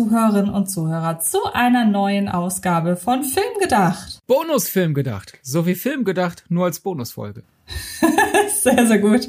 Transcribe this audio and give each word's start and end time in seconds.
Zuhörerinnen 0.00 0.48
und 0.48 0.70
Zuhörer, 0.70 1.18
zu 1.18 1.36
einer 1.52 1.84
neuen 1.84 2.30
Ausgabe 2.30 2.96
von 2.96 3.22
Film 3.22 3.58
gedacht. 3.60 4.20
Bonusfilm 4.26 4.94
gedacht. 4.94 5.34
So 5.42 5.66
wie 5.66 5.74
Film 5.74 6.04
gedacht, 6.04 6.44
nur 6.48 6.64
als 6.64 6.80
Bonusfolge. 6.80 7.42
sehr, 8.62 8.86
sehr 8.86 8.98
gut. 8.98 9.28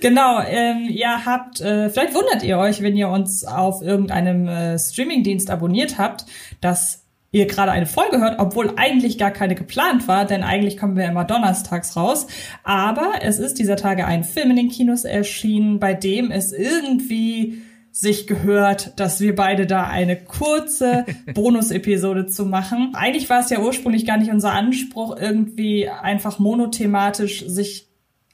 Genau, 0.00 0.40
ähm, 0.40 0.88
ihr 0.88 1.24
habt, 1.24 1.60
äh, 1.60 1.88
vielleicht 1.88 2.14
wundert 2.14 2.42
ihr 2.42 2.58
euch, 2.58 2.82
wenn 2.82 2.96
ihr 2.96 3.08
uns 3.10 3.44
auf 3.44 3.80
irgendeinem 3.80 4.48
äh, 4.48 4.76
Streamingdienst 4.76 5.50
abonniert 5.50 5.98
habt, 5.98 6.24
dass 6.60 7.04
ihr 7.30 7.46
gerade 7.46 7.70
eine 7.70 7.86
Folge 7.86 8.18
hört, 8.18 8.40
obwohl 8.40 8.72
eigentlich 8.74 9.18
gar 9.18 9.30
keine 9.30 9.54
geplant 9.54 10.08
war, 10.08 10.24
denn 10.24 10.42
eigentlich 10.42 10.78
kommen 10.78 10.96
wir 10.96 11.06
immer 11.06 11.26
donnerstags 11.26 11.94
raus. 11.94 12.26
Aber 12.64 13.12
es 13.22 13.38
ist 13.38 13.60
dieser 13.60 13.76
Tage 13.76 14.04
ein 14.04 14.24
Film 14.24 14.50
in 14.50 14.56
den 14.56 14.68
Kinos 14.68 15.04
erschienen, 15.04 15.78
bei 15.78 15.94
dem 15.94 16.32
es 16.32 16.52
irgendwie 16.52 17.62
sich 17.90 18.26
gehört, 18.26 18.98
dass 19.00 19.20
wir 19.20 19.34
beide 19.34 19.66
da 19.66 19.84
eine 19.84 20.16
kurze 20.16 21.04
Bonus-Episode 21.34 22.26
zu 22.26 22.46
machen. 22.46 22.92
Eigentlich 22.94 23.28
war 23.28 23.40
es 23.40 23.50
ja 23.50 23.60
ursprünglich 23.60 24.06
gar 24.06 24.18
nicht 24.18 24.30
unser 24.30 24.52
Anspruch, 24.52 25.16
irgendwie 25.18 25.88
einfach 25.88 26.38
monothematisch 26.38 27.44
sich 27.46 27.88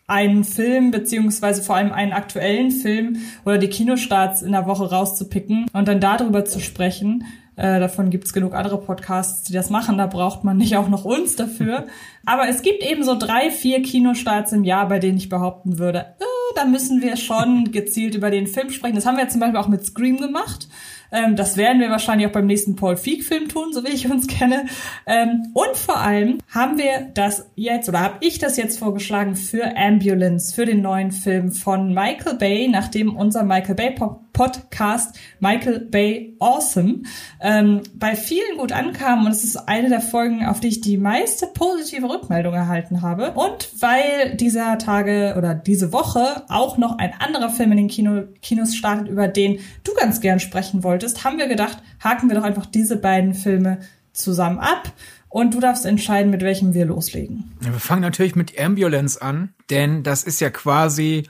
einen 0.07 0.45
Film 0.45 0.91
beziehungsweise 0.91 1.63
vor 1.63 1.77
allem 1.77 1.93
einen 1.93 2.13
aktuellen 2.13 2.71
Film 2.71 3.17
oder 3.45 3.59
die 3.59 3.69
Kinostarts 3.69 4.43
in 4.43 4.53
der 4.53 4.67
Woche 4.67 4.91
rauszupicken 4.91 5.67
und 5.73 5.89
dann 5.89 6.01
darüber 6.01 6.45
zu 6.45 6.61
sprechen, 6.61 7.25
äh, 7.57 7.79
davon 7.79 8.11
gibt's 8.11 8.33
genug 8.33 8.55
andere 8.55 8.81
Podcasts, 8.81 9.43
die 9.45 9.53
das 9.53 9.71
machen. 9.71 9.99
Da 9.99 10.07
braucht 10.07 10.45
man 10.45 10.57
nicht 10.57 10.77
auch 10.77 10.89
noch 10.89 11.05
uns 11.05 11.37
dafür. 11.37 11.87
Aber 12.27 12.49
es 12.49 12.63
gibt 12.63 12.83
eben 12.83 13.05
so 13.05 13.17
drei, 13.19 13.51
vier 13.51 13.83
Kinostarts 13.83 14.53
im 14.53 14.65
Jahr, 14.65 14.89
bei 14.89 14.99
denen 14.99 15.19
ich 15.19 15.29
behaupten 15.29 15.79
würde, 15.79 15.99
äh, 16.19 16.25
da 16.57 16.65
müssen 16.65 17.03
wir 17.03 17.17
schon 17.17 17.71
gezielt 17.73 18.15
über 18.15 18.31
den 18.31 18.47
Film 18.47 18.71
sprechen. 18.71 18.95
Das 18.95 19.07
haben 19.07 19.17
wir 19.17 19.29
zum 19.29 19.41
Beispiel 19.41 19.59
auch 19.59 19.69
mit 19.69 19.85
Scream 19.85 20.19
gemacht. 20.19 20.69
Ähm, 21.13 21.37
das 21.37 21.57
werden 21.57 21.81
wir 21.81 21.91
wahrscheinlich 21.91 22.27
auch 22.27 22.33
beim 22.33 22.47
nächsten 22.47 22.75
Paul 22.75 22.97
Feig-Film 22.97 23.49
tun, 23.49 23.73
so 23.73 23.85
wie 23.85 23.91
ich 23.91 24.11
uns 24.11 24.27
kenne. 24.27 24.67
Ähm, 25.07 25.53
und 25.55 25.77
vor 25.77 25.99
allem 26.01 26.39
haben 26.53 26.77
wir 26.77 27.11
das 27.15 27.51
jetzt, 27.55 27.89
oder 27.89 28.01
habe 28.01 28.17
ich 28.21 28.39
das 28.39 28.57
jetzt 28.57 28.79
vorgeschlagen 28.79 29.37
für 29.37 29.77
Ambulance, 29.77 30.53
für 30.55 30.67
den 30.67 30.83
neuen 30.83 31.13
Film 31.13 31.53
von 31.53 31.95
Michael 31.95 32.37
Bay, 32.37 32.69
nachdem 32.69 33.17
unser 33.17 33.45
Michael 33.45 33.77
Bay 33.77 33.95
Podcast 34.35 35.17
Michael 35.41 35.81
Bay 35.81 36.37
Awesome 36.41 37.05
ähm, 37.41 37.81
bei 37.95 38.15
vielen 38.17 38.59
gut 38.59 38.73
ankam 38.73 39.25
und 39.25 39.33
es 39.33 39.45
ist 39.45 39.57
eine 39.57 39.89
der 39.89 40.03
Folgen, 40.03 40.45
auf 40.45 40.61
die 40.61 40.69
ich 40.69 40.83
die 40.83 40.99
meiste 40.99 41.47
positive 41.47 42.07
Rückmeldung 42.07 42.53
erhalten 42.53 43.01
habe. 43.01 43.31
Und 43.31 43.71
weil 43.81 44.37
dieser 44.37 44.77
Tage 44.77 45.37
oder 45.39 45.55
diese 45.55 45.93
Woche 45.93 46.43
auch 46.49 46.77
noch 46.77 46.99
ein 46.99 47.15
anderer 47.19 47.49
Film 47.49 47.71
in 47.71 47.79
den 47.79 47.89
Kino, 47.89 48.25
Kinos 48.43 48.77
startet, 48.77 49.09
über 49.09 49.29
den 49.29 49.61
du 49.85 49.95
ganz 49.95 50.21
gern 50.21 50.41
sprechen 50.41 50.83
wolltest, 50.83 51.25
haben 51.25 51.39
wir 51.39 51.47
gedacht, 51.47 51.79
haken 52.03 52.29
wir 52.29 52.37
doch 52.37 52.45
einfach 52.45 52.67
diese 52.67 52.97
beiden 52.97 53.33
Filme 53.33 53.79
zusammen 54.13 54.59
ab. 54.59 54.93
Und 55.29 55.55
du 55.55 55.61
darfst 55.61 55.85
entscheiden, 55.85 56.31
mit 56.31 56.43
welchem 56.43 56.75
wir 56.75 56.85
loslegen. 56.85 57.53
Ja, 57.65 57.73
wir 57.73 57.81
fangen 57.81 58.03
natürlich 58.03 58.37
mit 58.37 58.61
Ambulance 58.61 59.21
an, 59.21 59.53
denn 59.71 60.05
das 60.05 60.23
ist 60.23 60.41
ja 60.41 60.51
quasi 60.51 61.25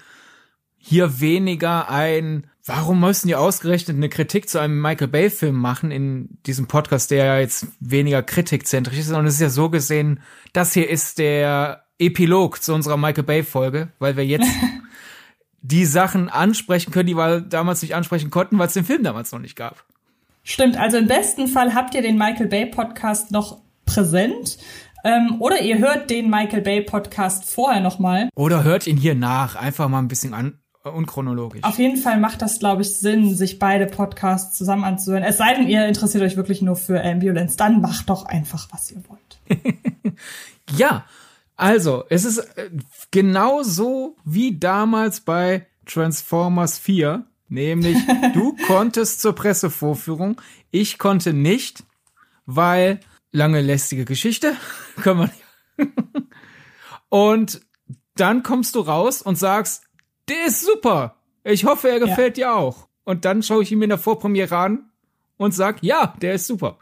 hier 0.76 1.20
weniger 1.20 1.88
ein 1.88 2.46
Warum 2.66 3.00
müssen 3.00 3.28
die 3.28 3.34
ausgerechnet 3.34 3.98
eine 3.98 4.08
Kritik 4.08 4.48
zu 4.48 4.58
einem 4.58 4.80
Michael 4.80 5.08
Bay 5.08 5.28
Film 5.28 5.56
machen 5.56 5.90
in 5.90 6.38
diesem 6.46 6.66
Podcast, 6.66 7.10
der 7.10 7.24
ja 7.26 7.38
jetzt 7.38 7.66
weniger 7.78 8.22
kritikzentrisch 8.22 8.98
ist, 8.98 9.08
sondern 9.08 9.26
es 9.26 9.34
ist 9.34 9.40
ja 9.40 9.50
so 9.50 9.68
gesehen, 9.68 10.20
das 10.54 10.72
hier 10.72 10.88
ist 10.88 11.18
der 11.18 11.84
Epilog 11.98 12.62
zu 12.62 12.72
unserer 12.72 12.96
Michael 12.96 13.24
Bay 13.24 13.42
Folge, 13.42 13.88
weil 13.98 14.16
wir 14.16 14.24
jetzt 14.24 14.48
die 15.60 15.84
Sachen 15.84 16.30
ansprechen 16.30 16.90
können, 16.90 17.06
die 17.06 17.16
wir 17.16 17.42
damals 17.42 17.82
nicht 17.82 17.94
ansprechen 17.94 18.30
konnten, 18.30 18.58
weil 18.58 18.68
es 18.68 18.74
den 18.74 18.86
Film 18.86 19.02
damals 19.02 19.30
noch 19.32 19.40
nicht 19.40 19.56
gab. 19.56 19.84
Stimmt, 20.42 20.78
also 20.78 20.96
im 20.96 21.06
besten 21.06 21.48
Fall 21.48 21.74
habt 21.74 21.94
ihr 21.94 22.00
den 22.00 22.16
Michael 22.16 22.48
Bay 22.48 22.64
Podcast 22.64 23.30
noch 23.30 23.60
präsent. 23.84 24.56
Ähm, 25.04 25.36
oder 25.38 25.60
ihr 25.60 25.78
hört 25.78 26.08
den 26.08 26.30
Michael 26.30 26.62
Bay 26.62 26.80
Podcast 26.80 27.44
vorher 27.44 27.82
nochmal. 27.82 28.30
Oder 28.34 28.64
hört 28.64 28.86
ihn 28.86 28.96
hier 28.96 29.14
nach, 29.14 29.54
einfach 29.54 29.88
mal 29.88 29.98
ein 29.98 30.08
bisschen 30.08 30.32
an, 30.32 30.58
unchronologisch. 30.92 31.64
Auf 31.64 31.78
jeden 31.78 31.96
Fall 31.96 32.20
macht 32.20 32.42
das, 32.42 32.58
glaube 32.58 32.82
ich, 32.82 32.96
Sinn, 32.96 33.34
sich 33.34 33.58
beide 33.58 33.86
Podcasts 33.86 34.56
zusammen 34.56 34.84
anzuhören. 34.84 35.22
Es 35.22 35.38
sei 35.38 35.54
denn, 35.54 35.66
ihr 35.66 35.86
interessiert 35.86 36.22
euch 36.22 36.36
wirklich 36.36 36.62
nur 36.62 36.76
für 36.76 37.02
Ambulance. 37.02 37.56
Dann 37.56 37.80
macht 37.80 38.10
doch 38.10 38.26
einfach, 38.26 38.68
was 38.70 38.90
ihr 38.90 39.02
wollt. 39.08 39.40
ja, 40.76 41.04
also, 41.56 42.04
es 42.08 42.24
ist 42.24 42.38
äh, 42.38 42.70
genauso 43.10 44.16
wie 44.24 44.58
damals 44.58 45.20
bei 45.20 45.66
Transformers 45.86 46.78
4. 46.78 47.24
Nämlich, 47.48 47.98
du 48.34 48.56
konntest 48.66 49.20
zur 49.20 49.34
Pressevorführung, 49.34 50.40
ich 50.70 50.98
konnte 50.98 51.32
nicht, 51.32 51.84
weil 52.46 53.00
lange 53.32 53.60
lästige 53.60 54.04
Geschichte, 54.04 54.54
können 54.96 55.20
wir 55.20 55.26
nicht. 55.26 56.28
und 57.08 57.60
dann 58.16 58.42
kommst 58.42 58.74
du 58.74 58.80
raus 58.80 59.22
und 59.22 59.36
sagst, 59.36 59.84
der 60.28 60.46
ist 60.46 60.62
super. 60.62 61.16
Ich 61.44 61.64
hoffe, 61.64 61.90
er 61.90 62.00
gefällt 62.00 62.38
ja. 62.38 62.52
dir 62.52 62.56
auch. 62.56 62.88
Und 63.04 63.24
dann 63.24 63.42
schaue 63.42 63.62
ich 63.62 63.72
ihn 63.72 63.78
mir 63.78 63.84
in 63.84 63.90
der 63.90 63.98
Vorpremiere 63.98 64.56
an 64.56 64.90
und 65.36 65.54
sag, 65.54 65.82
ja, 65.82 66.14
der 66.22 66.34
ist 66.34 66.46
super. 66.46 66.78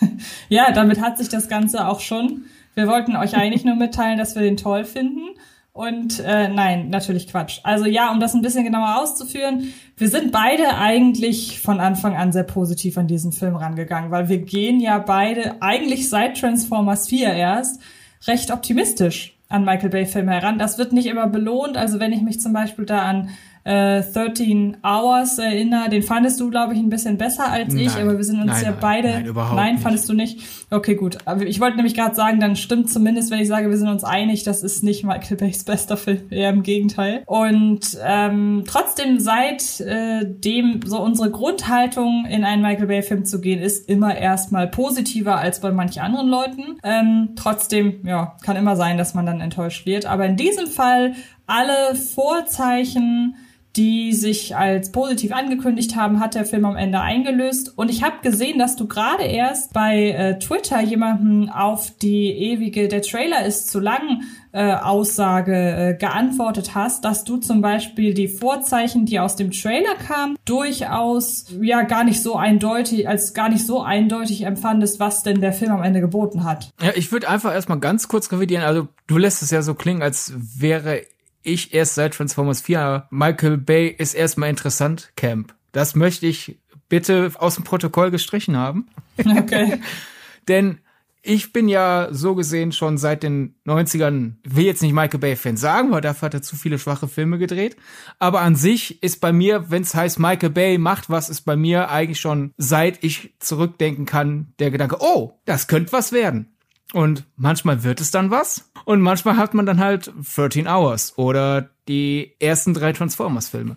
ja, 0.48 0.72
damit 0.72 1.00
hat 1.00 1.18
sich 1.18 1.28
das 1.28 1.48
Ganze 1.48 1.88
auch 1.88 2.00
schon. 2.00 2.44
Wir 2.74 2.86
wollten 2.86 3.16
euch 3.16 3.36
eigentlich 3.36 3.64
nur 3.64 3.74
mitteilen, 3.74 4.18
dass 4.18 4.36
wir 4.36 4.42
den 4.42 4.56
toll 4.56 4.84
finden. 4.84 5.30
Und 5.72 6.18
äh, 6.20 6.48
nein, 6.48 6.90
natürlich 6.90 7.28
Quatsch. 7.28 7.60
Also 7.62 7.86
ja, 7.86 8.10
um 8.10 8.18
das 8.18 8.34
ein 8.34 8.42
bisschen 8.42 8.64
genauer 8.64 9.00
auszuführen, 9.00 9.72
wir 9.96 10.08
sind 10.08 10.32
beide 10.32 10.76
eigentlich 10.76 11.60
von 11.60 11.78
Anfang 11.78 12.16
an 12.16 12.32
sehr 12.32 12.42
positiv 12.42 12.98
an 12.98 13.06
diesen 13.06 13.30
Film 13.30 13.54
rangegangen, 13.54 14.10
weil 14.10 14.28
wir 14.28 14.38
gehen 14.38 14.80
ja 14.80 14.98
beide 14.98 15.62
eigentlich 15.62 16.08
seit 16.08 16.40
Transformers 16.40 17.08
4 17.08 17.32
erst 17.32 17.80
recht 18.26 18.50
optimistisch 18.50 19.37
an 19.48 19.64
Michael 19.64 19.90
Bay 19.90 20.06
Filme 20.06 20.32
heran. 20.32 20.58
Das 20.58 20.78
wird 20.78 20.92
nicht 20.92 21.06
immer 21.06 21.26
belohnt. 21.26 21.76
Also 21.76 22.00
wenn 22.00 22.12
ich 22.12 22.22
mich 22.22 22.40
zum 22.40 22.52
Beispiel 22.52 22.84
da 22.84 23.02
an 23.02 23.30
äh, 23.68 24.02
13 24.02 24.78
Hours 24.82 25.38
erinnere, 25.38 25.90
den 25.90 26.02
fandest 26.02 26.40
du, 26.40 26.48
glaube 26.48 26.72
ich, 26.72 26.78
ein 26.78 26.88
bisschen 26.88 27.18
besser 27.18 27.50
als 27.50 27.74
ich, 27.74 27.94
nein, 27.94 28.02
aber 28.02 28.16
wir 28.16 28.24
sind 28.24 28.40
uns 28.40 28.46
nein, 28.46 28.64
ja 28.64 28.70
nein, 28.70 28.78
beide. 28.80 29.08
Nein, 29.08 29.26
überhaupt 29.26 29.56
nein 29.56 29.74
nicht. 29.74 29.82
fandest 29.82 30.08
du 30.08 30.14
nicht? 30.14 30.40
Okay, 30.70 30.94
gut. 30.94 31.18
Aber 31.26 31.44
ich 31.44 31.60
wollte 31.60 31.76
nämlich 31.76 31.94
gerade 31.94 32.14
sagen, 32.14 32.40
dann 32.40 32.56
stimmt 32.56 32.88
zumindest, 32.88 33.30
wenn 33.30 33.40
ich 33.40 33.48
sage, 33.48 33.68
wir 33.68 33.76
sind 33.76 33.88
uns 33.88 34.04
einig, 34.04 34.42
das 34.42 34.62
ist 34.62 34.82
nicht 34.82 35.04
Michael 35.04 35.36
Bays 35.36 35.64
bester 35.64 35.98
Film, 35.98 36.22
eher 36.30 36.48
im 36.48 36.62
Gegenteil. 36.62 37.22
Und 37.26 37.98
ähm, 38.02 38.64
trotzdem 38.66 39.20
seit 39.20 39.80
äh, 39.80 40.24
dem 40.24 40.80
so 40.86 41.02
unsere 41.02 41.30
Grundhaltung 41.30 42.24
in 42.24 42.44
einen 42.44 42.62
Michael 42.62 42.86
Bay 42.86 43.02
Film 43.02 43.26
zu 43.26 43.38
gehen, 43.38 43.60
ist 43.60 43.86
immer 43.86 44.16
erstmal 44.16 44.68
positiver 44.68 45.36
als 45.36 45.60
bei 45.60 45.72
manchen 45.72 46.00
anderen 46.00 46.28
Leuten. 46.28 46.78
Ähm, 46.82 47.30
trotzdem, 47.36 48.00
ja, 48.06 48.36
kann 48.42 48.56
immer 48.56 48.76
sein, 48.76 48.96
dass 48.96 49.12
man 49.12 49.26
dann 49.26 49.42
enttäuscht 49.42 49.84
wird. 49.84 50.06
Aber 50.06 50.24
in 50.24 50.36
diesem 50.36 50.68
Fall 50.68 51.12
alle 51.46 51.94
Vorzeichen 51.94 53.34
die 53.78 54.12
sich 54.12 54.56
als 54.56 54.90
positiv 54.90 55.32
angekündigt 55.32 55.94
haben, 55.94 56.18
hat 56.18 56.34
der 56.34 56.44
Film 56.44 56.64
am 56.64 56.76
Ende 56.76 57.00
eingelöst. 57.00 57.72
Und 57.76 57.90
ich 57.90 58.02
habe 58.02 58.16
gesehen, 58.22 58.58
dass 58.58 58.74
du 58.74 58.88
gerade 58.88 59.22
erst 59.22 59.72
bei 59.72 60.10
äh, 60.10 60.38
Twitter 60.40 60.80
jemanden 60.80 61.48
auf 61.48 61.92
die 62.02 62.30
ewige 62.30 62.88
Der 62.88 63.02
Trailer 63.02 63.46
ist 63.46 63.70
zu 63.70 63.78
lang 63.78 64.22
äh, 64.50 64.72
Aussage 64.74 65.54
äh, 65.54 65.94
geantwortet 65.94 66.74
hast, 66.74 67.04
dass 67.04 67.22
du 67.22 67.36
zum 67.36 67.60
Beispiel 67.62 68.14
die 68.14 68.26
Vorzeichen, 68.26 69.06
die 69.06 69.20
aus 69.20 69.36
dem 69.36 69.52
Trailer 69.52 69.94
kamen, 69.94 70.36
durchaus 70.44 71.46
ja 71.60 71.82
gar 71.82 72.02
nicht 72.02 72.20
so 72.20 72.34
eindeutig, 72.34 73.08
als 73.08 73.32
gar 73.32 73.48
nicht 73.48 73.64
so 73.64 73.82
eindeutig 73.82 74.42
empfandest, 74.42 74.98
was 74.98 75.22
denn 75.22 75.40
der 75.40 75.52
Film 75.52 75.70
am 75.70 75.84
Ende 75.84 76.00
geboten 76.00 76.42
hat. 76.42 76.70
Ja, 76.82 76.90
ich 76.96 77.12
würde 77.12 77.28
einfach 77.28 77.54
erstmal 77.54 77.78
ganz 77.78 78.08
kurz 78.08 78.32
revidieren. 78.32 78.64
Also 78.64 78.88
du 79.06 79.18
lässt 79.18 79.42
es 79.42 79.52
ja 79.52 79.62
so 79.62 79.74
klingen, 79.74 80.02
als 80.02 80.32
wäre 80.36 81.02
ich 81.42 81.74
erst 81.74 81.94
seit 81.94 82.14
Transformers 82.14 82.60
4 82.62 83.08
Michael 83.10 83.58
Bay 83.58 83.88
ist 83.88 84.14
erstmal 84.14 84.50
interessant 84.50 85.12
Camp. 85.16 85.54
Das 85.72 85.94
möchte 85.94 86.26
ich 86.26 86.58
bitte 86.88 87.32
aus 87.38 87.56
dem 87.56 87.64
Protokoll 87.64 88.10
gestrichen 88.10 88.56
haben. 88.56 88.88
Okay. 89.26 89.80
Denn 90.48 90.78
ich 91.22 91.52
bin 91.52 91.68
ja 91.68 92.08
so 92.10 92.34
gesehen 92.34 92.72
schon 92.72 92.96
seit 92.96 93.22
den 93.22 93.56
90ern, 93.66 94.36
will 94.44 94.64
jetzt 94.64 94.82
nicht 94.82 94.92
Michael 94.92 95.18
Bay-Fan 95.18 95.56
sagen, 95.56 95.90
weil 95.90 96.00
dafür 96.00 96.26
hat 96.26 96.34
er 96.34 96.42
zu 96.42 96.56
viele 96.56 96.78
schwache 96.78 97.08
Filme 97.08 97.38
gedreht. 97.38 97.76
Aber 98.18 98.40
an 98.40 98.54
sich 98.54 99.02
ist 99.02 99.20
bei 99.20 99.32
mir, 99.32 99.70
wenn 99.70 99.82
es 99.82 99.94
heißt 99.94 100.18
Michael 100.18 100.50
Bay 100.50 100.78
macht 100.78 101.10
was, 101.10 101.28
ist 101.28 101.42
bei 101.42 101.56
mir 101.56 101.90
eigentlich 101.90 102.20
schon, 102.20 102.52
seit 102.56 103.02
ich 103.02 103.34
zurückdenken 103.40 104.06
kann, 104.06 104.52
der 104.58 104.70
Gedanke, 104.70 104.98
oh, 105.00 105.38
das 105.44 105.66
könnte 105.66 105.92
was 105.92 106.12
werden. 106.12 106.54
Und 106.94 107.24
manchmal 107.36 107.84
wird 107.84 108.00
es 108.00 108.10
dann 108.10 108.30
was. 108.30 108.70
Und 108.84 109.00
manchmal 109.00 109.36
hat 109.36 109.52
man 109.52 109.66
dann 109.66 109.78
halt 109.78 110.10
13 110.34 110.66
Hours 110.66 111.18
oder 111.18 111.70
die 111.86 112.34
ersten 112.40 112.72
drei 112.72 112.92
Transformers-Filme. 112.92 113.76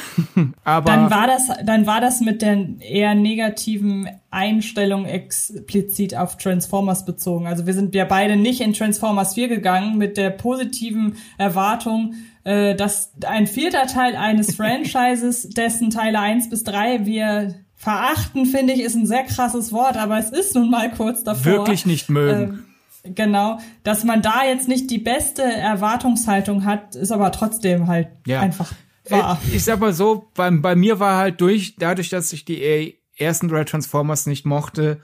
Aber 0.64 0.90
dann 0.90 1.10
war 1.10 1.26
das, 1.26 1.48
dann 1.64 1.86
war 1.86 2.00
das 2.00 2.20
mit 2.20 2.42
der 2.42 2.80
eher 2.80 3.14
negativen 3.14 4.08
Einstellung 4.30 5.04
explizit 5.04 6.16
auf 6.16 6.36
Transformers 6.36 7.04
bezogen. 7.04 7.46
Also 7.46 7.66
wir 7.66 7.74
sind 7.74 7.94
ja 7.94 8.04
beide 8.04 8.36
nicht 8.36 8.60
in 8.60 8.72
Transformers 8.72 9.34
4 9.34 9.48
gegangen 9.48 9.98
mit 9.98 10.16
der 10.16 10.30
positiven 10.30 11.16
Erwartung, 11.38 12.14
äh, 12.44 12.74
dass 12.74 13.12
ein 13.26 13.46
vierter 13.46 13.86
Teil 13.86 14.16
eines 14.16 14.54
Franchises, 14.56 15.48
dessen 15.50 15.90
Teile 15.90 16.20
1 16.20 16.48
bis 16.48 16.64
3 16.64 17.04
wir 17.06 17.54
verachten, 17.82 18.46
finde 18.46 18.74
ich, 18.74 18.80
ist 18.80 18.94
ein 18.94 19.06
sehr 19.06 19.24
krasses 19.24 19.72
Wort, 19.72 19.96
aber 19.96 20.16
es 20.16 20.30
ist 20.30 20.54
nun 20.54 20.70
mal 20.70 20.92
kurz 20.92 21.24
davor. 21.24 21.44
Wirklich 21.44 21.84
nicht 21.84 22.08
mögen. 22.08 22.64
Äh, 23.02 23.10
genau, 23.10 23.58
dass 23.82 24.04
man 24.04 24.22
da 24.22 24.44
jetzt 24.44 24.68
nicht 24.68 24.88
die 24.88 24.98
beste 24.98 25.42
Erwartungshaltung 25.42 26.64
hat, 26.64 26.94
ist 26.94 27.10
aber 27.10 27.32
trotzdem 27.32 27.88
halt 27.88 28.06
ja. 28.24 28.38
einfach 28.40 28.72
wahr. 29.08 29.40
Ich, 29.48 29.56
ich 29.56 29.64
sag 29.64 29.80
mal 29.80 29.92
so, 29.92 30.30
bei, 30.36 30.48
bei 30.52 30.76
mir 30.76 31.00
war 31.00 31.16
halt 31.18 31.40
durch, 31.40 31.74
dadurch, 31.76 32.08
dass 32.08 32.32
ich 32.32 32.44
die 32.44 32.96
ersten 33.16 33.48
drei 33.48 33.64
Transformers 33.64 34.26
nicht 34.26 34.46
mochte, 34.46 35.00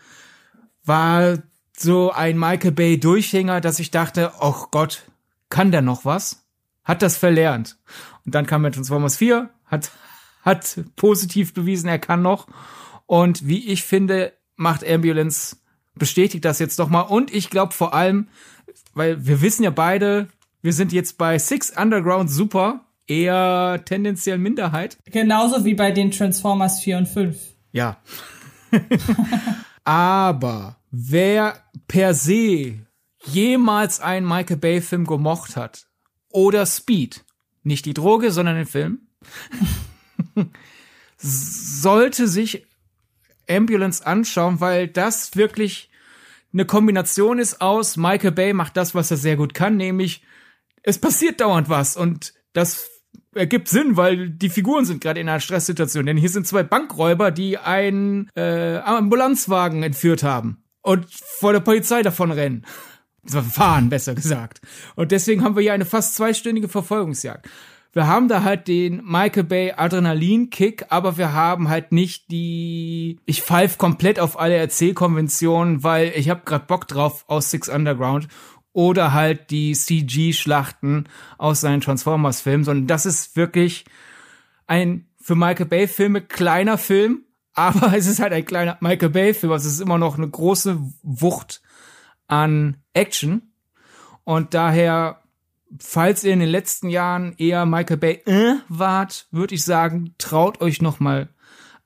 war 0.84 1.38
so 1.76 2.12
ein 2.12 2.38
Michael 2.38 2.70
Bay 2.70 3.00
Durchhänger, 3.00 3.60
dass 3.60 3.80
ich 3.80 3.90
dachte, 3.90 4.30
oh 4.38 4.66
Gott, 4.70 5.02
kann 5.50 5.72
der 5.72 5.82
noch 5.82 6.04
was? 6.04 6.44
Hat 6.84 7.02
das 7.02 7.16
verlernt. 7.16 7.76
Und 8.25 8.36
dann 8.36 8.46
kam 8.46 8.62
Transformers 8.62 9.16
4, 9.16 9.50
hat, 9.66 9.90
hat 10.49 10.81
positiv 10.97 11.55
bewiesen, 11.55 11.89
er 11.89 11.99
kann 11.99 12.23
noch. 12.23 12.47
Und 13.06 13.47
wie 13.47 13.69
ich 13.69 13.85
finde, 13.85 14.33
macht 14.56 14.87
Ambulance, 14.87 15.56
bestätigt 15.95 16.45
das 16.45 16.59
jetzt 16.59 16.79
doch 16.79 16.89
mal. 16.89 17.03
Und 17.03 17.33
ich 17.33 17.50
glaube 17.50 17.73
vor 17.73 17.95
allem, 17.95 18.29
weil 18.95 19.27
wir 19.27 19.41
wissen 19.41 19.62
ja 19.62 19.71
beide, 19.71 20.29
wir 20.62 20.73
sind 20.73 20.93
jetzt 20.93 21.19
bei 21.19 21.39
Six 21.39 21.71
Underground 21.77 22.31
super, 22.31 22.85
eher 23.06 23.83
tendenziell 23.85 24.39
Minderheit. 24.39 24.99
Genauso 25.06 25.65
wie 25.65 25.75
bei 25.75 25.91
den 25.91 26.11
Transformers 26.11 26.81
4 26.81 26.99
und 26.99 27.06
5. 27.06 27.39
Ja. 27.73 27.99
Aber 29.85 30.77
wer 30.91 31.62
per 31.87 32.15
se 32.15 32.75
jemals 33.25 34.00
einen 34.00 34.27
Michael 34.27 34.59
Bay 34.59 34.81
Film 34.81 35.06
gemocht 35.06 35.56
hat 35.56 35.87
oder 36.31 36.67
Speed, 36.67 37.25
nicht 37.62 37.87
die 37.87 37.95
Droge, 37.95 38.31
sondern 38.31 38.56
den 38.56 38.67
Film, 38.67 39.09
sollte 41.19 42.29
sich 42.29 42.67
Ambulance 43.49 44.06
anschauen, 44.06 44.61
weil 44.61 44.88
das 44.88 45.37
wirklich 45.37 45.90
eine 46.52 46.64
Kombination 46.64 47.38
ist 47.38 47.61
aus 47.61 47.96
Michael 47.96 48.32
Bay 48.32 48.52
macht 48.52 48.76
das, 48.76 48.94
was 48.94 49.11
er 49.11 49.17
sehr 49.17 49.37
gut 49.37 49.55
kann, 49.55 49.76
nämlich 49.76 50.23
es 50.82 50.99
passiert 50.99 51.40
dauernd 51.40 51.69
was 51.69 51.96
und 51.96 52.35
das 52.52 52.88
ergibt 53.35 53.69
Sinn, 53.69 53.96
weil 53.96 54.31
die 54.31 54.49
Figuren 54.49 54.85
sind 54.85 55.00
gerade 55.00 55.20
in 55.20 55.29
einer 55.29 55.40
Stresssituation. 55.40 56.06
Denn 56.06 56.17
hier 56.17 56.31
sind 56.31 56.46
zwei 56.46 56.62
Bankräuber, 56.62 57.31
die 57.31 57.58
einen 57.58 58.31
äh, 58.35 58.79
Ambulanzwagen 58.79 59.82
entführt 59.82 60.23
haben 60.23 60.62
und 60.82 61.06
vor 61.11 61.52
der 61.52 61.61
Polizei 61.61 62.02
davon 62.02 62.32
rennen. 62.32 62.64
Fahren, 63.26 63.90
besser 63.90 64.14
gesagt. 64.14 64.61
Und 64.96 65.12
deswegen 65.12 65.44
haben 65.44 65.55
wir 65.55 65.62
hier 65.62 65.75
eine 65.75 65.85
fast 65.85 66.14
zweistündige 66.14 66.69
Verfolgungsjagd. 66.69 67.46
Wir 67.93 68.06
haben 68.06 68.29
da 68.29 68.43
halt 68.43 68.69
den 68.69 69.02
Michael 69.05 69.44
Bay 69.44 69.73
Adrenalin-Kick, 69.73 70.87
aber 70.90 71.17
wir 71.17 71.32
haben 71.32 71.69
halt 71.69 71.90
nicht 71.90 72.31
die. 72.31 73.19
Ich 73.25 73.43
pfeif 73.43 73.79
komplett 73.79 74.20
auf 74.20 74.38
alle 74.38 74.56
Erzählkonventionen, 74.56 75.82
weil 75.82 76.12
ich 76.14 76.29
hab 76.29 76.44
grad 76.44 76.67
Bock 76.67 76.87
drauf 76.87 77.25
aus 77.29 77.50
Six 77.50 77.69
Underground 77.69 78.29
oder 78.73 79.12
halt 79.12 79.50
die 79.50 79.73
CG-Schlachten 79.73 81.08
aus 81.38 81.61
seinen 81.61 81.81
Transformers-Filmen, 81.81 82.64
sondern 82.64 82.87
das 82.87 83.06
ist 83.06 83.37
wirklich 83.37 83.85
ein 84.67 85.08
für 85.20 85.35
Michael 85.35 85.67
Bay-Filme 85.67 86.20
kleiner 86.20 86.79
Film, 86.79 87.25
aber 87.55 87.96
es 87.96 88.06
ist 88.06 88.20
halt 88.20 88.32
ein 88.32 88.44
kleiner 88.44 88.76
Michael 88.81 89.11
Bay-Film, 89.11 89.52
also 89.52 89.67
es 89.67 89.75
ist 89.75 89.81
immer 89.81 89.99
noch 89.99 90.17
eine 90.17 90.29
große 90.29 90.79
Wucht 91.02 91.62
an 92.29 92.76
Action 92.93 93.50
und 94.25 94.55
daher 94.55 95.23
falls 95.79 96.25
ihr 96.25 96.32
in 96.32 96.41
den 96.41 96.49
letzten 96.49 96.88
Jahren 96.88 97.35
eher 97.38 97.67
Michael 97.67 97.97
Bay 97.97 98.23
äh, 98.26 98.55
wart, 98.69 99.26
würde 99.31 99.55
ich 99.55 99.65
sagen, 99.65 100.15
traut 100.19 100.61
euch 100.61 100.82
noch 100.82 101.00
mal 101.00 101.29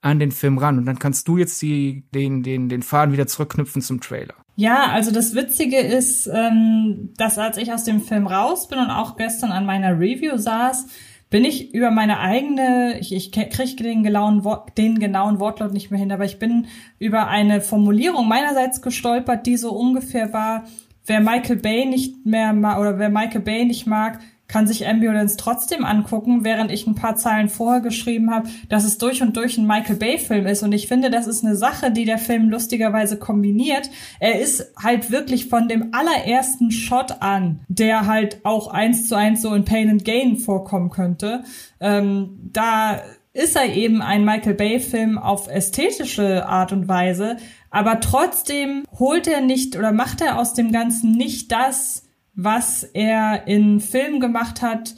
an 0.01 0.19
den 0.19 0.31
Film 0.31 0.57
ran 0.57 0.77
und 0.77 0.85
dann 0.85 0.99
kannst 0.99 1.27
du 1.27 1.37
jetzt 1.37 1.61
die, 1.61 2.03
den, 2.13 2.43
den, 2.43 2.67
den 2.67 2.83
Faden 2.83 3.13
wieder 3.13 3.27
zurückknüpfen 3.27 3.81
zum 3.81 4.01
Trailer. 4.01 4.35
Ja, 4.55 4.87
also 4.91 5.11
das 5.11 5.33
Witzige 5.33 5.79
ist, 5.79 6.27
ähm, 6.27 7.11
dass 7.17 7.37
als 7.37 7.57
ich 7.57 7.71
aus 7.71 7.85
dem 7.85 8.01
Film 8.01 8.27
raus 8.27 8.67
bin 8.67 8.79
und 8.79 8.89
auch 8.89 9.15
gestern 9.15 9.51
an 9.51 9.65
meiner 9.65 9.99
Review 9.99 10.37
saß, 10.37 10.87
bin 11.29 11.45
ich 11.45 11.73
über 11.73 11.89
meine 11.89 12.19
eigene, 12.19 12.99
ich, 12.99 13.11
ich 13.11 13.31
kriege 13.31 13.75
den 13.81 14.03
den 14.03 14.99
genauen 14.99 15.39
Wortlaut 15.39 15.73
nicht 15.73 15.89
mehr 15.89 15.99
hin, 15.99 16.11
aber 16.11 16.25
ich 16.25 16.37
bin 16.37 16.67
über 16.99 17.27
eine 17.27 17.59
Formulierung 17.59 18.27
meinerseits 18.27 18.83
gestolpert, 18.83 19.47
die 19.47 19.57
so 19.57 19.71
ungefähr 19.71 20.31
war, 20.31 20.65
wer 21.05 21.19
Michael 21.19 21.57
Bay 21.57 21.85
nicht 21.85 22.25
mehr 22.25 22.53
mag 22.53 22.79
oder 22.79 22.99
wer 22.99 23.09
Michael 23.09 23.41
Bay 23.41 23.65
nicht 23.65 23.87
mag, 23.87 24.19
kann 24.47 24.67
sich 24.67 24.87
Ambulance 24.87 25.35
trotzdem 25.37 25.83
angucken, 25.83 26.43
während 26.43 26.71
ich 26.71 26.85
ein 26.85 26.95
paar 26.95 27.15
Zeilen 27.15 27.49
vorher 27.49 27.81
geschrieben 27.81 28.29
habe, 28.29 28.49
dass 28.69 28.83
es 28.83 28.97
durch 28.97 29.21
und 29.21 29.35
durch 29.35 29.57
ein 29.57 29.65
Michael 29.65 29.95
Bay-Film 29.95 30.45
ist. 30.45 30.61
Und 30.61 30.73
ich 30.73 30.87
finde, 30.87 31.09
das 31.09 31.25
ist 31.27 31.43
eine 31.43 31.55
Sache, 31.55 31.91
die 31.91 32.05
der 32.05 32.19
Film 32.19 32.49
lustigerweise 32.49 33.17
kombiniert. 33.17 33.89
Er 34.19 34.39
ist 34.39 34.71
halt 34.77 35.09
wirklich 35.09 35.47
von 35.47 35.67
dem 35.67 35.93
allerersten 35.93 36.71
Shot 36.71 37.21
an, 37.21 37.61
der 37.67 38.05
halt 38.05 38.41
auch 38.43 38.67
eins 38.67 39.07
zu 39.07 39.15
eins 39.15 39.41
so 39.41 39.53
in 39.55 39.65
Pain 39.65 39.89
and 39.89 40.05
Gain 40.05 40.37
vorkommen 40.37 40.89
könnte. 40.89 41.43
Ähm, 41.79 42.37
da 42.51 43.01
ist 43.33 43.55
er 43.55 43.73
eben 43.73 44.01
ein 44.01 44.23
Michael 44.25 44.53
Bay-Film 44.53 45.17
auf 45.17 45.47
ästhetische 45.47 46.47
Art 46.47 46.71
und 46.71 46.87
Weise, 46.87 47.37
aber 47.71 47.99
trotzdem 47.99 48.83
holt 48.99 49.27
er 49.27 49.41
nicht 49.41 49.75
oder 49.75 49.91
macht 49.91 50.21
er 50.21 50.37
aus 50.39 50.53
dem 50.53 50.71
Ganzen 50.71 51.13
nicht 51.13 51.51
das, 51.51 52.03
was 52.35 52.83
er 52.83 53.47
in 53.47 53.79
Filmen 53.79 54.19
gemacht 54.19 54.61
hat, 54.61 54.95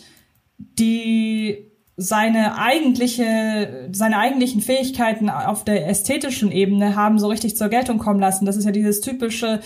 die 0.58 1.72
seine 1.98 2.58
eigentliche, 2.58 3.90
seine 3.94 4.18
eigentlichen 4.18 4.62
Fähigkeiten 4.62 5.30
auf 5.30 5.64
der 5.64 5.88
ästhetischen 5.88 6.52
Ebene 6.52 6.96
haben 6.96 7.20
so 7.20 7.28
richtig 7.28 7.56
zur 7.56 7.70
Geltung 7.70 8.00
kommen 8.00 8.20
lassen. 8.20 8.46
Das 8.46 8.58
ist 8.58 8.66
ja 8.66 8.72
dieses 8.72 9.00
typische 9.00 9.62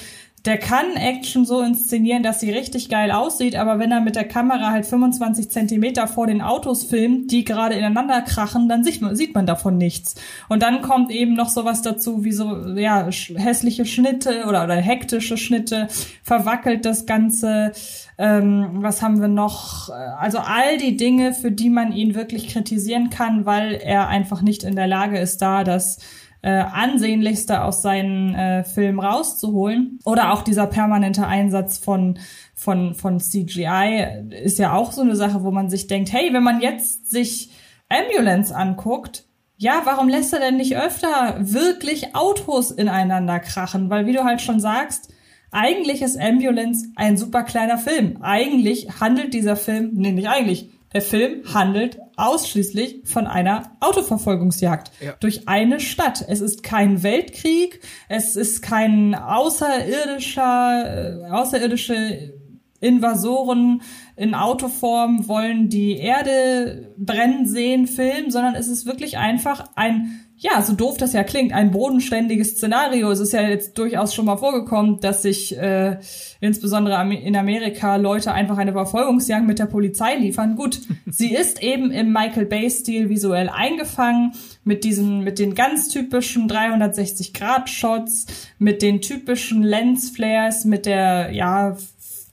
der 0.46 0.58
kann 0.58 0.96
Action 0.96 1.46
so 1.46 1.62
inszenieren, 1.62 2.24
dass 2.24 2.40
sie 2.40 2.52
richtig 2.52 2.90
geil 2.90 3.12
aussieht, 3.12 3.56
aber 3.56 3.78
wenn 3.78 3.92
er 3.92 4.00
mit 4.00 4.16
der 4.16 4.28
Kamera 4.28 4.72
halt 4.72 4.86
25 4.86 5.50
Zentimeter 5.52 6.08
vor 6.08 6.28
den 6.28 6.42
Autos 6.42 6.84
filmt, 6.84 7.32
die 7.32 7.44
gerade 7.44 7.76
ineinander 7.76 8.22
krachen, 8.22 8.70
dann 8.70 8.84
sieht 8.84 9.02
man, 9.02 9.16
sieht 9.16 9.36
man 9.36 9.46
davon 9.46 9.78
nichts. 9.78 10.16
Und 10.48 10.64
dann 10.64 10.82
kommt 10.82 11.12
eben 11.12 11.34
noch 11.34 11.50
sowas 11.50 11.82
dazu, 11.82 12.24
wie 12.24 12.32
so, 12.32 12.68
ja, 12.76 13.10
hässliche 13.36 13.86
Schnitte 13.86 14.46
oder, 14.48 14.64
oder 14.64 14.76
hektische 14.76 15.38
Schnitte, 15.38 15.88
verwackelt 16.24 16.86
das 16.86 17.06
Ganze. 17.06 17.74
Ähm, 18.18 18.70
was 18.76 19.02
haben 19.02 19.20
wir 19.20 19.28
noch? 19.28 19.90
Also 19.90 20.40
all 20.40 20.78
die 20.78 20.96
Dinge, 20.96 21.34
für 21.34 21.52
die 21.52 21.70
man 21.70 21.92
ihn 21.92 22.16
wirklich 22.16 22.48
kritisieren 22.48 23.10
kann, 23.10 23.46
weil 23.46 23.74
er 23.74 24.08
einfach 24.08 24.42
nicht 24.42 24.64
in 24.64 24.76
der 24.76 24.88
Lage 24.88 25.20
ist, 25.20 25.42
da 25.42 25.64
das 25.64 26.00
äh, 26.42 26.52
ansehnlichste 26.52 27.64
aus 27.64 27.82
seinen 27.82 28.34
äh, 28.34 28.64
Filmen 28.64 29.00
rauszuholen. 29.00 30.00
Oder 30.06 30.34
auch 30.34 30.42
dieser 30.42 30.68
permanente 30.68 31.28
Einsatz 31.28 31.78
von, 31.78 32.20
von, 32.56 32.96
von 32.96 33.20
CGI 33.20 34.26
ist 34.44 34.60
ja 34.60 34.74
auch 34.74 34.92
so 34.92 35.02
eine 35.02 35.16
Sache, 35.16 35.44
wo 35.44 35.52
man 35.52 35.70
sich 35.70 35.88
denkt, 35.88 36.14
hey, 36.14 36.34
wenn 36.34 36.44
man 36.44 36.62
jetzt 36.62 37.12
sich 37.12 37.52
Ambulance 37.90 38.56
anguckt, 38.56 39.26
ja, 39.58 39.82
warum 39.84 40.08
lässt 40.08 40.32
er 40.32 40.40
denn 40.40 40.56
nicht 40.56 40.78
öfter 40.78 41.36
wirklich 41.40 42.16
Autos 42.16 42.72
ineinander 42.72 43.40
krachen? 43.40 43.90
Weil 43.90 44.06
wie 44.06 44.14
du 44.14 44.24
halt 44.24 44.42
schon 44.42 44.62
sagst, 44.62 45.12
eigentlich 45.52 46.02
ist 46.02 46.18
Ambulance 46.18 46.88
ein 46.96 47.18
super 47.18 47.44
kleiner 47.44 47.78
Film. 47.78 48.20
Eigentlich 48.22 49.02
handelt 49.02 49.34
dieser 49.34 49.58
Film, 49.58 49.92
nee, 49.94 50.12
nicht 50.14 50.30
eigentlich, 50.30 50.70
der 50.94 51.02
Film 51.02 51.42
handelt 51.54 52.00
ausschließlich 52.20 53.02
von 53.06 53.28
einer 53.28 53.72
Autoverfolgungsjagd 53.80 54.92
ja. 55.02 55.14
durch 55.20 55.48
eine 55.48 55.80
Stadt. 55.80 56.24
Es 56.28 56.42
ist 56.42 56.64
kein 56.64 57.04
Weltkrieg, 57.04 57.82
es 58.08 58.36
ist 58.36 58.62
kein 58.62 59.16
außerirdischer, 59.16 61.26
äh, 61.26 61.32
außerirdische 61.32 62.34
Invasoren 62.82 63.82
in 64.16 64.36
Autoform 64.36 65.28
wollen 65.28 65.70
die 65.70 65.98
Erde 65.98 66.94
brennen 66.98 67.46
sehen, 67.46 67.88
Film, 67.88 68.32
sondern 68.32 68.56
es 68.56 68.68
ist 68.68 68.86
wirklich 68.86 69.18
einfach 69.18 69.70
ein 69.76 70.26
ja, 70.42 70.62
so 70.62 70.72
doof 70.74 70.96
das 70.98 71.12
ja 71.12 71.24
klingt, 71.24 71.52
ein 71.52 71.72
bodenständiges 71.72 72.52
Szenario. 72.52 73.12
Es 73.12 73.20
ist 73.20 73.34
ja 73.34 73.42
jetzt 73.42 73.78
durchaus 73.78 74.16
schon 74.16 74.26
mal 74.26 74.38
vorgekommen, 74.38 75.02
dass 75.02 75.22
sich 75.22 75.58
äh, 75.58 75.98
insbesondere 76.40 77.14
in 77.14 77.36
Amerika 77.36 77.98
Leute 77.98 78.32
einfach 78.32 78.58
eine 78.58 78.72
Verfolgungsjagd 78.72 79.46
mit 79.46 79.60
der 79.60 79.66
Polizei 79.66 80.16
liefern. 80.16 80.56
Gut, 80.56 80.80
sie 81.08 81.34
ist 81.34 81.62
eben 81.62 81.92
im 81.92 82.14
Michael 82.14 82.46
Bay-Stil 82.46 83.10
visuell 83.10 83.50
eingefangen, 83.50 84.32
mit 84.64 84.86
diesen, 84.86 85.26
mit 85.26 85.40
den 85.40 85.56
ganz 85.56 85.90
typischen 85.90 86.50
360-Grad-Shots, 86.50 88.28
mit 88.60 88.82
den 88.82 89.02
typischen 89.02 89.62
Lens-Flares, 89.62 90.64
mit 90.64 90.86
der, 90.86 91.32
ja, 91.34 91.72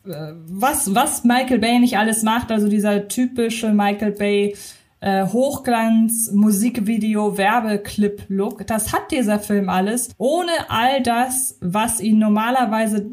äh, 0.07 0.33
was, 0.47 0.95
was 0.95 1.25
Michael 1.25 1.59
Bay 1.59 1.81
nicht 1.81 1.99
alles 1.99 2.23
macht, 2.23 2.53
also 2.53 2.69
dieser 2.69 3.09
typische 3.09 3.73
Michael 3.73 4.13
Bay 4.13 4.55
äh, 5.01 5.27
Hochglanz, 5.27 6.31
Musikvideo, 6.33 7.37
Werbeclip-Look. 7.37 8.67
Das 8.67 8.93
hat 8.93 9.11
dieser 9.11 9.39
Film 9.39 9.69
alles, 9.69 10.11
ohne 10.19 10.53
all 10.69 11.03
das, 11.03 11.59
was 11.61 12.01
ihn 12.01 12.19
normalerweise 12.19 13.11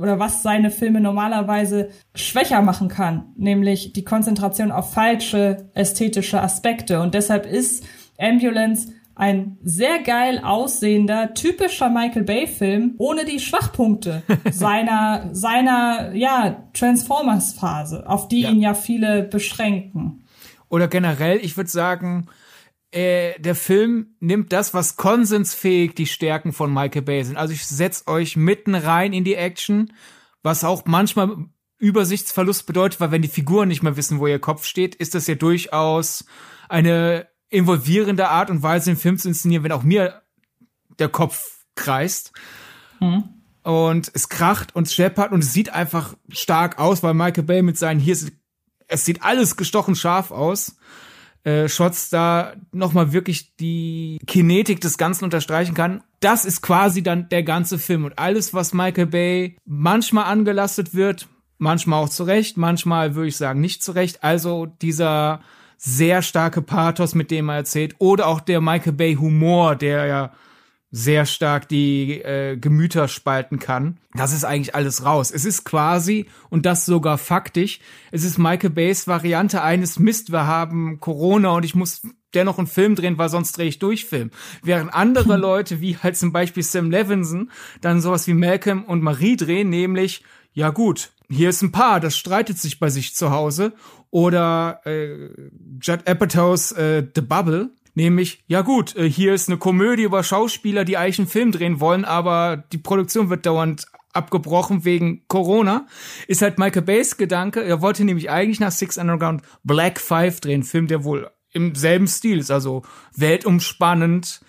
oder 0.00 0.18
was 0.18 0.42
seine 0.42 0.70
Filme 0.70 1.00
normalerweise 1.00 1.90
schwächer 2.14 2.62
machen 2.62 2.88
kann, 2.88 3.26
nämlich 3.36 3.92
die 3.92 4.04
Konzentration 4.04 4.72
auf 4.72 4.94
falsche 4.94 5.68
ästhetische 5.74 6.40
Aspekte. 6.40 7.02
Und 7.02 7.12
deshalb 7.12 7.44
ist 7.44 7.84
Ambulance 8.18 8.92
ein 9.16 9.58
sehr 9.62 10.00
geil 10.00 10.40
aussehender, 10.42 11.34
typischer 11.34 11.88
Michael 11.88 12.24
Bay-Film, 12.24 12.94
ohne 12.98 13.24
die 13.24 13.38
Schwachpunkte 13.38 14.22
seiner, 14.50 15.28
seiner, 15.32 16.14
ja, 16.14 16.64
Transformers-Phase, 16.72 18.08
auf 18.08 18.28
die 18.28 18.40
ja. 18.40 18.50
ihn 18.50 18.60
ja 18.60 18.74
viele 18.74 19.22
beschränken. 19.22 20.23
Oder 20.68 20.88
generell, 20.88 21.38
ich 21.38 21.56
würde 21.56 21.70
sagen, 21.70 22.28
äh, 22.90 23.38
der 23.40 23.54
Film 23.54 24.14
nimmt 24.20 24.52
das, 24.52 24.72
was 24.72 24.96
konsensfähig 24.96 25.94
die 25.94 26.06
Stärken 26.06 26.52
von 26.52 26.72
Michael 26.72 27.02
Bay 27.02 27.24
sind. 27.24 27.36
Also 27.36 27.52
ich 27.52 27.66
setz 27.66 28.04
euch 28.06 28.36
mitten 28.36 28.74
rein 28.74 29.12
in 29.12 29.24
die 29.24 29.34
Action, 29.34 29.92
was 30.42 30.62
auch 30.62 30.84
manchmal 30.86 31.46
Übersichtsverlust 31.78 32.66
bedeutet, 32.66 33.00
weil 33.00 33.10
wenn 33.10 33.22
die 33.22 33.28
Figuren 33.28 33.68
nicht 33.68 33.82
mehr 33.82 33.96
wissen, 33.96 34.20
wo 34.20 34.26
ihr 34.26 34.38
Kopf 34.38 34.64
steht, 34.64 34.94
ist 34.94 35.14
das 35.14 35.26
ja 35.26 35.34
durchaus 35.34 36.24
eine 36.68 37.26
involvierende 37.50 38.28
Art 38.28 38.48
und 38.50 38.62
Weise, 38.62 38.90
den 38.90 38.96
Film 38.96 39.18
zu 39.18 39.28
inszenieren, 39.28 39.64
wenn 39.64 39.72
auch 39.72 39.82
mir 39.82 40.22
der 40.98 41.08
Kopf 41.08 41.64
kreist. 41.74 42.32
Mhm. 43.00 43.24
Und 43.62 44.10
es 44.14 44.28
kracht 44.28 44.74
und 44.76 44.88
scheppert 44.88 45.32
und 45.32 45.42
es 45.42 45.52
sieht 45.52 45.70
einfach 45.70 46.14
stark 46.28 46.78
aus, 46.78 47.02
weil 47.02 47.14
Michael 47.14 47.44
Bay 47.44 47.62
mit 47.62 47.78
seinen 47.78 47.98
hier 47.98 48.16
es 48.88 49.04
sieht 49.04 49.22
alles 49.22 49.56
gestochen 49.56 49.94
scharf 49.94 50.30
aus. 50.30 50.76
Äh, 51.44 51.68
Shots 51.68 52.08
da 52.08 52.54
nochmal 52.72 53.12
wirklich 53.12 53.54
die 53.56 54.18
Kinetik 54.26 54.80
des 54.80 54.96
Ganzen 54.96 55.24
unterstreichen 55.24 55.74
kann. 55.74 56.02
Das 56.20 56.46
ist 56.46 56.62
quasi 56.62 57.02
dann 57.02 57.28
der 57.28 57.42
ganze 57.42 57.78
Film 57.78 58.04
und 58.04 58.18
alles, 58.18 58.54
was 58.54 58.72
Michael 58.72 59.06
Bay 59.06 59.56
manchmal 59.66 60.24
angelastet 60.24 60.94
wird, 60.94 61.28
manchmal 61.58 62.02
auch 62.02 62.08
zurecht, 62.08 62.56
manchmal 62.56 63.14
würde 63.14 63.28
ich 63.28 63.36
sagen 63.36 63.60
nicht 63.60 63.82
zurecht. 63.82 64.24
Also 64.24 64.66
dieser 64.66 65.40
sehr 65.76 66.22
starke 66.22 66.62
Pathos, 66.62 67.14
mit 67.14 67.30
dem 67.30 67.50
er 67.50 67.56
erzählt, 67.56 67.96
oder 67.98 68.26
auch 68.26 68.40
der 68.40 68.62
Michael 68.62 68.94
Bay 68.94 69.16
Humor, 69.16 69.76
der 69.76 70.06
ja 70.06 70.32
sehr 70.96 71.26
stark 71.26 71.68
die 71.68 72.20
äh, 72.20 72.56
Gemüter 72.56 73.08
spalten 73.08 73.58
kann. 73.58 73.98
Das 74.12 74.32
ist 74.32 74.44
eigentlich 74.44 74.76
alles 74.76 75.04
raus. 75.04 75.32
Es 75.32 75.44
ist 75.44 75.64
quasi, 75.64 76.26
und 76.50 76.66
das 76.66 76.86
sogar 76.86 77.18
faktisch, 77.18 77.80
es 78.12 78.22
ist 78.22 78.38
Michael 78.38 78.70
Bays 78.70 79.08
Variante 79.08 79.60
eines 79.60 79.98
Mist, 79.98 80.30
wir 80.30 80.46
haben 80.46 81.00
Corona 81.00 81.50
und 81.50 81.64
ich 81.64 81.74
muss 81.74 82.02
dennoch 82.32 82.58
einen 82.58 82.68
Film 82.68 82.94
drehen, 82.94 83.18
weil 83.18 83.28
sonst 83.28 83.58
drehe 83.58 83.66
ich 83.66 83.80
durch 83.80 84.04
Film. 84.04 84.30
Während 84.62 84.94
andere 84.94 85.36
Leute, 85.36 85.80
wie 85.80 85.96
halt 85.96 86.16
zum 86.16 86.30
Beispiel 86.30 86.62
Sam 86.62 86.92
Levinson, 86.92 87.50
dann 87.80 88.00
sowas 88.00 88.28
wie 88.28 88.34
Malcolm 88.34 88.84
und 88.84 89.02
Marie 89.02 89.36
drehen, 89.36 89.70
nämlich, 89.70 90.22
ja 90.52 90.70
gut, 90.70 91.10
hier 91.28 91.48
ist 91.48 91.62
ein 91.62 91.72
Paar, 91.72 91.98
das 91.98 92.16
streitet 92.16 92.58
sich 92.58 92.78
bei 92.78 92.88
sich 92.88 93.16
zu 93.16 93.32
Hause. 93.32 93.72
Oder 94.12 94.80
äh, 94.84 95.30
Judd 95.80 96.08
Apatows 96.08 96.70
äh, 96.70 97.04
The 97.16 97.20
Bubble, 97.20 97.70
Nämlich, 97.94 98.42
ja 98.46 98.62
gut, 98.62 98.96
äh, 98.96 99.08
hier 99.08 99.34
ist 99.34 99.48
eine 99.48 99.58
Komödie 99.58 100.02
über 100.02 100.22
Schauspieler, 100.22 100.84
die 100.84 100.96
eigentlich 100.96 101.20
einen 101.20 101.28
Film 101.28 101.52
drehen 101.52 101.80
wollen, 101.80 102.04
aber 102.04 102.64
die 102.72 102.78
Produktion 102.78 103.30
wird 103.30 103.46
dauernd 103.46 103.86
abgebrochen 104.12 104.84
wegen 104.84 105.26
Corona, 105.28 105.86
ist 106.28 106.42
halt 106.42 106.58
Michael 106.58 106.82
Bays 106.82 107.16
Gedanke. 107.16 107.62
Er 107.62 107.82
wollte 107.82 108.04
nämlich 108.04 108.30
eigentlich 108.30 108.60
nach 108.60 108.70
Six 108.70 108.96
Underground 108.96 109.42
Black 109.64 110.00
Five 110.00 110.40
drehen, 110.40 110.62
Film, 110.62 110.86
der 110.86 111.04
wohl 111.04 111.30
im 111.52 111.74
selben 111.74 112.06
Stil 112.06 112.38
ist, 112.38 112.50
also 112.50 112.82
weltumspannend, 113.16 114.40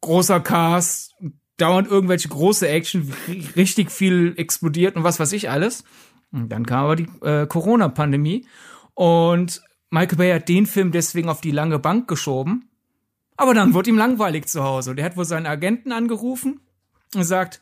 großer 0.00 0.40
Cast, 0.40 1.14
dauernd 1.56 1.88
irgendwelche 1.88 2.28
große 2.28 2.68
Action, 2.68 3.12
richtig 3.56 3.90
viel 3.90 4.34
explodiert 4.36 4.96
und 4.96 5.04
was 5.04 5.20
weiß 5.20 5.32
ich 5.32 5.50
alles. 5.50 5.84
Und 6.32 6.48
dann 6.48 6.66
kam 6.66 6.84
aber 6.84 6.96
die 6.96 7.08
äh, 7.22 7.46
Corona-Pandemie 7.46 8.46
und 8.94 9.62
Michael 9.92 10.16
Bay 10.16 10.32
hat 10.32 10.48
den 10.48 10.64
Film 10.64 10.90
deswegen 10.90 11.28
auf 11.28 11.42
die 11.42 11.50
lange 11.50 11.78
Bank 11.78 12.08
geschoben. 12.08 12.70
Aber 13.36 13.52
dann 13.52 13.74
wurde 13.74 13.90
ihm 13.90 13.98
langweilig 13.98 14.46
zu 14.46 14.64
Hause. 14.64 14.94
Der 14.94 15.04
hat 15.04 15.18
wohl 15.18 15.26
seinen 15.26 15.44
Agenten 15.44 15.92
angerufen 15.92 16.60
und 17.14 17.24
sagt, 17.24 17.60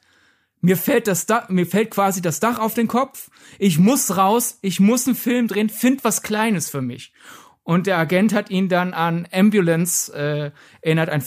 mir 0.60 0.76
fällt 0.76 1.08
das 1.08 1.26
Dach, 1.26 1.48
mir 1.48 1.66
fällt 1.66 1.90
quasi 1.90 2.22
das 2.22 2.38
Dach 2.38 2.60
auf 2.60 2.74
den 2.74 2.86
Kopf. 2.86 3.30
Ich 3.58 3.80
muss 3.80 4.16
raus, 4.16 4.60
ich 4.62 4.78
muss 4.78 5.08
einen 5.08 5.16
Film 5.16 5.48
drehen, 5.48 5.68
find 5.68 6.04
was 6.04 6.22
Kleines 6.22 6.70
für 6.70 6.82
mich. 6.82 7.12
Und 7.64 7.88
der 7.88 7.98
Agent 7.98 8.32
hat 8.32 8.48
ihn 8.48 8.68
dann 8.68 8.94
an 8.94 9.26
Ambulance 9.32 10.12
äh, 10.12 10.52
erinnert, 10.82 11.08
ein 11.08 11.24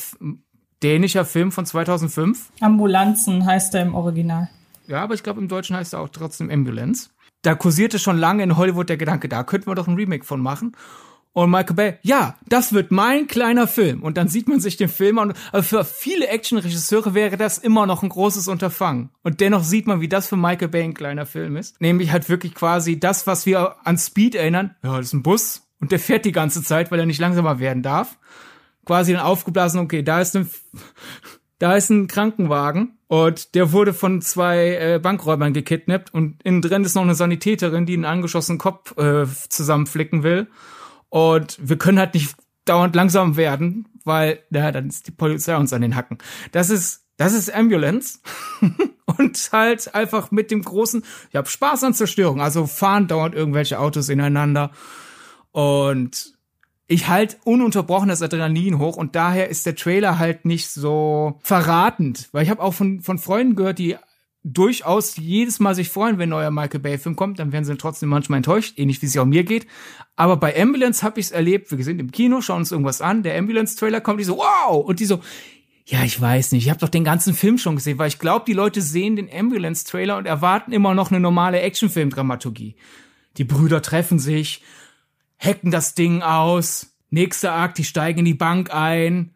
dänischer 0.84 1.26
Film 1.26 1.52
von 1.52 1.66
2005. 1.66 2.50
Ambulanzen 2.62 3.46
heißt 3.46 3.76
er 3.76 3.82
im 3.82 3.94
Original. 3.94 4.50
Ja, 4.88 5.04
aber 5.04 5.16
ich 5.16 5.24
glaube 5.24 5.42
im 5.42 5.50
Deutschen 5.50 5.76
heißt 5.76 5.92
er 5.94 6.00
auch 6.00 6.10
trotzdem 6.10 6.50
Ambulance 6.50 7.10
da 7.44 7.56
kursierte 7.56 8.00
schon 8.00 8.18
lange 8.18 8.44
in 8.44 8.58
Hollywood 8.58 8.90
der 8.90 8.98
Gedanke, 8.98 9.30
da 9.30 9.44
könnten 9.44 9.68
wir 9.68 9.76
doch 9.76 9.88
ein 9.88 9.96
Remake 9.96 10.26
von 10.26 10.42
machen. 10.42 10.76
Und 11.34 11.50
Michael 11.50 11.76
Bay, 11.76 11.98
ja, 12.04 12.36
das 12.48 12.74
wird 12.74 12.92
mein 12.92 13.26
kleiner 13.26 13.68
Film. 13.68 14.04
Und 14.04 14.18
dann 14.18 14.28
sieht 14.28 14.48
man 14.48 14.60
sich 14.60 14.78
den 14.78 14.88
Film 14.88 15.18
an. 15.18 15.34
Also 15.52 15.78
für 15.78 15.84
viele 15.84 16.28
Actionregisseure 16.28 17.16
wäre 17.16 17.38
das 17.38 17.58
immer 17.58 17.88
noch 17.88 18.04
ein 18.04 18.10
großes 18.10 18.48
Unterfangen. 18.48 19.10
Und 19.24 19.42
dennoch 19.42 19.64
sieht 19.64 19.88
man, 19.88 20.00
wie 20.00 20.08
das 20.08 20.28
für 20.28 20.38
Michael 20.38 20.68
Bay 20.68 20.84
ein 20.84 20.94
kleiner 20.94 21.26
Film 21.26 21.58
ist. 21.58 21.82
Nämlich 21.82 22.12
halt 22.12 22.30
wirklich 22.30 22.54
quasi 22.54 23.00
das, 23.00 23.26
was 23.26 23.48
wir 23.48 23.76
an 23.84 23.98
Speed 23.98 24.36
erinnern. 24.36 24.76
Ja, 24.84 24.98
das 24.98 25.08
ist 25.08 25.14
ein 25.14 25.24
Bus. 25.24 25.68
Und 25.80 25.92
der 25.92 26.00
fährt 26.00 26.26
die 26.26 26.32
ganze 26.32 26.64
Zeit, 26.64 26.92
weil 26.92 27.00
er 27.00 27.08
nicht 27.08 27.20
langsamer 27.20 27.60
werden 27.60 27.82
darf. 27.82 28.20
Quasi 28.86 29.12
dann 29.14 29.24
aufgeblasen, 29.24 29.80
okay, 29.80 30.04
da 30.04 30.22
ist 30.22 30.36
ein, 30.36 30.48
da 31.64 31.78
ist 31.78 31.90
ein 31.90 32.08
Krankenwagen 32.08 32.98
und 33.08 33.56
der 33.56 33.72
wurde 33.72 33.94
von 33.94 34.22
zwei 34.22 34.76
äh, 34.76 35.00
Bankräubern 35.02 35.54
gekidnappt 35.54 36.14
und 36.14 36.44
innen 36.44 36.62
drin 36.62 36.84
ist 36.84 36.94
noch 36.94 37.04
eine 37.04 37.16
Sanitäterin, 37.16 37.86
die 37.86 37.94
einen 37.94 38.04
angeschossenen 38.04 38.60
Kopf 38.60 38.98
äh, 38.98 39.26
zusammenflicken 39.48 40.24
will. 40.24 40.48
Und 41.08 41.58
wir 41.62 41.78
können 41.78 42.00
halt 42.00 42.16
nicht 42.16 42.36
dauernd 42.66 42.98
langsam 42.98 43.38
werden, 43.38 43.88
weil, 44.04 44.44
ja, 44.50 44.74
dann 44.74 44.90
ist 44.90 45.08
die 45.08 45.12
Polizei 45.12 45.56
uns 45.56 45.72
an 45.72 45.82
den 45.82 45.96
Hacken. 45.96 46.18
Das 46.52 46.70
ist, 46.70 47.06
das 47.16 47.32
ist 47.32 47.56
Ambulance. 47.56 48.20
und 49.18 49.50
halt 49.54 49.96
einfach 49.96 50.32
mit 50.32 50.52
dem 50.52 50.64
großen, 50.64 51.02
ich 51.30 51.36
habe 51.38 51.48
Spaß 51.48 51.86
an 51.86 51.94
Zerstörung. 51.94 52.42
Also 52.42 52.68
fahren 52.68 53.08
dauernd 53.08 53.36
irgendwelche 53.36 53.80
Autos 53.80 54.10
ineinander. 54.10 54.72
Und 55.52 56.33
ich 56.88 57.08
halt 57.08 57.38
ununterbrochenes 57.46 58.22
Adrenalin 58.22 58.80
hoch 58.80 58.98
und 58.98 59.16
daher 59.16 59.50
ist 59.50 59.66
der 59.66 59.76
Trailer 59.76 60.20
halt 60.20 60.46
nicht 60.46 60.70
so 60.70 61.40
verratend, 61.42 62.30
weil 62.32 62.44
ich 62.44 62.50
habe 62.50 62.62
auch 62.62 62.74
von 62.74 63.02
von 63.02 63.18
Freunden 63.18 63.56
gehört, 63.56 63.80
die 63.80 63.96
durchaus 64.44 65.16
jedes 65.16 65.60
Mal 65.60 65.74
sich 65.74 65.90
freuen, 65.90 66.18
wenn 66.18 66.28
ein 66.28 66.32
neuer 66.32 66.52
Michael 66.52 66.82
Bay 66.82 66.98
Film 66.98 67.16
kommt, 67.16 67.40
dann 67.40 67.54
werden 67.54 67.64
sie 67.64 67.78
trotzdem 67.78 68.10
manchmal 68.10 68.38
enttäuscht, 68.38 68.78
ähnlich 68.78 69.02
wie 69.02 69.06
es 69.06 69.14
ja 69.14 69.22
auch 69.22 69.26
mir 69.26 69.46
geht. 69.46 69.68
Aber 70.18 70.36
bei 70.36 70.60
Ambulance 70.60 71.02
habe 71.02 71.20
ich 71.20 71.28
es 71.28 71.32
erlebt, 71.32 71.76
wir 71.76 71.84
sind 71.84 72.00
im 72.00 72.12
Kino, 72.12 72.42
schauen 72.42 72.60
uns 72.60 72.72
irgendwas 72.72 73.02
an, 73.02 73.24
der 73.24 73.38
Ambulance 73.38 73.78
Trailer 73.78 74.02
kommt, 74.02 74.20
die 74.20 74.26
so 74.26 74.38
wow 74.38 74.84
und 74.86 75.00
die 75.00 75.06
so 75.06 75.22
ja, 75.86 76.02
ich 76.04 76.20
weiß 76.20 76.54
nicht. 76.54 76.64
Ich 76.64 76.70
habe 76.70 76.80
doch 76.80 76.88
den 76.88 77.04
ganzen 77.04 77.34
Film 77.34 77.58
schon 77.58 77.76
gesehen, 77.76 77.98
weil 77.98 78.08
ich 78.08 78.18
glaube, 78.18 78.46
die 78.48 78.54
Leute 78.54 78.82
sehen 78.82 79.18
den 79.18 79.30
Ambulance 79.30 79.86
Trailer 79.86 80.18
und 80.18 80.26
erwarten 80.26 80.72
immer 80.72 80.94
noch 80.94 81.12
eine 81.12 81.20
normale 81.20 81.60
Actionfilm 81.60 82.10
Dramaturgie. 82.10 82.76
Die 83.38 83.44
Brüder 83.44 83.82
treffen 83.82 84.18
sich 84.18 84.62
hacken 85.38 85.72
das 85.72 85.96
Ding 85.96 86.22
aus. 86.22 86.96
Nächster 87.10 87.54
Akt, 87.54 87.78
die 87.78 87.84
steigen 87.84 88.20
in 88.20 88.26
die 88.26 88.34
Bank 88.34 88.74
ein. 88.74 89.32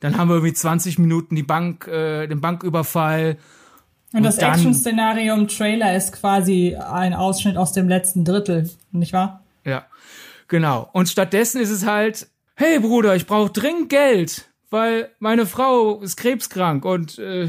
Dann 0.00 0.18
haben 0.18 0.28
wir 0.28 0.34
irgendwie 0.36 0.52
20 0.52 0.98
Minuten 0.98 1.34
die 1.34 1.42
Bank, 1.42 1.86
äh, 1.88 2.26
den 2.26 2.40
Banküberfall. 2.40 3.38
Und, 4.12 4.18
und 4.18 4.22
das 4.24 4.38
Action-Szenario 4.38 5.34
im 5.34 5.48
Trailer 5.48 5.96
ist 5.96 6.12
quasi 6.12 6.76
ein 6.76 7.14
Ausschnitt 7.14 7.56
aus 7.56 7.72
dem 7.72 7.88
letzten 7.88 8.24
Drittel, 8.24 8.70
nicht 8.92 9.12
wahr? 9.12 9.42
Ja, 9.64 9.86
genau. 10.48 10.88
Und 10.92 11.08
stattdessen 11.08 11.60
ist 11.60 11.70
es 11.70 11.86
halt, 11.86 12.28
hey 12.54 12.78
Bruder, 12.78 13.16
ich 13.16 13.26
brauche 13.26 13.50
dringend 13.50 13.88
Geld, 13.88 14.48
weil 14.70 15.10
meine 15.18 15.46
Frau 15.46 16.00
ist 16.00 16.16
krebskrank 16.16 16.84
und 16.84 17.18
äh, 17.18 17.48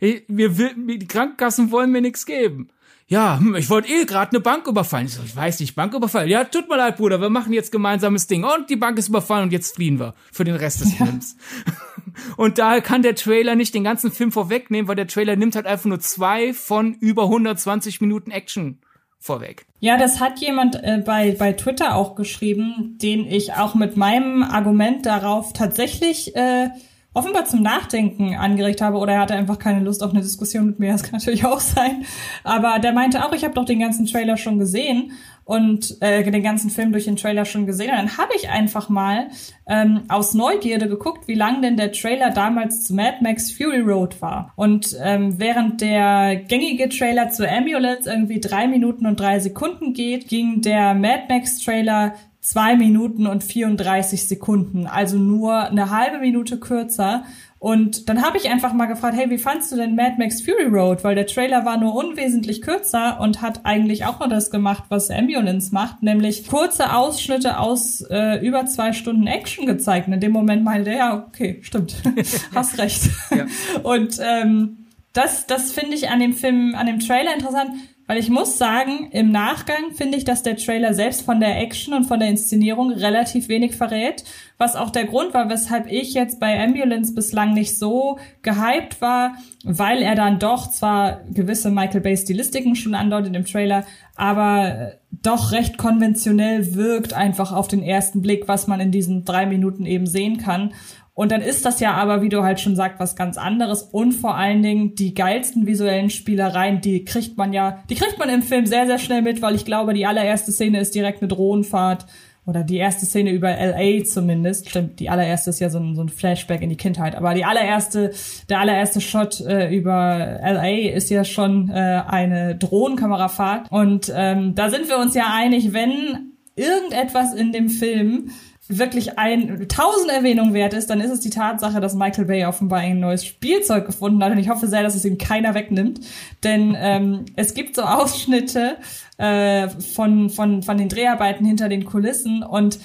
wir, 0.00 0.58
wir, 0.58 0.74
die 0.74 1.06
Krankenkassen 1.06 1.70
wollen 1.70 1.92
mir 1.92 2.00
nichts 2.00 2.26
geben 2.26 2.71
ja, 3.12 3.38
hm, 3.38 3.54
ich 3.56 3.68
wollte 3.68 3.92
eh 3.92 4.06
gerade 4.06 4.30
eine 4.30 4.40
Bank 4.40 4.66
überfallen. 4.66 5.04
Ich 5.04 5.12
so, 5.12 5.22
ich 5.22 5.36
weiß 5.36 5.60
nicht, 5.60 5.74
Bank 5.74 5.92
überfallen. 5.92 6.30
Ja, 6.30 6.44
tut 6.44 6.70
mir 6.70 6.78
leid, 6.78 6.96
Bruder, 6.96 7.20
wir 7.20 7.28
machen 7.28 7.52
jetzt 7.52 7.70
gemeinsames 7.70 8.26
Ding. 8.26 8.42
Und 8.42 8.70
die 8.70 8.76
Bank 8.76 8.98
ist 8.98 9.08
überfallen 9.08 9.44
und 9.44 9.52
jetzt 9.52 9.74
fliehen 9.74 10.00
wir 10.00 10.14
für 10.32 10.44
den 10.44 10.56
Rest 10.56 10.80
des 10.80 10.98
ja. 10.98 11.04
Films. 11.04 11.36
Und 12.36 12.58
da 12.58 12.80
kann 12.80 13.00
der 13.00 13.14
Trailer 13.14 13.54
nicht 13.54 13.74
den 13.74 13.84
ganzen 13.84 14.12
Film 14.12 14.32
vorwegnehmen, 14.32 14.86
weil 14.86 14.96
der 14.96 15.06
Trailer 15.06 15.34
nimmt 15.34 15.56
halt 15.56 15.64
einfach 15.64 15.86
nur 15.86 15.98
zwei 16.00 16.52
von 16.52 16.92
über 16.94 17.24
120 17.24 18.02
Minuten 18.02 18.30
Action 18.30 18.80
vorweg. 19.18 19.66
Ja, 19.80 19.96
das 19.96 20.20
hat 20.20 20.38
jemand 20.40 20.76
äh, 20.76 21.02
bei, 21.04 21.34
bei 21.38 21.52
Twitter 21.52 21.94
auch 21.96 22.14
geschrieben, 22.14 22.98
den 23.00 23.26
ich 23.26 23.54
auch 23.54 23.74
mit 23.74 23.96
meinem 23.96 24.42
Argument 24.42 25.06
darauf 25.06 25.54
tatsächlich 25.54 26.36
äh, 26.36 26.68
offenbar 27.14 27.44
zum 27.44 27.62
Nachdenken 27.62 28.36
angeregt 28.36 28.80
habe 28.80 28.98
oder 28.98 29.14
er 29.14 29.20
hatte 29.20 29.34
einfach 29.34 29.58
keine 29.58 29.80
Lust 29.80 30.02
auf 30.02 30.12
eine 30.12 30.22
Diskussion 30.22 30.66
mit 30.66 30.78
mir, 30.78 30.92
das 30.92 31.02
kann 31.02 31.18
natürlich 31.18 31.44
auch 31.44 31.60
sein. 31.60 32.04
Aber 32.44 32.78
der 32.78 32.92
meinte 32.92 33.24
auch, 33.24 33.32
ich 33.32 33.44
habe 33.44 33.54
doch 33.54 33.64
den 33.64 33.80
ganzen 33.80 34.06
Trailer 34.06 34.36
schon 34.36 34.58
gesehen 34.58 35.12
und 35.44 36.00
äh, 36.00 36.22
den 36.22 36.42
ganzen 36.42 36.70
Film 36.70 36.92
durch 36.92 37.04
den 37.04 37.16
Trailer 37.16 37.44
schon 37.44 37.66
gesehen. 37.66 37.90
Und 37.90 37.96
dann 37.96 38.16
habe 38.16 38.32
ich 38.36 38.48
einfach 38.48 38.88
mal 38.88 39.28
ähm, 39.66 40.02
aus 40.08 40.34
Neugierde 40.34 40.88
geguckt, 40.88 41.26
wie 41.26 41.34
lang 41.34 41.62
denn 41.62 41.76
der 41.76 41.92
Trailer 41.92 42.30
damals 42.30 42.84
zu 42.84 42.94
Mad 42.94 43.18
Max 43.20 43.50
Fury 43.50 43.80
Road 43.80 44.22
war. 44.22 44.52
Und 44.56 44.96
ähm, 45.02 45.38
während 45.38 45.80
der 45.80 46.36
gängige 46.36 46.88
Trailer 46.88 47.30
zu 47.30 47.48
Ambulance 47.48 48.08
irgendwie 48.08 48.40
drei 48.40 48.68
Minuten 48.68 49.06
und 49.06 49.18
drei 49.18 49.40
Sekunden 49.40 49.92
geht, 49.92 50.28
ging 50.28 50.62
der 50.62 50.94
Mad 50.94 51.24
Max 51.28 51.58
Trailer 51.58 52.14
zwei 52.42 52.74
Minuten 52.76 53.28
und 53.28 53.44
34 53.44 54.26
Sekunden, 54.26 54.86
also 54.86 55.16
nur 55.16 55.62
eine 55.62 55.90
halbe 55.90 56.18
Minute 56.18 56.58
kürzer. 56.58 57.24
Und 57.60 58.08
dann 58.08 58.22
habe 58.22 58.36
ich 58.36 58.50
einfach 58.50 58.72
mal 58.72 58.86
gefragt, 58.86 59.16
hey, 59.16 59.30
wie 59.30 59.38
fandst 59.38 59.70
du 59.70 59.76
denn 59.76 59.94
Mad 59.94 60.16
Max 60.18 60.42
Fury 60.42 60.66
Road? 60.66 61.04
Weil 61.04 61.14
der 61.14 61.28
Trailer 61.28 61.64
war 61.64 61.76
nur 61.76 61.94
unwesentlich 61.94 62.60
kürzer 62.60 63.20
und 63.20 63.40
hat 63.40 63.64
eigentlich 63.64 64.04
auch 64.04 64.18
nur 64.18 64.28
das 64.28 64.50
gemacht, 64.50 64.82
was 64.88 65.08
Ambulance 65.08 65.72
macht, 65.72 66.02
nämlich 66.02 66.48
kurze 66.48 66.92
Ausschnitte 66.92 67.60
aus 67.60 68.00
äh, 68.10 68.44
über 68.44 68.66
zwei 68.66 68.92
Stunden 68.92 69.28
Action 69.28 69.64
gezeigt. 69.64 70.08
Und 70.08 70.14
in 70.14 70.20
dem 70.20 70.32
Moment 70.32 70.64
meinte 70.64 70.90
er, 70.90 70.96
ja, 70.96 71.26
okay, 71.28 71.60
stimmt, 71.62 71.94
hast 72.54 72.78
recht. 72.78 73.02
Ja. 73.30 73.46
Und 73.84 74.18
ähm, 74.20 74.88
das, 75.12 75.46
das 75.46 75.70
finde 75.70 75.94
ich 75.94 76.08
an 76.08 76.18
dem 76.18 76.32
Film, 76.32 76.74
an 76.74 76.86
dem 76.86 76.98
Trailer 76.98 77.34
interessant 77.34 77.70
weil 78.12 78.18
ich 78.18 78.28
muss 78.28 78.58
sagen, 78.58 79.08
im 79.12 79.32
Nachgang 79.32 79.92
finde 79.94 80.18
ich, 80.18 80.24
dass 80.24 80.42
der 80.42 80.58
Trailer 80.58 80.92
selbst 80.92 81.22
von 81.22 81.40
der 81.40 81.58
Action 81.58 81.94
und 81.94 82.04
von 82.04 82.20
der 82.20 82.28
Inszenierung 82.28 82.92
relativ 82.92 83.48
wenig 83.48 83.74
verrät, 83.74 84.22
was 84.58 84.76
auch 84.76 84.90
der 84.90 85.06
Grund 85.06 85.34
war, 85.34 85.48
weshalb 85.48 85.90
ich 85.90 86.14
jetzt 86.14 86.38
bei 86.38 86.62
Ambulance 86.62 87.14
bislang 87.14 87.52
nicht 87.54 87.78
so 87.78 88.18
gehypt 88.42 89.00
war, 89.00 89.36
weil 89.64 90.02
er 90.02 90.14
dann 90.14 90.38
doch 90.38 90.70
zwar 90.70 91.20
gewisse 91.30 91.70
Michael 91.70 92.00
Bay 92.00 92.16
Stilistiken 92.16 92.76
schon 92.76 92.94
andeutet 92.94 93.34
im 93.34 93.44
Trailer, 93.44 93.84
aber 94.14 94.92
doch 95.10 95.52
recht 95.52 95.78
konventionell 95.78 96.74
wirkt 96.74 97.12
einfach 97.12 97.52
auf 97.52 97.68
den 97.68 97.82
ersten 97.82 98.22
Blick, 98.22 98.48
was 98.48 98.66
man 98.66 98.80
in 98.80 98.90
diesen 98.90 99.24
drei 99.24 99.46
Minuten 99.46 99.86
eben 99.86 100.06
sehen 100.06 100.38
kann. 100.38 100.72
Und 101.14 101.30
dann 101.30 101.42
ist 101.42 101.66
das 101.66 101.80
ja 101.80 101.92
aber, 101.92 102.22
wie 102.22 102.30
du 102.30 102.42
halt 102.42 102.58
schon 102.58 102.74
sagst, 102.74 102.98
was 102.98 103.16
ganz 103.16 103.36
anderes. 103.36 103.82
Und 103.82 104.12
vor 104.12 104.34
allen 104.36 104.62
Dingen 104.62 104.94
die 104.94 105.12
geilsten 105.12 105.66
visuellen 105.66 106.08
Spielereien, 106.08 106.80
die 106.80 107.04
kriegt 107.04 107.36
man 107.36 107.52
ja, 107.52 107.82
die 107.90 107.96
kriegt 107.96 108.18
man 108.18 108.30
im 108.30 108.42
Film 108.42 108.64
sehr, 108.64 108.86
sehr 108.86 108.98
schnell 108.98 109.20
mit, 109.20 109.42
weil 109.42 109.54
ich 109.54 109.66
glaube, 109.66 109.92
die 109.92 110.06
allererste 110.06 110.52
Szene 110.52 110.80
ist 110.80 110.94
direkt 110.94 111.20
eine 111.20 111.28
Drohnenfahrt. 111.28 112.06
Oder 112.44 112.64
die 112.64 112.78
erste 112.78 113.06
Szene 113.06 113.30
über 113.30 113.50
LA 113.50 114.04
zumindest. 114.04 114.68
Stimmt, 114.68 114.98
die 114.98 115.08
allererste 115.08 115.50
ist 115.50 115.60
ja 115.60 115.70
so 115.70 115.78
ein, 115.78 115.94
so 115.94 116.02
ein 116.02 116.08
Flashback 116.08 116.60
in 116.60 116.70
die 116.70 116.76
Kindheit. 116.76 117.14
Aber 117.14 117.34
die 117.34 117.44
allererste, 117.44 118.12
der 118.48 118.58
allererste 118.58 119.00
Shot 119.00 119.40
äh, 119.40 119.72
über 119.72 120.40
LA 120.42 120.90
ist 120.90 121.08
ja 121.10 121.24
schon 121.24 121.70
äh, 121.70 122.02
eine 122.06 122.56
Drohnenkamerafahrt. 122.56 123.70
Und 123.70 124.12
ähm, 124.14 124.56
da 124.56 124.70
sind 124.70 124.88
wir 124.88 124.98
uns 124.98 125.14
ja 125.14 125.32
einig, 125.32 125.72
wenn 125.72 126.32
irgendetwas 126.56 127.32
in 127.32 127.52
dem 127.52 127.68
Film 127.68 128.30
wirklich 128.68 129.18
ein 129.18 129.66
tausend 129.68 130.10
Erwähnung 130.10 130.54
wert 130.54 130.72
ist, 130.74 130.88
dann 130.88 131.00
ist 131.00 131.10
es 131.10 131.20
die 131.20 131.30
Tatsache, 131.30 131.80
dass 131.80 131.94
Michael 131.94 132.26
Bay 132.26 132.44
offenbar 132.44 132.80
ein 132.80 133.00
neues 133.00 133.24
Spielzeug 133.24 133.86
gefunden 133.86 134.22
hat. 134.22 134.32
Und 134.32 134.38
ich 134.38 134.48
hoffe 134.48 134.68
sehr, 134.68 134.82
dass 134.82 134.94
es 134.94 135.04
ihm 135.04 135.18
keiner 135.18 135.54
wegnimmt, 135.54 136.00
denn 136.44 136.76
ähm, 136.78 137.24
es 137.36 137.54
gibt 137.54 137.74
so 137.74 137.82
Ausschnitte 137.82 138.76
äh, 139.18 139.68
von 139.68 140.30
von 140.30 140.62
von 140.62 140.78
den 140.78 140.88
Dreharbeiten 140.88 141.44
hinter 141.44 141.68
den 141.68 141.84
Kulissen. 141.84 142.42
Und 142.42 142.78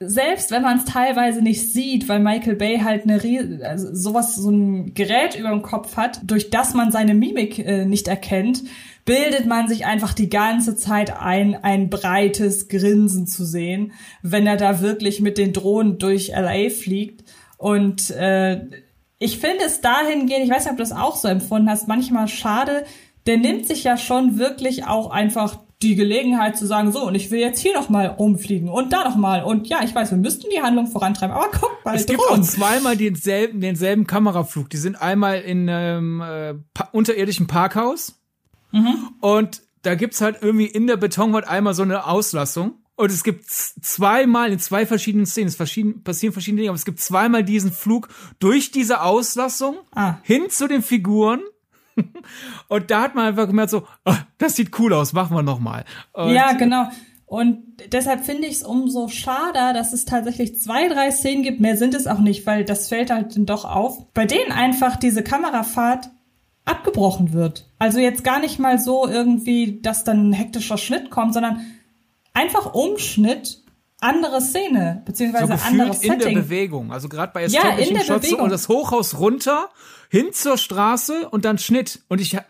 selbst 0.00 0.50
wenn 0.50 0.62
man 0.62 0.78
es 0.78 0.84
teilweise 0.84 1.40
nicht 1.40 1.72
sieht, 1.72 2.08
weil 2.08 2.20
Michael 2.20 2.56
Bay 2.56 2.80
halt 2.80 3.04
eine 3.04 3.20
also 3.64 3.94
sowas 3.94 4.34
so 4.34 4.50
ein 4.50 4.94
Gerät 4.94 5.36
über 5.38 5.50
dem 5.50 5.62
Kopf 5.62 5.96
hat, 5.96 6.20
durch 6.24 6.50
das 6.50 6.74
man 6.74 6.92
seine 6.92 7.14
Mimik 7.14 7.58
äh, 7.58 7.86
nicht 7.86 8.08
erkennt, 8.08 8.62
bildet 9.04 9.46
man 9.46 9.68
sich 9.68 9.84
einfach 9.84 10.14
die 10.14 10.30
ganze 10.30 10.76
Zeit 10.76 11.18
ein, 11.18 11.62
ein 11.62 11.90
breites 11.90 12.68
Grinsen 12.68 13.26
zu 13.26 13.44
sehen, 13.44 13.92
wenn 14.22 14.46
er 14.46 14.56
da 14.56 14.80
wirklich 14.80 15.20
mit 15.20 15.36
den 15.36 15.52
Drohnen 15.52 15.98
durch 15.98 16.28
LA 16.28 16.70
fliegt. 16.70 17.24
Und 17.58 18.10
äh, 18.10 18.62
ich 19.18 19.38
finde 19.38 19.64
es 19.64 19.80
dahingehend, 19.80 20.44
ich 20.44 20.50
weiß 20.50 20.64
nicht, 20.64 20.72
ob 20.72 20.78
du 20.78 20.82
das 20.82 20.92
auch 20.92 21.16
so 21.16 21.28
empfunden 21.28 21.68
hast, 21.68 21.86
manchmal 21.86 22.28
schade, 22.28 22.84
der 23.26 23.36
nimmt 23.36 23.66
sich 23.66 23.84
ja 23.84 23.96
schon 23.96 24.38
wirklich 24.38 24.86
auch 24.86 25.10
einfach 25.10 25.58
die 25.82 25.96
Gelegenheit 25.96 26.56
zu 26.56 26.66
sagen, 26.66 26.92
so, 26.92 27.06
und 27.06 27.14
ich 27.14 27.30
will 27.30 27.40
jetzt 27.40 27.60
hier 27.60 27.74
noch 27.74 27.90
mal 27.90 28.06
rumfliegen 28.06 28.70
und 28.70 28.92
da 28.92 29.04
noch 29.04 29.16
mal. 29.16 29.42
Und 29.42 29.68
ja, 29.68 29.80
ich 29.84 29.94
weiß, 29.94 30.12
wir 30.12 30.18
müssten 30.18 30.46
die 30.54 30.62
Handlung 30.62 30.86
vorantreiben, 30.86 31.34
aber 31.34 31.48
guck 31.52 31.84
mal. 31.84 31.94
Es 31.94 32.06
gibt 32.06 32.20
auch 32.20 32.40
zweimal 32.40 32.96
denselben, 32.96 33.60
denselben 33.60 34.06
Kameraflug. 34.06 34.70
Die 34.70 34.78
sind 34.78 35.00
einmal 35.00 35.40
in 35.40 35.68
einem 35.68 36.20
äh, 36.22 36.54
pa 36.72 36.88
unterirdischen 36.92 37.46
Parkhaus 37.46 38.23
Mhm. 38.74 39.10
Und 39.20 39.62
da 39.82 39.94
gibt's 39.94 40.20
halt 40.20 40.38
irgendwie 40.40 40.66
in 40.66 40.86
der 40.86 40.96
Betonwand 40.96 41.46
einmal 41.46 41.74
so 41.74 41.82
eine 41.82 42.06
Auslassung. 42.06 42.74
Und 42.96 43.10
es 43.10 43.24
gibt 43.24 43.50
zweimal 43.50 44.52
in 44.52 44.58
zwei 44.58 44.86
verschiedenen 44.86 45.26
Szenen, 45.26 45.48
es 45.48 45.56
verschieden, 45.56 46.04
passieren 46.04 46.32
verschiedene 46.32 46.60
Dinge, 46.60 46.70
aber 46.70 46.76
es 46.76 46.84
gibt 46.84 47.00
zweimal 47.00 47.42
diesen 47.42 47.72
Flug 47.72 48.08
durch 48.38 48.70
diese 48.70 49.02
Auslassung 49.02 49.76
ah. 49.94 50.18
hin 50.22 50.48
zu 50.48 50.68
den 50.68 50.82
Figuren. 50.82 51.40
Und 52.68 52.90
da 52.90 53.02
hat 53.02 53.14
man 53.14 53.26
einfach 53.26 53.46
gemerkt 53.46 53.70
so, 53.70 53.86
oh, 54.04 54.14
das 54.38 54.56
sieht 54.56 54.78
cool 54.78 54.92
aus, 54.92 55.12
machen 55.12 55.36
wir 55.36 55.42
nochmal. 55.42 55.84
Ja, 56.16 56.52
genau. 56.52 56.88
Und 57.26 57.62
deshalb 57.92 58.24
finde 58.24 58.46
ich 58.46 58.56
es 58.56 58.62
umso 58.62 59.08
schade, 59.08 59.72
dass 59.74 59.92
es 59.92 60.04
tatsächlich 60.04 60.60
zwei, 60.60 60.88
drei 60.88 61.10
Szenen 61.10 61.42
gibt. 61.42 61.60
Mehr 61.60 61.76
sind 61.76 61.94
es 61.94 62.06
auch 62.06 62.20
nicht, 62.20 62.46
weil 62.46 62.64
das 62.64 62.88
fällt 62.88 63.10
halt 63.10 63.34
doch 63.36 63.64
auf. 63.64 64.12
Bei 64.12 64.24
denen 64.24 64.52
einfach 64.52 64.96
diese 64.96 65.24
Kamerafahrt 65.24 66.10
abgebrochen 66.64 67.32
wird. 67.32 67.66
Also 67.78 67.98
jetzt 67.98 68.24
gar 68.24 68.40
nicht 68.40 68.58
mal 68.58 68.78
so 68.78 69.06
irgendwie, 69.06 69.80
dass 69.82 70.04
dann 70.04 70.30
ein 70.30 70.32
hektischer 70.32 70.78
Schnitt 70.78 71.10
kommt, 71.10 71.34
sondern 71.34 71.60
einfach 72.32 72.74
Umschnitt, 72.74 73.62
andere 74.00 74.40
Szene, 74.40 75.02
beziehungsweise 75.04 75.56
so 75.56 75.64
anderes 75.64 76.00
Setting. 76.00 76.12
in 76.12 76.18
der 76.18 76.42
Bewegung. 76.42 76.92
Also 76.92 77.08
gerade 77.08 77.32
bei 77.32 77.44
establishing 77.44 77.96
ja, 77.96 78.04
Shots 78.04 78.30
so, 78.30 78.38
und 78.38 78.50
das 78.50 78.68
Hochhaus 78.68 79.18
runter, 79.18 79.70
hin 80.10 80.32
zur 80.32 80.58
Straße 80.58 81.28
und 81.28 81.44
dann 81.44 81.58
Schnitt. 81.58 82.00
Und 82.08 82.20
ich 82.20 82.34
äh, 82.34 82.40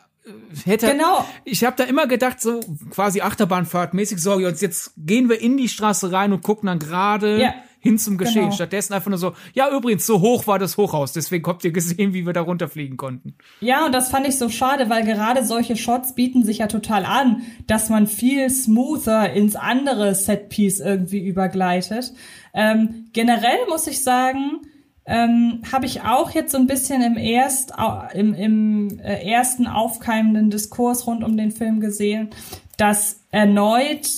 hätte, 0.65 0.89
genau. 0.93 1.25
ich 1.45 1.65
habe 1.65 1.77
da 1.77 1.85
immer 1.85 2.07
gedacht, 2.07 2.41
so 2.41 2.61
quasi 2.91 3.21
Achterbahnfahrt 3.21 3.95
mäßig, 3.95 4.21
so, 4.21 4.39
jetzt, 4.41 4.63
jetzt 4.63 4.93
gehen 4.97 5.29
wir 5.29 5.41
in 5.41 5.57
die 5.57 5.69
Straße 5.69 6.11
rein 6.11 6.33
und 6.33 6.43
gucken 6.43 6.67
dann 6.67 6.79
gerade 6.79 7.41
ja 7.41 7.55
hin 7.85 7.99
zum 7.99 8.19
Geschehen. 8.19 8.45
Genau. 8.45 8.55
Stattdessen 8.55 8.95
einfach 8.95 9.11
nur 9.11 9.19
so, 9.19 9.35
ja, 9.53 9.71
übrigens, 9.71 10.07
so 10.07 10.21
hoch 10.21 10.47
war 10.47 10.59
das 10.59 10.77
Hochhaus, 10.77 11.13
deswegen 11.13 11.47
habt 11.47 11.65
ihr 11.65 11.71
gesehen, 11.71 12.15
wie 12.15 12.27
wir 12.27 12.33
da 12.33 12.41
runterfliegen 12.41 12.97
konnten. 12.97 13.35
Ja, 13.61 13.85
und 13.87 13.93
das 13.93 14.09
fand 14.09 14.27
ich 14.27 14.39
so 14.39 14.49
schade, 14.49 14.89
weil 14.89 15.05
gerade 15.05 15.45
solche 15.45 15.77
Shots 15.77 16.15
bieten 16.15 16.45
sich 16.45 16.59
ja 16.59 16.67
total 16.67 17.05
an, 17.05 17.43
dass 17.67 17.91
man 17.91 18.07
viel 18.07 18.51
smoother 18.51 19.33
ins 19.33 19.55
andere 19.55 20.15
Setpiece 20.15 20.81
irgendwie 20.81 21.25
übergleitet. 21.25 22.13
Ähm, 22.55 23.07
generell 23.13 23.59
muss 23.69 23.87
ich 23.87 24.03
sagen, 24.03 24.63
ähm, 25.07 25.61
habe 25.71 25.85
ich 25.85 26.03
auch 26.03 26.31
jetzt 26.31 26.53
so 26.53 26.59
ein 26.59 26.67
bisschen 26.67 27.03
im, 27.03 27.19
erst, 27.19 27.75
im, 28.15 28.33
im 28.33 28.99
äh, 29.01 29.31
ersten 29.31 29.67
aufkeimenden 29.67 30.49
Diskurs 30.49 31.07
rund 31.07 31.23
um 31.23 31.37
den 31.37 31.51
Film 31.51 31.81
gesehen, 31.81 32.31
dass 32.79 33.21
erneut 33.31 34.09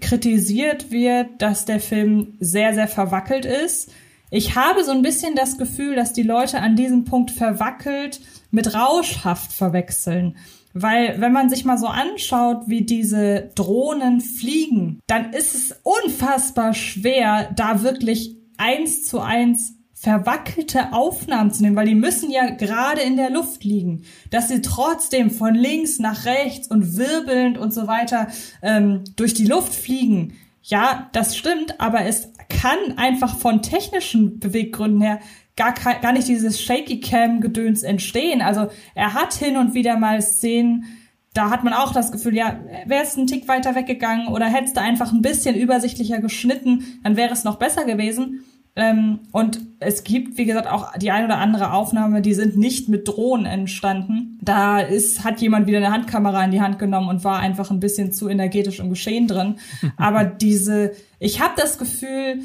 kritisiert 0.00 0.90
wird, 0.90 1.42
dass 1.42 1.64
der 1.64 1.80
Film 1.80 2.34
sehr, 2.40 2.74
sehr 2.74 2.88
verwackelt 2.88 3.44
ist. 3.44 3.90
Ich 4.30 4.56
habe 4.56 4.82
so 4.84 4.90
ein 4.90 5.02
bisschen 5.02 5.36
das 5.36 5.58
Gefühl, 5.58 5.94
dass 5.94 6.12
die 6.12 6.22
Leute 6.22 6.60
an 6.60 6.76
diesem 6.76 7.04
Punkt 7.04 7.30
verwackelt 7.30 8.20
mit 8.50 8.74
rauschhaft 8.74 9.52
verwechseln. 9.52 10.36
Weil 10.72 11.20
wenn 11.20 11.32
man 11.32 11.48
sich 11.48 11.64
mal 11.64 11.78
so 11.78 11.86
anschaut, 11.86 12.62
wie 12.66 12.82
diese 12.82 13.52
Drohnen 13.54 14.20
fliegen, 14.20 14.98
dann 15.06 15.32
ist 15.32 15.54
es 15.54 15.80
unfassbar 15.84 16.74
schwer, 16.74 17.52
da 17.54 17.82
wirklich 17.82 18.36
eins 18.56 19.04
zu 19.04 19.20
eins 19.20 19.73
verwackelte 20.04 20.92
Aufnahmen 20.92 21.50
zu 21.50 21.62
nehmen, 21.62 21.76
weil 21.76 21.86
die 21.86 21.94
müssen 21.94 22.30
ja 22.30 22.50
gerade 22.50 23.00
in 23.00 23.16
der 23.16 23.30
Luft 23.30 23.64
liegen, 23.64 24.02
dass 24.30 24.48
sie 24.48 24.60
trotzdem 24.60 25.30
von 25.30 25.54
links 25.54 25.98
nach 25.98 26.26
rechts 26.26 26.68
und 26.68 26.98
wirbelnd 26.98 27.56
und 27.56 27.72
so 27.72 27.86
weiter 27.86 28.28
ähm, 28.60 29.04
durch 29.16 29.32
die 29.32 29.46
Luft 29.46 29.74
fliegen. 29.74 30.34
Ja, 30.62 31.08
das 31.12 31.38
stimmt, 31.38 31.80
aber 31.80 32.02
es 32.02 32.28
kann 32.50 32.98
einfach 32.98 33.38
von 33.38 33.62
technischen 33.62 34.40
Beweggründen 34.40 35.00
her 35.00 35.20
gar, 35.56 35.72
gar 35.72 36.12
nicht 36.12 36.28
dieses 36.28 36.60
Shaky 36.60 37.00
Cam 37.00 37.40
Gedöns 37.40 37.82
entstehen. 37.82 38.42
Also 38.42 38.68
er 38.94 39.14
hat 39.14 39.32
hin 39.32 39.56
und 39.56 39.72
wieder 39.72 39.96
mal 39.96 40.20
Szenen, 40.20 40.84
da 41.32 41.48
hat 41.48 41.64
man 41.64 41.72
auch 41.72 41.94
das 41.94 42.12
Gefühl, 42.12 42.36
ja, 42.36 42.60
wärst 42.84 43.16
ein 43.16 43.26
Tick 43.26 43.48
weiter 43.48 43.74
weggegangen 43.74 44.28
oder 44.28 44.46
hättest 44.46 44.76
du 44.76 44.82
einfach 44.82 45.12
ein 45.12 45.22
bisschen 45.22 45.56
übersichtlicher 45.56 46.20
geschnitten, 46.20 47.00
dann 47.02 47.16
wäre 47.16 47.32
es 47.32 47.42
noch 47.42 47.56
besser 47.56 47.86
gewesen. 47.86 48.44
Ähm, 48.76 49.20
und 49.30 49.60
es 49.78 50.02
gibt, 50.02 50.36
wie 50.36 50.46
gesagt, 50.46 50.66
auch 50.66 50.96
die 50.98 51.12
ein 51.12 51.24
oder 51.24 51.38
andere 51.38 51.72
Aufnahme, 51.72 52.22
die 52.22 52.34
sind 52.34 52.56
nicht 52.56 52.88
mit 52.88 53.06
Drohnen 53.06 53.46
entstanden. 53.46 54.38
Da 54.42 54.80
ist, 54.80 55.22
hat 55.22 55.40
jemand 55.40 55.68
wieder 55.68 55.78
eine 55.78 55.92
Handkamera 55.92 56.44
in 56.44 56.50
die 56.50 56.60
Hand 56.60 56.80
genommen 56.80 57.08
und 57.08 57.22
war 57.22 57.38
einfach 57.38 57.70
ein 57.70 57.78
bisschen 57.78 58.12
zu 58.12 58.28
energetisch 58.28 58.80
im 58.80 58.90
Geschehen 58.90 59.28
drin. 59.28 59.56
Aber 59.96 60.24
diese, 60.24 60.92
ich 61.20 61.40
habe 61.40 61.54
das 61.56 61.78
Gefühl, 61.78 62.40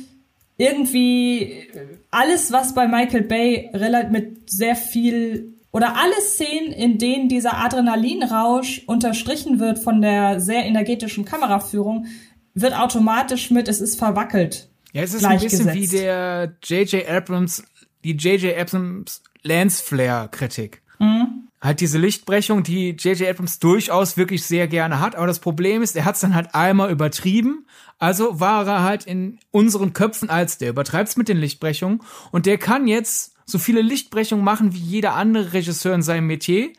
irgendwie 0.58 1.68
alles, 2.12 2.52
was 2.52 2.76
bei 2.76 2.88
Michael 2.88 3.24
Bay 3.24 3.72
relativ 3.74 4.12
mit 4.12 4.52
sehr 4.52 4.76
viel 4.76 5.54
oder 5.72 5.96
alle 5.96 6.22
Szenen, 6.22 6.74
in 6.74 6.98
denen 6.98 7.30
dieser 7.30 7.58
Adrenalinrausch 7.58 8.84
unterstrichen 8.86 9.60
wird 9.60 9.80
von 9.80 10.02
der 10.02 10.40
sehr 10.40 10.66
energetischen 10.66 11.26
Kameraführung, 11.26 12.08
wird 12.54 12.78
automatisch 12.78 13.52
mit, 13.52 13.68
es 13.68 13.80
ist 13.80 13.98
verwackelt 13.98 14.70
ja, 14.94 15.04
es 15.04 15.14
ist 15.14 15.26
ein 15.26 15.40
bisschen 15.40 15.74
wie 15.74 15.88
der 15.88 16.56
J.J. 16.64 17.08
Abrams, 17.08 17.64
die 18.04 18.14
J.J. 18.14 18.58
Abrams 18.58 19.22
Lance 19.44 19.84
Flare 19.84 20.30
Kritik. 20.30 20.82
Mhm. 21.00 21.48
Halt 21.62 21.82
diese 21.82 21.98
Lichtbrechung, 21.98 22.64
die 22.64 22.92
J.J. 22.92 23.30
Abrams 23.30 23.60
durchaus 23.60 24.18
wirklich 24.18 24.46
sehr 24.46 24.68
gerne 24.68 25.00
hat. 25.00 25.16
Aber 25.16 25.28
das 25.28 25.40
Problem 25.40 25.82
ist, 25.82 25.96
er 25.96 26.06
hat 26.06 26.16
es 26.16 26.22
dann 26.22 26.34
halt 26.34 26.56
einmal 26.56 26.90
übertrieben. 26.90 27.66
Also 27.98 28.40
war 28.40 28.66
er 28.66 28.84
halt 28.84 29.06
in 29.06 29.40
unseren 29.52 29.94
Köpfen 29.94 30.30
als 30.30 30.58
der 30.58 30.70
übertreibt's 30.70 31.18
mit 31.18 31.28
den 31.28 31.38
Lichtbrechungen. 31.38 32.02
Und 32.32 32.46
der 32.46 32.58
kann 32.58 32.88
jetzt 32.88 33.34
so 33.46 33.60
viele 33.60 33.82
Lichtbrechungen 33.82 34.44
machen 34.44 34.74
wie 34.74 34.80
jeder 34.80 35.16
andere 35.16 35.54
Regisseur 35.54 35.94
in 35.94 36.02
seinem 36.02 36.28
Metier 36.28 36.70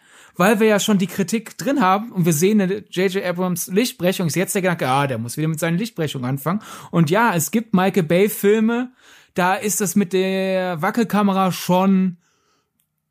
weil 0.41 0.59
wir 0.59 0.69
ja 0.69 0.81
schon 0.81 0.97
die 0.97 1.07
Kritik 1.07 1.59
drin 1.59 1.83
haben 1.83 2.13
und 2.13 2.25
wir 2.25 2.33
sehen 2.33 2.61
J.J. 2.61 3.23
Abrams 3.23 3.67
Lichtbrechung, 3.67 4.27
ist 4.27 4.37
jetzt 4.37 4.55
der 4.55 4.63
Gedanke, 4.63 4.89
ah, 4.89 5.07
der 5.07 5.19
muss 5.19 5.37
wieder 5.37 5.49
mit 5.49 5.61
seinen 5.61 5.77
Lichtbrechungen 5.77 6.27
anfangen. 6.27 6.63
Und 6.91 7.11
ja, 7.11 7.35
es 7.35 7.51
gibt 7.51 7.75
Michael 7.75 8.05
Bay 8.05 8.31
Filme, 8.31 8.91
da 9.35 9.55
ist 9.55 9.83
das 9.83 9.97
mit 9.97 10.15
der 10.15 10.81
Wackelkamera 10.81 11.53
schon 11.53 12.17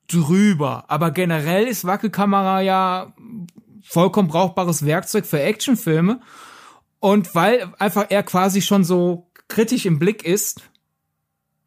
drüber. 0.08 0.86
Aber 0.88 1.12
generell 1.12 1.68
ist 1.68 1.86
Wackelkamera 1.86 2.62
ja 2.62 3.14
vollkommen 3.84 4.30
brauchbares 4.30 4.84
Werkzeug 4.84 5.28
für 5.28 5.40
Actionfilme. 5.40 6.22
Und 7.00 7.36
weil 7.36 7.72
einfach 7.78 8.08
er 8.10 8.24
quasi 8.24 8.64
schon 8.64 8.84
so 8.84 9.30
kritisch 9.48 9.86
im 9.86 10.00
Blick 10.00 10.26
ist, 10.26 10.64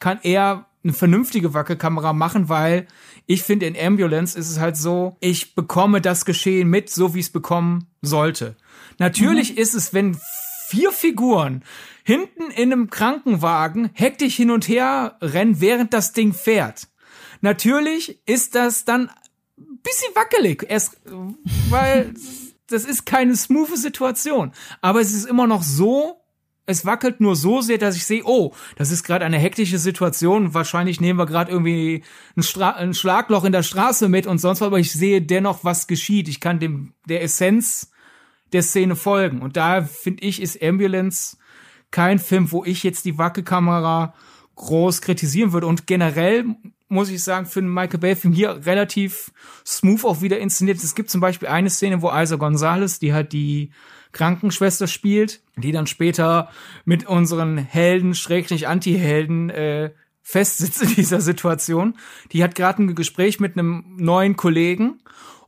kann 0.00 0.18
er 0.24 0.66
eine 0.82 0.92
vernünftige 0.92 1.54
Wackelkamera 1.54 2.12
machen, 2.12 2.48
weil 2.48 2.88
ich 3.26 3.42
finde, 3.42 3.66
in 3.66 3.76
Ambulance 3.76 4.38
ist 4.38 4.50
es 4.50 4.58
halt 4.58 4.76
so, 4.76 5.16
ich 5.20 5.54
bekomme 5.54 6.00
das 6.00 6.24
Geschehen 6.24 6.68
mit, 6.68 6.90
so 6.90 7.14
wie 7.14 7.20
es 7.20 7.30
bekommen 7.30 7.88
sollte. 8.00 8.56
Natürlich 8.98 9.52
mhm. 9.52 9.58
ist 9.58 9.74
es, 9.74 9.94
wenn 9.94 10.18
vier 10.68 10.92
Figuren 10.92 11.64
hinten 12.04 12.50
in 12.50 12.72
einem 12.72 12.90
Krankenwagen 12.90 13.90
hektisch 13.92 14.36
hin 14.36 14.50
und 14.50 14.68
her 14.68 15.16
rennen, 15.20 15.60
während 15.60 15.92
das 15.92 16.12
Ding 16.12 16.32
fährt. 16.32 16.88
Natürlich 17.40 18.20
ist 18.26 18.54
das 18.54 18.84
dann 18.84 19.10
ein 19.58 19.78
bisschen 19.82 20.14
wackelig, 20.14 20.64
erst, 20.68 20.96
weil 21.68 22.14
das 22.68 22.84
ist 22.84 23.04
keine 23.04 23.36
smooth 23.36 23.76
Situation. 23.76 24.52
Aber 24.80 25.00
es 25.00 25.12
ist 25.12 25.26
immer 25.26 25.46
noch 25.46 25.62
so, 25.62 26.21
es 26.66 26.86
wackelt 26.86 27.20
nur 27.20 27.34
so 27.34 27.60
sehr, 27.60 27.78
dass 27.78 27.96
ich 27.96 28.04
sehe, 28.04 28.22
oh, 28.24 28.54
das 28.76 28.90
ist 28.90 29.02
gerade 29.02 29.24
eine 29.24 29.38
hektische 29.38 29.78
Situation. 29.78 30.54
Wahrscheinlich 30.54 31.00
nehmen 31.00 31.18
wir 31.18 31.26
gerade 31.26 31.50
irgendwie 31.50 32.04
ein, 32.36 32.62
ein, 32.62 32.94
Schlagloch 32.94 33.44
in 33.44 33.52
der 33.52 33.64
Straße 33.64 34.08
mit 34.08 34.26
und 34.26 34.38
sonst 34.38 34.60
was, 34.60 34.66
aber 34.68 34.78
ich 34.78 34.92
sehe 34.92 35.22
dennoch, 35.22 35.64
was 35.64 35.86
geschieht. 35.86 36.28
Ich 36.28 36.40
kann 36.40 36.60
dem 36.60 36.92
der 37.08 37.22
Essenz 37.22 37.90
der 38.52 38.62
Szene 38.62 38.94
folgen. 38.94 39.42
Und 39.42 39.56
da 39.56 39.82
finde 39.82 40.22
ich, 40.22 40.40
ist 40.40 40.62
Ambulance 40.62 41.36
kein 41.90 42.18
Film, 42.18 42.52
wo 42.52 42.64
ich 42.64 42.82
jetzt 42.84 43.04
die 43.04 43.18
Wackelkamera 43.18 44.14
groß 44.54 45.00
kritisieren 45.00 45.52
würde. 45.52 45.66
Und 45.66 45.86
generell 45.86 46.44
muss 46.88 47.08
ich 47.08 47.24
sagen, 47.24 47.46
für 47.46 47.60
einen 47.60 47.72
Michael 47.72 48.00
Bay-Film 48.00 48.34
hier 48.34 48.64
relativ 48.66 49.32
smooth 49.66 50.04
auch 50.04 50.20
wieder 50.20 50.38
inszeniert. 50.38 50.82
Es 50.82 50.94
gibt 50.94 51.10
zum 51.10 51.20
Beispiel 51.20 51.48
eine 51.48 51.70
Szene, 51.70 52.02
wo 52.02 52.10
Isa 52.12 52.36
Gonzalez, 52.36 52.98
die 52.98 53.14
halt 53.14 53.32
die 53.32 53.70
Krankenschwester 54.12 54.86
spielt, 54.86 55.42
die 55.56 55.72
dann 55.72 55.86
später 55.86 56.50
mit 56.84 57.06
unseren 57.06 57.58
Helden, 57.58 58.14
Schrägstrich 58.14 58.68
Anti-Helden, 58.68 59.50
äh, 59.50 59.90
festsitzt 60.22 60.82
in 60.82 60.94
dieser 60.94 61.20
Situation. 61.20 61.94
Die 62.32 62.42
hat 62.42 62.54
gerade 62.54 62.82
ein 62.82 62.94
Gespräch 62.94 63.40
mit 63.40 63.58
einem 63.58 63.96
neuen 63.96 64.36
Kollegen 64.36 65.00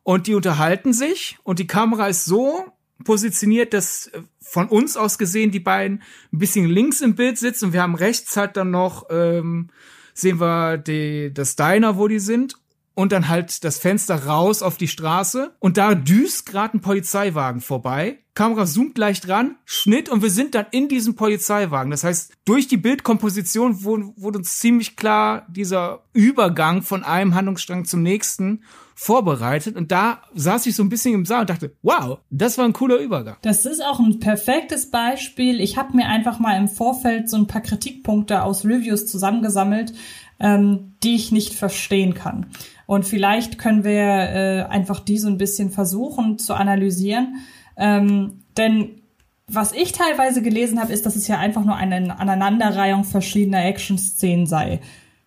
und 0.02 0.26
die 0.26 0.34
unterhalten 0.34 0.92
sich 0.92 1.38
und 1.44 1.58
die 1.58 1.66
Kamera 1.66 2.08
ist 2.08 2.24
so 2.24 2.64
positioniert, 3.04 3.72
dass 3.72 4.08
äh, 4.08 4.22
von 4.40 4.68
uns 4.68 4.96
aus 4.96 5.18
gesehen 5.18 5.50
die 5.50 5.60
beiden 5.60 6.02
ein 6.32 6.38
bisschen 6.38 6.66
links 6.66 7.00
im 7.00 7.14
Bild 7.14 7.38
sitzen 7.38 7.66
und 7.66 7.72
wir 7.72 7.82
haben 7.82 7.94
rechts 7.94 8.36
halt 8.36 8.56
dann 8.56 8.70
noch 8.70 9.06
ähm, 9.10 9.70
sehen 10.12 10.38
wir 10.38 10.78
die, 10.78 11.32
das 11.32 11.56
Diner, 11.56 11.96
wo 11.96 12.08
die 12.08 12.20
sind 12.20 12.56
und 12.94 13.12
dann 13.12 13.28
halt 13.28 13.64
das 13.64 13.78
Fenster 13.78 14.26
raus 14.26 14.62
auf 14.62 14.76
die 14.76 14.88
Straße 14.88 15.54
und 15.58 15.76
da 15.76 15.94
düst 15.94 16.46
gerade 16.46 16.78
ein 16.78 16.80
Polizeiwagen 16.80 17.60
vorbei. 17.60 18.18
Kamera 18.34 18.66
zoomt 18.66 18.98
leicht 18.98 19.28
ran, 19.28 19.56
Schnitt 19.64 20.08
und 20.08 20.22
wir 20.22 20.30
sind 20.30 20.56
dann 20.56 20.66
in 20.72 20.88
diesem 20.88 21.14
Polizeiwagen. 21.14 21.92
Das 21.92 22.02
heißt, 22.02 22.32
durch 22.44 22.66
die 22.66 22.76
Bildkomposition 22.76 23.84
wurde, 23.84 24.12
wurde 24.16 24.38
uns 24.38 24.58
ziemlich 24.58 24.96
klar 24.96 25.46
dieser 25.48 26.02
Übergang 26.12 26.82
von 26.82 27.04
einem 27.04 27.34
Handlungsstrang 27.36 27.84
zum 27.84 28.02
nächsten 28.02 28.62
vorbereitet 28.96 29.76
und 29.76 29.90
da 29.90 30.22
saß 30.34 30.66
ich 30.66 30.76
so 30.76 30.82
ein 30.82 30.88
bisschen 30.88 31.14
im 31.14 31.26
Saal 31.26 31.42
und 31.42 31.50
dachte, 31.50 31.74
wow, 31.82 32.18
das 32.30 32.58
war 32.58 32.64
ein 32.64 32.72
cooler 32.72 32.98
Übergang. 32.98 33.36
Das 33.42 33.66
ist 33.66 33.84
auch 33.84 33.98
ein 33.98 34.20
perfektes 34.20 34.90
Beispiel. 34.90 35.60
Ich 35.60 35.76
habe 35.76 35.96
mir 35.96 36.06
einfach 36.06 36.38
mal 36.38 36.56
im 36.56 36.68
Vorfeld 36.68 37.28
so 37.28 37.36
ein 37.36 37.46
paar 37.46 37.62
Kritikpunkte 37.62 38.42
aus 38.42 38.64
Reviews 38.64 39.06
zusammengesammelt, 39.06 39.94
ähm, 40.38 40.94
die 41.02 41.16
ich 41.16 41.32
nicht 41.32 41.54
verstehen 41.54 42.14
kann. 42.14 42.46
Und 42.86 43.04
vielleicht 43.04 43.58
können 43.58 43.84
wir 43.84 43.92
äh, 43.92 44.62
einfach 44.68 45.00
die 45.00 45.18
so 45.18 45.28
ein 45.28 45.38
bisschen 45.38 45.70
versuchen 45.70 46.38
zu 46.38 46.54
analysieren. 46.54 47.36
Ähm, 47.76 48.42
denn 48.56 49.02
was 49.46 49.72
ich 49.72 49.92
teilweise 49.92 50.42
gelesen 50.42 50.80
habe, 50.80 50.92
ist, 50.92 51.06
dass 51.06 51.16
es 51.16 51.28
ja 51.28 51.38
einfach 51.38 51.64
nur 51.64 51.76
eine 51.76 52.18
Aneinanderreihung 52.18 53.04
verschiedener 53.04 53.64
Action-Szenen 53.64 54.46
sei. 54.46 54.80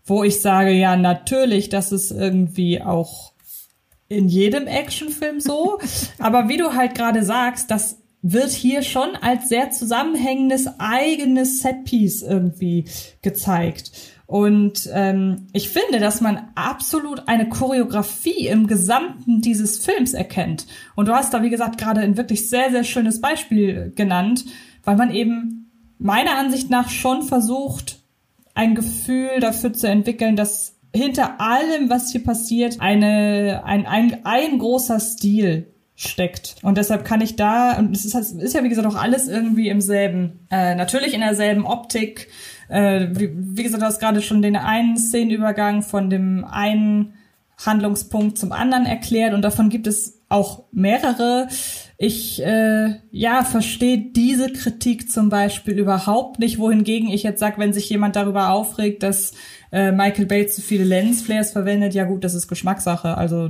Wo 0.06 0.24
ich 0.24 0.41
sage, 0.41 0.72
ja, 0.72 0.96
natürlich, 0.96 1.70
das 1.70 1.91
ist 1.91 2.12
irgendwie 2.12 2.82
auch 2.82 3.34
in 4.10 4.28
jedem 4.28 4.67
Actionfilm 4.67 5.39
so. 5.39 5.80
Aber 6.20 6.50
wie 6.50 6.58
du 6.58 6.74
halt 6.74 6.96
gerade 6.96 7.24
sagst, 7.24 7.70
das 7.70 7.98
wird 8.22 8.52
hier 8.52 8.82
schon 8.82 9.15
als 9.22 9.50
sehr 9.50 9.70
zusammenhängendes 9.72 10.67
eigenes 10.80 11.62
Setpiece 11.62 12.24
irgendwie 12.24 12.86
gezeigt. 13.22 13.91
Und 14.28 14.90
ähm, 14.94 15.48
ich 15.54 15.70
finde, 15.70 16.00
dass 16.00 16.20
man 16.20 16.50
absolut 16.56 17.28
eine 17.28 17.48
Choreografie 17.48 18.48
im 18.48 18.68
Gesamten 18.68 19.40
dieses 19.40 19.80
Films 19.80 20.13
erkennt. 20.13 20.68
Und 20.96 21.08
du 21.08 21.13
hast 21.13 21.34
da, 21.34 21.42
wie 21.42 21.50
gesagt, 21.50 21.78
gerade 21.78 22.02
ein 22.02 22.18
wirklich 22.18 22.50
sehr, 22.50 22.70
sehr 22.70 22.84
schönes 22.84 23.22
Beispiel 23.22 23.94
genannt, 23.96 24.46
weil 24.84 24.98
man 24.98 25.12
eben 25.12 25.72
meiner 25.98 26.38
Ansicht 26.38 26.70
nach 26.70 26.90
schon 26.90 27.24
versucht, 27.24 28.00
ein 28.54 28.76
Gefühl 28.76 29.40
dafür 29.40 29.72
zu 29.72 29.88
entwickeln, 29.88 30.36
dass 30.36 30.76
hinter 30.94 31.40
allem, 31.40 31.90
was 31.90 32.12
hier 32.12 32.24
passiert, 32.24 32.82
eine, 32.82 33.62
ein, 33.66 33.86
ein, 33.86 34.26
ein 34.26 34.60
großer 34.60 35.00
Stil 35.00 35.68
steckt. 35.96 36.56
Und 36.63 36.78
deshalb 36.78 37.06
kann 37.06 37.22
ich 37.22 37.36
da, 37.36 37.78
und 37.78 37.96
es 37.96 38.06
ist, 38.06 38.13
ist 38.13 38.54
ja 38.54 38.63
wie 38.63 38.70
gesagt 38.70 38.88
auch 38.88 38.96
alles 38.96 39.28
irgendwie 39.28 39.70
im 39.70 39.82
selben, 39.82 40.48
äh, 40.52 40.76
natürlich 40.76 41.13
in 41.13 41.22
derselben 41.22 41.66
Optik, 41.66 42.28
äh, 42.70 43.08
wie, 43.12 43.32
wie 43.34 43.64
gesagt, 43.64 43.82
du 43.82 43.86
hast 43.86 44.00
gerade 44.00 44.22
schon 44.22 44.42
den 44.42 44.56
einen 44.56 44.98
Szenenübergang 44.98 45.82
von 45.84 46.10
dem 46.10 46.46
einen 46.46 47.14
Handlungspunkt 47.66 48.38
zum 48.38 48.52
anderen 48.52 48.86
erklärt 48.86 49.34
und 49.34 49.42
davon 49.42 49.70
gibt 49.70 49.88
es 49.88 50.22
auch 50.30 50.66
mehrere. 50.72 51.48
Ich 51.98 52.44
äh, 52.44 52.96
ja 53.12 53.44
verstehe 53.44 53.98
diese 53.98 54.52
Kritik 54.52 55.10
zum 55.10 55.30
Beispiel 55.30 55.80
überhaupt 55.80 56.40
nicht, 56.40 56.60
wohingegen 56.60 57.10
ich 57.10 57.24
jetzt 57.24 57.40
sage, 57.40 57.58
wenn 57.58 57.74
sich 57.74 57.90
jemand 57.90 58.16
darüber 58.16 58.52
aufregt, 58.52 59.02
dass 59.04 59.34
äh, 59.72 59.92
Michael 59.92 60.28
Bay 60.28 60.48
zu 60.48 60.62
viele 60.62 60.84
Lensflares 60.84 61.52
verwendet, 61.52 61.94
ja 61.94 62.04
gut, 62.04 62.24
das 62.24 62.36
ist 62.36 62.48
Geschmackssache. 62.48 63.18
Also 63.18 63.50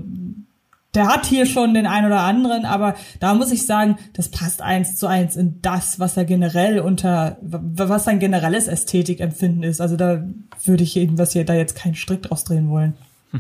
der 0.98 1.08
hat 1.08 1.28
hier 1.28 1.46
schon 1.46 1.76
den 1.76 1.86
ein 1.86 2.08
oder 2.08 2.22
anderen, 2.22 2.66
aber 2.66 2.96
da 3.20 3.36
muss 3.36 3.52
ich 3.52 3.68
sagen, 3.68 3.98
das 4.14 4.30
passt 4.30 4.64
eins 4.64 4.96
zu 4.96 5.06
eins 5.06 5.36
in 5.36 5.62
das, 5.62 6.00
was 6.00 6.18
er 6.18 6.26
generell 6.26 6.80
unter, 6.80 7.38
was 7.42 8.06
sein 8.06 8.18
generelles 8.18 8.68
Ästhetikempfinden 8.68 9.62
ist. 9.62 9.80
Also 9.80 9.96
da 9.96 10.28
würde 10.66 10.84
ich 10.84 10.98
eben, 10.98 11.20
was 11.20 11.34
hier 11.34 11.46
da 11.46 11.54
jetzt 11.54 11.76
keinen 11.76 11.94
Strick 11.94 12.24
draus 12.24 12.44
drehen 12.44 12.70
wollen. 12.70 12.98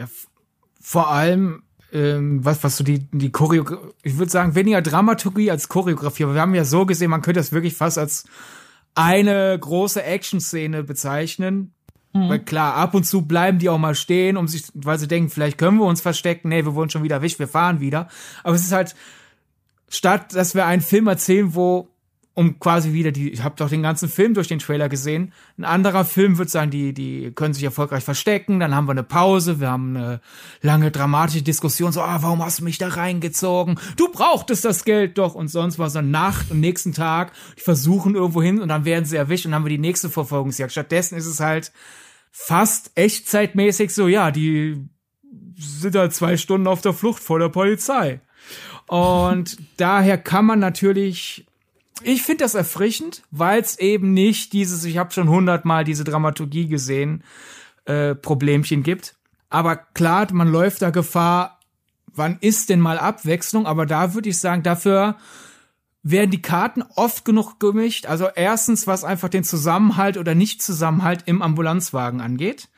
Ja, 0.00 0.06
vor 0.80 1.10
allem, 1.10 1.64
ähm, 1.92 2.44
was, 2.44 2.62
was 2.62 2.76
so 2.76 2.84
die, 2.84 3.10
die 3.10 3.32
Choreografie, 3.32 3.88
ich 4.04 4.16
würde 4.16 4.30
sagen, 4.30 4.54
weniger 4.54 4.80
Dramaturgie 4.80 5.50
als 5.50 5.68
Choreografie, 5.68 6.22
aber 6.22 6.34
wir 6.34 6.40
haben 6.40 6.54
ja 6.54 6.64
so 6.64 6.86
gesehen, 6.86 7.10
man 7.10 7.20
könnte 7.20 7.40
das 7.40 7.50
wirklich 7.50 7.74
fast 7.74 7.98
als 7.98 8.26
eine 8.94 9.58
große 9.58 10.00
Action-Szene 10.00 10.84
bezeichnen, 10.84 11.74
Mhm. 12.24 12.28
Weil 12.28 12.38
klar, 12.40 12.74
ab 12.74 12.94
und 12.94 13.04
zu 13.04 13.22
bleiben 13.22 13.58
die 13.58 13.68
auch 13.68 13.78
mal 13.78 13.94
stehen, 13.94 14.36
um 14.36 14.48
sich, 14.48 14.64
weil 14.74 14.98
sie 14.98 15.08
denken, 15.08 15.30
vielleicht 15.30 15.58
können 15.58 15.78
wir 15.78 15.86
uns 15.86 16.00
verstecken. 16.00 16.48
Nee, 16.48 16.64
wir 16.64 16.74
wurden 16.74 16.90
schon 16.90 17.02
wieder 17.02 17.16
erwischt, 17.16 17.38
wir 17.38 17.48
fahren 17.48 17.80
wieder. 17.80 18.08
Aber 18.42 18.54
es 18.54 18.62
ist 18.62 18.72
halt, 18.72 18.94
statt 19.88 20.34
dass 20.34 20.54
wir 20.54 20.66
einen 20.66 20.82
Film 20.82 21.06
erzählen, 21.06 21.54
wo 21.54 21.88
um 22.38 22.60
quasi 22.60 22.92
wieder 22.92 23.10
die, 23.10 23.30
ich 23.32 23.42
habe 23.42 23.56
doch 23.56 23.68
den 23.68 23.82
ganzen 23.82 24.08
Film 24.08 24.32
durch 24.32 24.46
den 24.46 24.60
Trailer 24.60 24.88
gesehen. 24.88 25.32
Ein 25.58 25.64
anderer 25.64 26.04
Film 26.04 26.38
wird 26.38 26.50
sein, 26.50 26.70
die, 26.70 26.94
die 26.94 27.32
können 27.34 27.52
sich 27.52 27.64
erfolgreich 27.64 28.04
verstecken, 28.04 28.60
dann 28.60 28.76
haben 28.76 28.86
wir 28.86 28.92
eine 28.92 29.02
Pause, 29.02 29.58
wir 29.58 29.70
haben 29.70 29.96
eine 29.96 30.20
lange 30.62 30.92
dramatische 30.92 31.42
Diskussion, 31.42 31.90
so, 31.90 32.00
ah, 32.00 32.18
warum 32.20 32.44
hast 32.44 32.60
du 32.60 32.64
mich 32.64 32.78
da 32.78 32.86
reingezogen? 32.86 33.80
Du 33.96 34.12
brauchtest 34.12 34.64
das 34.64 34.84
Geld 34.84 35.18
doch 35.18 35.34
und 35.34 35.48
sonst 35.48 35.80
war 35.80 35.90
so 35.90 35.98
eine 35.98 36.06
Nacht 36.06 36.52
und 36.52 36.60
nächsten 36.60 36.92
Tag, 36.92 37.32
die 37.56 37.62
versuchen 37.62 38.14
irgendwo 38.14 38.40
hin 38.40 38.60
und 38.60 38.68
dann 38.68 38.84
werden 38.84 39.04
sie 39.04 39.16
erwischt 39.16 39.44
und 39.44 39.50
dann 39.50 39.62
haben 39.62 39.66
wir 39.66 39.76
die 39.76 39.78
nächste 39.78 40.08
Verfolgungsjagd. 40.08 40.70
Stattdessen 40.70 41.18
ist 41.18 41.26
es 41.26 41.40
halt 41.40 41.72
fast 42.30 42.92
echtzeitmäßig 42.94 43.92
so, 43.92 44.08
ja, 44.08 44.30
die 44.30 44.88
sind 45.56 45.96
halt 45.96 46.14
zwei 46.14 46.36
Stunden 46.36 46.66
auf 46.66 46.80
der 46.80 46.92
Flucht 46.92 47.22
vor 47.22 47.38
der 47.38 47.48
Polizei. 47.48 48.20
Und 48.86 49.58
daher 49.76 50.16
kann 50.16 50.46
man 50.46 50.58
natürlich 50.60 51.48
ich 52.02 52.22
finde 52.22 52.44
das 52.44 52.54
erfrischend, 52.54 53.22
weil 53.30 53.60
es 53.60 53.78
eben 53.78 54.12
nicht 54.12 54.52
dieses, 54.52 54.84
ich 54.84 54.98
habe 54.98 55.12
schon 55.12 55.28
hundertmal 55.28 55.84
diese 55.84 56.04
Dramaturgie 56.04 56.68
gesehen, 56.68 57.24
äh, 57.86 58.14
Problemchen 58.14 58.82
gibt. 58.82 59.16
Aber 59.50 59.76
klar, 59.76 60.26
man 60.32 60.48
läuft 60.48 60.82
da 60.82 60.90
Gefahr, 60.90 61.58
wann 62.14 62.38
ist 62.40 62.68
denn 62.68 62.80
mal 62.80 62.98
Abwechslung? 62.98 63.66
Aber 63.66 63.86
da 63.86 64.14
würde 64.14 64.28
ich 64.28 64.38
sagen, 64.38 64.62
dafür 64.62 65.16
werden 66.02 66.30
die 66.30 66.42
Karten 66.42 66.82
oft 66.94 67.24
genug 67.24 67.58
gemischt. 67.58 68.06
Also 68.06 68.28
erstens, 68.34 68.86
was 68.86 69.04
einfach 69.04 69.28
den 69.28 69.44
Zusammenhalt 69.44 70.16
oder 70.16 70.34
Nicht-Zusammenhalt 70.34 71.22
im 71.26 71.42
Ambulanzwagen 71.42 72.20
angeht. 72.20 72.68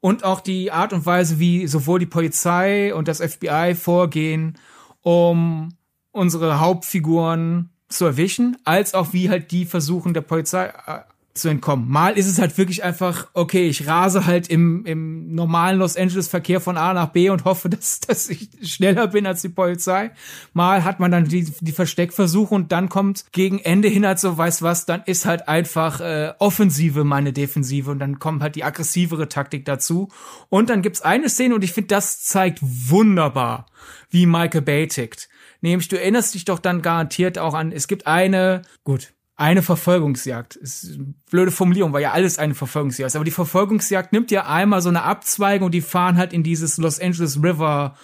Und 0.00 0.24
auch 0.24 0.40
die 0.40 0.70
Art 0.70 0.92
und 0.92 1.06
Weise, 1.06 1.38
wie 1.38 1.66
sowohl 1.66 1.98
die 1.98 2.06
Polizei 2.06 2.94
und 2.94 3.08
das 3.08 3.20
FBI 3.20 3.74
vorgehen, 3.74 4.56
um 5.02 5.70
unsere 6.12 6.60
Hauptfiguren 6.60 7.70
zu 7.88 8.04
erwischen, 8.04 8.56
als 8.64 8.94
auch 8.94 9.12
wie 9.12 9.28
halt 9.28 9.50
die 9.50 9.64
versuchen 9.64 10.14
der 10.14 10.20
Polizei 10.20 10.66
äh, 10.86 11.00
zu 11.34 11.48
entkommen. 11.48 11.88
Mal 11.88 12.18
ist 12.18 12.26
es 12.26 12.38
halt 12.38 12.58
wirklich 12.58 12.82
einfach, 12.82 13.28
okay, 13.32 13.68
ich 13.68 13.86
rase 13.86 14.26
halt 14.26 14.48
im, 14.48 14.84
im 14.84 15.34
normalen 15.34 15.78
Los 15.78 15.96
Angeles 15.96 16.28
Verkehr 16.28 16.60
von 16.60 16.76
A 16.76 16.92
nach 16.94 17.08
B 17.10 17.30
und 17.30 17.44
hoffe, 17.44 17.68
dass, 17.70 18.00
dass 18.00 18.28
ich 18.28 18.50
schneller 18.62 19.08
bin 19.08 19.26
als 19.26 19.42
die 19.42 19.48
Polizei. 19.48 20.10
Mal 20.52 20.84
hat 20.84 21.00
man 21.00 21.10
dann 21.10 21.24
die, 21.24 21.52
die 21.60 21.72
Versteckversuche 21.72 22.54
und 22.54 22.72
dann 22.72 22.88
kommt 22.88 23.24
gegen 23.32 23.58
Ende 23.58 23.88
hin 23.88 24.06
halt 24.06 24.18
so, 24.18 24.36
weiß 24.36 24.62
was, 24.62 24.86
dann 24.86 25.02
ist 25.06 25.26
halt 25.26 25.48
einfach 25.48 26.00
äh, 26.00 26.32
Offensive 26.38 27.04
meine 27.04 27.32
Defensive 27.32 27.90
und 27.90 27.98
dann 28.00 28.18
kommt 28.18 28.42
halt 28.42 28.56
die 28.56 28.64
aggressivere 28.64 29.28
Taktik 29.28 29.64
dazu. 29.64 30.08
Und 30.48 30.70
dann 30.70 30.82
gibt's 30.82 31.02
eine 31.02 31.28
Szene 31.28 31.54
und 31.54 31.64
ich 31.64 31.72
finde, 31.72 31.88
das 31.88 32.22
zeigt 32.22 32.58
wunderbar, 32.62 33.66
wie 34.10 34.26
Michael 34.26 34.62
Bay 34.62 34.86
tickt 34.88 35.28
Nämlich, 35.60 35.88
du 35.88 35.98
erinnerst 35.98 36.34
dich 36.34 36.44
doch 36.44 36.58
dann 36.58 36.82
garantiert 36.82 37.38
auch 37.38 37.54
an, 37.54 37.72
es 37.72 37.88
gibt 37.88 38.06
eine, 38.06 38.62
gut, 38.84 39.12
eine 39.38 39.62
Verfolgungsjagd. 39.62 40.56
Ist 40.56 40.94
eine 40.94 41.14
blöde 41.30 41.52
Formulierung, 41.52 41.92
weil 41.92 42.02
ja 42.02 42.10
alles 42.10 42.38
eine 42.38 42.56
Verfolgungsjagd 42.56 43.06
ist. 43.06 43.16
Aber 43.16 43.24
die 43.24 43.30
Verfolgungsjagd 43.30 44.12
nimmt 44.12 44.30
ja 44.30 44.46
einmal 44.46 44.82
so 44.82 44.88
eine 44.88 45.04
Abzweigung 45.04 45.66
und 45.66 45.72
die 45.72 45.80
fahren 45.80 46.18
halt 46.18 46.32
in 46.32 46.42
dieses 46.42 46.76
Los 46.76 47.00
Angeles 47.00 47.40
River 47.42 47.96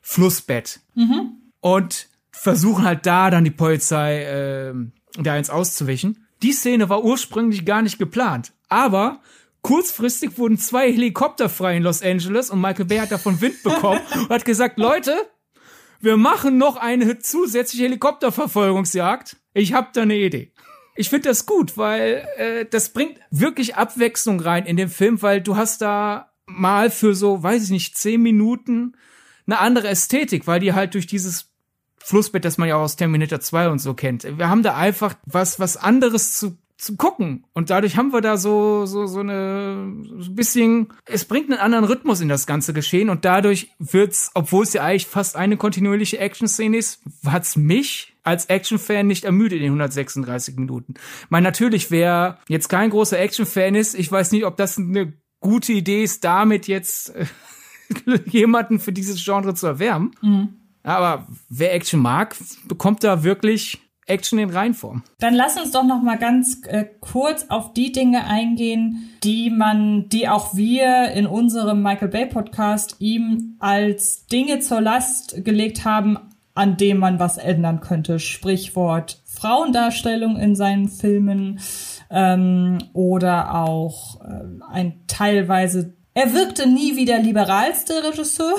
Flussbett. 0.00 0.80
Mhm. 0.94 1.32
Und 1.60 2.08
versuchen 2.30 2.84
halt 2.84 3.04
da 3.04 3.30
dann 3.30 3.42
die 3.42 3.50
Polizei 3.50 4.22
äh, 4.22 4.74
da 5.18 5.32
eins 5.32 5.50
auszuwischen. 5.50 6.24
Die 6.42 6.52
Szene 6.52 6.88
war 6.88 7.02
ursprünglich 7.02 7.66
gar 7.66 7.82
nicht 7.82 7.98
geplant. 7.98 8.52
Aber 8.68 9.20
kurzfristig 9.62 10.38
wurden 10.38 10.58
zwei 10.58 10.92
Helikopter 10.92 11.48
frei 11.48 11.76
in 11.76 11.82
Los 11.82 12.02
Angeles 12.02 12.50
und 12.50 12.60
Michael 12.60 12.84
Bay 12.84 12.98
hat 12.98 13.10
davon 13.10 13.40
Wind 13.40 13.64
bekommen 13.64 14.00
und 14.14 14.28
hat 14.28 14.44
gesagt, 14.44 14.78
Leute, 14.78 15.16
wir 16.00 16.16
machen 16.16 16.56
noch 16.56 16.76
eine 16.76 17.18
zusätzliche 17.18 17.84
Helikopterverfolgungsjagd. 17.84 19.36
Ich 19.54 19.72
hab 19.72 19.92
da 19.92 20.02
eine 20.02 20.16
Idee. 20.16 20.52
Ich 20.98 21.10
finde 21.10 21.28
das 21.28 21.46
gut, 21.46 21.76
weil 21.76 22.26
äh, 22.38 22.64
das 22.68 22.88
bringt 22.88 23.20
wirklich 23.30 23.76
Abwechslung 23.76 24.40
rein 24.40 24.66
in 24.66 24.76
den 24.76 24.88
Film, 24.88 25.22
weil 25.22 25.40
du 25.40 25.56
hast 25.56 25.80
da 25.80 26.32
mal 26.46 26.90
für 26.90 27.14
so, 27.14 27.40
weiß 27.40 27.62
ich 27.62 27.70
nicht, 27.70 27.96
zehn 27.96 28.20
Minuten 28.20 28.96
eine 29.46 29.60
andere 29.60 29.86
Ästhetik, 29.86 30.48
weil 30.48 30.58
die 30.58 30.72
halt 30.72 30.94
durch 30.94 31.06
dieses 31.06 31.52
Flussbett, 31.98 32.44
das 32.44 32.58
man 32.58 32.68
ja 32.68 32.74
auch 32.74 32.80
aus 32.80 32.96
Terminator 32.96 33.38
2 33.38 33.68
und 33.68 33.78
so 33.78 33.94
kennt. 33.94 34.24
Wir 34.38 34.48
haben 34.48 34.64
da 34.64 34.74
einfach 34.74 35.14
was, 35.24 35.60
was 35.60 35.76
anderes 35.76 36.36
zu 36.36 36.58
zu 36.78 36.96
gucken. 36.96 37.44
Und 37.52 37.70
dadurch 37.70 37.96
haben 37.96 38.12
wir 38.12 38.20
da 38.20 38.36
so, 38.36 38.86
so, 38.86 39.06
so 39.06 39.18
eine, 39.18 39.92
so 40.04 40.30
ein 40.30 40.34
bisschen, 40.36 40.88
es 41.06 41.24
bringt 41.24 41.50
einen 41.50 41.58
anderen 41.58 41.84
Rhythmus 41.84 42.20
in 42.20 42.28
das 42.28 42.46
ganze 42.46 42.72
Geschehen 42.72 43.10
und 43.10 43.24
dadurch 43.24 43.72
wird's, 43.80 44.30
obwohl 44.34 44.62
es 44.62 44.72
ja 44.72 44.84
eigentlich 44.84 45.06
fast 45.06 45.34
eine 45.34 45.56
kontinuierliche 45.56 46.18
Action-Szene 46.18 46.76
ist, 46.76 47.02
hat's 47.26 47.56
mich 47.56 48.14
als 48.22 48.46
Action-Fan 48.46 49.08
nicht 49.08 49.24
ermüdet 49.24 49.58
in 49.58 49.64
den 49.64 49.72
136 49.72 50.56
Minuten. 50.56 50.94
Weil 51.30 51.42
natürlich, 51.42 51.90
wer 51.90 52.38
jetzt 52.46 52.68
kein 52.68 52.90
großer 52.90 53.18
Action-Fan 53.18 53.74
ist, 53.74 53.94
ich 53.94 54.10
weiß 54.10 54.30
nicht, 54.30 54.44
ob 54.44 54.56
das 54.56 54.78
eine 54.78 55.14
gute 55.40 55.72
Idee 55.72 56.04
ist, 56.04 56.22
damit 56.22 56.68
jetzt 56.68 57.12
äh, 57.14 57.26
jemanden 58.26 58.78
für 58.78 58.92
dieses 58.92 59.24
Genre 59.24 59.54
zu 59.54 59.66
erwärmen. 59.66 60.12
Mhm. 60.22 60.48
Aber 60.84 61.26
wer 61.48 61.74
Action 61.74 62.00
mag, 62.00 62.36
bekommt 62.68 63.02
da 63.02 63.24
wirklich 63.24 63.80
Action 64.08 64.38
in 64.38 64.50
Reinform. 64.50 65.02
Dann 65.18 65.34
lass 65.34 65.56
uns 65.56 65.70
doch 65.70 65.84
noch 65.84 66.02
mal 66.02 66.18
ganz 66.18 66.62
äh, 66.66 66.84
kurz 67.00 67.46
auf 67.48 67.72
die 67.72 67.92
Dinge 67.92 68.24
eingehen, 68.24 69.10
die 69.22 69.50
man, 69.50 70.08
die 70.08 70.28
auch 70.28 70.54
wir 70.54 71.12
in 71.12 71.26
unserem 71.26 71.82
Michael 71.82 72.08
Bay 72.08 72.26
Podcast 72.26 72.96
ihm 72.98 73.56
als 73.58 74.26
Dinge 74.26 74.60
zur 74.60 74.80
Last 74.80 75.44
gelegt 75.44 75.84
haben, 75.84 76.18
an 76.54 76.76
dem 76.76 76.98
man 76.98 77.18
was 77.20 77.38
ändern 77.38 77.80
könnte. 77.80 78.18
Sprichwort 78.18 79.22
Frauendarstellung 79.38 80.36
in 80.36 80.56
seinen 80.56 80.88
Filmen 80.88 81.60
ähm, 82.10 82.78
oder 82.92 83.54
auch 83.54 84.20
äh, 84.20 84.44
ein 84.70 85.00
teilweise. 85.06 85.94
Er 86.14 86.32
wirkte 86.34 86.68
nie 86.68 86.96
wie 86.96 87.04
der 87.04 87.20
liberalste 87.20 88.02
Regisseur, 88.02 88.56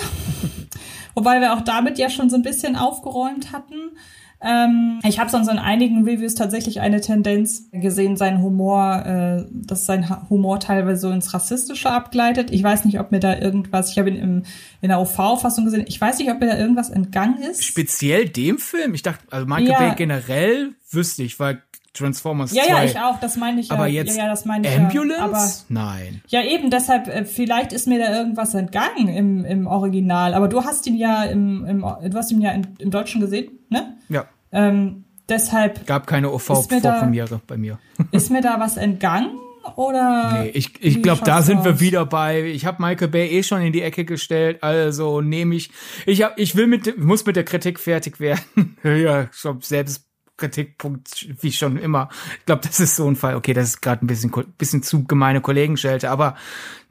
wobei 1.16 1.42
wir 1.42 1.54
auch 1.54 1.62
damit 1.62 1.98
ja 1.98 2.10
schon 2.10 2.30
so 2.30 2.38
ein 2.38 2.44
bisschen 2.44 2.78
aufgeräumt 2.78 3.52
hatten. 3.52 3.92
Ähm, 4.41 4.99
ich 5.04 5.19
habe 5.19 5.30
sonst 5.30 5.49
in 5.49 5.60
einigen 5.60 6.06
Reviews 6.06 6.34
tatsächlich 6.34 6.80
eine 6.80 7.02
Tendenz 7.02 7.69
gesehen, 7.71 8.15
sein 8.15 8.41
Humor, 8.41 9.06
äh, 9.06 9.45
dass 9.52 9.86
sein 9.86 10.30
Humor 10.30 10.60
teilweise 10.60 11.02
so 11.02 11.12
ins 11.12 11.34
Rassistische 11.34 11.89
abgleitet. 11.89 12.52
Ich 12.52 12.63
weiß 12.63 12.86
nicht, 12.86 12.99
ob 12.99 13.12
mir 13.12 13.19
da 13.19 13.38
irgendwas, 13.38 13.91
ich 13.91 13.99
habe 13.99 14.10
ihn 14.10 14.15
im, 14.15 14.43
in 14.82 14.89
der 14.89 14.99
OV-Fassung 15.02 15.65
gesehen, 15.65 15.84
ich 15.88 15.99
weiß 15.99 16.19
nicht, 16.19 16.32
ob 16.32 16.39
mir 16.39 16.47
da 16.47 16.58
irgendwas 16.58 16.89
entgangen 16.89 17.41
ist. 17.41 17.65
Speziell 17.65 18.30
dem 18.30 18.60
Film? 18.60 18.93
Ich 18.93 19.04
dachte, 19.04 19.23
also 19.30 19.45
Michael 19.45 19.67
ja. 19.67 19.80
Bay 19.80 19.93
generell 19.95 20.73
wüsste 20.89 21.23
ich, 21.23 21.39
weil 21.39 21.62
Transformers 22.00 22.54
ja, 22.54 22.64
2. 22.64 22.70
Ja, 22.70 22.84
ich 22.84 23.00
auch, 23.00 23.20
das 23.20 23.38
meine 23.38 23.60
ich 23.62 23.72
aber 23.72 23.88
ja. 23.88 24.02
jetzt 24.02 24.18
ja, 24.18 24.24
ja, 24.24 24.30
das 24.30 24.46
meine 24.46 24.68
ich 24.68 24.76
Ambulance? 24.76 25.20
Ja, 25.20 25.26
aber, 25.26 25.50
Nein. 25.70 26.22
Ja, 26.28 26.44
eben, 26.44 26.70
deshalb, 26.70 27.08
äh, 27.08 27.26
vielleicht 27.26 27.74
ist 27.74 27.88
mir 27.88 28.00
da 28.00 28.16
irgendwas 28.16 28.54
entgangen 28.54 29.08
im, 29.08 29.46
im 29.46 29.68
Original, 29.68 30.34
aber 30.34 30.48
du 30.48 30.64
hast 30.64 30.88
ihn 30.88 30.96
ja 30.96 31.24
im, 31.24 31.66
im 31.66 31.82
du 31.82 32.18
hast 32.18 32.32
ihn 32.32 32.42
ja 32.42 32.52
im, 32.52 32.64
im 32.80 32.90
Deutschen 32.92 33.22
gesehen, 33.22 33.52
ne? 33.70 33.98
Ja. 34.10 34.26
Ähm, 34.52 35.04
deshalb. 35.28 35.86
Gab 35.86 36.08
keine 36.08 36.32
OV-Vorpremiere 36.32 37.42
bei 37.46 37.58
mir. 37.58 37.80
ist 38.12 38.32
mir 38.32 38.42
da 38.42 38.60
was 38.60 38.78
entgangen? 38.78 39.32
Oder 39.76 40.44
nee, 40.44 40.50
ich, 40.50 40.82
ich 40.84 41.04
glaube, 41.04 41.22
da 41.24 41.42
sind 41.42 41.60
aus? 41.60 41.66
wir 41.66 41.80
wieder 41.80 42.06
bei. 42.06 42.44
Ich 42.44 42.66
habe 42.66 42.82
Michael 42.82 43.10
Bay 43.10 43.28
eh 43.28 43.44
schon 43.44 43.62
in 43.62 43.74
die 43.74 43.82
Ecke 43.82 44.06
gestellt, 44.06 44.64
also 44.64 45.22
nehme 45.22 45.56
ich. 45.56 45.70
Ich 46.06 46.24
hab, 46.24 46.40
ich 46.40 46.56
will 46.56 46.68
mit, 46.68 46.98
muss 46.98 47.26
mit 47.26 47.36
der 47.36 47.44
Kritik 47.44 47.80
fertig 47.80 48.20
werden. 48.20 48.78
ja, 48.84 49.28
schon 49.32 49.62
selbst 49.62 50.09
Kritikpunkt, 50.39 51.28
wie 51.41 51.52
schon 51.52 51.78
immer. 51.78 52.10
Ich 52.39 52.45
glaube, 52.45 52.62
das 52.65 52.80
ist 52.80 52.95
so 52.95 53.08
ein 53.08 53.15
Fall. 53.15 53.36
Okay, 53.36 53.54
das 53.54 53.69
ist 53.69 53.82
gerade 53.82 54.04
ein 54.04 54.08
bisschen, 54.08 54.32
bisschen 54.58 54.82
zu 54.82 55.04
gemeine 55.04 55.41
Kollegenschelte, 55.41 56.10
aber 56.10 56.36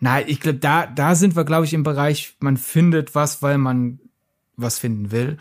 nein, 0.00 0.24
ich 0.28 0.40
glaube, 0.40 0.58
da, 0.58 0.86
da 0.86 1.14
sind 1.14 1.36
wir, 1.36 1.44
glaube 1.44 1.64
ich, 1.64 1.74
im 1.74 1.82
Bereich, 1.82 2.36
man 2.40 2.56
findet 2.56 3.14
was, 3.14 3.42
weil 3.42 3.58
man 3.58 3.98
was 4.56 4.78
finden 4.78 5.10
will. 5.10 5.38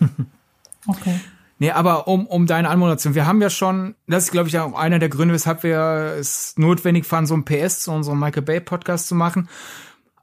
okay. 0.86 1.20
Nee, 1.58 1.72
aber 1.72 2.06
um, 2.06 2.26
um 2.26 2.46
deine 2.46 2.70
Anmoderation. 2.70 3.14
Wir 3.14 3.26
haben 3.26 3.42
ja 3.42 3.50
schon, 3.50 3.96
das 4.06 4.24
ist, 4.24 4.30
glaube 4.30 4.48
ich, 4.48 4.58
auch 4.58 4.78
einer 4.78 5.00
der 5.00 5.08
Gründe, 5.08 5.34
weshalb 5.34 5.64
wir 5.64 6.14
es 6.18 6.54
notwendig 6.56 7.04
fanden, 7.04 7.26
so 7.26 7.34
ein 7.34 7.44
PS 7.44 7.80
zu 7.80 7.90
unserem 7.90 8.20
Michael 8.20 8.42
Bay 8.42 8.60
Podcast 8.60 9.08
zu 9.08 9.16
machen. 9.16 9.48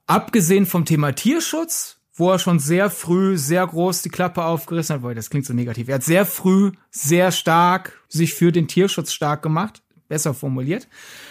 Abgesehen 0.06 0.64
vom 0.64 0.86
Thema 0.86 1.12
Tierschutz, 1.12 1.95
wo 2.16 2.30
er 2.30 2.38
schon 2.38 2.58
sehr 2.58 2.90
früh 2.90 3.36
sehr 3.36 3.66
groß 3.66 4.02
die 4.02 4.08
Klappe 4.08 4.44
aufgerissen 4.44 4.96
hat, 4.96 5.02
weil 5.02 5.14
das 5.14 5.30
klingt 5.30 5.46
so 5.46 5.52
negativ. 5.52 5.88
Er 5.88 5.96
hat 5.96 6.02
sehr 6.02 6.26
früh 6.26 6.72
sehr 6.90 7.30
stark 7.30 8.00
sich 8.08 8.34
für 8.34 8.52
den 8.52 8.68
Tierschutz 8.68 9.12
stark 9.12 9.42
gemacht, 9.42 9.82
besser 10.08 10.32
formuliert. 10.32 10.88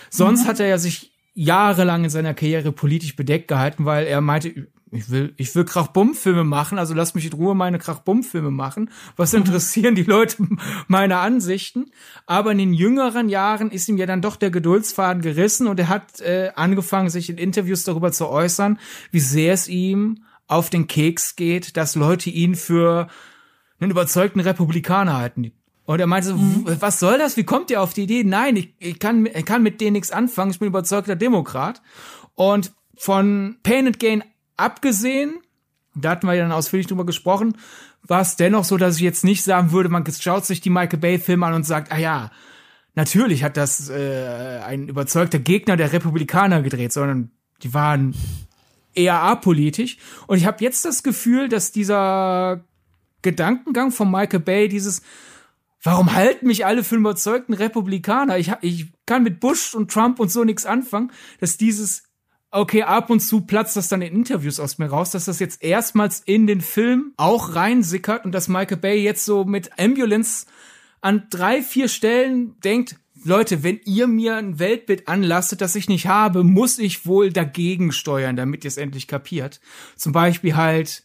Sonst 0.09 0.43
mhm. 0.43 0.47
hat 0.47 0.59
er 0.59 0.67
ja 0.67 0.77
sich 0.77 1.11
jahrelang 1.33 2.03
in 2.03 2.09
seiner 2.09 2.33
Karriere 2.33 2.71
politisch 2.71 3.15
bedeckt 3.15 3.47
gehalten, 3.47 3.85
weil 3.85 4.05
er 4.05 4.21
meinte, 4.21 4.67
ich 4.91 5.09
will, 5.09 5.33
ich 5.37 5.53
will 5.55 5.65
Krach-Bumm-Filme 5.65 6.43
machen, 6.43 6.77
also 6.77 6.93
lass 6.93 7.15
mich 7.15 7.25
in 7.25 7.33
Ruhe 7.33 7.55
meine 7.55 7.79
Krach-Bumm-Filme 7.79 8.51
machen. 8.51 8.91
Was 9.17 9.33
mhm. 9.33 9.39
interessieren 9.39 9.95
die 9.95 10.03
Leute 10.03 10.37
meine 10.87 11.17
Ansichten? 11.17 11.91
Aber 12.27 12.51
in 12.51 12.59
den 12.59 12.73
jüngeren 12.73 13.27
Jahren 13.27 13.71
ist 13.71 13.89
ihm 13.89 13.97
ja 13.97 14.05
dann 14.05 14.21
doch 14.21 14.35
der 14.35 14.51
Geduldsfaden 14.51 15.23
gerissen 15.23 15.67
und 15.67 15.79
er 15.79 15.89
hat 15.89 16.21
äh, 16.21 16.51
angefangen, 16.55 17.09
sich 17.09 17.29
in 17.29 17.37
Interviews 17.37 17.83
darüber 17.83 18.11
zu 18.11 18.29
äußern, 18.29 18.79
wie 19.11 19.19
sehr 19.19 19.53
es 19.53 19.67
ihm 19.67 20.23
auf 20.47 20.69
den 20.69 20.87
Keks 20.87 21.35
geht, 21.35 21.77
dass 21.77 21.95
Leute 21.95 22.29
ihn 22.29 22.55
für 22.55 23.07
einen 23.79 23.91
überzeugten 23.91 24.39
Republikaner 24.39 25.17
halten. 25.17 25.51
Und 25.85 25.99
er 25.99 26.07
meinte 26.07 26.29
so, 26.29 26.35
mhm. 26.35 26.65
was 26.79 26.99
soll 26.99 27.17
das? 27.17 27.37
Wie 27.37 27.43
kommt 27.43 27.69
ihr 27.69 27.81
auf 27.81 27.93
die 27.93 28.03
Idee? 28.03 28.23
Nein, 28.23 28.55
ich, 28.55 28.73
ich, 28.79 28.99
kann, 28.99 29.25
ich 29.25 29.45
kann 29.45 29.63
mit 29.63 29.81
denen 29.81 29.93
nichts 29.93 30.11
anfangen. 30.11 30.51
Ich 30.51 30.59
bin 30.59 30.67
überzeugter 30.67 31.15
Demokrat. 31.15 31.81
Und 32.33 32.73
von 32.97 33.57
Pain 33.63 33.87
and 33.87 33.99
Gain 33.99 34.23
abgesehen, 34.57 35.35
da 35.93 36.11
hatten 36.11 36.27
wir 36.27 36.33
ja 36.33 36.43
dann 36.43 36.51
ausführlich 36.51 36.87
drüber 36.87 37.05
gesprochen, 37.05 37.57
war 38.07 38.21
es 38.21 38.35
dennoch 38.35 38.63
so, 38.63 38.77
dass 38.77 38.95
ich 38.97 39.01
jetzt 39.01 39.23
nicht 39.23 39.43
sagen 39.43 39.71
würde, 39.71 39.89
man 39.89 40.05
schaut 40.05 40.45
sich 40.45 40.61
die 40.61 40.69
Michael 40.69 40.99
Bay 40.99 41.19
Filme 41.19 41.45
an 41.45 41.53
und 41.53 41.65
sagt, 41.65 41.91
ah 41.91 41.97
ja, 41.97 42.31
natürlich 42.95 43.43
hat 43.43 43.57
das 43.57 43.89
äh, 43.89 44.59
ein 44.65 44.87
überzeugter 44.87 45.39
Gegner 45.39 45.77
der 45.77 45.91
Republikaner 45.91 46.61
gedreht, 46.61 46.93
sondern 46.93 47.31
die 47.63 47.73
waren 47.73 48.15
eher 48.95 49.21
apolitisch. 49.21 49.97
Und 50.27 50.37
ich 50.37 50.45
habe 50.45 50.63
jetzt 50.63 50.85
das 50.85 51.03
Gefühl, 51.03 51.49
dass 51.49 51.71
dieser 51.71 52.63
Gedankengang 53.21 53.91
von 53.91 54.09
Michael 54.09 54.39
Bay, 54.39 54.67
dieses, 54.67 55.01
warum 55.81 56.13
halten 56.13 56.47
mich 56.47 56.65
alle 56.65 56.83
für 56.83 56.95
überzeugten 56.95 57.53
Republikaner? 57.53 58.37
Ich, 58.37 58.51
ich 58.61 58.87
kann 59.05 59.23
mit 59.23 59.39
Bush 59.39 59.75
und 59.75 59.91
Trump 59.91 60.19
und 60.19 60.31
so 60.31 60.43
nichts 60.43 60.65
anfangen, 60.65 61.11
dass 61.39 61.57
dieses, 61.57 62.03
okay, 62.51 62.83
ab 62.83 63.09
und 63.09 63.19
zu 63.19 63.41
platzt 63.41 63.75
das 63.75 63.87
dann 63.87 64.01
in 64.01 64.15
Interviews 64.15 64.59
aus 64.59 64.77
mir 64.77 64.87
raus, 64.87 65.11
dass 65.11 65.25
das 65.25 65.39
jetzt 65.39 65.63
erstmals 65.63 66.21
in 66.25 66.47
den 66.47 66.61
Film 66.61 67.13
auch 67.17 67.55
reinsickert 67.55 68.25
und 68.25 68.31
dass 68.31 68.47
Michael 68.47 68.77
Bay 68.77 69.01
jetzt 69.01 69.25
so 69.25 69.43
mit 69.43 69.77
Ambulance 69.79 70.45
an 71.01 71.27
drei, 71.29 71.61
vier 71.61 71.87
Stellen 71.87 72.59
denkt, 72.61 72.95
Leute, 73.25 73.63
wenn 73.63 73.79
ihr 73.85 74.05
mir 74.05 74.35
ein 74.35 74.59
Weltbild 74.59 75.07
anlastet, 75.07 75.61
das 75.61 75.75
ich 75.75 75.89
nicht 75.89 76.05
habe, 76.05 76.43
muss 76.43 76.77
ich 76.77 77.07
wohl 77.07 77.33
dagegen 77.33 77.91
steuern, 77.91 78.35
damit 78.35 78.63
ihr 78.63 78.67
es 78.67 78.77
endlich 78.77 79.07
kapiert. 79.07 79.59
Zum 79.95 80.11
Beispiel 80.11 80.55
halt 80.55 81.03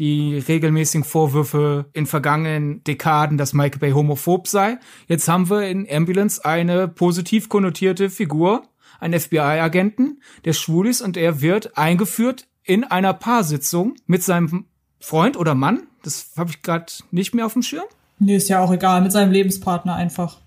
die 0.00 0.38
regelmäßigen 0.38 1.04
Vorwürfe 1.04 1.86
in 1.92 2.06
vergangenen 2.06 2.82
Dekaden, 2.82 3.38
dass 3.38 3.52
Michael 3.52 3.78
Bay 3.78 3.92
homophob 3.92 4.48
sei. 4.48 4.78
Jetzt 5.06 5.28
haben 5.28 5.48
wir 5.48 5.68
in 5.68 5.86
Ambulance 5.88 6.44
eine 6.44 6.88
positiv 6.88 7.48
konnotierte 7.48 8.10
Figur, 8.10 8.64
einen 8.98 9.20
FBI-Agenten, 9.20 10.22
der 10.44 10.54
schwul 10.54 10.88
ist 10.88 11.02
und 11.02 11.16
er 11.16 11.40
wird 11.40 11.78
eingeführt 11.78 12.48
in 12.64 12.82
einer 12.82 13.14
Paarsitzung 13.14 13.94
mit 14.06 14.24
seinem 14.24 14.66
Freund 14.98 15.36
oder 15.36 15.54
Mann. 15.54 15.84
Das 16.02 16.32
habe 16.36 16.50
ich 16.50 16.62
gerade 16.62 16.92
nicht 17.12 17.32
mehr 17.32 17.46
auf 17.46 17.52
dem 17.52 17.62
Schirm. 17.62 17.84
Nee, 18.18 18.34
ist 18.34 18.48
ja 18.48 18.58
auch 18.58 18.72
egal, 18.72 19.02
mit 19.02 19.12
seinem 19.12 19.30
Lebenspartner 19.30 19.94
einfach. 19.94 20.40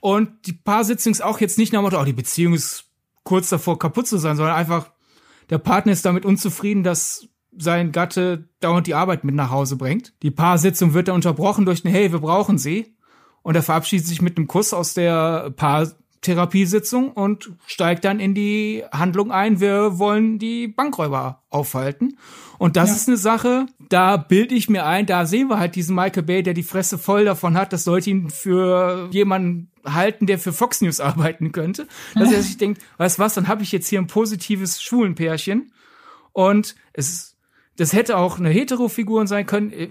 Und 0.00 0.46
die 0.46 0.52
Paarsitzung 0.52 1.12
ist 1.12 1.22
auch 1.22 1.40
jetzt 1.40 1.58
nicht 1.58 1.72
nach 1.72 1.80
dem 1.80 1.84
Motto, 1.84 2.00
oh, 2.00 2.04
die 2.04 2.12
Beziehung 2.12 2.54
ist 2.54 2.86
kurz 3.22 3.50
davor 3.50 3.78
kaputt 3.78 4.06
zu 4.06 4.18
sein, 4.18 4.36
sondern 4.36 4.56
einfach, 4.56 4.90
der 5.50 5.58
Partner 5.58 5.92
ist 5.92 6.04
damit 6.04 6.24
unzufrieden, 6.24 6.82
dass 6.82 7.28
sein 7.56 7.92
Gatte 7.92 8.48
dauernd 8.60 8.86
die 8.86 8.94
Arbeit 8.94 9.24
mit 9.24 9.34
nach 9.34 9.50
Hause 9.50 9.76
bringt. 9.76 10.14
Die 10.22 10.30
Paarsitzung 10.30 10.94
wird 10.94 11.08
dann 11.08 11.16
unterbrochen 11.16 11.64
durch 11.64 11.84
ein 11.84 11.90
Hey, 11.90 12.12
wir 12.12 12.20
brauchen 12.20 12.58
sie. 12.58 12.94
Und 13.42 13.54
er 13.56 13.62
verabschiedet 13.62 14.06
sich 14.06 14.22
mit 14.22 14.36
einem 14.36 14.46
Kuss 14.46 14.74
aus 14.74 14.94
der 14.94 15.50
Paartherapiesitzung 15.56 17.10
und 17.10 17.52
steigt 17.66 18.04
dann 18.04 18.20
in 18.20 18.34
die 18.34 18.84
Handlung 18.92 19.32
ein, 19.32 19.60
wir 19.60 19.98
wollen 19.98 20.38
die 20.38 20.68
Bankräuber 20.68 21.42
aufhalten. 21.48 22.18
Und 22.58 22.76
das 22.76 22.90
ja. 22.90 22.96
ist 22.96 23.08
eine 23.08 23.16
Sache, 23.16 23.66
da 23.88 24.18
bilde 24.18 24.54
ich 24.54 24.68
mir 24.68 24.84
ein, 24.84 25.06
da 25.06 25.24
sehen 25.24 25.48
wir 25.48 25.58
halt 25.58 25.74
diesen 25.74 25.96
Michael 25.96 26.22
Bay, 26.22 26.42
der 26.42 26.52
die 26.52 26.62
Fresse 26.62 26.98
voll 26.98 27.24
davon 27.24 27.56
hat, 27.56 27.72
das 27.72 27.84
sollte 27.84 28.10
ihn 28.10 28.28
für 28.28 29.08
jemanden 29.10 29.69
halten, 29.84 30.26
der 30.26 30.38
für 30.38 30.52
Fox 30.52 30.80
News 30.80 31.00
arbeiten 31.00 31.52
könnte. 31.52 31.86
Dass 32.14 32.32
er 32.32 32.42
sich 32.42 32.58
denkt, 32.58 32.82
weißt 32.98 33.18
was, 33.18 33.34
dann 33.34 33.48
habe 33.48 33.62
ich 33.62 33.72
jetzt 33.72 33.88
hier 33.88 34.00
ein 34.00 34.06
positives 34.06 34.82
Schwulenpärchen. 34.82 35.72
Und 36.32 36.76
es 36.92 37.30
das 37.80 37.94
hätte 37.94 38.18
auch 38.18 38.38
eine 38.38 38.50
Hetero-Figur 38.50 39.26
sein 39.26 39.46
können. 39.46 39.72
Äh, 39.72 39.88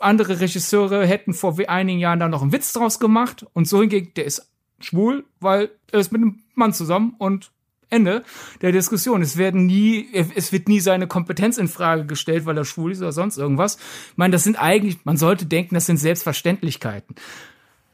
andere 0.00 0.40
Regisseure 0.40 1.06
hätten 1.06 1.32
vor 1.32 1.56
einigen 1.66 1.98
Jahren 1.98 2.20
da 2.20 2.28
noch 2.28 2.42
einen 2.42 2.52
Witz 2.52 2.74
draus 2.74 3.00
gemacht. 3.00 3.46
Und 3.54 3.66
so 3.66 3.80
hingegen, 3.80 4.12
der 4.16 4.26
ist 4.26 4.52
schwul, 4.80 5.24
weil 5.40 5.70
er 5.90 6.00
ist 6.00 6.12
mit 6.12 6.20
einem 6.20 6.42
Mann 6.54 6.74
zusammen 6.74 7.14
und 7.16 7.50
Ende 7.88 8.22
der 8.60 8.72
Diskussion. 8.72 9.22
Es 9.22 9.38
werden 9.38 9.64
nie, 9.64 10.08
es 10.12 10.52
wird 10.52 10.68
nie 10.68 10.80
seine 10.80 11.06
Kompetenz 11.06 11.56
in 11.56 11.68
Frage 11.68 12.04
gestellt, 12.04 12.44
weil 12.44 12.58
er 12.58 12.66
schwul 12.66 12.92
ist 12.92 13.00
oder 13.00 13.12
sonst 13.12 13.38
irgendwas. 13.38 13.76
Ich 14.10 14.16
meine, 14.16 14.32
das 14.32 14.44
sind 14.44 14.56
eigentlich, 14.56 15.04
man 15.04 15.16
sollte 15.16 15.46
denken, 15.46 15.74
das 15.74 15.86
sind 15.86 15.98
Selbstverständlichkeiten. 15.98 17.16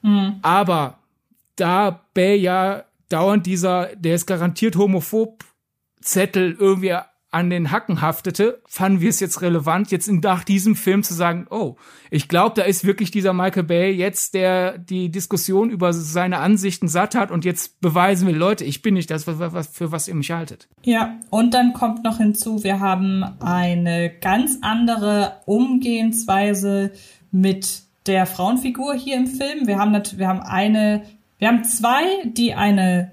Mhm. 0.02 0.36
Aber 0.42 0.98
da 1.60 2.04
Bay 2.14 2.36
ja 2.36 2.84
dauernd 3.08 3.46
dieser, 3.46 3.96
der 3.96 4.14
ist 4.14 4.26
garantiert 4.26 4.76
homophob 4.76 5.44
Zettel 6.00 6.56
irgendwie 6.58 6.94
an 7.30 7.50
den 7.50 7.70
Hacken 7.70 8.00
haftete, 8.00 8.62
fanden 8.66 9.02
wir 9.02 9.10
es 9.10 9.20
jetzt 9.20 9.42
relevant, 9.42 9.90
jetzt 9.90 10.10
nach 10.10 10.44
diesem 10.44 10.74
Film 10.74 11.02
zu 11.02 11.12
sagen, 11.12 11.46
oh, 11.50 11.76
ich 12.10 12.26
glaube, 12.26 12.54
da 12.56 12.62
ist 12.62 12.86
wirklich 12.86 13.10
dieser 13.10 13.34
Michael 13.34 13.64
Bay 13.64 13.90
jetzt, 13.92 14.32
der 14.32 14.78
die 14.78 15.10
Diskussion 15.10 15.68
über 15.68 15.92
seine 15.92 16.38
Ansichten 16.38 16.88
satt 16.88 17.14
hat 17.14 17.30
und 17.30 17.44
jetzt 17.44 17.82
beweisen 17.82 18.26
will, 18.26 18.36
Leute, 18.36 18.64
ich 18.64 18.80
bin 18.80 18.94
nicht 18.94 19.10
das, 19.10 19.24
für 19.24 19.92
was 19.92 20.08
ihr 20.08 20.14
mich 20.14 20.30
haltet. 20.30 20.68
Ja, 20.84 21.18
und 21.28 21.52
dann 21.52 21.74
kommt 21.74 22.02
noch 22.02 22.16
hinzu, 22.16 22.64
wir 22.64 22.80
haben 22.80 23.22
eine 23.40 24.10
ganz 24.10 24.58
andere 24.62 25.42
Umgehensweise 25.44 26.92
mit 27.30 27.82
der 28.06 28.24
Frauenfigur 28.24 28.94
hier 28.94 29.16
im 29.16 29.26
Film. 29.26 29.66
Wir 29.66 29.78
haben, 29.78 29.92
wir 30.16 30.28
haben 30.28 30.40
eine, 30.40 31.02
wir 31.38 31.48
haben 31.48 31.64
zwei, 31.64 32.02
die 32.24 32.54
eine 32.54 33.12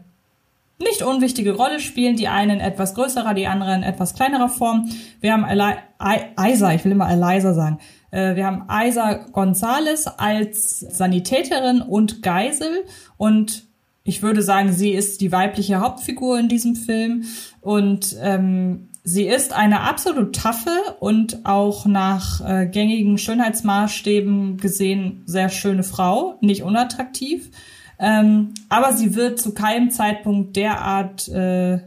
nicht 0.77 1.03
unwichtige 1.03 1.55
Rolle 1.55 1.79
spielen. 1.79 2.15
Die 2.15 2.27
einen 2.27 2.59
etwas 2.59 2.95
größerer, 2.95 3.33
die 3.33 3.47
anderen 3.47 3.83
etwas 3.83 4.13
kleinerer 4.13 4.49
Form. 4.49 4.89
Wir 5.21 5.33
haben 5.33 5.45
Eli 5.45 5.75
Isa, 6.39 6.73
ich 6.73 6.83
will 6.83 6.91
immer 6.91 7.09
Eliza 7.09 7.53
sagen. 7.53 7.79
Äh, 8.11 8.35
wir 8.35 8.45
haben 8.45 8.67
Isa 8.69 9.25
Gonzales 9.31 10.07
als 10.07 10.79
Sanitäterin 10.79 11.81
und 11.81 12.21
Geisel 12.21 12.85
und 13.17 13.63
ich 14.07 14.21
würde 14.21 14.43
sagen, 14.43 14.71
sie 14.71 14.91
ist 14.91 15.19
die 15.21 15.31
weibliche 15.31 15.79
Hauptfigur 15.79 16.38
in 16.38 16.47
diesem 16.47 16.75
Film 16.75 17.23
und 17.61 18.15
ähm, 18.21 18.89
sie 19.03 19.25
ist 19.25 19.51
eine 19.51 19.81
absolut 19.81 20.35
taffe 20.35 20.69
und 20.99 21.43
auch 21.43 21.88
nach 21.88 22.41
äh, 22.47 22.67
gängigen 22.67 23.17
Schönheitsmaßstäben 23.17 24.57
gesehen 24.57 25.23
sehr 25.25 25.49
schöne 25.49 25.83
Frau, 25.83 26.38
nicht 26.41 26.61
unattraktiv. 26.61 27.49
Ähm, 27.99 28.53
aber 28.69 28.93
sie 28.93 29.15
wird 29.15 29.39
zu 29.39 29.53
keinem 29.53 29.91
Zeitpunkt 29.91 30.55
derart 30.55 31.27
äh, 31.29 31.79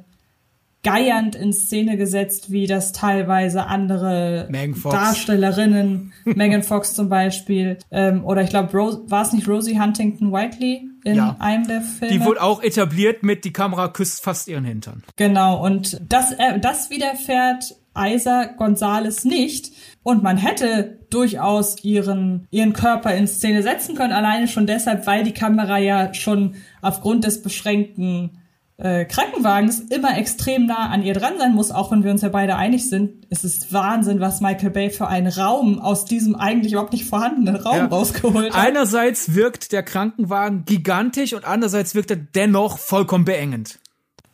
geiernd 0.82 1.34
in 1.34 1.52
Szene 1.52 1.96
gesetzt, 1.96 2.50
wie 2.50 2.66
das 2.66 2.92
teilweise 2.92 3.66
andere 3.66 4.48
Darstellerinnen, 4.84 6.12
Megan 6.24 6.62
Fox 6.62 6.94
zum 6.94 7.08
Beispiel, 7.08 7.78
ähm, 7.90 8.24
oder 8.24 8.42
ich 8.42 8.50
glaube, 8.50 8.72
war 8.72 9.22
es 9.22 9.32
nicht 9.32 9.48
Rosie 9.48 9.78
Huntington 9.78 10.32
Whiteley 10.32 10.88
in 11.04 11.16
ja. 11.16 11.36
einem 11.40 11.66
der 11.66 11.82
Filme? 11.82 12.14
Die 12.14 12.24
wurde 12.24 12.42
auch 12.42 12.62
etabliert 12.62 13.22
mit, 13.22 13.44
die 13.44 13.52
Kamera 13.52 13.88
küsst 13.88 14.22
fast 14.22 14.48
ihren 14.48 14.64
Hintern. 14.64 15.02
Genau, 15.16 15.64
und 15.64 16.00
das, 16.08 16.32
äh, 16.32 16.60
das 16.60 16.90
widerfährt 16.90 17.74
Isa 17.98 18.44
Gonzales 18.44 19.24
nicht. 19.24 19.72
Und 20.02 20.22
man 20.22 20.36
hätte 20.36 20.98
durchaus 21.10 21.82
ihren, 21.84 22.46
ihren 22.50 22.72
Körper 22.72 23.14
in 23.14 23.26
Szene 23.26 23.62
setzen 23.62 23.94
können, 23.94 24.12
alleine 24.12 24.48
schon 24.48 24.66
deshalb, 24.66 25.06
weil 25.06 25.24
die 25.24 25.32
Kamera 25.32 25.78
ja 25.78 26.14
schon 26.14 26.54
aufgrund 26.80 27.24
des 27.24 27.42
beschränkten 27.42 28.38
äh, 28.78 29.04
Krankenwagens 29.06 29.80
immer 29.80 30.16
extrem 30.16 30.66
nah 30.66 30.88
an 30.88 31.02
ihr 31.02 31.12
dran 31.12 31.34
sein 31.38 31.52
muss, 31.54 31.72
auch 31.72 31.90
wenn 31.90 32.04
wir 32.04 32.12
uns 32.12 32.22
ja 32.22 32.28
beide 32.28 32.54
einig 32.54 32.88
sind. 32.88 33.26
Es 33.28 33.42
ist 33.42 33.72
Wahnsinn, 33.72 34.20
was 34.20 34.40
Michael 34.40 34.70
Bay 34.70 34.90
für 34.90 35.08
einen 35.08 35.32
Raum 35.32 35.80
aus 35.80 36.04
diesem 36.04 36.36
eigentlich 36.36 36.72
überhaupt 36.72 36.92
nicht 36.92 37.04
vorhandenen 37.04 37.56
Raum 37.56 37.76
ja. 37.76 37.86
rausgeholt 37.86 38.54
hat. 38.54 38.64
Einerseits 38.64 39.34
wirkt 39.34 39.72
der 39.72 39.82
Krankenwagen 39.82 40.64
gigantisch 40.64 41.32
und 41.32 41.44
andererseits 41.44 41.94
wirkt 41.94 42.10
er 42.12 42.18
dennoch 42.18 42.78
vollkommen 42.78 43.24
beengend. 43.24 43.80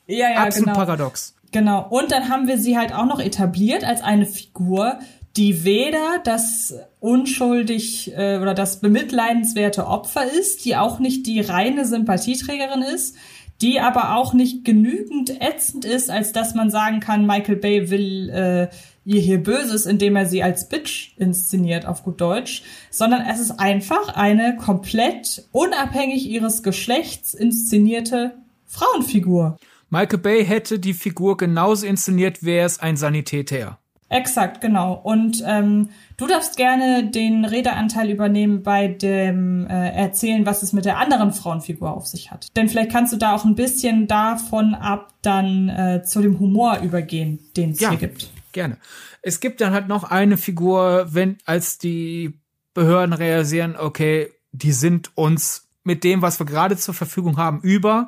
Ja, 0.06 0.30
ja, 0.30 0.42
Absolut 0.44 0.66
genau. 0.66 0.78
paradox. 0.78 1.34
Genau. 1.54 1.86
Und 1.88 2.10
dann 2.10 2.30
haben 2.30 2.48
wir 2.48 2.58
sie 2.58 2.76
halt 2.76 2.92
auch 2.92 3.06
noch 3.06 3.20
etabliert 3.20 3.84
als 3.84 4.02
eine 4.02 4.26
Figur, 4.26 4.98
die 5.36 5.62
weder 5.62 6.18
das 6.24 6.74
unschuldig 6.98 8.12
äh, 8.16 8.38
oder 8.38 8.54
das 8.54 8.80
bemitleidenswerte 8.80 9.86
Opfer 9.86 10.24
ist, 10.24 10.64
die 10.64 10.74
auch 10.74 10.98
nicht 10.98 11.28
die 11.28 11.40
reine 11.40 11.86
Sympathieträgerin 11.86 12.82
ist, 12.82 13.14
die 13.62 13.78
aber 13.78 14.16
auch 14.16 14.34
nicht 14.34 14.64
genügend 14.64 15.40
ätzend 15.40 15.84
ist, 15.84 16.10
als 16.10 16.32
dass 16.32 16.56
man 16.56 16.70
sagen 16.70 16.98
kann, 16.98 17.24
Michael 17.24 17.54
Bay 17.54 17.88
will 17.88 18.30
äh, 18.30 18.68
ihr 19.04 19.20
hier 19.20 19.40
Böses, 19.40 19.86
indem 19.86 20.16
er 20.16 20.26
sie 20.26 20.42
als 20.42 20.68
Bitch 20.68 21.12
inszeniert, 21.18 21.86
auf 21.86 22.02
gut 22.02 22.20
Deutsch, 22.20 22.64
sondern 22.90 23.24
es 23.30 23.38
ist 23.38 23.60
einfach 23.60 24.16
eine 24.16 24.56
komplett 24.56 25.44
unabhängig 25.52 26.26
ihres 26.26 26.64
Geschlechts 26.64 27.32
inszenierte 27.32 28.34
Frauenfigur. 28.66 29.56
Michael 29.90 30.18
Bay 30.18 30.44
hätte 30.44 30.78
die 30.78 30.94
Figur 30.94 31.36
genauso 31.36 31.86
inszeniert, 31.86 32.42
wäre 32.44 32.66
es 32.66 32.78
ein 32.80 32.96
Sanitäter. 32.96 33.78
Exakt, 34.10 34.60
genau. 34.60 34.92
Und 34.94 35.42
ähm, 35.46 35.88
du 36.18 36.26
darfst 36.26 36.56
gerne 36.56 37.10
den 37.10 37.44
Redeanteil 37.44 38.10
übernehmen 38.10 38.62
bei 38.62 38.86
dem 38.86 39.66
äh, 39.66 39.90
Erzählen, 39.90 40.46
was 40.46 40.62
es 40.62 40.72
mit 40.72 40.84
der 40.84 40.98
anderen 40.98 41.32
Frauenfigur 41.32 41.90
auf 41.92 42.06
sich 42.06 42.30
hat. 42.30 42.46
Denn 42.56 42.68
vielleicht 42.68 42.92
kannst 42.92 43.12
du 43.12 43.16
da 43.16 43.34
auch 43.34 43.44
ein 43.44 43.54
bisschen 43.56 44.06
davon 44.06 44.74
ab 44.74 45.12
dann 45.22 45.68
äh, 45.68 46.02
zu 46.04 46.20
dem 46.22 46.38
Humor 46.38 46.78
übergehen, 46.80 47.40
den 47.56 47.70
es 47.70 47.80
Ja. 47.80 47.90
hier 47.90 47.98
gibt. 47.98 48.30
Gerne. 48.52 48.76
Es 49.22 49.40
gibt 49.40 49.60
dann 49.60 49.72
halt 49.72 49.88
noch 49.88 50.04
eine 50.04 50.36
Figur, 50.36 51.06
wenn, 51.10 51.38
als 51.44 51.78
die 51.78 52.38
Behörden 52.74 53.14
realisieren, 53.14 53.74
okay, 53.76 54.28
die 54.52 54.72
sind 54.72 55.10
uns 55.16 55.66
mit 55.82 56.04
dem, 56.04 56.22
was 56.22 56.38
wir 56.38 56.46
gerade 56.46 56.76
zur 56.76 56.94
Verfügung 56.94 57.36
haben, 57.36 57.60
über. 57.62 58.06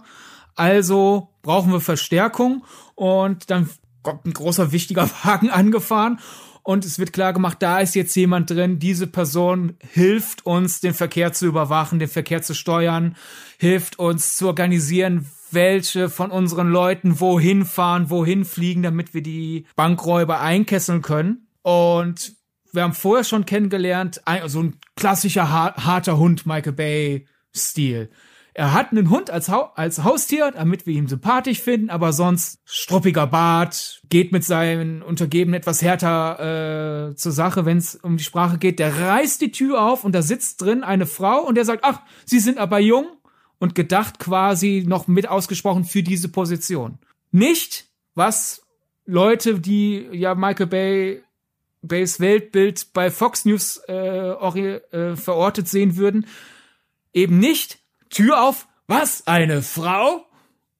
Also 0.54 1.30
brauchen 1.46 1.72
wir 1.72 1.80
Verstärkung 1.80 2.64
und 2.96 3.50
dann 3.50 3.70
kommt 4.02 4.26
ein 4.26 4.32
großer 4.32 4.72
wichtiger 4.72 5.08
Wagen 5.24 5.48
angefahren 5.50 6.18
und 6.66 6.84
es 6.84 6.98
wird 6.98 7.12
klar 7.12 7.32
gemacht, 7.32 7.58
da 7.60 7.78
ist 7.78 7.94
jetzt 7.94 8.16
jemand 8.16 8.50
drin, 8.50 8.80
diese 8.80 9.06
Person 9.06 9.76
hilft 9.78 10.44
uns, 10.44 10.80
den 10.80 10.94
Verkehr 10.94 11.32
zu 11.32 11.46
überwachen, 11.46 12.00
den 12.00 12.08
Verkehr 12.08 12.42
zu 12.42 12.54
steuern, 12.54 13.14
hilft 13.58 14.00
uns 14.00 14.34
zu 14.34 14.48
organisieren, 14.48 15.30
welche 15.52 16.08
von 16.08 16.32
unseren 16.32 16.68
Leuten 16.68 17.20
wohin 17.20 17.64
fahren, 17.64 18.10
wohin 18.10 18.44
fliegen, 18.44 18.82
damit 18.82 19.14
wir 19.14 19.22
die 19.22 19.66
Bankräuber 19.76 20.40
einkesseln 20.40 21.02
können. 21.02 21.46
Und 21.62 22.32
wir 22.72 22.82
haben 22.82 22.94
vorher 22.94 23.22
schon 23.22 23.46
kennengelernt, 23.46 24.20
so 24.46 24.64
ein 24.64 24.80
klassischer 24.96 25.48
har 25.48 25.76
harter 25.76 26.18
Hund, 26.18 26.46
Michael 26.46 26.72
Bay-Stil. 26.72 28.10
Er 28.58 28.72
hat 28.72 28.90
einen 28.90 29.10
Hund 29.10 29.28
als, 29.28 29.50
Hau 29.50 29.70
als 29.74 30.02
Haustier, 30.02 30.50
damit 30.50 30.86
wir 30.86 30.94
ihn 30.94 31.08
sympathisch 31.08 31.60
finden, 31.60 31.90
aber 31.90 32.14
sonst 32.14 32.58
struppiger 32.64 33.26
Bart, 33.26 34.00
geht 34.08 34.32
mit 34.32 34.44
seinen 34.44 35.02
Untergebenen 35.02 35.52
etwas 35.60 35.82
härter 35.82 37.10
äh, 37.10 37.14
zur 37.16 37.32
Sache, 37.32 37.66
wenn 37.66 37.76
es 37.76 37.96
um 37.96 38.16
die 38.16 38.24
Sprache 38.24 38.56
geht. 38.56 38.78
Der 38.78 38.98
reißt 38.98 39.42
die 39.42 39.52
Tür 39.52 39.82
auf 39.82 40.04
und 40.04 40.14
da 40.14 40.22
sitzt 40.22 40.62
drin 40.62 40.84
eine 40.84 41.04
Frau 41.04 41.42
und 41.42 41.56
der 41.56 41.66
sagt, 41.66 41.84
ach, 41.84 42.00
Sie 42.24 42.38
sind 42.38 42.56
aber 42.56 42.78
jung 42.78 43.04
und 43.58 43.74
gedacht 43.74 44.18
quasi 44.18 44.84
noch 44.88 45.06
mit 45.06 45.28
ausgesprochen 45.28 45.84
für 45.84 46.02
diese 46.02 46.30
Position. 46.30 46.96
Nicht, 47.32 47.90
was 48.14 48.62
Leute, 49.04 49.60
die 49.60 50.08
ja 50.12 50.34
Michael 50.34 50.68
Bay 50.68 51.22
Bays 51.82 52.20
Weltbild 52.20 52.94
bei 52.94 53.10
Fox 53.10 53.44
News 53.44 53.82
äh, 53.86 53.92
äh, 53.92 55.14
verortet 55.14 55.68
sehen 55.68 55.98
würden, 55.98 56.24
eben 57.12 57.38
nicht 57.38 57.80
Tür 58.10 58.42
auf, 58.42 58.68
was 58.86 59.26
eine 59.26 59.62
Frau? 59.62 60.26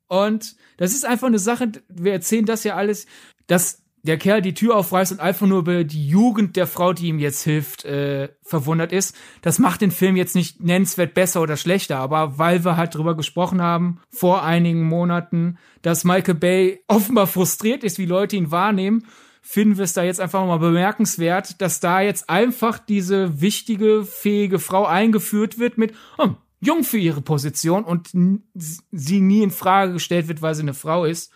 Und 0.08 0.56
das 0.76 0.94
ist 0.94 1.04
einfach 1.04 1.26
eine 1.26 1.38
Sache, 1.38 1.72
wir 1.88 2.12
erzählen 2.12 2.46
das 2.46 2.64
ja 2.64 2.76
alles, 2.76 3.06
dass 3.46 3.82
der 4.06 4.18
Kerl 4.18 4.40
die 4.40 4.54
Tür 4.54 4.76
aufreißt 4.76 5.12
und 5.12 5.20
einfach 5.20 5.46
nur 5.46 5.58
über 5.58 5.84
die 5.84 6.06
Jugend 6.06 6.56
der 6.56 6.66
Frau, 6.66 6.92
die 6.92 7.08
ihm 7.08 7.18
jetzt 7.18 7.42
hilft, 7.42 7.84
äh, 7.84 8.28
verwundert 8.42 8.92
ist. 8.92 9.16
Das 9.42 9.58
macht 9.58 9.80
den 9.80 9.90
Film 9.90 10.16
jetzt 10.16 10.34
nicht 10.34 10.60
nennenswert 10.62 11.14
besser 11.14 11.42
oder 11.42 11.56
schlechter, 11.56 11.98
aber 11.98 12.38
weil 12.38 12.64
wir 12.64 12.76
halt 12.76 12.94
drüber 12.94 13.16
gesprochen 13.16 13.60
haben 13.60 14.00
vor 14.10 14.44
einigen 14.44 14.84
Monaten, 14.84 15.58
dass 15.82 16.04
Michael 16.04 16.34
Bay 16.34 16.80
offenbar 16.86 17.26
frustriert 17.26 17.84
ist, 17.84 17.98
wie 17.98 18.06
Leute 18.06 18.36
ihn 18.36 18.50
wahrnehmen, 18.50 19.06
finden 19.42 19.76
wir 19.76 19.84
es 19.84 19.92
da 19.92 20.02
jetzt 20.02 20.20
einfach 20.20 20.44
mal 20.46 20.58
bemerkenswert, 20.58 21.60
dass 21.60 21.80
da 21.80 22.00
jetzt 22.00 22.30
einfach 22.30 22.78
diese 22.78 23.40
wichtige, 23.40 24.04
fähige 24.04 24.58
Frau 24.58 24.86
eingeführt 24.86 25.58
wird 25.58 25.78
mit, 25.78 25.94
oh, 26.18 26.30
jung 26.61 26.84
für 26.84 26.98
ihre 26.98 27.20
Position 27.20 27.84
und 27.84 28.11
sie 28.54 29.20
nie 29.20 29.42
in 29.42 29.50
Frage 29.50 29.94
gestellt 29.94 30.28
wird, 30.28 30.42
weil 30.42 30.54
sie 30.54 30.62
eine 30.62 30.74
Frau 30.74 31.04
ist. 31.04 31.32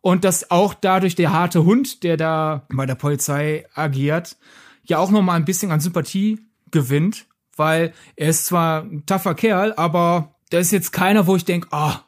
Und 0.00 0.24
dass 0.24 0.50
auch 0.50 0.74
dadurch 0.74 1.14
der 1.14 1.32
harte 1.32 1.64
Hund, 1.64 2.02
der 2.02 2.16
da 2.16 2.66
bei 2.72 2.86
der 2.86 2.94
Polizei 2.94 3.66
agiert, 3.74 4.36
ja 4.84 4.98
auch 4.98 5.10
noch 5.10 5.22
mal 5.22 5.34
ein 5.34 5.44
bisschen 5.44 5.70
an 5.70 5.80
Sympathie 5.80 6.40
gewinnt, 6.70 7.26
weil 7.56 7.92
er 8.16 8.28
ist 8.28 8.46
zwar 8.46 8.82
ein 8.82 9.04
taffer 9.06 9.34
Kerl, 9.34 9.74
aber 9.76 10.34
der 10.52 10.60
ist 10.60 10.70
jetzt 10.70 10.92
keiner, 10.92 11.26
wo 11.26 11.36
ich 11.36 11.44
denke, 11.44 11.68
ah, 11.72 12.04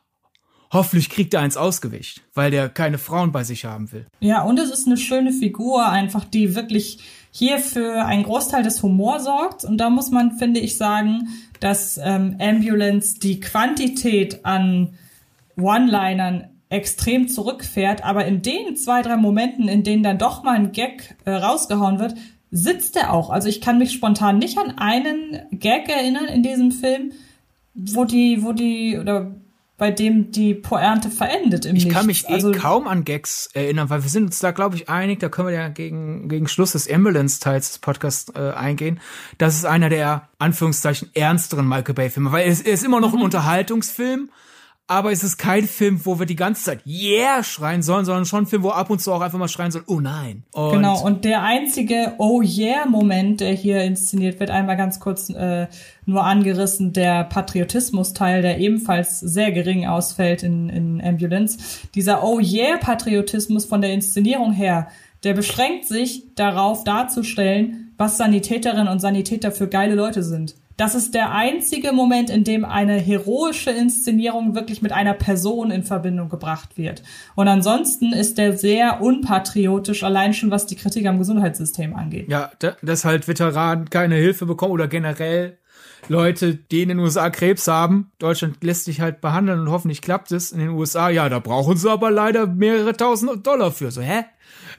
hoffentlich 0.72 1.10
kriegt 1.10 1.34
er 1.34 1.40
eins 1.40 1.56
ausgewischt, 1.56 2.22
weil 2.32 2.50
der 2.50 2.68
keine 2.68 2.98
Frauen 2.98 3.32
bei 3.32 3.44
sich 3.44 3.64
haben 3.64 3.90
will. 3.92 4.06
Ja, 4.20 4.42
und 4.42 4.58
es 4.58 4.70
ist 4.70 4.86
eine 4.86 4.96
schöne 4.96 5.32
Figur, 5.32 5.88
einfach 5.88 6.24
die 6.24 6.54
wirklich 6.54 7.00
hier 7.32 7.58
für 7.58 8.04
einen 8.04 8.22
Großteil 8.22 8.62
des 8.62 8.82
Humors 8.82 9.24
sorgt. 9.24 9.64
Und 9.64 9.78
da 9.78 9.90
muss 9.90 10.10
man, 10.10 10.32
finde 10.38 10.60
ich, 10.60 10.76
sagen, 10.76 11.28
dass 11.60 11.98
ähm, 12.02 12.36
Ambulance 12.40 13.18
die 13.20 13.40
Quantität 13.40 14.44
an 14.44 14.94
One-Linern 15.56 16.48
extrem 16.70 17.28
zurückfährt, 17.28 18.04
aber 18.04 18.24
in 18.24 18.42
den 18.42 18.76
zwei, 18.76 19.02
drei 19.02 19.16
Momenten, 19.16 19.68
in 19.68 19.82
denen 19.82 20.02
dann 20.02 20.18
doch 20.18 20.42
mal 20.42 20.54
ein 20.54 20.72
Gag 20.72 21.16
äh, 21.24 21.32
rausgehauen 21.32 21.98
wird, 21.98 22.14
sitzt 22.50 22.96
er 22.96 23.12
auch. 23.12 23.30
Also 23.30 23.48
ich 23.48 23.60
kann 23.60 23.78
mich 23.78 23.92
spontan 23.92 24.38
nicht 24.38 24.58
an 24.58 24.78
einen 24.78 25.40
Gag 25.50 25.88
erinnern 25.88 26.26
in 26.26 26.42
diesem 26.42 26.72
Film, 26.72 27.12
wo 27.74 28.04
die, 28.04 28.42
wo 28.42 28.52
die, 28.52 28.98
oder 28.98 29.34
bei 29.80 29.90
dem 29.90 30.30
die 30.30 30.52
Pointe 30.52 31.08
verendet 31.08 31.64
im 31.64 31.74
Ich 31.74 31.84
Nichts. 31.84 31.98
kann 31.98 32.06
mich 32.06 32.28
eh 32.28 32.34
also, 32.34 32.52
kaum 32.52 32.86
an 32.86 33.02
Gags 33.02 33.48
erinnern, 33.54 33.88
weil 33.88 34.02
wir 34.02 34.10
sind 34.10 34.24
uns 34.24 34.38
da, 34.38 34.50
glaube 34.50 34.76
ich, 34.76 34.90
einig, 34.90 35.20
da 35.20 35.30
können 35.30 35.48
wir 35.48 35.54
ja 35.54 35.68
gegen, 35.68 36.28
gegen 36.28 36.48
Schluss 36.48 36.72
des 36.72 36.88
Ambulance-Teils 36.88 37.68
des 37.68 37.78
Podcasts 37.78 38.30
äh, 38.36 38.50
eingehen. 38.50 39.00
Das 39.38 39.56
ist 39.56 39.64
einer 39.64 39.88
der, 39.88 40.28
Anführungszeichen, 40.38 41.08
ernsteren 41.14 41.66
Michael 41.66 41.94
Bay-Filme, 41.94 42.30
weil 42.30 42.46
es, 42.46 42.60
er 42.60 42.74
ist 42.74 42.84
immer 42.84 43.00
noch 43.00 43.14
ein 43.14 43.22
Unterhaltungsfilm, 43.22 44.28
aber 44.90 45.12
es 45.12 45.22
ist 45.22 45.36
kein 45.36 45.68
Film, 45.68 46.04
wo 46.04 46.18
wir 46.18 46.26
die 46.26 46.34
ganze 46.34 46.64
Zeit 46.64 46.80
Yeah 46.84 47.44
schreien 47.44 47.80
sollen, 47.80 48.04
sondern 48.04 48.24
schon 48.24 48.42
ein 48.42 48.46
Film, 48.48 48.64
wo 48.64 48.70
ab 48.70 48.90
und 48.90 49.00
zu 49.00 49.12
auch 49.12 49.20
einfach 49.20 49.38
mal 49.38 49.46
schreien 49.46 49.70
sollen, 49.70 49.84
oh 49.86 50.00
nein. 50.00 50.42
Und 50.50 50.72
Genau, 50.72 51.00
und 51.00 51.24
der 51.24 51.42
einzige 51.44 52.14
Oh 52.18 52.42
yeah-Moment, 52.42 53.40
der 53.40 53.52
hier 53.52 53.84
inszeniert 53.84 54.40
wird, 54.40 54.50
einmal 54.50 54.76
ganz 54.76 54.98
kurz 54.98 55.30
äh, 55.30 55.68
nur 56.06 56.24
angerissen, 56.24 56.92
der 56.92 57.22
Patriotismus-Teil, 57.22 58.42
der 58.42 58.58
ebenfalls 58.58 59.20
sehr 59.20 59.52
gering 59.52 59.86
ausfällt 59.86 60.42
in, 60.42 60.68
in 60.68 61.00
Ambulance. 61.00 61.58
Dieser 61.94 62.24
Oh 62.24 62.40
yeah-Patriotismus 62.40 63.66
von 63.66 63.82
der 63.82 63.92
Inszenierung 63.92 64.52
her, 64.52 64.88
der 65.22 65.34
beschränkt 65.34 65.86
sich 65.86 66.34
darauf 66.34 66.82
darzustellen, 66.82 67.92
was 67.96 68.16
Sanitäterinnen 68.16 68.88
und 68.88 68.98
Sanitäter 68.98 69.52
für 69.52 69.68
geile 69.68 69.94
Leute 69.94 70.24
sind. 70.24 70.56
Das 70.80 70.94
ist 70.94 71.12
der 71.12 71.32
einzige 71.32 71.92
Moment, 71.92 72.30
in 72.30 72.42
dem 72.42 72.64
eine 72.64 72.94
heroische 72.94 73.70
Inszenierung 73.70 74.54
wirklich 74.54 74.80
mit 74.80 74.92
einer 74.92 75.12
Person 75.12 75.70
in 75.70 75.82
Verbindung 75.82 76.30
gebracht 76.30 76.78
wird. 76.78 77.02
Und 77.34 77.48
ansonsten 77.48 78.14
ist 78.14 78.38
der 78.38 78.56
sehr 78.56 79.02
unpatriotisch, 79.02 80.02
allein 80.04 80.32
schon 80.32 80.50
was 80.50 80.64
die 80.64 80.76
Kritik 80.76 81.04
am 81.04 81.18
Gesundheitssystem 81.18 81.94
angeht. 81.94 82.30
Ja, 82.30 82.50
da, 82.60 82.78
dass 82.80 83.04
halt 83.04 83.28
Veteranen 83.28 83.90
keine 83.90 84.14
Hilfe 84.14 84.46
bekommen 84.46 84.72
oder 84.72 84.88
generell 84.88 85.58
Leute, 86.08 86.54
die 86.54 86.82
in 86.82 86.88
den 86.88 86.98
USA 86.98 87.30
Krebs 87.30 87.68
haben. 87.68 88.10
Deutschland 88.18 88.62
lässt 88.62 88.84
sich 88.84 89.00
halt 89.00 89.20
behandeln 89.20 89.60
und 89.60 89.70
hoffentlich 89.70 90.02
klappt 90.02 90.32
es. 90.32 90.52
In 90.52 90.58
den 90.58 90.70
USA, 90.70 91.08
ja, 91.08 91.28
da 91.28 91.38
brauchen 91.38 91.76
sie 91.76 91.90
aber 91.90 92.10
leider 92.10 92.46
mehrere 92.46 92.96
tausend 92.96 93.46
Dollar 93.46 93.72
für. 93.72 93.90
So, 93.90 94.00
hä? 94.00 94.24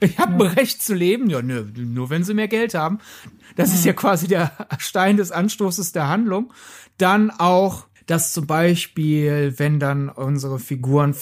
Ich 0.00 0.18
habe 0.18 0.32
ein 0.32 0.52
Recht 0.52 0.82
zu 0.82 0.94
leben. 0.94 1.30
Ja, 1.30 1.42
nö, 1.42 1.64
nur 1.76 2.10
wenn 2.10 2.24
sie 2.24 2.34
mehr 2.34 2.48
Geld 2.48 2.74
haben. 2.74 2.98
Das 3.56 3.72
ist 3.72 3.84
ja 3.84 3.92
quasi 3.92 4.26
der 4.26 4.52
Stein 4.78 5.16
des 5.16 5.32
Anstoßes 5.32 5.92
der 5.92 6.08
Handlung. 6.08 6.52
Dann 6.98 7.30
auch, 7.30 7.86
dass 8.06 8.32
zum 8.32 8.46
Beispiel, 8.46 9.54
wenn 9.58 9.78
dann 9.78 10.08
unsere 10.08 10.58
Figuren, 10.58 11.14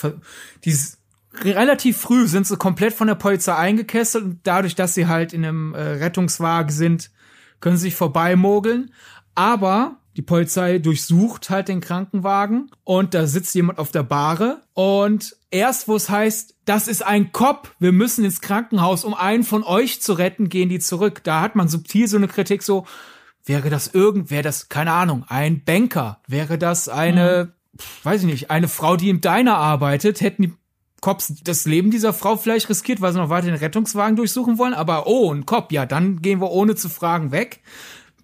die 0.64 0.74
relativ 1.42 1.98
früh 1.98 2.26
sind 2.26 2.46
sie 2.46 2.56
komplett 2.56 2.92
von 2.92 3.06
der 3.06 3.14
Polizei 3.14 3.54
eingekesselt 3.54 4.24
und 4.24 4.40
dadurch, 4.44 4.74
dass 4.74 4.94
sie 4.94 5.06
halt 5.06 5.32
in 5.32 5.44
einem 5.44 5.74
äh, 5.74 5.80
Rettungswagen 5.80 6.70
sind, 6.70 7.10
können 7.60 7.76
sie 7.76 7.84
sich 7.84 7.94
vorbeimogeln. 7.94 8.92
Aber 9.34 9.96
die 10.16 10.22
Polizei 10.22 10.78
durchsucht 10.78 11.50
halt 11.50 11.68
den 11.68 11.80
Krankenwagen 11.80 12.70
und 12.84 13.14
da 13.14 13.26
sitzt 13.26 13.54
jemand 13.54 13.78
auf 13.78 13.92
der 13.92 14.02
Bahre 14.02 14.62
und 14.74 15.36
erst 15.50 15.88
wo 15.88 15.96
es 15.96 16.10
heißt, 16.10 16.56
das 16.64 16.88
ist 16.88 17.04
ein 17.04 17.32
Cop, 17.32 17.74
wir 17.78 17.92
müssen 17.92 18.24
ins 18.24 18.40
Krankenhaus, 18.40 19.04
um 19.04 19.14
einen 19.14 19.44
von 19.44 19.62
euch 19.62 20.02
zu 20.02 20.12
retten, 20.14 20.48
gehen 20.48 20.68
die 20.68 20.80
zurück. 20.80 21.22
Da 21.24 21.40
hat 21.40 21.56
man 21.56 21.68
subtil 21.68 22.08
so 22.08 22.16
eine 22.16 22.28
Kritik 22.28 22.62
so, 22.62 22.86
wäre 23.44 23.70
das 23.70 23.88
irgend, 23.88 24.30
wäre 24.30 24.42
das, 24.42 24.68
keine 24.68 24.92
Ahnung, 24.92 25.24
ein 25.28 25.64
Banker, 25.64 26.20
wäre 26.26 26.58
das 26.58 26.88
eine, 26.88 27.54
pf, 27.76 28.04
weiß 28.04 28.20
ich 28.22 28.26
nicht, 28.26 28.50
eine 28.50 28.68
Frau, 28.68 28.96
die 28.96 29.10
im 29.10 29.20
Diner 29.20 29.56
arbeitet, 29.56 30.20
hätten 30.20 30.42
die 30.42 30.52
Cops 31.00 31.32
das 31.42 31.64
Leben 31.64 31.90
dieser 31.90 32.12
Frau 32.12 32.36
vielleicht 32.36 32.68
riskiert, 32.68 33.00
weil 33.00 33.12
sie 33.12 33.18
noch 33.18 33.30
weiter 33.30 33.46
den 33.46 33.56
Rettungswagen 33.56 34.16
durchsuchen 34.16 34.58
wollen, 34.58 34.74
aber 34.74 35.06
oh, 35.06 35.32
ein 35.32 35.46
Cop, 35.46 35.72
ja, 35.72 35.86
dann 35.86 36.20
gehen 36.20 36.40
wir 36.40 36.50
ohne 36.50 36.74
zu 36.74 36.88
fragen 36.88 37.32
weg. 37.32 37.60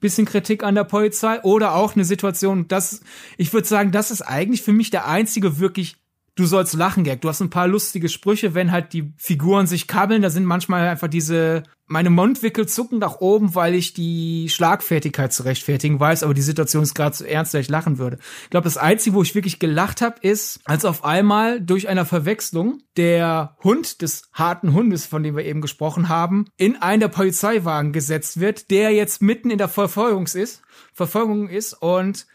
Bisschen 0.06 0.24
Kritik 0.24 0.62
an 0.62 0.76
der 0.76 0.84
Polizei 0.84 1.42
oder 1.42 1.74
auch 1.74 1.96
eine 1.96 2.04
Situation, 2.04 2.68
das, 2.68 3.00
ich 3.38 3.52
würde 3.52 3.66
sagen, 3.66 3.90
das 3.90 4.12
ist 4.12 4.22
eigentlich 4.22 4.62
für 4.62 4.72
mich 4.72 4.90
der 4.90 5.08
einzige 5.08 5.58
wirklich 5.58 5.96
Du 6.36 6.44
sollst 6.44 6.74
lachen, 6.74 7.02
Gag. 7.02 7.22
Du 7.22 7.30
hast 7.30 7.40
ein 7.40 7.48
paar 7.48 7.66
lustige 7.66 8.10
Sprüche, 8.10 8.54
wenn 8.54 8.70
halt 8.70 8.92
die 8.92 9.10
Figuren 9.16 9.66
sich 9.66 9.86
kabbeln. 9.86 10.20
Da 10.20 10.28
sind 10.28 10.44
manchmal 10.44 10.86
einfach 10.86 11.08
diese, 11.08 11.62
meine 11.86 12.10
Mundwickel 12.10 12.68
zucken 12.68 12.98
nach 12.98 13.20
oben, 13.20 13.54
weil 13.54 13.74
ich 13.74 13.94
die 13.94 14.50
Schlagfertigkeit 14.50 15.32
zu 15.32 15.44
rechtfertigen 15.44 15.98
weiß, 15.98 16.22
aber 16.22 16.34
die 16.34 16.42
Situation 16.42 16.82
ist 16.82 16.92
gerade 16.92 17.16
so 17.16 17.24
ernst, 17.24 17.54
dass 17.54 17.62
ich 17.62 17.70
lachen 17.70 17.96
würde. 17.96 18.18
Ich 18.44 18.50
glaube, 18.50 18.64
das 18.64 18.76
Einzige, 18.76 19.16
wo 19.16 19.22
ich 19.22 19.34
wirklich 19.34 19.58
gelacht 19.58 20.02
habe, 20.02 20.16
ist, 20.20 20.60
als 20.66 20.84
auf 20.84 21.06
einmal 21.06 21.58
durch 21.62 21.88
eine 21.88 22.04
Verwechslung 22.04 22.82
der 22.98 23.56
Hund 23.64 24.02
des 24.02 24.28
harten 24.34 24.74
Hundes, 24.74 25.06
von 25.06 25.22
dem 25.22 25.36
wir 25.36 25.44
eben 25.46 25.62
gesprochen 25.62 26.10
haben, 26.10 26.44
in 26.58 26.76
einen 26.76 27.00
der 27.00 27.08
Polizeiwagen 27.08 27.94
gesetzt 27.94 28.40
wird, 28.40 28.70
der 28.70 28.90
jetzt 28.90 29.22
mitten 29.22 29.48
in 29.48 29.56
der 29.56 29.68
Verfolgung 29.68 30.26
ist, 30.26 30.60
Verfolgung 30.92 31.48
ist 31.48 31.72
und 31.72 32.26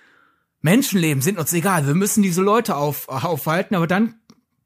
Menschenleben 0.62 1.22
sind 1.22 1.39
uns 1.39 1.53
egal, 1.53 1.88
wir 1.88 1.95
müssen 1.95 2.24
diese 2.24 2.41
Leute 2.41 2.76
auf, 2.76 3.09
aufhalten, 3.09 3.76
aber 3.76 3.88
dann 3.88 4.16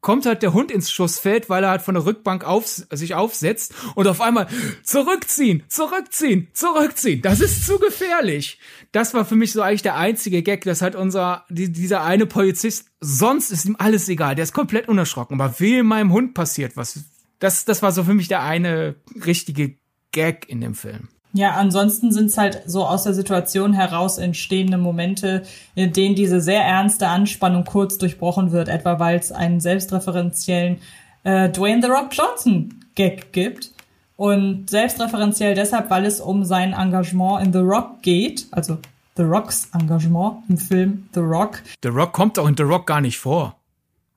kommt 0.06 0.28
halt 0.28 0.44
der 0.44 0.54
Hund 0.54 0.70
ins 0.70 0.92
Schussfeld, 0.92 1.50
weil 1.50 1.64
er 1.64 1.72
halt 1.72 1.82
von 1.82 1.96
der 1.96 2.06
Rückbank 2.06 2.44
auf, 2.44 2.68
sich 2.68 3.16
aufsetzt 3.16 3.74
und 3.96 4.08
auf 4.08 4.22
einmal 4.22 4.46
zurückziehen, 4.84 5.64
zurückziehen, 5.68 6.48
zurückziehen. 6.54 7.24
Das 7.24 7.40
ist 7.40 7.66
zu 7.66 7.80
gefährlich. 7.80 8.60
Das 8.92 9.16
war 9.16 9.26
für 9.26 9.36
mich 9.36 9.52
so 9.52 9.64
eigentlich 9.64 9.82
der 9.82 9.96
einzige 9.96 10.44
Gag, 10.44 10.64
dass 10.64 10.84
halt 10.84 10.94
unser, 10.96 11.44
die, 11.50 11.72
dieser 11.72 12.04
eine 12.04 12.28
Polizist, 12.28 12.86
sonst 13.02 13.50
ist 13.50 13.66
ihm 13.66 13.78
alles 13.80 14.08
egal, 14.08 14.36
der 14.36 14.44
ist 14.44 14.54
komplett 14.54 14.88
unerschrocken. 14.88 15.42
Aber 15.42 15.60
in 15.60 15.88
meinem 15.88 16.12
Hund 16.12 16.36
passiert 16.36 16.78
was, 16.78 17.00
das, 17.40 17.66
das 17.66 17.82
war 17.82 17.92
so 17.92 18.04
für 18.04 18.14
mich 18.14 18.28
der 18.28 18.44
eine 18.44 18.94
richtige 19.26 19.78
Gag 20.12 20.48
in 20.48 20.62
dem 20.62 20.76
Film. 20.76 21.08
Ja, 21.36 21.52
ansonsten 21.52 22.14
sind 22.14 22.28
es 22.28 22.38
halt 22.38 22.62
so 22.66 22.86
aus 22.86 23.04
der 23.04 23.14
Situation 23.14 23.74
heraus 23.74 24.20
entstehende 24.20 24.78
Momente, 24.78 25.44
in 25.76 25.92
denen 25.92 26.16
diese 26.16 26.40
sehr 26.40 26.64
ernste 26.64 27.10
Anspannung 27.10 27.66
kurz 27.66 27.98
durchbrochen 27.98 28.54
wird, 28.54 28.70
etwa 28.70 29.00
weil 29.00 29.20
es 29.20 29.34
einen 29.34 29.60
selbstreferenziellen 29.60 30.78
äh, 31.26 31.50
Dwayne 31.50 31.82
The 31.82 31.90
Rock 31.90 32.08
Johnson 32.12 32.86
Gag 32.96 33.34
gibt. 33.34 33.74
Und 34.16 34.70
selbstreferenziell 34.70 35.56
deshalb, 35.56 35.90
weil 35.90 36.06
es 36.06 36.22
um 36.22 36.46
sein 36.46 36.72
Engagement 36.72 37.46
in 37.46 37.52
The 37.52 37.60
Rock 37.60 38.02
geht, 38.02 38.48
also 38.52 38.78
The 39.18 39.24
Rocks 39.24 39.68
Engagement 39.74 40.38
im 40.48 40.58
Film 40.58 41.10
The 41.14 41.20
Rock. 41.20 41.62
The 41.84 41.90
Rock 41.90 42.14
kommt 42.14 42.40
auch 42.40 42.48
in 42.48 42.56
The 42.56 42.64
Rock 42.64 42.88
gar 42.88 43.02
nicht 43.02 43.18
vor. 43.18 43.58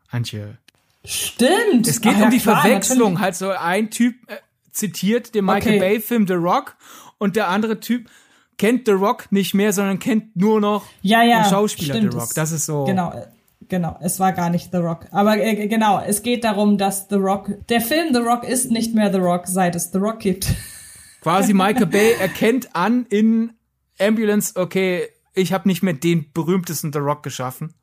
Antje. 0.08 0.56
Stimmt. 1.04 1.88
Es 1.88 2.00
geht 2.00 2.12
Ach, 2.12 2.18
um 2.18 2.22
ja, 2.22 2.30
die 2.30 2.38
klar, 2.38 2.62
Verwechslung. 2.62 3.14
Natürlich. 3.14 3.20
Halt 3.20 3.34
so 3.34 3.50
ein 3.50 3.90
Typ 3.90 4.14
äh, 4.28 4.36
zitiert 4.70 5.34
den 5.34 5.46
Michael 5.46 5.78
okay. 5.78 5.80
Bay 5.80 6.00
Film 6.00 6.28
The 6.28 6.34
Rock 6.34 6.76
und 7.18 7.36
der 7.36 7.48
andere 7.48 7.80
Typ 7.80 8.08
kennt 8.56 8.86
The 8.86 8.92
Rock 8.92 9.30
nicht 9.30 9.54
mehr, 9.54 9.72
sondern 9.72 9.98
kennt 9.98 10.36
nur 10.36 10.60
noch 10.60 10.84
ja, 11.02 11.22
ja, 11.22 11.42
den 11.42 11.50
Schauspieler 11.50 11.94
stimmt, 11.94 12.12
The 12.12 12.18
Rock. 12.18 12.34
Das 12.34 12.52
ist 12.52 12.66
so. 12.66 12.84
Genau. 12.84 13.12
Genau, 13.68 13.98
es 14.00 14.18
war 14.18 14.32
gar 14.32 14.50
nicht 14.50 14.70
The 14.72 14.78
Rock. 14.78 15.06
Aber 15.10 15.36
äh, 15.36 15.66
genau, 15.66 16.00
es 16.00 16.22
geht 16.22 16.44
darum, 16.44 16.78
dass 16.78 17.08
The 17.10 17.16
Rock, 17.16 17.50
der 17.68 17.80
Film 17.80 18.14
The 18.14 18.20
Rock 18.20 18.44
ist 18.44 18.70
nicht 18.70 18.94
mehr 18.94 19.12
The 19.12 19.18
Rock, 19.18 19.46
seit 19.46 19.74
es 19.74 19.90
The 19.92 19.98
Rock 19.98 20.20
gibt. 20.20 20.46
Quasi 21.20 21.52
Michael 21.52 21.86
Bay 21.86 22.12
erkennt 22.18 22.74
an 22.74 23.04
in 23.10 23.52
Ambulance, 23.98 24.58
okay, 24.58 25.08
ich 25.34 25.52
habe 25.52 25.68
nicht 25.68 25.82
mehr 25.82 25.92
den 25.92 26.32
berühmtesten 26.32 26.92
The 26.92 27.00
Rock 27.00 27.22
geschaffen. 27.22 27.74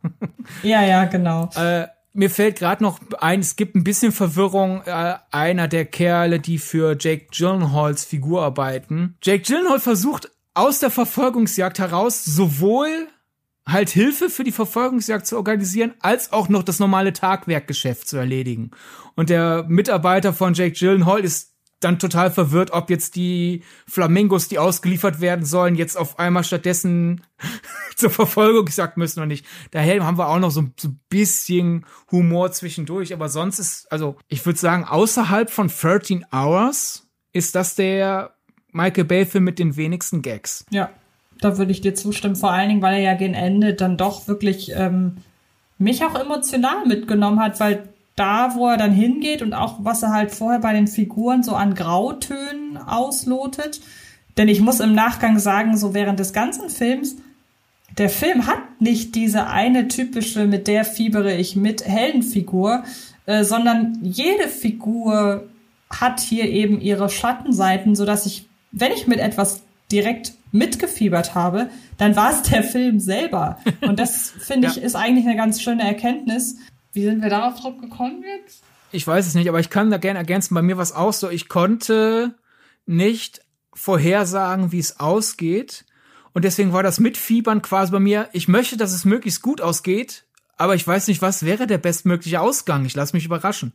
ja, 0.64 0.84
ja, 0.84 1.06
genau. 1.06 1.50
Äh, 1.56 1.88
mir 2.16 2.30
fällt 2.30 2.58
gerade 2.58 2.84
noch 2.84 3.00
ein, 3.20 3.42
es 3.42 3.56
gibt 3.56 3.76
ein 3.76 3.84
bisschen 3.84 4.12
Verwirrung. 4.12 4.82
Äh, 4.86 5.16
einer 5.32 5.68
der 5.68 5.86
Kerle, 5.86 6.40
die 6.40 6.58
für 6.58 6.96
Jake 7.00 7.28
Gyllenhaals 7.32 8.06
Figur 8.06 8.42
arbeiten. 8.42 9.18
Jake 9.22 9.44
Gyllenhaal 9.44 9.80
versucht 9.80 10.32
aus 10.54 10.80
der 10.80 10.90
Verfolgungsjagd 10.90 11.80
heraus 11.80 12.24
sowohl 12.24 13.08
halt 13.68 13.90
Hilfe 13.90 14.30
für 14.30 14.44
die 14.44 14.52
Verfolgungsjagd 14.52 15.26
zu 15.26 15.38
organisieren, 15.38 15.94
als 16.00 16.32
auch 16.32 16.50
noch 16.50 16.64
das 16.64 16.80
normale 16.80 17.14
Tagwerkgeschäft 17.14 18.08
zu 18.08 18.18
erledigen. 18.18 18.72
Und 19.16 19.30
der 19.30 19.66
Mitarbeiter 19.68 20.34
von 20.34 20.54
Jake 20.54 20.78
Gyllenhaal 20.78 21.24
ist 21.24 21.55
dann 21.80 22.00
total 22.00 22.32
verwirrt, 22.32 22.72
ob 22.72 22.90
jetzt 22.90 23.16
die 23.16 23.64
Flamingos, 23.88 24.48
die 24.48 24.60
ausgeliefert 24.60 25.22
werden 25.22 25.46
sollen, 25.46 25.76
jetzt 25.76 25.98
auf 25.98 26.20
einmal 26.20 26.44
stattdessen 26.44 27.22
zur 27.96 28.10
Verfolgung 28.10 28.66
gesagt 28.66 28.98
müssen 28.98 29.20
oder 29.20 29.28
nicht. 29.28 29.46
Daher 29.72 30.06
haben 30.06 30.18
wir 30.18 30.30
auch 30.30 30.40
noch 30.40 30.52
so, 30.52 30.62
ein 30.62 31.00
bisschen 31.10 31.86
Humor 32.12 32.52
zwischendurch, 32.52 33.14
aber 33.14 33.30
sonst 33.30 33.60
ist, 33.60 33.92
also 33.92 34.16
ich 34.28 34.46
würde 34.46 34.60
sagen, 34.60 34.86
außerhalb 34.86 35.50
von 35.50 35.68
13 35.68 36.26
Hours 36.32 37.08
ist 37.34 37.56
das 37.56 37.76
der 37.76 38.34
Michael 38.72 39.06
Bay-Film 39.06 39.44
mit 39.44 39.60
den 39.60 39.76
wenigsten 39.76 40.22
Gags. 40.22 40.66
Ja, 40.70 40.90
da 41.40 41.58
würde 41.58 41.72
ich 41.72 41.82
dir 41.82 41.96
zustimmen, 41.96 42.36
vor 42.36 42.52
allen 42.52 42.70
Dingen, 42.70 42.82
weil 42.82 42.96
er 42.96 43.02
ja 43.02 43.14
gegen 43.14 43.34
Ende 43.34 43.74
dann 43.74 43.98
doch 43.98 44.28
wirklich 44.28 44.72
ähm, 44.74 45.18
mich 45.78 46.04
auch 46.04 46.16
emotional 46.16 46.86
mitgenommen 46.86 47.40
hat, 47.40 47.60
weil 47.60 47.90
da, 48.16 48.56
wo 48.56 48.68
er 48.68 48.78
dann 48.78 48.92
hingeht 48.92 49.42
und 49.42 49.54
auch 49.54 49.78
was 49.80 50.04
er 50.04 50.12
halt 50.12 50.32
vorher 50.32 50.60
bei 50.60 50.74
den 50.74 50.88
Figuren 50.88 51.44
so 51.44 51.54
an 51.54 51.76
Grautönen 51.76 52.78
auslotet. 52.78 53.82
Denn 54.38 54.48
ich 54.48 54.62
muss 54.62 54.80
im 54.80 54.96
Nachgang 54.96 55.40
sagen, 55.40 55.78
so 55.78 55.94
während 55.94 56.20
des 56.20 56.34
ganzen 56.34 56.70
Films, 56.70 57.18
der 57.98 58.10
Film 58.10 58.48
hat 58.48 58.60
nicht 58.80 59.16
diese 59.16 59.48
eine 59.48 59.88
typische, 59.88 60.46
mit 60.46 60.68
der 60.68 60.86
fiebere 60.86 61.34
ich 61.36 61.56
mit 61.56 61.86
Heldenfigur, 61.86 62.84
äh, 63.26 63.44
sondern 63.44 64.00
jede 64.02 64.48
Figur 64.48 65.48
hat 65.90 66.20
hier 66.20 66.46
eben 66.46 66.82
ihre 66.82 67.10
Schattenseiten, 67.10 67.96
so 67.96 68.06
dass 68.06 68.26
ich, 68.26 68.48
wenn 68.72 68.92
ich 68.92 69.08
mit 69.08 69.20
etwas 69.20 69.62
direkt 69.92 70.34
mitgefiebert 70.52 71.36
habe, 71.36 71.70
dann 71.98 72.16
war 72.16 72.32
es 72.32 72.44
der 72.44 72.64
Film 72.64 73.00
selber. 73.00 73.60
Und 73.82 74.00
das 74.00 74.34
finde 74.40 74.68
ich 74.68 74.78
ist 74.78 74.96
eigentlich 74.96 75.26
eine 75.26 75.36
ganz 75.36 75.62
schöne 75.62 75.84
Erkenntnis, 75.84 76.58
wie 76.96 77.04
sind 77.04 77.22
wir 77.22 77.30
darauf 77.30 77.60
drauf 77.60 77.78
gekommen 77.80 78.24
jetzt? 78.24 78.64
Ich 78.92 79.06
weiß 79.06 79.28
es 79.28 79.36
nicht, 79.36 79.50
aber 79.50 79.60
ich 79.60 79.70
kann 79.70 79.92
da 79.92 79.98
gerne 79.98 80.20
ergänzen. 80.20 80.56
Bei 80.56 80.62
mir 80.62 80.78
war 80.78 80.84
es 80.84 80.94
auch 80.94 81.14
so, 81.14 81.30
ich 81.30 81.50
konnte 81.50 82.36
nicht 82.86 83.42
vorhersagen, 83.74 84.72
wie 84.72 84.80
es 84.80 85.00
ausgeht. 85.00 85.86
Und 86.34 86.46
deswegen 86.46 86.74
war 86.74 86.84
das 86.84 87.00
Mitfiebern 87.00 87.62
quasi 87.62 87.92
bei 87.92 88.00
mir, 88.00 88.30
ich 88.32 88.48
möchte, 88.48 88.78
dass 88.78 88.94
es 88.94 89.06
möglichst 89.06 89.42
gut 89.42 89.62
ausgeht, 89.62 90.26
aber 90.58 90.76
ich 90.76 90.88
weiß 90.88 91.08
nicht, 91.08 91.22
was 91.22 91.44
wäre 91.44 91.68
der 91.68 91.78
bestmögliche 91.78 92.40
Ausgang. 92.40 92.86
Ich 92.86 92.96
lasse 92.96 93.16
mich 93.16 93.26
überraschen. 93.26 93.74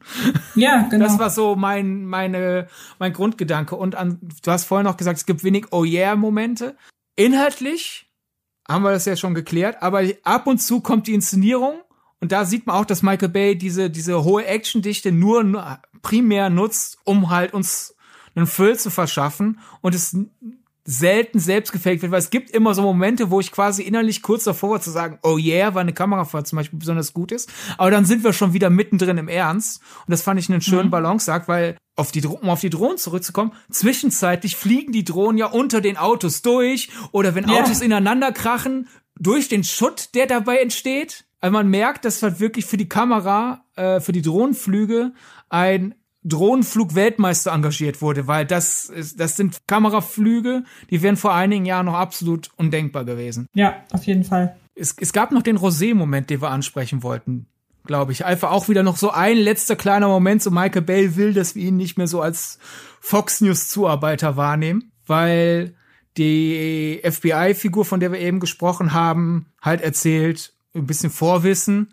Ja, 0.55 0.87
genau. 0.91 1.05
Das 1.05 1.19
war 1.19 1.29
so 1.29 1.55
mein, 1.55 2.07
meine, 2.07 2.69
mein 2.99 3.13
Grundgedanke. 3.13 3.77
Und 3.77 3.95
an, 3.95 4.19
du 4.43 4.51
hast 4.51 4.65
vorher 4.65 4.85
noch 4.85 4.97
gesagt, 4.97 5.19
es 5.19 5.27
gibt 5.27 5.45
wenig 5.45 5.67
Oh 5.73 5.85
yeah-Momente. 5.85 6.77
Inhaltlich 7.17 8.11
haben 8.67 8.83
wir 8.83 8.93
das 8.93 9.05
ja 9.05 9.17
schon 9.17 9.35
geklärt, 9.35 9.83
aber 9.83 10.05
ab 10.23 10.47
und 10.47 10.59
zu 10.59 10.81
kommt 10.81 11.07
die 11.07 11.15
Inszenierung 11.15 11.81
und 12.21 12.33
da 12.33 12.45
sieht 12.45 12.67
man 12.67 12.77
auch, 12.77 12.85
dass 12.85 13.03
Michael 13.03 13.31
Bay 13.31 13.57
diese, 13.57 13.91
diese 13.91 14.25
hohe 14.25 14.45
Actiondichte 14.45 15.11
nur 15.13 15.81
primär 16.03 16.51
nutzt, 16.51 16.99
um 17.05 17.31
halt 17.31 17.55
uns 17.55 17.95
einen 18.35 18.47
Füll 18.47 18.79
zu 18.79 18.91
verschaffen 18.91 19.59
und 19.81 19.95
es 19.95 20.17
selten 20.85 21.39
selbst 21.39 21.73
gefaked 21.73 22.03
wird, 22.03 22.13
weil 22.13 22.19
es 22.19 22.31
gibt 22.31 22.51
immer 22.51 22.75
so 22.75 22.83
Momente, 22.83 23.31
wo 23.31 23.39
ich 23.41 23.53
quasi 23.53 23.83
innerlich 23.83 24.23
kurz 24.23 24.45
davor 24.45 24.71
war 24.71 24.81
zu 24.81 24.91
sagen, 24.91 25.19
oh 25.23 25.37
yeah, 25.39 25.75
weil 25.75 25.83
eine 25.83 25.93
Kamerafahrt 25.93 26.47
zum 26.47 26.57
Beispiel 26.57 26.79
besonders 26.79 27.13
gut 27.13 27.33
ist, 27.33 27.51
aber 27.79 27.91
dann 27.91 28.05
sind 28.05 28.25
wir 28.25 28.33
schon 28.33 28.55
wieder 28.55 28.71
mittendrin 28.71 29.19
im 29.19 29.29
Ernst 29.29 29.83
und 30.07 30.11
das 30.11 30.23
fand 30.23 30.41
ich 30.41 30.49
einen 30.49 30.63
schönen 30.63 30.87
mhm. 30.87 30.91
Balanceakt, 30.91 31.49
weil 31.49 31.77
auf 31.97 32.13
die, 32.13 32.27
um 32.27 32.49
auf 32.49 32.61
die 32.61 32.71
Drohnen 32.71 32.99
zurückzukommen, 32.99 33.53
zwischenzeitlich 33.71 34.57
fliegen 34.57 34.93
die 34.93 35.05
Drohnen 35.05 35.39
ja 35.39 35.47
unter 35.47 35.81
den 35.81 35.97
Autos 35.97 36.43
durch 36.43 36.89
oder 37.13 37.35
wenn 37.35 37.49
yeah. 37.49 37.63
Autos 37.63 37.83
ineinander 37.83 38.33
krachen, 38.33 38.89
durch 39.19 39.49
den 39.49 39.65
Schutt, 39.65 40.15
der 40.15 40.27
dabei 40.27 40.59
entsteht. 40.59 41.25
Also 41.41 41.53
man 41.53 41.69
merkt, 41.69 42.05
dass 42.05 42.23
halt 42.23 42.41
wirklich 42.41 42.67
für 42.67 42.77
die 42.77 42.89
Kamera, 42.89 43.65
äh, 43.77 44.01
für 44.01 44.13
die 44.13 44.23
Drohnenflüge 44.23 45.13
ein 45.49 45.95
Drohnenflug-Weltmeister 46.23 47.53
engagiert 47.53 48.03
wurde, 48.03 48.27
weil 48.27 48.45
das 48.45 48.87
ist, 48.87 49.19
das 49.19 49.37
sind 49.37 49.67
Kameraflüge, 49.67 50.65
die 50.91 51.03
wären 51.03 51.17
vor 51.17 51.35
einigen 51.35 51.65
Jahren 51.65 51.87
noch 51.87 51.95
absolut 51.95 52.51
undenkbar 52.57 53.05
gewesen. 53.05 53.47
Ja, 53.55 53.77
auf 53.93 54.05
jeden 54.05 54.25
Fall. 54.25 54.57
Es, 54.75 54.95
es 55.01 55.13
gab 55.13 55.33
noch 55.33 55.43
den 55.43 55.57
Rosé-Moment, 55.57 56.29
den 56.29 56.43
wir 56.43 56.51
ansprechen 56.51 57.03
wollten, 57.03 57.47
glaube 57.87 58.13
ich. 58.13 58.25
Einfach 58.27 58.51
auch 58.51 58.69
wieder 58.69 58.83
noch 58.83 58.99
so 58.99 59.11
ein 59.11 59.39
letzter 59.39 59.77
kleiner 59.77 60.09
Moment, 60.09 60.43
so 60.43 60.51
Michael 60.51 60.83
Bay 60.83 61.17
will, 61.17 61.33
dass 61.33 61.55
wir 61.55 61.65
ihn 61.65 61.77
nicht 61.77 61.97
mehr 61.97 62.07
so 62.07 62.21
als 62.21 62.59
Fox 63.01 63.41
News 63.41 63.69
Zuarbeiter 63.69 64.37
wahrnehmen, 64.37 64.93
weil 65.07 65.75
die 66.19 67.01
FBI-Figur, 67.03 67.87
von 67.87 68.01
der 68.01 68.13
wir 68.13 68.21
eben 68.21 68.41
gesprochen 68.41 68.93
haben, 68.93 69.47
halt 69.63 69.81
erzählt, 69.81 70.53
ein 70.75 70.87
bisschen 70.87 71.11
Vorwissen 71.11 71.93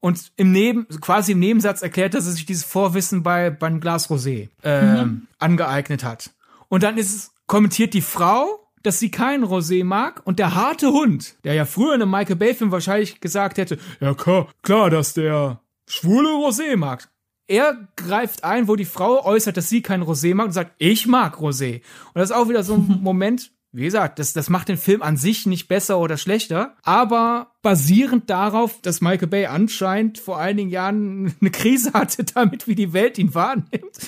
und 0.00 0.32
im 0.36 0.52
Neben, 0.52 0.86
quasi 1.00 1.32
im 1.32 1.38
Nebensatz 1.38 1.82
erklärt, 1.82 2.14
dass 2.14 2.26
er 2.26 2.32
sich 2.32 2.44
dieses 2.44 2.64
Vorwissen 2.64 3.22
bei, 3.22 3.50
beim 3.50 3.80
Glas 3.80 4.10
Rosé 4.10 4.48
äh, 4.62 5.04
mhm. 5.04 5.28
angeeignet 5.38 6.04
hat. 6.04 6.30
Und 6.68 6.82
dann 6.82 6.98
ist 6.98 7.14
es, 7.14 7.32
kommentiert 7.46 7.94
die 7.94 8.02
Frau, 8.02 8.64
dass 8.82 8.98
sie 8.98 9.10
keinen 9.10 9.44
Rosé 9.44 9.82
mag 9.82 10.20
und 10.24 10.38
der 10.38 10.54
harte 10.54 10.88
Hund, 10.88 11.36
der 11.44 11.54
ja 11.54 11.64
früher 11.64 11.94
in 11.94 12.02
einem 12.02 12.10
Michael 12.10 12.36
Bay 12.36 12.54
Film 12.54 12.70
wahrscheinlich 12.70 13.20
gesagt 13.20 13.56
hätte, 13.56 13.78
ja 13.98 14.12
klar, 14.12 14.48
klar, 14.62 14.90
dass 14.90 15.14
der 15.14 15.60
schwule 15.86 16.28
Rosé 16.28 16.76
mag. 16.76 17.08
Er 17.46 17.88
greift 17.96 18.44
ein, 18.44 18.68
wo 18.68 18.76
die 18.76 18.84
Frau 18.84 19.24
äußert, 19.24 19.56
dass 19.56 19.70
sie 19.70 19.80
keinen 19.80 20.02
Rosé 20.02 20.34
mag 20.34 20.46
und 20.46 20.52
sagt, 20.52 20.72
ich 20.78 21.06
mag 21.06 21.36
Rosé. 21.36 21.76
Und 22.12 22.16
das 22.20 22.30
ist 22.30 22.36
auch 22.36 22.50
wieder 22.50 22.62
so 22.62 22.74
ein 22.74 22.98
Moment, 23.02 23.52
Wie 23.76 23.82
gesagt, 23.82 24.20
das, 24.20 24.32
das 24.32 24.50
macht 24.50 24.68
den 24.68 24.76
Film 24.76 25.02
an 25.02 25.16
sich 25.16 25.46
nicht 25.46 25.66
besser 25.66 25.98
oder 25.98 26.16
schlechter, 26.16 26.76
aber 26.84 27.56
basierend 27.60 28.30
darauf, 28.30 28.80
dass 28.82 29.00
Michael 29.00 29.26
Bay 29.26 29.46
anscheinend 29.46 30.18
vor 30.18 30.38
einigen 30.38 30.70
Jahren 30.70 31.34
eine 31.40 31.50
Krise 31.50 31.92
hatte 31.92 32.22
damit, 32.22 32.68
wie 32.68 32.76
die 32.76 32.92
Welt 32.92 33.18
ihn 33.18 33.34
wahrnimmt. 33.34 33.98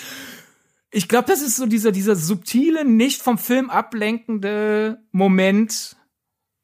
Ich 0.93 1.09
glaube, 1.09 1.27
das 1.27 1.43
ist 1.43 1.57
so 1.57 1.67
dieser, 1.67 1.91
dieser 1.91 2.15
subtile, 2.15 2.85
nicht 2.85 3.21
vom 3.23 3.39
Film 3.39 3.69
ablenkende 3.69 5.03
Moment, 5.11 5.97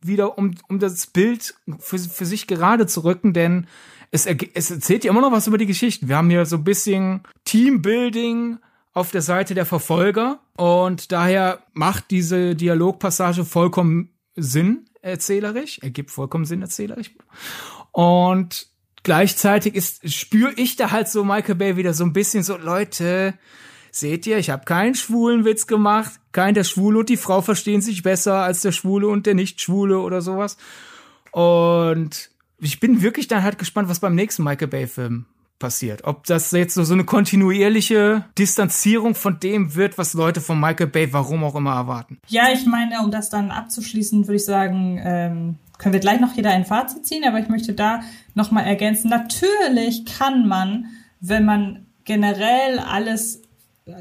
wieder 0.00 0.38
um, 0.38 0.54
um 0.68 0.78
das 0.78 1.08
Bild 1.08 1.56
für, 1.80 1.98
für 1.98 2.24
sich 2.24 2.46
gerade 2.46 2.86
zu 2.86 3.02
rücken, 3.02 3.32
denn 3.32 3.66
es, 4.12 4.26
es 4.26 4.70
erzählt 4.70 5.02
ja 5.02 5.10
immer 5.10 5.22
noch 5.22 5.32
was 5.32 5.48
über 5.48 5.58
die 5.58 5.66
Geschichten. 5.66 6.08
Wir 6.08 6.18
haben 6.18 6.30
hier 6.30 6.46
so 6.46 6.54
ein 6.54 6.64
bisschen 6.64 7.22
Teambuilding, 7.46 8.58
auf 8.92 9.10
der 9.10 9.22
Seite 9.22 9.54
der 9.54 9.66
Verfolger 9.66 10.40
und 10.56 11.12
daher 11.12 11.60
macht 11.72 12.10
diese 12.10 12.54
Dialogpassage 12.54 13.44
vollkommen 13.44 14.10
Sinn 14.36 14.86
erzählerisch, 15.00 15.78
ergibt 15.80 16.10
vollkommen 16.10 16.44
Sinn 16.44 16.62
erzählerisch. 16.62 17.10
Und 17.90 18.68
gleichzeitig 19.02 19.74
ist 19.74 20.10
spüre 20.12 20.52
ich 20.56 20.76
da 20.76 20.90
halt 20.90 21.08
so 21.08 21.24
Michael 21.24 21.54
Bay 21.54 21.76
wieder 21.76 21.94
so 21.94 22.04
ein 22.04 22.12
bisschen 22.12 22.42
so 22.42 22.56
Leute, 22.56 23.34
seht 23.90 24.26
ihr, 24.26 24.38
ich 24.38 24.50
habe 24.50 24.64
keinen 24.64 24.94
schwulen 24.94 25.44
Witz 25.44 25.66
gemacht, 25.66 26.12
kein 26.32 26.54
der 26.54 26.64
Schwule 26.64 27.00
und 27.00 27.08
die 27.08 27.16
Frau 27.16 27.42
verstehen 27.42 27.82
sich 27.82 28.02
besser 28.02 28.42
als 28.42 28.62
der 28.62 28.72
Schwule 28.72 29.08
und 29.08 29.26
der 29.26 29.34
Nicht-Schwule 29.34 30.00
oder 30.00 30.22
sowas. 30.22 30.56
Und 31.30 32.30
ich 32.58 32.80
bin 32.80 33.02
wirklich 33.02 33.28
dann 33.28 33.42
halt 33.42 33.58
gespannt, 33.58 33.88
was 33.88 34.00
beim 34.00 34.14
nächsten 34.14 34.44
Michael 34.44 34.68
Bay 34.68 34.86
Film 34.86 35.26
passiert. 35.62 36.02
Ob 36.04 36.26
das 36.26 36.50
jetzt 36.50 36.74
so, 36.74 36.92
eine 36.92 37.04
kontinuierliche 37.04 38.24
Distanzierung 38.36 39.14
von 39.14 39.38
dem 39.38 39.76
wird, 39.76 39.96
was 39.96 40.12
Leute 40.12 40.40
von 40.40 40.60
Michael 40.60 40.88
Bay 40.88 41.12
warum 41.12 41.44
auch 41.44 41.54
immer 41.54 41.74
erwarten. 41.74 42.18
Ja, 42.26 42.48
ich 42.52 42.66
meine, 42.66 43.00
um 43.00 43.12
das 43.12 43.30
dann 43.30 43.52
abzuschließen, 43.52 44.26
würde 44.26 44.36
ich 44.36 44.44
sagen, 44.44 45.00
ähm, 45.02 45.54
können 45.78 45.92
wir 45.92 46.00
gleich 46.00 46.20
noch 46.20 46.34
jeder 46.34 46.50
ein 46.50 46.64
Fazit 46.64 47.06
ziehen, 47.06 47.24
aber 47.26 47.38
ich 47.38 47.48
möchte 47.48 47.74
da 47.74 48.00
nochmal 48.34 48.64
ergänzen. 48.64 49.08
Natürlich 49.08 50.04
kann 50.04 50.48
man, 50.48 50.86
wenn 51.20 51.44
man 51.44 51.86
generell 52.04 52.80
alles 52.80 53.42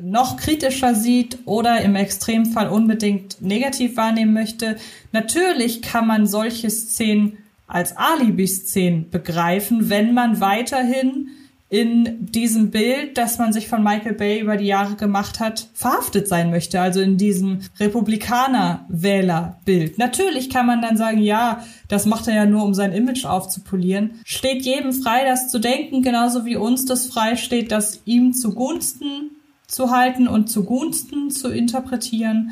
noch 0.02 0.38
kritischer 0.38 0.96
sieht 0.96 1.40
oder 1.46 1.82
im 1.82 1.96
Extremfall 1.96 2.70
unbedingt 2.70 3.40
negativ 3.42 3.98
wahrnehmen 3.98 4.34
möchte, 4.34 4.78
natürlich 5.12 5.84
kann 5.84 6.08
man 6.08 6.26
solche 6.26 6.72
Szenen 6.72 7.38
als 7.68 7.96
Alibi-Szenen 7.96 9.12
begreifen, 9.12 9.90
wenn 9.90 10.14
man 10.14 10.42
weiterhin 10.42 11.30
in 11.72 12.26
diesem 12.26 12.70
Bild, 12.70 13.18
das 13.18 13.38
man 13.38 13.54
sich 13.54 13.70
von 13.70 13.82
Michael 13.82 14.16
Bay 14.16 14.42
über 14.42 14.58
die 14.58 14.66
Jahre 14.66 14.96
gemacht 14.96 15.40
hat, 15.40 15.70
verhaftet 15.74 16.28
sein 16.28 16.52
möchte. 16.52 16.82
Also 16.82 17.00
in 17.00 17.16
diesem 17.16 17.60
Republikaner-Wähler-Bild. 17.80 19.98
Natürlich 19.98 20.50
kann 20.50 20.66
man 20.66 20.82
dann 20.82 20.98
sagen, 20.98 21.22
ja, 21.22 21.64
das 21.88 22.06
macht 22.06 22.28
er 22.28 22.36
ja 22.36 22.46
nur, 22.46 22.66
um 22.66 22.74
sein 22.74 22.92
Image 22.92 23.24
aufzupolieren. 23.24 24.20
Steht 24.26 24.64
jedem 24.64 24.92
frei, 24.92 25.24
das 25.24 25.48
zu 25.48 25.60
denken, 25.60 26.02
genauso 26.02 26.44
wie 26.44 26.58
uns 26.58 26.84
das 26.84 27.06
frei 27.06 27.38
steht, 27.38 27.72
das 27.72 28.02
ihm 28.04 28.34
zugunsten 28.34 29.32
zu 29.66 29.92
halten 29.92 30.28
und 30.28 30.50
zugunsten 30.50 31.32
zu 31.32 31.48
interpretieren 31.48 32.52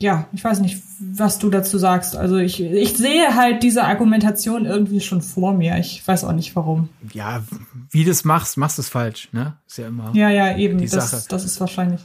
ja, 0.00 0.26
ich 0.32 0.42
weiß 0.42 0.60
nicht, 0.60 0.82
was 0.98 1.38
du 1.38 1.50
dazu 1.50 1.76
sagst. 1.76 2.16
Also 2.16 2.36
ich, 2.38 2.60
ich 2.60 2.96
sehe 2.96 3.34
halt 3.34 3.62
diese 3.62 3.84
Argumentation 3.84 4.64
irgendwie 4.64 5.00
schon 5.00 5.20
vor 5.20 5.52
mir. 5.52 5.76
Ich 5.78 6.06
weiß 6.06 6.24
auch 6.24 6.32
nicht 6.32 6.56
warum. 6.56 6.88
Ja, 7.12 7.44
wie 7.90 8.04
du 8.04 8.10
es 8.10 8.24
machst, 8.24 8.56
machst 8.56 8.78
du 8.78 8.82
es 8.82 8.88
falsch, 8.88 9.28
ne? 9.32 9.58
Ist 9.68 9.76
ja 9.76 9.88
immer. 9.88 10.10
Ja, 10.14 10.30
ja, 10.30 10.56
eben. 10.56 10.78
Die 10.78 10.88
das, 10.88 11.10
Sache. 11.10 11.24
das 11.28 11.44
ist 11.44 11.60
wahrscheinlich. 11.60 12.00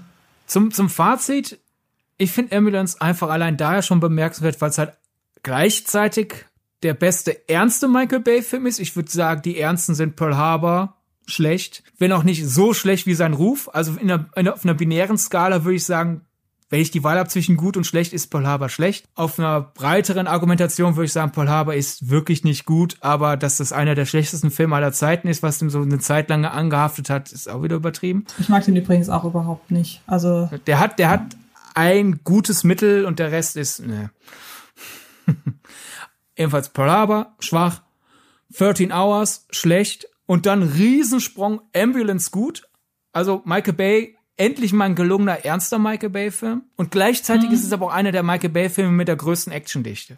Zum, 0.45 0.71
zum 0.71 0.89
Fazit, 0.89 1.57
ich 2.17 2.31
finde 2.31 2.57
Ambulance 2.57 2.99
einfach 2.99 3.29
allein 3.29 3.55
daher 3.55 3.81
schon 3.81 4.01
bemerkenswert, 4.01 4.59
weil 4.59 4.71
es 4.71 4.77
halt 4.77 4.93
gleichzeitig 5.43 6.45
der 6.83 6.95
beste 6.95 7.47
ernste 7.47 7.87
Michael 7.87 8.19
Bay-Film 8.19 8.65
ist. 8.65 8.79
Ich 8.79 8.97
würde 8.97 9.09
sagen, 9.09 9.41
die 9.41 9.57
ernsten 9.57 9.95
sind 9.95 10.17
Pearl 10.17 10.35
Harbor 10.35 10.97
schlecht, 11.27 11.81
wenn 11.97 12.11
auch 12.11 12.23
nicht 12.23 12.45
so 12.45 12.73
schlecht 12.73 13.07
wie 13.07 13.15
sein 13.15 13.33
Ruf. 13.33 13.69
Also 13.71 13.93
in 13.93 14.11
einer, 14.11 14.25
in 14.35 14.41
einer, 14.47 14.53
auf 14.53 14.65
einer 14.65 14.73
binären 14.73 15.17
Skala 15.17 15.63
würde 15.63 15.77
ich 15.77 15.85
sagen, 15.85 16.21
wenn 16.69 16.81
ich 16.81 16.89
die 16.89 17.03
Wahl 17.03 17.19
habe 17.19 17.29
zwischen 17.29 17.57
gut 17.57 17.77
und 17.77 17.85
schlecht, 17.85 18.11
ist 18.11 18.27
Paul 18.27 18.47
Haber 18.47 18.69
schlecht. 18.69 19.05
Auf 19.13 19.37
einer 19.37 19.61
breiteren 19.61 20.25
Argumentation 20.25 20.95
würde 20.95 21.05
ich 21.05 21.13
sagen, 21.13 21.31
Paul 21.31 21.47
Haber 21.47 21.75
ist 21.75 22.09
wirklich 22.09 22.43
nicht 22.43 22.65
gut, 22.65 22.97
aber 23.01 23.37
dass 23.37 23.57
das 23.57 23.71
einer 23.71 23.93
der 23.93 24.05
schlechtesten 24.05 24.49
Filme 24.49 24.75
aller 24.75 24.91
Zeiten 24.91 25.27
ist, 25.27 25.43
was 25.43 25.61
ihm 25.61 25.69
so 25.69 25.81
eine 25.81 25.99
Zeit 25.99 26.29
lang 26.29 26.43
angehaftet 26.43 27.09
hat, 27.09 27.31
ist 27.31 27.49
auch 27.49 27.61
wieder 27.61 27.75
übertrieben. 27.75 28.25
Ich 28.39 28.49
mag 28.49 28.65
den 28.65 28.75
übrigens 28.75 29.09
auch 29.09 29.25
überhaupt 29.25 29.69
nicht. 29.69 30.01
Also 30.07 30.49
der 30.65 30.79
hat, 30.79 30.97
der 30.97 31.09
hat 31.09 31.35
ein 31.75 32.21
gutes 32.23 32.63
Mittel 32.63 33.05
und 33.05 33.19
der 33.19 33.31
Rest 33.31 33.57
ist 33.57 33.85
ne. 33.85 34.09
Ebenfalls 36.35 36.69
Pearl 36.69 36.91
Harbor, 36.91 37.35
schwach. 37.39 37.81
13 38.57 38.91
Hours, 38.91 39.45
schlecht. 39.51 40.07
Und 40.25 40.45
dann 40.45 40.63
Riesensprung, 40.63 41.61
Ambulance 41.75 42.31
gut. 42.31 42.67
Also 43.11 43.41
Michael 43.45 43.73
Bay 43.73 44.17
endlich 44.37 44.73
mal 44.73 44.85
ein 44.85 44.95
gelungener, 44.95 45.45
ernster 45.45 45.79
Michael 45.79 46.09
Bay-Film. 46.09 46.63
Und 46.75 46.91
gleichzeitig 46.91 47.49
mhm. 47.49 47.55
ist 47.55 47.63
es 47.63 47.73
aber 47.73 47.87
auch 47.87 47.93
einer 47.93 48.11
der 48.11 48.23
Michael 48.23 48.49
Bay-Filme 48.49 48.91
mit 48.91 49.07
der 49.07 49.15
größten 49.15 49.53
Actiondichte. 49.53 50.17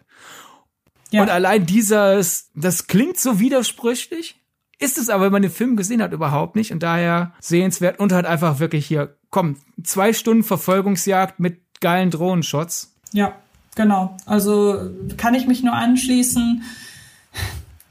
Ja. 1.10 1.22
Und 1.22 1.30
allein 1.30 1.66
dieses, 1.66 2.50
das 2.54 2.86
klingt 2.86 3.18
so 3.18 3.40
widersprüchlich, 3.40 4.36
ist 4.78 4.98
es 4.98 5.08
aber, 5.08 5.24
wenn 5.24 5.32
man 5.32 5.42
den 5.42 5.50
Film 5.50 5.76
gesehen 5.76 6.02
hat, 6.02 6.12
überhaupt 6.12 6.54
nicht. 6.54 6.72
Und 6.72 6.82
daher 6.82 7.32
sehenswert 7.40 7.98
und 7.98 8.12
halt 8.12 8.26
einfach 8.26 8.60
wirklich 8.60 8.86
hier, 8.86 9.16
komm, 9.30 9.56
zwei 9.82 10.12
Stunden 10.12 10.44
Verfolgungsjagd 10.44 11.40
mit 11.40 11.60
geilen 11.80 12.10
Drohnenshots. 12.10 12.94
Ja, 13.12 13.36
genau. 13.74 14.16
Also 14.26 14.90
kann 15.16 15.34
ich 15.34 15.46
mich 15.46 15.62
nur 15.62 15.74
anschließen. 15.74 16.62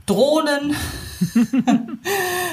Drohnen. 0.05 0.75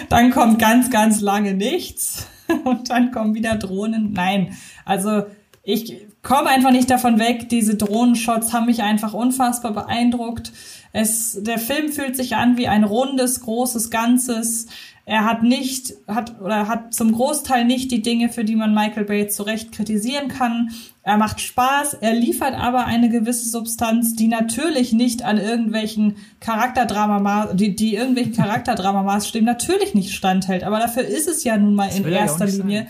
Dann 0.08 0.30
kommt 0.32 0.58
ganz, 0.58 0.90
ganz 0.90 1.20
lange 1.20 1.54
nichts. 1.54 2.26
und 2.64 2.90
dann 2.90 3.10
kommen 3.10 3.34
wieder 3.34 3.56
Drohnen. 3.56 4.12
Nein, 4.12 4.56
also 4.84 5.24
ich 5.62 6.06
komme 6.22 6.50
einfach 6.50 6.70
nicht 6.70 6.90
davon 6.90 7.18
weg. 7.18 7.48
Diese 7.48 7.74
Drohnenshots 7.74 8.52
haben 8.52 8.66
mich 8.66 8.82
einfach 8.82 9.14
unfassbar 9.14 9.72
beeindruckt. 9.72 10.52
Es, 10.92 11.38
der 11.42 11.58
Film 11.58 11.90
fühlt 11.90 12.16
sich 12.16 12.36
an 12.36 12.56
wie 12.56 12.68
ein 12.68 12.84
rundes, 12.84 13.40
großes 13.40 13.90
Ganzes. 13.90 14.66
Er 15.06 15.26
hat 15.26 15.42
nicht, 15.42 15.92
hat 16.08 16.40
oder 16.40 16.66
hat 16.66 16.94
zum 16.94 17.12
Großteil 17.12 17.66
nicht 17.66 17.90
die 17.90 18.00
Dinge, 18.00 18.30
für 18.30 18.42
die 18.42 18.56
man 18.56 18.72
Michael 18.72 19.04
Bay 19.04 19.28
zu 19.28 19.42
Recht 19.42 19.70
kritisieren 19.70 20.28
kann. 20.28 20.70
Er 21.02 21.18
macht 21.18 21.42
Spaß, 21.42 21.94
er 21.94 22.14
liefert 22.14 22.54
aber 22.54 22.86
eine 22.86 23.10
gewisse 23.10 23.48
Substanz, 23.50 24.16
die 24.16 24.28
natürlich 24.28 24.94
nicht 24.94 25.22
an 25.22 25.36
irgendwelchen 25.36 26.16
Charakterdrama, 26.40 27.52
die, 27.52 27.76
die 27.76 27.96
irgendwelchen 27.96 28.32
Charakterdrama-Maßstäben 28.36 29.44
natürlich 29.44 29.94
nicht 29.94 30.14
standhält. 30.14 30.64
Aber 30.64 30.78
dafür 30.78 31.02
ist 31.02 31.28
es 31.28 31.44
ja 31.44 31.58
nun 31.58 31.74
mal 31.74 31.88
das 31.88 31.98
in 31.98 32.04
erster 32.06 32.46
Linie. 32.46 32.78
Sein. 32.84 32.88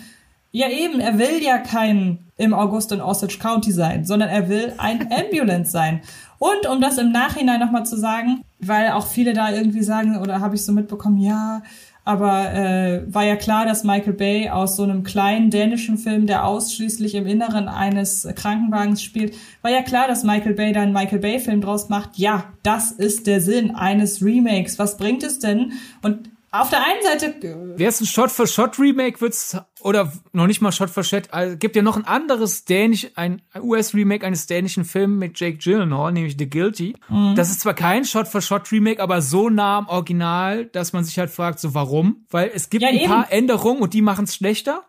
Ja, 0.53 0.69
eben, 0.69 1.01
er 1.01 1.19
will 1.19 1.43
ja 1.43 1.59
kein 1.59 2.21
im 2.37 2.55
August 2.55 2.93
in 2.93 3.01
Osage 3.01 3.39
County 3.41 3.73
sein, 3.73 4.05
sondern 4.05 4.29
er 4.29 4.49
will 4.49 4.73
ein 4.79 5.09
Ambulance 5.13 5.73
sein. 5.73 6.01
Und 6.39 6.69
um 6.71 6.81
das 6.81 6.99
im 6.99 7.11
Nachhinein 7.11 7.59
nochmal 7.59 7.87
zu 7.87 7.97
sagen, 7.97 8.43
weil 8.61 8.93
auch 8.93 9.09
viele 9.09 9.33
da 9.33 9.51
irgendwie 9.51 9.83
sagen, 9.83 10.17
oder 10.19 10.41
habe 10.41 10.55
ich 10.55 10.65
so 10.65 10.73
mitbekommen, 10.73 11.19
ja, 11.19 11.63
aber 12.05 12.53
äh, 12.53 13.03
war 13.07 13.25
ja 13.25 13.37
klar, 13.37 13.65
dass 13.65 13.83
Michael 13.83 14.13
Bay 14.13 14.51
aus 14.51 14.77
so 14.77 14.83
einem 14.83 15.05
kleinen 15.05 15.51
dänischen 15.51 15.97
Film, 15.97 16.27
der 16.27 16.45
ausschließlich 16.45 17.15
im 17.15 17.27
Inneren 17.27 17.67
eines 17.69 18.29
Krankenwagens 18.35 19.03
spielt, 19.03 19.35
war 19.63 19.71
ja 19.71 19.83
klar, 19.83 20.07
dass 20.07 20.23
Michael 20.23 20.55
Bay 20.55 20.73
da 20.73 20.83
einen 20.83 20.93
Michael 20.93 21.21
Bay-Film 21.21 21.63
draus 21.63 21.89
macht. 21.89 22.19
Ja, 22.19 22.53
das 22.63 22.93
ist 22.93 23.27
der 23.27 23.41
Sinn 23.41 23.75
eines 23.75 24.23
Remakes. 24.23 24.79
Was 24.79 24.99
bringt 24.99 25.23
es 25.23 25.39
denn? 25.39 25.73
Und 26.03 26.31
auf 26.51 26.71
der 26.71 26.85
einen 26.85 27.03
Seite. 27.03 27.35
Wäre 27.77 27.89
es 27.89 28.01
ein 28.01 28.07
Shot-for-Shot-Remake, 28.07 29.21
wird's, 29.21 29.57
oder 29.85 30.11
noch 30.33 30.47
nicht 30.47 30.63
mal 30.63 30.73
Shot-for-Shot, 30.73 31.33
also 31.33 31.59
gibt 31.59 31.77
ja 31.77 31.83
noch 31.83 31.99
ein 31.99 32.07
anderes 32.07 32.65
dänisch, 32.65 33.09
ein 33.17 33.43
US-Remake 33.55 34.27
eines 34.27 34.47
dänischen 34.47 34.87
Films 34.87 35.19
mit 35.19 35.39
Jake 35.39 35.59
Gyllenhaal, 35.59 36.11
nämlich 36.11 36.37
The 36.39 36.49
Guilty. 36.49 36.97
Mhm. 37.11 37.35
Das 37.37 37.51
ist 37.51 37.61
zwar 37.61 37.75
kein 37.75 38.07
Shot-for-Shot-Remake, 38.07 39.03
aber 39.03 39.21
so 39.21 39.51
nah 39.51 39.77
am 39.77 39.89
Original, 39.89 40.65
dass 40.65 40.95
man 40.95 41.05
sich 41.05 41.19
halt 41.19 41.31
fragt, 41.31 41.61
so 41.61 41.75
warum? 41.75 42.25
Weil 42.31 42.51
es 42.55 42.71
gibt 42.71 42.83
ja, 42.83 42.89
ein 42.89 42.97
eben. 42.97 43.07
paar 43.09 43.31
Änderungen 43.31 43.83
und 43.83 43.93
die 43.93 44.01
machen 44.01 44.25
es 44.25 44.35
schlechter. 44.35 44.85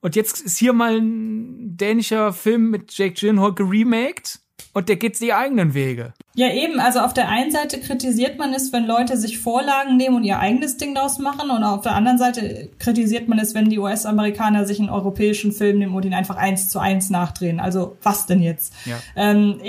Und 0.00 0.16
jetzt 0.16 0.40
ist 0.40 0.58
hier 0.58 0.72
mal 0.72 0.96
ein 0.96 1.76
dänischer 1.76 2.32
Film 2.32 2.70
mit 2.70 2.92
Jake 2.98 3.14
Gyllenhaal 3.14 3.54
geremaked 3.54 4.41
und 4.74 4.88
der 4.88 4.96
geht 4.96 5.20
die 5.20 5.32
eigenen 5.32 5.74
Wege. 5.74 6.14
Ja, 6.34 6.50
eben. 6.50 6.80
Also 6.80 7.00
auf 7.00 7.12
der 7.12 7.28
einen 7.28 7.50
Seite 7.50 7.78
kritisiert 7.78 8.38
man 8.38 8.54
es, 8.54 8.72
wenn 8.72 8.86
Leute 8.86 9.18
sich 9.18 9.38
Vorlagen 9.38 9.96
nehmen 9.98 10.16
und 10.16 10.24
ihr 10.24 10.38
eigenes 10.38 10.78
Ding 10.78 10.94
daraus 10.94 11.18
machen. 11.18 11.50
Und 11.50 11.62
auf 11.62 11.82
der 11.82 11.94
anderen 11.94 12.16
Seite 12.16 12.70
kritisiert 12.78 13.28
man 13.28 13.38
es, 13.38 13.54
wenn 13.54 13.68
die 13.68 13.78
US-Amerikaner 13.78 14.64
sich 14.64 14.80
einen 14.80 14.88
europäischen 14.88 15.52
Film 15.52 15.78
nehmen 15.78 15.94
und 15.94 16.06
ihn 16.06 16.14
einfach 16.14 16.36
eins 16.36 16.70
zu 16.70 16.78
eins 16.78 17.10
nachdrehen. 17.10 17.60
Also 17.60 17.96
was 18.02 18.24
denn 18.24 18.40
jetzt? 18.40 18.72
Ja. 18.86 18.96
Ähm, 19.14 19.60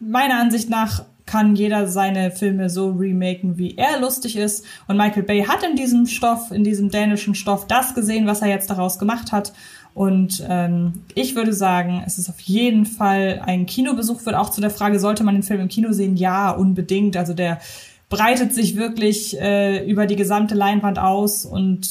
meiner 0.00 0.40
Ansicht 0.40 0.68
nach 0.68 1.04
kann 1.26 1.56
jeder 1.56 1.88
seine 1.88 2.30
Filme 2.30 2.70
so 2.70 2.90
remaken, 2.92 3.58
wie 3.58 3.76
er 3.76 4.00
lustig 4.00 4.36
ist. 4.36 4.64
Und 4.86 4.96
Michael 4.96 5.24
Bay 5.24 5.44
hat 5.44 5.64
in 5.64 5.76
diesem 5.76 6.06
Stoff, 6.06 6.52
in 6.52 6.64
diesem 6.64 6.88
dänischen 6.88 7.34
Stoff, 7.34 7.66
das 7.66 7.94
gesehen, 7.94 8.26
was 8.26 8.42
er 8.42 8.48
jetzt 8.48 8.70
daraus 8.70 8.98
gemacht 8.98 9.32
hat. 9.32 9.52
Und 9.96 10.44
ähm, 10.46 11.04
ich 11.14 11.36
würde 11.36 11.54
sagen, 11.54 12.02
es 12.04 12.18
ist 12.18 12.28
auf 12.28 12.38
jeden 12.40 12.84
Fall 12.84 13.40
ein 13.46 13.64
Kinobesuch. 13.64 14.26
Wird 14.26 14.36
auch 14.36 14.50
zu 14.50 14.60
der 14.60 14.68
Frage, 14.68 15.00
sollte 15.00 15.24
man 15.24 15.36
den 15.36 15.42
Film 15.42 15.58
im 15.58 15.68
Kino 15.68 15.90
sehen? 15.92 16.18
Ja, 16.18 16.50
unbedingt. 16.50 17.16
Also 17.16 17.32
der 17.32 17.62
breitet 18.10 18.54
sich 18.54 18.76
wirklich 18.76 19.40
äh, 19.40 19.90
über 19.90 20.04
die 20.04 20.16
gesamte 20.16 20.54
Leinwand 20.54 20.98
aus 20.98 21.46
und 21.46 21.88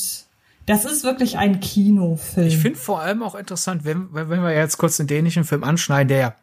das 0.68 0.86
ist 0.86 1.04
wirklich 1.04 1.40
ein 1.40 1.60
Kinofilm. 1.60 2.46
Ich 2.46 2.60
finde 2.60 2.78
vor 2.78 3.02
allem 3.02 3.24
auch 3.24 3.34
interessant, 3.34 3.86
wenn, 3.86 4.10
wenn 4.12 4.30
wir 4.30 4.54
jetzt 4.54 4.78
kurz 4.78 4.98
den 4.98 5.08
dänischen 5.08 5.44
Film 5.44 5.64
anschneiden, 5.64 6.10
der 6.10 6.20
ja 6.20 6.36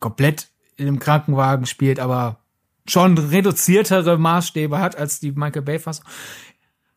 komplett 0.00 0.48
in 0.78 0.88
einem 0.88 1.00
Krankenwagen 1.00 1.66
spielt, 1.66 2.00
aber 2.00 2.38
schon 2.86 3.18
reduziertere 3.18 4.16
Maßstäbe 4.16 4.78
hat 4.78 4.96
als 4.96 5.20
die 5.20 5.32
Michael 5.32 5.60
Bay 5.60 5.78
Fassung. 5.78 6.06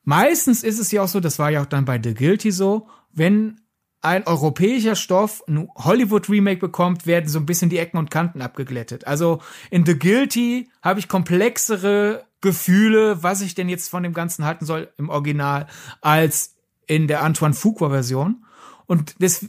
Meistens 0.05 0.63
ist 0.63 0.79
es 0.79 0.93
ja 0.93 1.01
auch 1.01 1.09
so, 1.09 1.19
das 1.19 1.39
war 1.39 1.49
ja 1.49 1.61
auch 1.61 1.65
dann 1.65 1.83
bei 1.83 1.99
The 2.01 2.13
Guilty 2.13 2.51
so, 2.51 2.87
wenn 3.11 3.59
ein 4.01 4.25
europäischer 4.27 4.95
Stoff 4.95 5.43
ein 5.47 5.69
Hollywood-Remake 5.75 6.59
bekommt, 6.59 7.05
werden 7.05 7.29
so 7.29 7.39
ein 7.39 7.45
bisschen 7.45 7.69
die 7.69 7.77
Ecken 7.77 7.97
und 7.97 8.11
Kanten 8.11 8.41
abgeglättet. 8.41 9.07
Also 9.07 9.41
in 9.71 9.85
The 9.85 9.97
Guilty 9.97 10.69
habe 10.81 10.99
ich 10.99 11.07
komplexere 11.07 12.25
Gefühle, 12.41 13.23
was 13.23 13.41
ich 13.41 13.55
denn 13.55 13.69
jetzt 13.69 13.89
von 13.89 14.03
dem 14.03 14.13
Ganzen 14.13 14.45
halten 14.45 14.65
soll 14.65 14.91
im 14.97 15.09
Original, 15.09 15.67
als 16.01 16.55
in 16.85 17.07
der 17.07 17.23
Antoine 17.23 17.53
Fuqua-Version. 17.53 18.45
Und 18.85 19.15
das, 19.19 19.47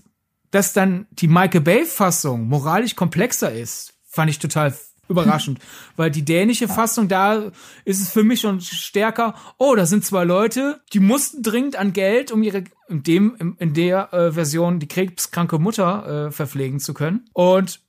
dass 0.50 0.72
dann 0.72 1.06
die 1.10 1.28
Michael 1.28 1.60
Bay-Fassung 1.60 2.48
moralisch 2.48 2.96
komplexer 2.96 3.52
ist, 3.52 3.94
fand 4.04 4.30
ich 4.30 4.38
total 4.38 4.74
überraschend, 5.08 5.58
weil 5.96 6.10
die 6.10 6.24
dänische 6.24 6.68
Fassung 6.68 7.08
da 7.08 7.50
ist 7.84 8.00
es 8.00 8.10
für 8.10 8.24
mich 8.24 8.40
schon 8.40 8.60
stärker. 8.60 9.34
Oh, 9.58 9.74
da 9.74 9.86
sind 9.86 10.04
zwei 10.04 10.24
Leute, 10.24 10.80
die 10.92 11.00
mussten 11.00 11.42
dringend 11.42 11.76
an 11.76 11.92
Geld, 11.92 12.32
um 12.32 12.42
ihre 12.42 12.64
in 12.88 13.02
dem 13.02 13.56
in 13.58 13.74
der 13.74 14.12
äh, 14.12 14.32
Version 14.32 14.80
die 14.80 14.88
krebskranke 14.88 15.58
Mutter 15.58 16.26
äh, 16.26 16.30
verpflegen 16.30 16.80
zu 16.80 16.94
können. 16.94 17.26
Und 17.32 17.80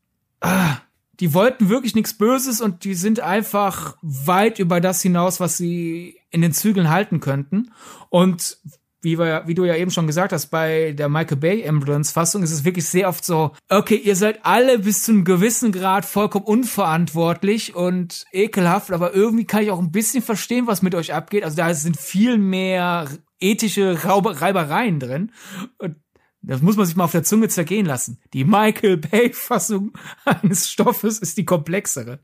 ah, 0.41 0.77
die 1.19 1.33
wollten 1.33 1.69
wirklich 1.69 1.95
nichts 1.95 2.13
Böses 2.13 2.61
und 2.61 2.83
die 2.83 2.93
sind 2.93 3.19
einfach 3.19 3.97
weit 4.01 4.59
über 4.59 4.79
das 4.79 5.01
hinaus, 5.01 5.39
was 5.39 5.57
sie 5.57 6.17
in 6.31 6.41
den 6.41 6.53
Zügeln 6.53 6.89
halten 6.89 7.19
könnten. 7.19 7.71
Und 8.09 8.57
wie, 9.01 9.17
wir, 9.17 9.43
wie 9.45 9.53
du 9.53 9.65
ja 9.65 9.75
eben 9.75 9.91
schon 9.91 10.07
gesagt 10.07 10.33
hast, 10.33 10.47
bei 10.47 10.91
der 10.91 11.09
Michael 11.09 11.37
Bay 11.37 11.67
Ambulance-Fassung 11.67 12.43
ist 12.43 12.51
es 12.51 12.65
wirklich 12.65 12.85
sehr 12.85 13.07
oft 13.07 13.23
so, 13.23 13.51
okay, 13.69 13.95
ihr 13.95 14.15
seid 14.15 14.45
alle 14.45 14.79
bis 14.79 15.03
zu 15.03 15.11
einem 15.11 15.23
gewissen 15.23 15.71
Grad 15.71 16.05
vollkommen 16.05 16.45
unverantwortlich 16.45 17.75
und 17.75 18.25
ekelhaft, 18.31 18.91
aber 18.91 19.13
irgendwie 19.13 19.45
kann 19.45 19.63
ich 19.63 19.71
auch 19.71 19.79
ein 19.79 19.91
bisschen 19.91 20.21
verstehen, 20.21 20.67
was 20.67 20.81
mit 20.81 20.95
euch 20.95 21.13
abgeht. 21.13 21.43
Also 21.43 21.57
da 21.57 21.73
sind 21.73 21.97
viel 21.97 22.37
mehr 22.37 23.07
ethische 23.39 24.03
Raube 24.03 24.41
Reibereien 24.41 24.99
drin. 24.99 25.31
Und 25.77 25.95
das 26.41 26.61
muss 26.61 26.77
man 26.77 26.85
sich 26.85 26.95
mal 26.95 27.05
auf 27.05 27.11
der 27.11 27.23
Zunge 27.23 27.49
zergehen 27.49 27.85
lassen. 27.85 28.19
Die 28.33 28.43
Michael 28.43 28.97
Bay-Fassung 28.97 29.93
eines 30.25 30.69
Stoffes 30.69 31.19
ist 31.19 31.37
die 31.37 31.45
komplexere. 31.45 32.19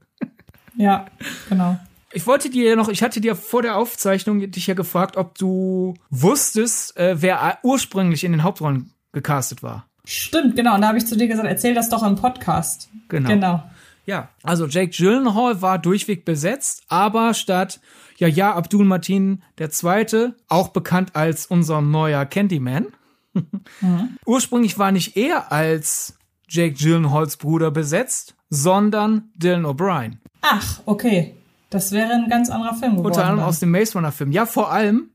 Ja, 0.77 1.05
genau. 1.49 1.79
Ich 2.15 2.25
wollte 2.25 2.49
dir 2.49 2.69
ja 2.69 2.75
noch, 2.77 2.87
ich 2.87 3.03
hatte 3.03 3.19
dir 3.19 3.35
vor 3.35 3.61
der 3.61 3.75
Aufzeichnung 3.75 4.49
dich 4.49 4.67
ja 4.67 4.73
gefragt, 4.73 5.17
ob 5.17 5.37
du 5.37 5.95
wusstest, 6.09 6.95
äh, 6.97 7.21
wer 7.21 7.59
ursprünglich 7.61 8.23
in 8.23 8.31
den 8.31 8.43
Hauptrollen 8.43 8.91
gecastet 9.11 9.61
war. 9.61 9.85
Stimmt, 10.05 10.55
genau. 10.55 10.75
Und 10.75 10.81
da 10.81 10.87
habe 10.87 10.97
ich 10.97 11.05
zu 11.05 11.17
dir 11.17 11.27
gesagt, 11.27 11.45
erzähl 11.45 11.73
das 11.73 11.89
doch 11.89 12.03
im 12.03 12.15
Podcast. 12.15 12.89
Genau. 13.09 13.29
Genau. 13.29 13.63
Ja, 14.05 14.29
also 14.43 14.65
Jake 14.65 14.91
Gyllenhaal 14.95 15.61
war 15.61 15.77
durchweg 15.77 16.23
besetzt, 16.23 16.83
aber 16.87 17.33
statt 17.33 17.81
Yahya 18.17 18.53
Abdul 18.53 18.85
Martin 18.85 19.41
II., 19.59 20.29
auch 20.47 20.69
bekannt 20.69 21.17
als 21.17 21.47
unser 21.47 21.81
neuer 21.81 22.25
Candyman, 22.25 22.87
mhm. 23.33 24.17
ursprünglich 24.25 24.79
war 24.79 24.93
nicht 24.93 25.17
er 25.17 25.51
als 25.51 26.17
Jake 26.47 26.75
Gyllenhaals 26.75 27.35
Bruder 27.35 27.71
besetzt, 27.71 28.35
sondern 28.49 29.31
Dylan 29.35 29.65
O'Brien. 29.65 30.19
Ach, 30.41 30.79
okay. 30.85 31.35
Das 31.75 31.91
wäre 31.91 32.13
ein 32.13 32.29
ganz 32.29 32.49
anderer 32.49 32.73
Film 32.73 32.93
geworden. 32.93 33.07
Unter 33.07 33.21
anderem 33.23 33.39
dann. 33.39 33.49
aus 33.49 33.59
dem 33.59 33.69
Maze 33.69 33.93
Runner 33.95 34.13
Film. 34.13 34.31
Ja, 34.31 34.45
vor 34.45 34.71
allem, 34.71 35.09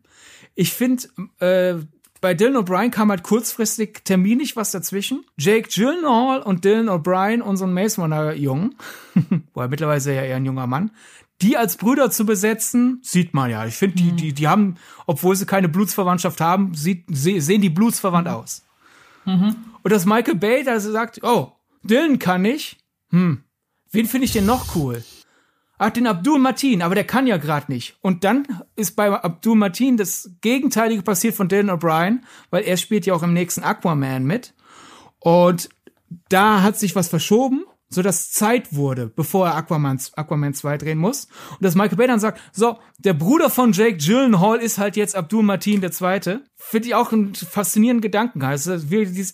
ich 0.54 0.74
finde, 0.74 1.08
äh, 1.38 1.82
bei 2.20 2.34
Dylan 2.34 2.62
O'Brien 2.62 2.90
kam 2.90 3.08
halt 3.08 3.22
kurzfristig 3.22 4.04
terminlich 4.04 4.56
was 4.56 4.70
dazwischen. 4.70 5.24
Jake 5.38 5.70
Gyllenhaal 5.70 6.42
und 6.42 6.66
Dylan 6.66 6.90
O'Brien, 6.90 7.40
unseren 7.40 7.72
Maze 7.72 7.98
Runner 8.02 8.34
Jungen, 8.34 8.74
wo 9.54 9.62
er 9.62 9.68
mittlerweile 9.68 10.14
ja 10.14 10.22
eher 10.22 10.36
ein 10.36 10.44
junger 10.44 10.66
Mann, 10.66 10.90
die 11.40 11.56
als 11.56 11.78
Brüder 11.78 12.10
zu 12.10 12.26
besetzen, 12.26 13.00
sieht 13.02 13.32
man 13.32 13.50
ja. 13.50 13.64
Ich 13.64 13.76
finde, 13.76 13.96
die, 13.96 14.12
mhm. 14.12 14.16
die, 14.16 14.32
die 14.34 14.48
haben, 14.48 14.76
obwohl 15.06 15.34
sie 15.34 15.46
keine 15.46 15.70
Blutsverwandtschaft 15.70 16.42
haben, 16.42 16.74
sieht, 16.74 17.04
sehen 17.08 17.62
die 17.62 17.70
blutsverwandt 17.70 18.28
mhm. 18.28 18.34
aus. 18.34 18.66
Mhm. 19.24 19.56
Und 19.82 19.90
dass 19.90 20.04
Michael 20.04 20.34
Bay 20.34 20.62
da 20.62 20.78
sagt, 20.78 21.20
oh, 21.22 21.52
Dylan 21.82 22.18
kann 22.18 22.44
ich, 22.44 22.76
hm, 23.08 23.44
wen 23.92 24.06
finde 24.06 24.26
ich 24.26 24.32
denn 24.32 24.44
noch 24.44 24.76
cool? 24.76 25.02
Ach, 25.82 25.88
den 25.88 26.06
Abdul 26.06 26.38
Martin, 26.38 26.82
aber 26.82 26.94
der 26.94 27.04
kann 27.04 27.26
ja 27.26 27.38
gerade 27.38 27.72
nicht. 27.72 27.96
Und 28.02 28.22
dann 28.22 28.46
ist 28.76 28.96
bei 28.96 29.10
Abdul 29.10 29.56
Martin 29.56 29.96
das 29.96 30.30
Gegenteilige 30.42 31.00
passiert 31.00 31.34
von 31.34 31.48
Dylan 31.48 31.70
O'Brien, 31.70 32.18
weil 32.50 32.64
er 32.64 32.76
spielt 32.76 33.06
ja 33.06 33.14
auch 33.14 33.22
im 33.22 33.32
nächsten 33.32 33.62
Aquaman 33.62 34.24
mit. 34.24 34.52
Und 35.20 35.70
da 36.28 36.60
hat 36.60 36.78
sich 36.78 36.96
was 36.96 37.08
verschoben, 37.08 37.64
so 37.88 38.02
dass 38.02 38.30
Zeit 38.30 38.74
wurde, 38.74 39.06
bevor 39.06 39.46
er 39.46 39.54
Aquaman, 39.54 39.98
Aquaman 40.16 40.52
2 40.52 40.76
drehen 40.76 40.98
muss. 40.98 41.28
Und 41.52 41.62
dass 41.64 41.76
Michael 41.76 41.96
Bay 41.96 42.08
dann 42.08 42.20
sagt, 42.20 42.42
so, 42.52 42.76
der 42.98 43.14
Bruder 43.14 43.48
von 43.48 43.72
Jake 43.72 43.96
Gyllenhaal 43.96 44.58
ist 44.58 44.76
halt 44.76 44.96
jetzt 44.96 45.16
Abdul 45.16 45.42
Martin 45.42 45.80
der 45.80 45.92
Zweite. 45.92 46.44
Finde 46.56 46.88
ich 46.88 46.94
auch 46.94 47.10
einen 47.10 47.34
faszinierenden 47.34 48.02
Gedanken. 48.02 48.42
Also, 48.42 48.72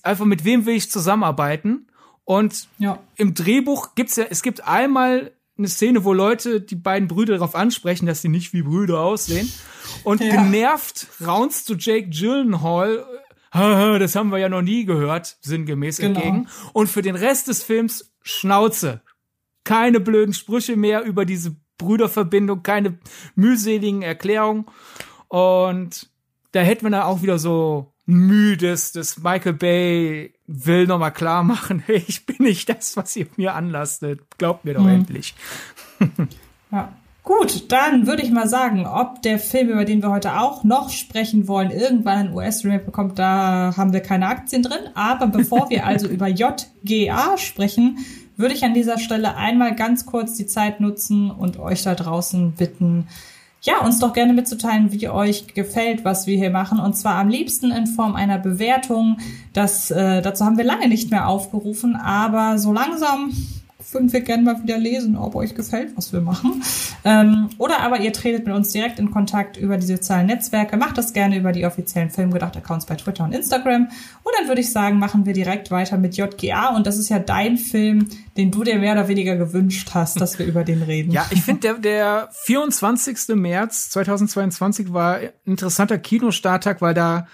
einfach 0.04 0.24
mit 0.24 0.44
wem 0.44 0.64
will 0.64 0.76
ich 0.76 0.92
zusammenarbeiten? 0.92 1.88
Und 2.22 2.68
ja. 2.78 3.00
im 3.16 3.34
Drehbuch 3.34 3.96
gibt's 3.96 4.14
ja, 4.14 4.26
es 4.30 4.42
gibt 4.42 4.64
einmal 4.64 5.32
eine 5.58 5.68
Szene, 5.68 6.04
wo 6.04 6.12
Leute 6.12 6.60
die 6.60 6.76
beiden 6.76 7.08
Brüder 7.08 7.34
darauf 7.34 7.54
ansprechen, 7.54 8.06
dass 8.06 8.22
sie 8.22 8.28
nicht 8.28 8.52
wie 8.52 8.62
Brüder 8.62 9.00
aussehen. 9.00 9.50
Und 10.04 10.20
ja. 10.20 10.30
genervt 10.30 11.06
raunst 11.24 11.68
du 11.68 11.74
Jake 11.74 12.10
Gyllenhaal, 12.10 13.06
das 13.52 14.14
haben 14.14 14.30
wir 14.30 14.38
ja 14.38 14.48
noch 14.48 14.62
nie 14.62 14.84
gehört, 14.84 15.38
sinngemäß 15.40 15.98
genau. 15.98 16.20
entgegen. 16.20 16.48
Und 16.72 16.88
für 16.88 17.02
den 17.02 17.16
Rest 17.16 17.48
des 17.48 17.62
Films 17.62 18.12
Schnauze. 18.22 19.02
Keine 19.64 20.00
blöden 20.00 20.34
Sprüche 20.34 20.76
mehr 20.76 21.02
über 21.04 21.24
diese 21.24 21.56
Brüderverbindung, 21.78 22.62
keine 22.62 22.98
mühseligen 23.34 24.02
Erklärungen. 24.02 24.66
Und 25.28 26.10
da 26.52 26.60
hätten 26.60 26.86
wir 26.86 26.90
dann 26.90 27.02
auch 27.02 27.22
wieder 27.22 27.38
so 27.38 27.92
müdes, 28.04 28.92
das 28.92 29.18
Michael 29.18 29.54
Bay 29.54 30.35
will 30.46 30.86
nochmal 30.86 31.12
klar 31.12 31.42
machen, 31.42 31.82
hey, 31.84 32.02
ich 32.06 32.26
bin 32.26 32.36
nicht 32.40 32.68
das, 32.68 32.96
was 32.96 33.14
ihr 33.16 33.26
mir 33.36 33.54
anlastet. 33.54 34.20
Glaubt 34.38 34.64
mir 34.64 34.74
doch 34.74 34.82
mhm. 34.82 34.90
endlich. 34.90 35.34
ja. 36.72 36.92
Gut, 37.22 37.72
dann 37.72 38.06
würde 38.06 38.22
ich 38.22 38.30
mal 38.30 38.46
sagen, 38.46 38.86
ob 38.86 39.20
der 39.22 39.40
Film, 39.40 39.70
über 39.70 39.84
den 39.84 40.00
wir 40.00 40.10
heute 40.10 40.38
auch 40.38 40.62
noch 40.62 40.90
sprechen 40.90 41.48
wollen, 41.48 41.72
irgendwann 41.72 42.28
ein 42.28 42.32
US-Remake 42.32 42.84
bekommt, 42.84 43.18
da 43.18 43.74
haben 43.76 43.92
wir 43.92 43.98
keine 43.98 44.28
Aktien 44.28 44.62
drin. 44.62 44.90
Aber 44.94 45.26
bevor 45.26 45.68
wir 45.68 45.84
also 45.86 46.06
über 46.06 46.28
JGA 46.28 47.36
sprechen, 47.36 47.98
würde 48.36 48.54
ich 48.54 48.62
an 48.62 48.74
dieser 48.74 49.00
Stelle 49.00 49.34
einmal 49.34 49.74
ganz 49.74 50.06
kurz 50.06 50.34
die 50.34 50.46
Zeit 50.46 50.78
nutzen 50.78 51.32
und 51.32 51.58
euch 51.58 51.82
da 51.82 51.96
draußen 51.96 52.52
bitten, 52.52 53.08
ja, 53.66 53.84
uns 53.84 53.98
doch 53.98 54.12
gerne 54.12 54.32
mitzuteilen, 54.32 54.92
wie 54.92 55.08
euch 55.08 55.48
gefällt, 55.54 56.04
was 56.04 56.28
wir 56.28 56.36
hier 56.36 56.50
machen. 56.50 56.78
Und 56.78 56.94
zwar 56.94 57.16
am 57.16 57.28
liebsten 57.28 57.72
in 57.72 57.88
Form 57.88 58.14
einer 58.14 58.38
Bewertung. 58.38 59.18
Das, 59.52 59.90
äh, 59.90 60.22
dazu 60.22 60.44
haben 60.44 60.56
wir 60.56 60.64
lange 60.64 60.88
nicht 60.88 61.10
mehr 61.10 61.28
aufgerufen, 61.28 61.96
aber 61.96 62.58
so 62.58 62.72
langsam 62.72 63.32
würden 63.92 64.12
wir 64.12 64.20
gerne 64.20 64.42
mal 64.42 64.62
wieder 64.62 64.78
lesen, 64.78 65.16
ob 65.16 65.34
euch 65.34 65.54
gefällt, 65.54 65.96
was 65.96 66.12
wir 66.12 66.20
machen. 66.20 66.62
Ähm, 67.04 67.50
oder 67.58 67.80
aber 67.80 68.00
ihr 68.00 68.12
tretet 68.12 68.46
mit 68.46 68.54
uns 68.54 68.72
direkt 68.72 68.98
in 68.98 69.10
Kontakt 69.10 69.56
über 69.56 69.76
die 69.76 69.86
sozialen 69.86 70.26
Netzwerke. 70.26 70.76
Macht 70.76 70.98
das 70.98 71.12
gerne 71.12 71.38
über 71.38 71.52
die 71.52 71.64
offiziellen 71.64 72.10
Filmgedacht-Accounts 72.10 72.86
bei 72.86 72.96
Twitter 72.96 73.24
und 73.24 73.32
Instagram. 73.32 73.88
Und 74.22 74.32
dann 74.38 74.48
würde 74.48 74.60
ich 74.60 74.72
sagen, 74.72 74.98
machen 74.98 75.24
wir 75.24 75.32
direkt 75.32 75.70
weiter 75.70 75.98
mit 75.98 76.16
JGA. 76.16 76.74
Und 76.74 76.86
das 76.86 76.98
ist 76.98 77.08
ja 77.08 77.18
dein 77.18 77.58
Film, 77.58 78.08
den 78.36 78.50
du 78.50 78.64
dir 78.64 78.78
mehr 78.78 78.92
oder 78.92 79.08
weniger 79.08 79.36
gewünscht 79.36 79.90
hast, 79.94 80.20
dass 80.20 80.38
wir 80.38 80.46
über 80.46 80.64
den 80.64 80.82
reden. 80.82 81.12
Ja, 81.12 81.26
ich 81.30 81.42
finde, 81.42 81.60
der, 81.60 81.74
der 81.74 82.28
24. 82.32 83.36
März 83.36 83.90
2022 83.90 84.92
war 84.92 85.16
ein 85.16 85.30
interessanter 85.44 85.98
Kinostarttag, 85.98 86.80
weil 86.80 86.94
da 86.94 87.26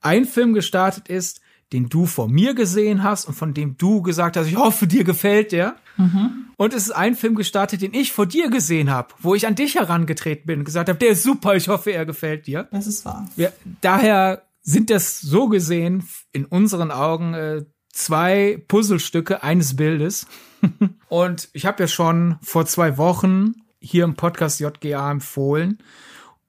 ein 0.00 0.24
Film 0.24 0.54
gestartet 0.54 1.08
ist, 1.08 1.40
den 1.72 1.88
du 1.88 2.06
vor 2.06 2.28
mir 2.28 2.54
gesehen 2.54 3.02
hast 3.02 3.26
und 3.26 3.34
von 3.34 3.52
dem 3.52 3.76
du 3.76 4.02
gesagt 4.02 4.36
hast, 4.36 4.46
ich 4.46 4.56
hoffe, 4.56 4.86
dir 4.86 5.04
gefällt 5.04 5.52
der. 5.52 5.76
Mhm. 5.98 6.46
Und 6.56 6.72
es 6.72 6.84
ist 6.84 6.92
ein 6.92 7.14
Film 7.14 7.34
gestartet, 7.34 7.82
den 7.82 7.92
ich 7.92 8.12
vor 8.12 8.26
dir 8.26 8.48
gesehen 8.50 8.90
habe, 8.90 9.14
wo 9.20 9.34
ich 9.34 9.46
an 9.46 9.54
dich 9.54 9.74
herangetreten 9.74 10.46
bin 10.46 10.60
und 10.60 10.64
gesagt 10.64 10.88
habe, 10.88 10.98
der 10.98 11.10
ist 11.10 11.22
super, 11.22 11.54
ich 11.54 11.68
hoffe, 11.68 11.90
er 11.90 12.06
gefällt 12.06 12.46
dir. 12.46 12.68
Das 12.72 12.86
ist 12.86 13.04
wahr. 13.04 13.28
Ja, 13.36 13.50
daher 13.80 14.42
sind 14.62 14.90
das 14.90 15.20
so 15.20 15.48
gesehen 15.48 16.04
in 16.32 16.44
unseren 16.44 16.90
Augen 16.90 17.34
äh, 17.34 17.64
zwei 17.92 18.62
Puzzlestücke 18.68 19.42
eines 19.42 19.76
Bildes. 19.76 20.26
und 21.08 21.48
ich 21.52 21.66
habe 21.66 21.82
ja 21.82 21.88
schon 21.88 22.36
vor 22.42 22.66
zwei 22.66 22.96
Wochen 22.96 23.54
hier 23.80 24.04
im 24.04 24.14
Podcast 24.14 24.60
JGA 24.60 25.10
empfohlen. 25.10 25.78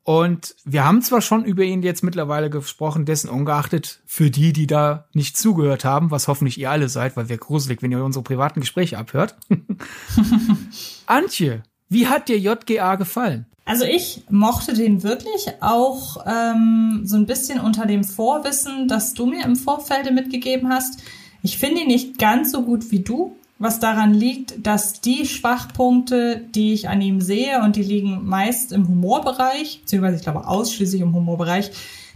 Und 0.09 0.55
wir 0.65 0.85
haben 0.85 1.03
zwar 1.03 1.21
schon 1.21 1.45
über 1.45 1.61
ihn 1.61 1.83
jetzt 1.83 2.03
mittlerweile 2.03 2.49
gesprochen, 2.49 3.05
dessen 3.05 3.29
ungeachtet 3.29 3.99
für 4.07 4.31
die, 4.31 4.53
die 4.53 4.65
da 4.65 5.05
nicht 5.13 5.37
zugehört 5.37 5.85
haben, 5.85 6.09
was 6.09 6.27
hoffentlich 6.27 6.59
ihr 6.59 6.71
alle 6.71 6.89
seid, 6.89 7.15
weil 7.15 7.29
wir 7.29 7.37
gruselig, 7.37 7.83
wenn 7.83 7.91
ihr 7.91 8.03
unsere 8.03 8.23
privaten 8.23 8.59
Gespräche 8.59 8.97
abhört. 8.97 9.35
Antje, 11.05 11.61
wie 11.89 12.07
hat 12.07 12.27
dir 12.27 12.39
JGA 12.39 12.95
gefallen? 12.95 13.45
Also 13.65 13.85
ich 13.85 14.23
mochte 14.31 14.73
den 14.73 15.03
wirklich 15.03 15.45
auch 15.59 16.25
ähm, 16.25 17.01
so 17.03 17.15
ein 17.15 17.27
bisschen 17.27 17.59
unter 17.59 17.85
dem 17.85 18.03
Vorwissen, 18.03 18.87
das 18.87 19.13
du 19.13 19.27
mir 19.27 19.45
im 19.45 19.55
Vorfeld 19.55 20.11
mitgegeben 20.11 20.69
hast. 20.69 21.03
Ich 21.43 21.59
finde 21.59 21.81
ihn 21.81 21.87
nicht 21.87 22.17
ganz 22.17 22.51
so 22.51 22.63
gut 22.63 22.89
wie 22.89 23.01
du, 23.01 23.35
was 23.59 23.79
daran 23.79 24.13
liegt, 24.13 24.65
dass 24.65 25.01
die 25.01 25.25
Schwachpunkte, 25.25 26.45
die 26.55 26.73
ich 26.73 26.87
an 26.87 27.01
ihm 27.01 27.19
sehe, 27.19 27.61
und 27.61 27.75
die 27.75 27.83
liegen 27.83 28.25
meist 28.25 28.71
im 28.71 28.87
Humorbereich, 28.87 29.81
beziehungsweise 29.81 30.15
ich 30.15 30.23
glaube 30.23 30.47
ausschließlich 30.47 31.01
im 31.01 31.13
Humorbereich, 31.13 31.71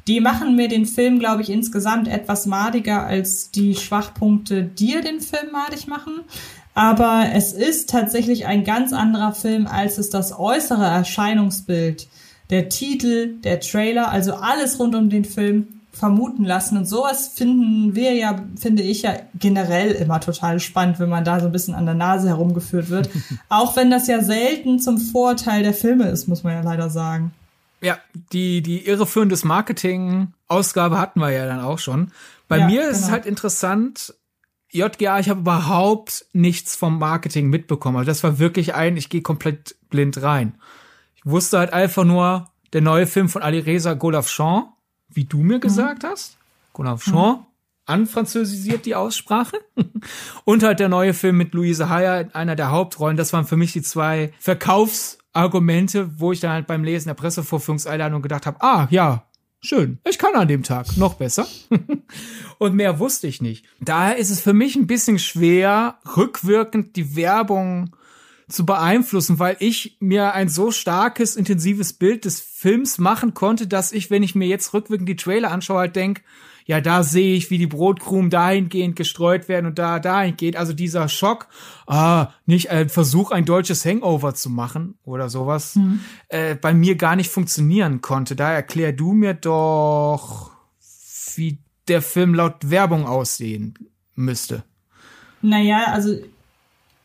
die 0.08 0.22
machen 0.22 0.56
mir 0.56 0.70
den 0.70 0.86
Film, 0.86 1.20
glaube 1.20 1.42
ich, 1.42 1.50
insgesamt 1.50 2.08
etwas 2.08 2.46
madiger 2.46 3.06
als 3.06 3.52
die 3.52 3.76
Schwachpunkte, 3.76 4.64
die 4.64 5.00
den 5.02 5.20
Film 5.20 5.52
madig 5.52 5.88
machen. 5.88 6.22
Aber 6.74 7.28
es 7.34 7.54
ist 7.54 7.90
tatsächlich 7.90 8.46
ein 8.46 8.64
ganz 8.64 8.94
anderer 8.94 9.34
Film, 9.34 9.68
als 9.68 9.98
es 9.98 10.10
das 10.10 10.38
äußere 10.38 10.86
Erscheinungsbild, 10.86 12.08
der 12.50 12.70
Titel, 12.70 13.36
der 13.42 13.60
Trailer, 13.60 14.10
also 14.10 14.34
alles 14.34 14.80
rund 14.80 14.96
um 14.96 15.10
den 15.10 15.26
Film 15.26 15.82
vermuten 15.94 16.44
lassen. 16.44 16.78
Und 16.78 16.86
sowas 16.86 17.30
finden 17.30 17.96
wir 17.96 18.14
ja, 18.14 18.44
finde 18.60 18.84
ich 18.84 19.04
ja 19.04 19.14
generell 19.36 19.92
immer 19.92 20.20
total 20.20 20.60
spannend, 20.60 21.00
wenn 21.00 21.10
man 21.10 21.24
da 21.24 21.40
so 21.40 21.46
ein 21.46 21.52
bisschen 21.52 21.76
an 21.76 21.86
der 21.86 21.96
Nase 21.96 22.28
herumgeführt 22.28 22.90
wird. 22.90 23.10
Auch 23.50 23.76
wenn 23.76 23.92
das 23.92 24.08
ja 24.08 24.22
selten 24.24 24.80
zum 24.80 24.98
Vorteil 24.98 25.64
der 25.64 25.74
Filme 25.74 26.10
ist, 26.10 26.28
muss 26.28 26.44
man 26.44 26.54
ja 26.54 26.62
leider 26.62 26.90
sagen. 26.90 27.32
Ja, 27.82 27.98
die, 28.32 28.62
die 28.62 28.88
irreführendes 28.88 29.44
Marketing-Ausgabe 29.44 30.98
hatten 30.98 31.20
wir 31.20 31.32
ja 31.32 31.46
dann 31.46 31.60
auch 31.60 31.80
schon. 31.80 32.12
Bei 32.48 32.60
ja, 32.60 32.66
mir 32.66 32.82
ist 32.84 32.96
genau. 32.96 33.06
es 33.06 33.12
halt 33.12 33.26
interessant, 33.26 34.14
JGA, 34.72 35.20
ich 35.20 35.30
habe 35.30 35.42
überhaupt 35.42 36.26
nichts 36.34 36.76
vom 36.76 36.98
Marketing 36.98 37.50
mitbekommen. 37.50 37.98
Also 37.98 38.08
das 38.08 38.24
war 38.24 38.40
wirklich 38.40 38.74
ein, 38.74 38.98
ich 38.98 39.10
gehe 39.10 39.22
komplett 39.22 39.76
blind 39.90 40.22
rein. 40.22 40.56
Ich 41.16 41.26
wusste 41.26 41.60
halt 41.60 41.74
einfach 41.74 42.06
nur, 42.06 42.50
der 42.72 42.82
neue 42.82 43.06
Film 43.06 43.30
von 43.30 43.44
Ali 43.44 43.60
Reza 43.60 43.94
Golafchan 43.94 44.66
wie 45.10 45.26
du 45.26 45.40
mir 45.40 45.58
mhm. 45.58 45.62
gesagt 45.62 46.04
mhm. 46.04 46.08
hast. 46.08 46.38
Golavchon, 46.74 47.38
mhm. 47.38 47.46
anfranzösisiert 47.86 48.86
die 48.86 48.96
Aussprache. 48.96 49.58
Und 50.46 50.64
halt 50.64 50.80
der 50.80 50.90
neue 50.90 51.14
Film 51.14 51.38
mit 51.38 51.54
Louise 51.54 51.90
Heyer, 51.90 52.30
einer 52.34 52.56
der 52.56 52.72
Hauptrollen. 52.72 53.18
Das 53.18 53.34
waren 53.34 53.46
für 53.46 53.58
mich 53.58 53.74
die 53.74 53.82
zwei 53.82 54.34
Verkaufsargumente, 54.40 56.20
wo 56.20 56.32
ich 56.32 56.40
dann 56.40 56.52
halt 56.52 56.68
beim 56.68 56.84
Lesen 56.84 57.10
der 57.10 57.16
Pressevorführungseinladung 57.16 58.22
gedacht 58.22 58.46
habe, 58.46 58.62
ah, 58.62 58.88
ja, 58.90 59.26
schön, 59.62 60.00
ich 60.08 60.18
kann 60.18 60.36
an 60.36 60.48
dem 60.48 60.64
Tag 60.64 60.98
noch 60.98 61.16
besser. 61.16 61.48
Und 62.58 62.76
mehr 62.76 63.00
wusste 63.00 63.28
ich 63.28 63.42
nicht. 63.42 63.66
Daher 63.80 64.18
ist 64.18 64.30
es 64.30 64.42
für 64.42 64.54
mich 64.54 64.76
ein 64.76 64.88
bisschen 64.88 65.20
schwer, 65.20 66.00
rückwirkend 66.18 66.96
die 66.96 67.16
Werbung 67.16 67.96
zu 68.48 68.66
beeinflussen, 68.66 69.40
weil 69.40 69.56
ich 69.60 69.98
mir 70.00 70.34
ein 70.34 70.50
so 70.50 70.72
starkes, 70.72 71.36
intensives 71.36 71.94
Bild 71.94 72.26
des 72.26 72.40
Films 72.40 72.98
machen 72.98 73.34
konnte, 73.34 73.68
dass 73.68 73.92
ich, 73.92 74.10
wenn 74.10 74.24
ich 74.24 74.36
mir 74.36 74.48
jetzt 74.48 74.74
rückwirkend 74.74 75.10
die 75.10 75.16
Trailer 75.16 75.52
anschaue, 75.52 75.80
halt 75.80 75.96
denke, 75.96 76.22
ja, 76.66 76.80
da 76.80 77.04
sehe 77.04 77.36
ich, 77.36 77.50
wie 77.50 77.58
die 77.58 77.68
Brotkrumen 77.68 78.30
dahingehend 78.30 78.96
gestreut 78.96 79.50
werden 79.50 79.66
und 79.66 79.80
da 79.80 80.00
dahingehend. 80.00 80.56
Also 80.56 80.74
dieser 80.74 81.10
Schock, 81.10 81.48
ah, 81.88 82.30
nicht 82.46 82.70
ein 82.72 82.90
Versuch, 82.90 83.32
ein 83.32 83.46
deutsches 83.46 83.86
Hangover 83.86 84.34
zu 84.34 84.50
machen 84.50 84.96
oder 85.04 85.30
sowas, 85.30 85.76
mhm. 85.76 86.00
äh, 86.30 86.56
bei 86.56 86.74
mir 86.74 86.96
gar 86.96 87.16
nicht 87.16 87.30
funktionieren 87.30 88.02
konnte. 88.02 88.36
Da 88.36 88.52
erklär 88.52 88.94
du 88.94 89.12
mir 89.12 89.34
doch, 89.34 90.52
wie 91.36 91.58
der 91.88 92.02
Film 92.02 92.34
laut 92.34 92.70
Werbung 92.70 93.06
aussehen 93.06 93.78
müsste. 94.16 94.64
Naja, 95.42 95.88
also 95.88 96.16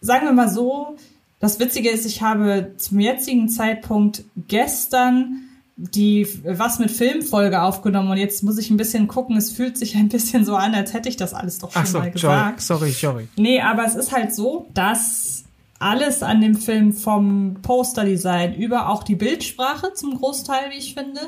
sagen 0.00 0.26
wir 0.26 0.32
mal 0.32 0.48
so, 0.48 0.96
das 1.40 1.60
Witzige 1.60 1.90
ist, 1.90 2.04
ich 2.04 2.22
habe 2.22 2.72
zum 2.76 3.00
jetzigen 3.00 3.48
Zeitpunkt 3.48 4.24
gestern 4.48 5.44
die 5.80 6.26
was 6.44 6.80
mit 6.80 6.90
Filmfolge 6.90 7.62
aufgenommen 7.62 8.10
und 8.10 8.16
jetzt 8.16 8.42
muss 8.42 8.58
ich 8.58 8.68
ein 8.68 8.76
bisschen 8.76 9.06
gucken. 9.06 9.36
Es 9.36 9.52
fühlt 9.52 9.78
sich 9.78 9.94
ein 9.94 10.08
bisschen 10.08 10.44
so 10.44 10.56
an, 10.56 10.74
als 10.74 10.92
hätte 10.92 11.08
ich 11.08 11.16
das 11.16 11.34
alles 11.34 11.58
doch 11.58 11.70
schon 11.70 11.86
so, 11.86 11.98
mal 12.00 12.10
gesagt. 12.10 12.60
Sorry, 12.60 12.90
sorry. 12.90 13.28
Nee, 13.36 13.60
aber 13.60 13.84
es 13.84 13.94
ist 13.94 14.10
halt 14.10 14.34
so, 14.34 14.66
dass 14.74 15.44
alles 15.78 16.24
an 16.24 16.40
dem 16.40 16.56
Film 16.56 16.92
vom 16.92 17.58
Posterdesign 17.62 18.54
über 18.54 18.88
auch 18.88 19.04
die 19.04 19.14
Bildsprache 19.14 19.92
zum 19.94 20.16
Großteil, 20.16 20.70
wie 20.70 20.78
ich 20.78 20.94
finde, 20.94 21.20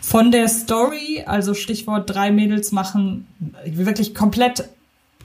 von 0.00 0.32
der 0.32 0.48
Story, 0.48 1.22
also 1.24 1.54
Stichwort 1.54 2.10
drei 2.10 2.32
Mädels 2.32 2.72
machen 2.72 3.28
wirklich 3.64 4.16
komplett 4.16 4.68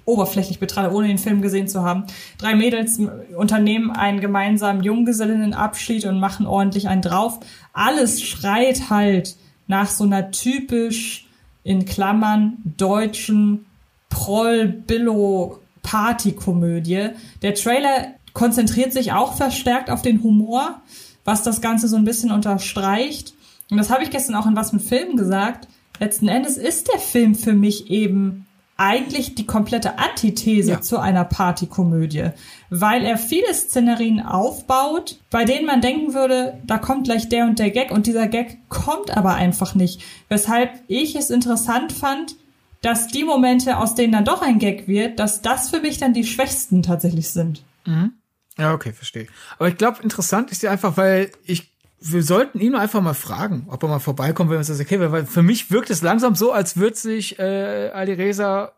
oberflächlich 0.08 0.60
betrachtet, 0.60 0.94
ohne 0.94 1.08
den 1.08 1.20
Film 1.20 1.42
gesehen 1.42 1.68
zu 1.68 1.84
haben. 1.84 2.06
Drei 2.38 2.56
Mädels 2.56 3.00
unternehmen 3.36 3.92
einen 3.92 4.22
gemeinsamen 4.22 4.82
Junggesellinnenabschied 4.82 6.06
und 6.06 6.20
machen 6.20 6.48
ordentlich 6.48 6.88
einen 6.88 7.04
drauf. 7.04 7.40
Alles 7.74 8.24
schreit 8.24 8.90
halt 8.90 9.36
nach 9.68 9.90
so 9.90 10.06
einer 10.06 10.32
typisch 10.32 11.28
in 11.64 11.86
Klammern 11.86 12.58
deutschen 12.78 13.66
Proll-Billo-Partykomödie. 14.10 17.10
Der 17.42 17.54
Trailer 17.54 18.14
konzentriert 18.32 18.94
sich 18.94 19.12
auch 19.12 19.34
verstärkt 19.34 19.90
auf 19.90 20.02
den 20.02 20.24
Humor, 20.24 20.80
was 21.26 21.44
das 21.44 21.60
Ganze 21.60 21.90
so 21.90 21.98
ein 21.98 22.06
bisschen 22.06 22.32
unterstreicht. 22.32 23.34
Und 23.70 23.76
das 23.76 23.90
habe 23.90 24.04
ich 24.04 24.10
gestern 24.10 24.36
auch 24.36 24.46
in 24.46 24.56
was 24.56 24.72
mit 24.72 24.84
Filmen 24.84 25.18
gesagt. 25.18 25.68
Letzten 26.00 26.30
Endes 26.30 26.56
ist 26.56 26.88
der 26.88 27.02
Film 27.02 27.36
für 27.36 27.52
mich 27.52 27.92
eben 27.92 28.47
eigentlich 28.78 29.36
die 29.36 29.46
komplette 29.46 29.98
Antithese 29.98 30.72
ja. 30.72 30.82
zu 30.82 31.00
einer 31.00 31.26
Partykomödie, 31.26 32.30
weil 32.70 33.04
er 33.04 33.18
viele 33.18 33.54
Szenerien 33.54 34.22
aufbaut, 34.22 35.18
bei 35.32 35.46
denen 35.46 35.66
man 35.66 35.82
denken 35.82 36.14
würde, 36.14 36.62
da 36.66 36.78
kommt 36.78 37.06
gleich 37.06 37.28
der 37.28 37.46
und 37.46 37.60
der 37.60 37.72
Gag 37.72 37.92
und 37.92 38.08
dieser 38.08 38.28
Gag 38.28 38.70
kommt 38.70 39.16
aber 39.16 39.34
einfach 39.34 39.74
nicht. 39.76 40.02
Weshalb 40.30 40.72
ich 40.88 41.16
es 41.16 41.32
interessant 41.32 41.92
fand, 41.92 42.36
dass 42.82 43.08
die 43.08 43.24
Momente, 43.24 43.78
aus 43.78 43.96
denen 43.96 44.14
dann 44.14 44.26
doch 44.26 44.42
ein 44.42 44.60
Gag 44.60 44.88
wird, 44.88 45.20
dass 45.20 45.42
das 45.42 45.70
für 45.70 45.80
mich 45.80 45.98
dann 45.98 46.14
die 46.14 46.24
schwächsten 46.24 46.84
tatsächlich 46.84 47.30
sind. 47.30 47.64
Mhm. 47.86 48.14
Ja, 48.58 48.74
okay, 48.74 48.92
verstehe. 48.92 49.28
Aber 49.58 49.70
ich 49.70 49.78
glaube, 49.78 50.02
interessant 50.04 50.52
ist 50.52 50.64
ja 50.64 50.72
einfach, 50.72 50.98
weil 50.98 51.32
ich 51.44 51.72
wir 52.00 52.24
sollten 52.24 52.60
ihn 52.60 52.76
einfach 52.76 53.02
mal 53.02 53.14
fragen, 53.14 53.68
ob 53.70 53.84
er 53.84 53.90
mal 53.90 54.00
vorbeikommt, 54.00 54.50
wenn 54.50 54.58
uns 54.58 54.68
das 54.68 54.80
okay 54.80 55.00
wäre, 55.00 55.12
weil 55.12 55.26
für 55.26 55.42
mich 55.42 55.72
wirkt 55.72 55.90
es 55.90 56.02
langsam 56.02 56.36
so, 56.36 56.52
als 56.52 56.78
würde 56.78 56.96
sich 56.96 57.40
äh, 57.40 57.90
Alireza 57.94 58.74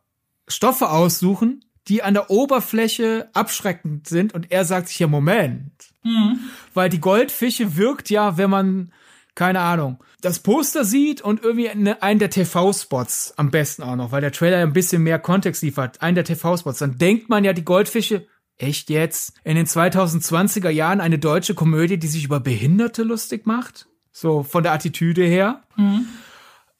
Stoffe 0.48 0.90
aussuchen, 0.90 1.66
die 1.88 2.02
an 2.02 2.14
der 2.14 2.30
Oberfläche 2.30 3.30
abschreckend 3.34 4.08
sind 4.08 4.34
und 4.34 4.52
er 4.52 4.66
sagt 4.66 4.88
sich 4.88 5.00
ja 5.00 5.08
Moment, 5.08 5.72
mhm. 6.04 6.40
weil 6.74 6.90
die 6.90 7.02
Goldfische 7.02 7.76
wirkt 7.76 8.10
ja, 8.10 8.38
wenn 8.38 8.50
man 8.50 8.92
keine 9.40 9.62
Ahnung, 9.62 10.04
das 10.20 10.40
Poster 10.40 10.84
sieht 10.84 11.22
und 11.22 11.42
irgendwie 11.44 11.70
eine, 11.70 12.02
einen 12.04 12.20
der 12.20 12.30
TV-Spots 12.30 13.36
am 13.38 13.52
besten 13.52 13.84
auch 13.84 13.96
noch, 13.96 14.12
weil 14.12 14.20
der 14.20 14.34
Trailer 14.34 14.58
ein 14.58 14.74
bisschen 14.74 15.02
mehr 15.02 15.18
Kontext 15.18 15.64
liefert, 15.64 16.02
einen 16.02 16.16
der 16.16 16.26
TV-Spots, 16.26 16.80
dann 16.80 16.98
denkt 16.98 17.30
man 17.30 17.46
ja, 17.46 17.54
die 17.54 17.64
Goldfische 17.64 18.28
Echt 18.60 18.90
jetzt? 18.90 19.34
In 19.44 19.56
den 19.56 19.66
2020er 19.66 20.70
Jahren 20.70 21.00
eine 21.02 21.18
deutsche 21.18 21.56
Komödie, 21.56 21.98
die 21.98 22.08
sich 22.08 22.26
über 22.26 22.40
Behinderte 22.40 23.04
lustig 23.04 23.48
macht? 23.48 23.88
So 24.12 24.44
von 24.44 24.64
der 24.64 24.74
Attitüde 24.74 25.24
her. 25.24 25.64
Mhm. 25.78 26.08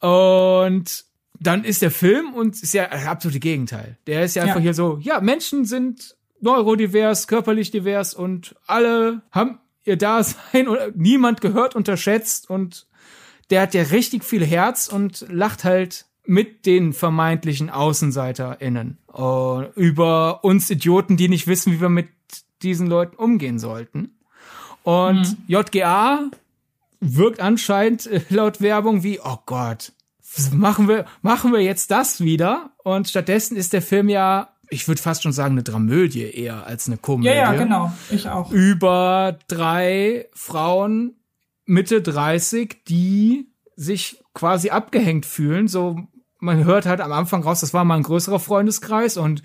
Und 0.06 1.04
dann 1.40 1.64
ist 1.64 1.80
der 1.80 1.90
Film 1.90 2.34
und 2.34 2.62
ist 2.62 2.74
ja 2.74 2.86
das 2.86 3.06
absolute 3.06 3.40
Gegenteil. 3.40 3.96
Der 4.06 4.24
ist 4.24 4.36
ja 4.36 4.42
einfach 4.42 4.56
ja. 4.56 4.62
hier 4.62 4.74
so, 4.74 4.98
ja, 5.00 5.20
Menschen 5.20 5.64
sind 5.64 6.16
neurodivers, 6.40 7.26
körperlich 7.26 7.70
divers 7.70 8.12
und 8.12 8.54
alle 8.66 9.22
haben 9.30 9.58
ihr 9.84 9.96
Dasein 9.96 10.68
und 10.68 10.96
niemand 10.96 11.40
gehört 11.40 11.74
unterschätzt 11.74 12.50
und 12.50 12.86
der 13.48 13.62
hat 13.62 13.74
ja 13.74 13.82
richtig 13.82 14.22
viel 14.22 14.44
Herz 14.44 14.88
und 14.88 15.26
lacht 15.30 15.64
halt 15.64 16.06
mit 16.24 16.66
den 16.66 16.92
vermeintlichen 16.92 17.70
AußenseiterInnen 17.70 18.98
uh, 19.16 19.64
über 19.74 20.44
uns 20.44 20.70
Idioten, 20.70 21.16
die 21.16 21.28
nicht 21.28 21.46
wissen, 21.46 21.72
wie 21.72 21.80
wir 21.80 21.88
mit 21.88 22.08
diesen 22.62 22.86
Leuten 22.86 23.16
umgehen 23.16 23.58
sollten. 23.58 24.16
Und 24.82 25.22
mhm. 25.22 25.44
JGA 25.46 26.30
wirkt 27.00 27.40
anscheinend 27.40 28.06
äh, 28.06 28.20
laut 28.28 28.60
Werbung 28.60 29.02
wie, 29.02 29.20
oh 29.20 29.38
Gott, 29.46 29.92
machen 30.52 30.88
wir, 30.88 31.06
machen 31.22 31.52
wir 31.52 31.60
jetzt 31.60 31.90
das 31.90 32.20
wieder? 32.20 32.70
Und 32.84 33.08
stattdessen 33.08 33.56
ist 33.56 33.72
der 33.72 33.82
Film 33.82 34.08
ja 34.08 34.50
ich 34.70 34.86
würde 34.86 35.02
fast 35.02 35.24
schon 35.24 35.32
sagen, 35.32 35.54
eine 35.54 35.64
Dramödie 35.64 36.22
eher 36.22 36.64
als 36.66 36.86
eine 36.86 36.96
Komödie. 36.96 37.28
Ja, 37.28 37.52
ja, 37.52 37.52
genau. 37.54 37.92
Ich 38.10 38.28
auch. 38.28 38.52
Über 38.52 39.36
drei 39.48 40.28
Frauen 40.32 41.16
Mitte 41.66 42.02
30, 42.02 42.84
die 42.88 43.49
sich 43.80 44.22
quasi 44.34 44.68
abgehängt 44.68 45.24
fühlen, 45.24 45.66
so 45.66 45.96
man 46.38 46.64
hört 46.64 46.84
halt 46.84 47.00
am 47.00 47.12
Anfang 47.12 47.42
raus, 47.42 47.60
das 47.60 47.72
war 47.72 47.84
mal 47.84 47.96
ein 47.96 48.02
größerer 48.02 48.38
Freundeskreis 48.38 49.16
und 49.16 49.42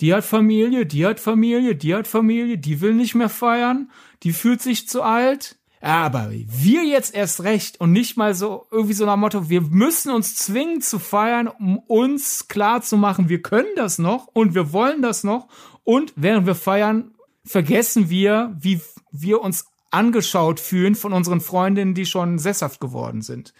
die 0.00 0.12
hat 0.12 0.24
Familie, 0.24 0.84
die 0.84 1.06
hat 1.06 1.20
Familie, 1.20 1.74
die 1.74 1.94
hat 1.94 2.06
Familie, 2.06 2.58
die 2.58 2.82
will 2.82 2.92
nicht 2.92 3.14
mehr 3.14 3.30
feiern, 3.30 3.90
die 4.22 4.32
fühlt 4.32 4.60
sich 4.60 4.88
zu 4.88 5.02
alt. 5.02 5.56
Aber 5.80 6.30
wir 6.30 6.84
jetzt 6.84 7.14
erst 7.14 7.44
recht 7.44 7.80
und 7.80 7.92
nicht 7.92 8.18
mal 8.18 8.34
so 8.34 8.66
irgendwie 8.70 8.94
so 8.94 9.06
nach 9.06 9.16
Motto, 9.16 9.48
wir 9.48 9.62
müssen 9.62 10.12
uns 10.12 10.36
zwingen 10.36 10.82
zu 10.82 10.98
feiern, 10.98 11.48
um 11.48 11.78
uns 11.78 12.48
klar 12.48 12.82
zu 12.82 12.98
machen, 12.98 13.30
wir 13.30 13.40
können 13.40 13.74
das 13.76 13.98
noch 13.98 14.26
und 14.26 14.54
wir 14.54 14.72
wollen 14.72 15.00
das 15.00 15.24
noch 15.24 15.48
und 15.84 16.12
während 16.16 16.46
wir 16.46 16.56
feiern, 16.56 17.14
vergessen 17.42 18.10
wir, 18.10 18.54
wie 18.60 18.82
wir 19.12 19.40
uns 19.40 19.66
angeschaut 19.90 20.60
fühlen 20.60 20.94
von 20.94 21.12
unseren 21.12 21.40
Freundinnen, 21.40 21.94
die 21.94 22.06
schon 22.06 22.38
sesshaft 22.38 22.80
geworden 22.80 23.22
sind. 23.22 23.54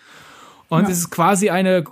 Und 0.69 0.85
ja. 0.85 0.91
es 0.91 0.99
ist 0.99 1.11
quasi 1.11 1.51
eine, 1.51 1.85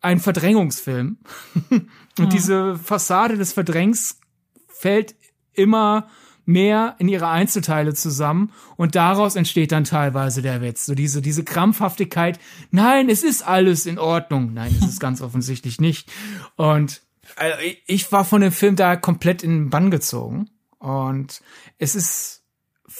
ein 0.00 0.20
Verdrängungsfilm. 0.20 1.18
und 1.70 1.88
ja. 2.18 2.26
diese 2.26 2.76
Fassade 2.76 3.36
des 3.36 3.52
Verdrängs 3.52 4.20
fällt 4.68 5.14
immer 5.52 6.08
mehr 6.44 6.96
in 6.98 7.08
ihre 7.08 7.28
Einzelteile 7.28 7.94
zusammen 7.94 8.52
und 8.76 8.94
daraus 8.94 9.36
entsteht 9.36 9.72
dann 9.72 9.84
teilweise 9.84 10.42
der 10.42 10.60
Witz. 10.60 10.86
So 10.86 10.94
diese, 10.94 11.22
diese 11.22 11.44
Krampfhaftigkeit. 11.44 12.38
Nein, 12.70 13.08
es 13.08 13.22
ist 13.22 13.42
alles 13.42 13.86
in 13.86 13.98
Ordnung. 13.98 14.52
Nein, 14.52 14.76
es 14.80 14.88
ist 14.88 15.00
ganz 15.00 15.22
offensichtlich 15.22 15.80
nicht. 15.80 16.10
Und 16.56 17.02
also 17.36 17.56
ich 17.86 18.10
war 18.12 18.24
von 18.24 18.40
dem 18.40 18.52
Film 18.52 18.76
da 18.76 18.96
komplett 18.96 19.42
in 19.42 19.50
den 19.50 19.70
Bann 19.70 19.90
gezogen. 19.90 20.50
Und 20.78 21.42
es 21.78 21.94
ist 21.94 22.41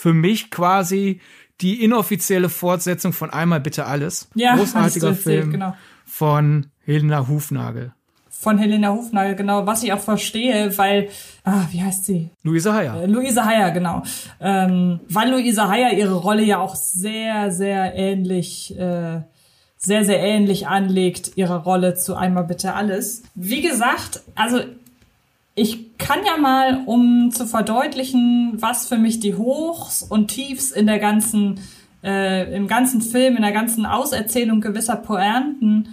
für 0.03 0.13
mich 0.13 0.51
quasi 0.51 1.21
die 1.61 1.85
inoffizielle 1.85 2.49
Fortsetzung 2.49 3.13
von 3.13 3.31
Einmal 3.31 3.61
bitte 3.61 3.87
alles. 3.87 4.29
Ja, 4.35 4.57
großartiger 4.57 5.15
Film 5.15 5.53
genau. 5.53 5.77
von 6.05 6.67
Helena 6.85 7.29
Hufnagel. 7.29 7.93
Von 8.29 8.59
Helena 8.59 8.93
Hufnagel, 8.93 9.37
genau, 9.37 9.65
was 9.65 9.85
ich 9.85 9.93
auch 9.93 10.01
verstehe, 10.01 10.77
weil, 10.77 11.09
ah, 11.45 11.67
wie 11.71 11.85
heißt 11.85 12.05
sie? 12.05 12.31
Luise 12.43 12.75
Heyer. 12.75 13.01
Äh, 13.01 13.07
Luise 13.07 13.45
Heyer, 13.45 13.71
genau. 13.71 14.03
Ähm, 14.41 14.99
weil 15.09 15.31
Luise 15.31 15.69
Heyer 15.69 15.93
ihre 15.93 16.15
Rolle 16.15 16.43
ja 16.43 16.59
auch 16.59 16.75
sehr, 16.75 17.53
sehr 17.53 17.95
ähnlich, 17.95 18.77
äh, 18.77 19.21
sehr, 19.77 20.05
sehr 20.05 20.19
ähnlich 20.19 20.67
anlegt, 20.67 21.37
ihre 21.37 21.63
Rolle 21.63 21.95
zu 21.95 22.17
Einmal 22.17 22.43
bitte 22.43 22.75
alles. 22.75 23.23
Wie 23.37 23.63
gesagt, 23.63 24.23
also 24.35 24.63
ich 25.55 25.99
kann 25.99 26.21
ja 26.25 26.37
mal, 26.37 26.83
um 26.87 27.31
zu 27.31 27.47
verdeutlichen, 27.47 28.55
was 28.55 28.89
für 28.89 28.97
mich 28.97 29.21
die 29.21 29.35
Hochs 29.35 30.03
und 30.03 30.29
Tiefs 30.29 30.71
in 30.71 30.87
der 30.87 30.99
ganzen, 30.99 31.61
äh, 32.03 32.55
im 32.55 32.69
ganzen 32.69 33.03
Film, 33.03 33.37
in 33.37 33.43
der 33.43 33.53
ganzen 33.53 33.85
Auserzählung 33.85 34.61
gewisser 34.61 34.97
Poernten 34.97 35.89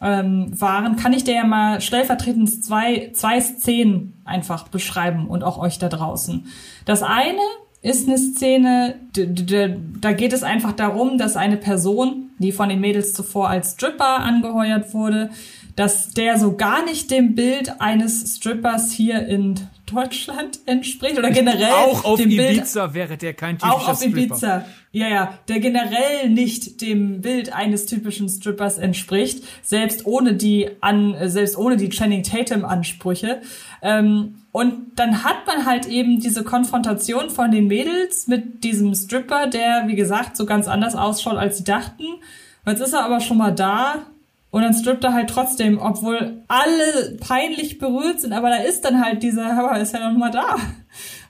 ähm, 0.00 0.58
waren, 0.58 0.96
kann 0.96 1.12
ich 1.12 1.24
dir 1.24 1.34
ja 1.34 1.44
mal 1.44 1.80
stellvertretend 1.80 2.64
zwei, 2.64 3.10
zwei 3.12 3.40
Szenen 3.40 4.14
einfach 4.24 4.68
beschreiben 4.68 5.26
und 5.26 5.44
auch 5.44 5.58
euch 5.58 5.78
da 5.78 5.88
draußen. 5.88 6.46
Das 6.84 7.02
eine 7.02 7.40
ist 7.82 8.08
eine 8.08 8.18
Szene, 8.18 8.96
da 9.12 10.12
geht 10.12 10.32
es 10.32 10.42
einfach 10.42 10.72
darum, 10.72 11.18
dass 11.18 11.36
eine 11.36 11.56
Person, 11.56 12.30
die 12.38 12.52
von 12.52 12.68
den 12.68 12.80
Mädels 12.80 13.14
zuvor 13.14 13.48
als 13.48 13.72
Stripper 13.72 14.20
angeheuert 14.20 14.92
wurde, 14.94 15.30
dass 15.80 16.10
der 16.10 16.38
so 16.38 16.58
gar 16.58 16.84
nicht 16.84 17.10
dem 17.10 17.34
Bild 17.34 17.80
eines 17.80 18.36
Strippers 18.36 18.92
hier 18.92 19.26
in 19.26 19.58
Deutschland 19.86 20.60
entspricht 20.66 21.18
oder 21.18 21.30
generell 21.30 21.72
auch 21.72 22.04
auf 22.04 22.20
dem 22.20 22.30
Ibiza 22.30 22.82
Bild, 22.88 22.94
wäre 22.94 23.16
der 23.16 23.32
kein 23.32 23.56
typischer 23.56 23.74
auch 23.74 23.88
auf 23.88 23.96
Stripper. 23.96 24.18
Ibiza. 24.18 24.66
Ja 24.92 25.08
ja. 25.08 25.38
Der 25.48 25.58
generell 25.58 26.28
nicht 26.28 26.82
dem 26.82 27.22
Bild 27.22 27.54
eines 27.54 27.86
typischen 27.86 28.28
Strippers 28.28 28.76
entspricht 28.76 29.42
selbst 29.62 30.04
ohne 30.04 30.34
die 30.34 30.68
an 30.82 31.16
selbst 31.30 31.56
ohne 31.56 31.78
die 31.78 31.88
Channing 31.88 32.24
Tatum 32.24 32.66
Ansprüche 32.66 33.40
ähm, 33.80 34.34
und 34.52 34.74
dann 34.96 35.24
hat 35.24 35.46
man 35.46 35.64
halt 35.64 35.86
eben 35.86 36.20
diese 36.20 36.44
Konfrontation 36.44 37.30
von 37.30 37.52
den 37.52 37.68
Mädels 37.68 38.26
mit 38.26 38.64
diesem 38.64 38.94
Stripper 38.94 39.46
der 39.46 39.84
wie 39.86 39.96
gesagt 39.96 40.36
so 40.36 40.44
ganz 40.44 40.68
anders 40.68 40.94
ausschaut 40.94 41.38
als 41.38 41.56
sie 41.56 41.64
dachten. 41.64 42.04
Jetzt 42.66 42.82
ist 42.82 42.92
er 42.92 43.02
aber 43.02 43.20
schon 43.20 43.38
mal 43.38 43.54
da 43.54 44.04
und 44.50 44.62
dann 44.62 44.74
strippt 44.74 45.04
er 45.04 45.14
halt 45.14 45.30
trotzdem, 45.30 45.78
obwohl 45.78 46.42
alle 46.48 47.16
peinlich 47.20 47.78
berührt 47.78 48.20
sind, 48.20 48.32
aber 48.32 48.50
da 48.50 48.56
ist 48.56 48.84
dann 48.84 49.04
halt 49.04 49.22
dieser, 49.22 49.58
aber 49.58 49.78
ist 49.80 49.94
ja 49.94 50.10
noch 50.10 50.18
mal 50.18 50.30
da, 50.30 50.56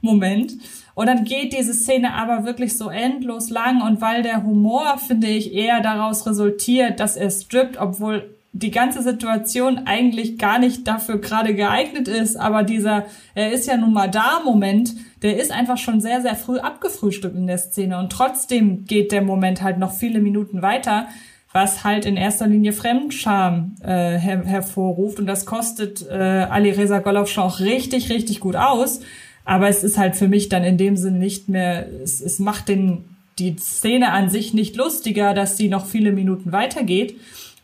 Moment. 0.01 0.53
Und 0.95 1.07
dann 1.07 1.25
geht 1.25 1.53
diese 1.53 1.73
Szene 1.73 2.15
aber 2.15 2.45
wirklich 2.45 2.77
so 2.77 2.91
endlos 2.91 3.49
lang 3.49 3.83
und 3.83 4.01
weil 4.01 4.23
der 4.23 4.43
Humor, 4.43 4.99
finde 4.99 5.29
ich, 5.29 5.55
eher 5.55 5.81
daraus 5.81 6.27
resultiert, 6.27 7.01
dass 7.01 7.17
er 7.17 7.31
strippt, 7.31 7.79
obwohl 7.79 8.35
die 8.53 8.73
ganze 8.73 9.03
Situation 9.03 9.83
eigentlich 9.87 10.37
gar 10.37 10.59
nicht 10.59 10.87
dafür 10.89 11.19
gerade 11.19 11.55
geeignet 11.55 12.09
ist, 12.09 12.37
aber 12.37 12.65
dieser, 12.65 13.07
er 13.35 13.53
ist 13.53 13.67
ja 13.67 13.77
nun 13.77 13.93
mal 13.93 14.11
da 14.11 14.41
Moment, 14.45 14.95
der 15.23 15.39
ist 15.39 15.53
einfach 15.53 15.79
schon 15.79 16.01
sehr, 16.01 16.21
sehr 16.21 16.35
früh 16.35 16.59
abgefrühstückt 16.59 17.37
in 17.37 17.47
der 17.47 17.59
Szene. 17.59 17.99
Und 17.99 18.11
trotzdem 18.11 18.87
geht 18.87 19.13
der 19.13 19.23
Moment 19.23 19.63
halt 19.63 19.79
noch 19.79 19.93
viele 19.93 20.21
Minuten 20.21 20.63
weiter, 20.63 21.07
was 21.53 21.83
halt 21.83 22.07
in 22.07 22.17
erster 22.17 22.47
Linie 22.47 22.73
Fremdscham 22.73 23.75
äh, 23.83 24.17
her 24.19 24.45
hervorruft. 24.45 25.19
Und 25.19 25.27
das 25.27 25.47
kostet 25.47 26.07
äh, 26.09 26.15
Ali 26.15 26.71
Reza 26.71 27.01
Golovschan 27.01 27.45
auch 27.45 27.61
richtig, 27.61 28.11
richtig 28.11 28.41
gut 28.41 28.57
aus. 28.57 29.01
Aber 29.45 29.69
es 29.69 29.83
ist 29.83 29.99
halt 29.99 30.15
für 30.15 30.29
mich 30.29 30.49
dann 30.49 30.63
in 30.63 30.79
dem 30.79 30.97
Sinne 30.97 31.19
nicht 31.19 31.49
mehr, 31.49 31.89
es, 32.03 32.21
es 32.21 32.39
macht 32.39 32.69
den, 32.69 33.05
die 33.39 33.57
Szene 33.57 34.13
an 34.13 34.31
sich 34.31 34.55
nicht 34.55 34.77
lustiger, 34.77 35.35
dass 35.35 35.57
sie 35.57 35.69
noch 35.69 35.87
viele 35.87 36.13
Minuten 36.13 36.53
weitergeht. 36.53 37.17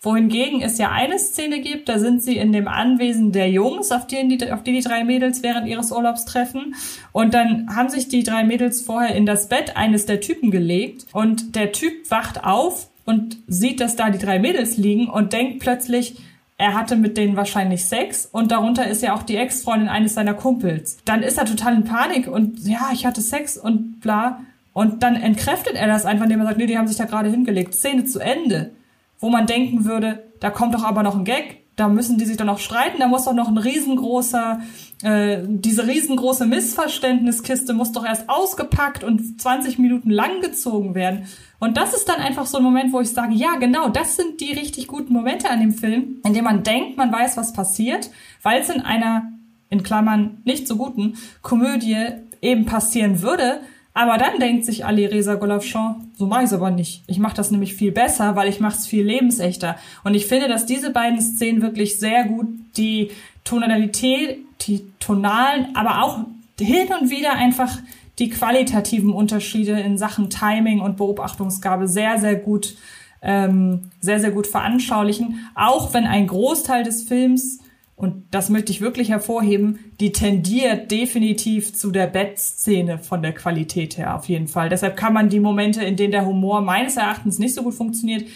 Wohingegen 0.03 0.63
es 0.63 0.79
ja 0.79 0.91
eine 0.91 1.19
Szene 1.19 1.61
gibt, 1.61 1.89
da 1.89 1.99
sind 1.99 2.23
sie 2.23 2.37
in 2.37 2.53
dem 2.53 2.69
Anwesen 2.69 3.33
der 3.33 3.51
Jungs, 3.51 3.93
auf 3.93 4.07
die, 4.07 4.37
die, 4.37 4.53
auf 4.53 4.63
die 4.63 4.73
die 4.73 4.81
drei 4.81 5.05
Mädels 5.05 5.43
während 5.43 5.69
ihres 5.69 5.91
Urlaubs 5.91 6.25
treffen. 6.25 6.75
Und 7.13 7.35
dann 7.35 7.75
haben 7.75 7.89
sich 7.89 8.09
die 8.09 8.23
drei 8.23 8.45
Mädels 8.45 8.83
vorher 8.83 9.15
in 9.15 9.27
das 9.27 9.49
Bett 9.49 9.77
eines 9.77 10.07
der 10.07 10.21
Typen 10.21 10.51
gelegt. 10.51 11.07
Und 11.13 11.55
der 11.57 11.73
Typ 11.73 12.11
wacht 12.11 12.45
auf 12.45 12.89
und 13.07 13.39
sieht, 13.47 13.81
dass 13.81 13.97
da 13.97 14.11
die 14.11 14.19
drei 14.19 14.39
Mädels 14.39 14.77
liegen 14.77 15.09
und 15.09 15.33
denkt 15.33 15.61
plötzlich, 15.61 16.17
er 16.59 16.75
hatte 16.75 16.97
mit 16.97 17.17
denen 17.17 17.37
wahrscheinlich 17.37 17.85
Sex 17.85 18.27
und 18.31 18.51
darunter 18.51 18.87
ist 18.87 19.03
ja 19.03 19.15
auch 19.15 19.23
die 19.23 19.37
Ex-Freundin 19.37 19.89
eines 19.89 20.15
seiner 20.15 20.35
Kumpels. 20.35 20.99
Dann 21.05 21.23
ist 21.23 21.39
er 21.39 21.45
total 21.45 21.75
in 21.75 21.85
Panik 21.85 22.29
und 22.29 22.67
ja, 22.67 22.91
ich 22.93 23.07
hatte 23.07 23.21
Sex 23.21 23.57
und 23.57 24.01
bla. 24.01 24.41
Und 24.73 25.03
dann 25.03 25.17
entkräftet 25.17 25.75
er 25.75 25.87
das 25.87 26.05
einfach, 26.05 26.25
indem 26.25 26.41
er 26.41 26.47
sagt, 26.47 26.59
nee, 26.59 26.67
die 26.67 26.77
haben 26.77 26.89
sich 26.89 26.99
da 26.99 27.05
gerade 27.05 27.31
hingelegt. 27.31 27.75
Szene 27.75 28.05
zu 28.05 28.21
Ende. 28.21 28.73
Wo 29.19 29.31
man 29.31 29.47
denken 29.47 29.87
würde, 29.87 30.25
da 30.41 30.51
kommt 30.51 30.75
doch 30.75 30.85
aber 30.85 31.03
noch 31.03 31.17
ein 31.17 31.25
Gag. 31.25 31.63
Da 31.77 31.89
müssen 31.89 32.19
die 32.19 32.27
sich 32.27 32.37
doch 32.37 32.45
noch 32.45 32.59
streiten. 32.59 32.99
Da 32.99 33.09
muss 33.09 33.25
doch 33.25 33.33
noch 33.33 33.49
ein 33.49 33.57
riesengroßer, 33.57 34.61
äh, 35.03 35.39
diese 35.47 35.87
riesengroße 35.87 36.47
Missverständniskiste 36.47 37.73
muss 37.73 37.93
doch 37.93 38.05
erst 38.05 38.29
ausgepackt 38.29 39.05
und 39.05 39.41
20 39.41 39.79
Minuten 39.79 40.11
lang 40.11 40.41
gezogen 40.43 40.95
werden. 40.95 41.27
Und 41.59 41.77
das 41.77 41.95
ist 41.95 42.09
dann 42.09 42.21
einfach 42.21 42.47
so 42.47 42.59
ein 42.59 42.65
Moment, 42.65 42.93
wo 42.93 43.01
ich 43.01 43.11
sage, 43.11 43.35
ja, 43.35 43.57
genau, 43.57 43.89
das 43.89 44.17
sind 44.17 44.41
die 44.41 44.53
richtig 44.53 44.87
guten 44.89 45.13
Momente 45.13 45.49
an 45.49 45.61
dem 45.61 45.73
Film, 45.73 46.21
in 46.25 46.35
dem 46.35 46.45
man 46.45 46.63
denkt, 46.63 46.97
man 46.97 47.13
weiß, 47.13 47.37
was 47.37 47.53
passiert, 47.53 48.11
weil 48.43 48.61
es 48.61 48.69
in 48.69 48.83
einer, 48.83 49.33
in 49.71 49.83
Klammern, 49.83 50.39
nicht 50.45 50.69
so 50.69 50.77
guten 50.77 51.15
Komödie 51.43 51.97
eben 52.43 52.67
passieren 52.67 53.23
würde. 53.23 53.61
Aber 53.95 54.19
dann 54.19 54.39
denkt 54.39 54.67
sich 54.67 54.85
Ali 54.85 55.07
Reza 55.07 55.37
Golovchan, 55.37 56.11
so 56.19 56.27
mache 56.27 56.41
ich 56.41 56.47
es 56.49 56.53
aber 56.53 56.71
nicht. 56.71 57.03
Ich 57.07 57.19
mache 57.19 57.35
das 57.35 57.51
nämlich 57.51 57.75
viel 57.75 57.93
besser, 57.93 58.37
weil 58.37 58.51
ich 58.51 58.61
mache 58.61 58.77
es 58.77 58.87
viel 58.87 59.07
lebensechter. 59.07 59.77
Und 60.05 60.13
ich 60.15 60.27
finde, 60.27 60.49
dass 60.49 60.67
diese 60.67 60.91
beiden 60.91 61.19
Szenen 61.23 61.63
wirklich 61.63 61.99
sehr 61.99 62.25
gut 62.25 62.47
die 62.77 63.11
Tonalität, 63.45 64.41
die 64.61 64.85
tonalen, 65.01 65.75
aber 65.75 66.03
auch 66.03 66.19
hin 66.61 66.89
und 67.01 67.09
wieder 67.09 67.33
einfach 67.33 67.79
die 68.19 68.31
qualitativen 68.31 69.13
Unterschiede 69.13 69.79
in 69.81 69.99
Sachen 69.99 70.31
Timing 70.31 70.81
und 70.81 70.97
Beobachtungsgabe 70.97 71.87
sehr, 71.87 72.19
sehr 72.19 72.37
gut, 72.37 72.77
ähm, 73.23 73.91
sehr, 74.01 74.21
sehr 74.21 74.31
gut 74.31 74.47
veranschaulichen. 74.47 75.47
Auch 75.55 75.93
wenn 75.93 76.05
ein 76.05 76.27
Großteil 76.27 76.83
des 76.83 77.03
Films, 77.03 77.61
und 77.95 78.25
das 78.31 78.51
möchte 78.51 78.73
ich 78.73 78.83
wirklich 78.83 79.09
hervorheben, 79.09 79.79
die 80.01 80.13
tendiert 80.13 80.91
definitiv 80.91 81.75
zu 81.75 81.91
der 81.91 82.07
Bettszene 82.07 82.99
von 82.99 83.23
der 83.23 83.33
Qualität 83.33 83.97
her 83.97 84.15
auf 84.17 84.29
jeden 84.29 84.49
Fall. 84.49 84.69
Deshalb 84.69 84.97
kann 84.97 85.15
man 85.15 85.31
die 85.31 85.41
Momente, 85.41 85.83
in 85.83 85.97
denen 85.97 86.13
der 86.13 86.27
Humor 86.27 86.61
meines 86.61 86.97
Erachtens 86.97 87.39
nicht 87.39 87.55
so 87.55 87.63
gut 87.63 87.75
funktioniert, 87.75 88.27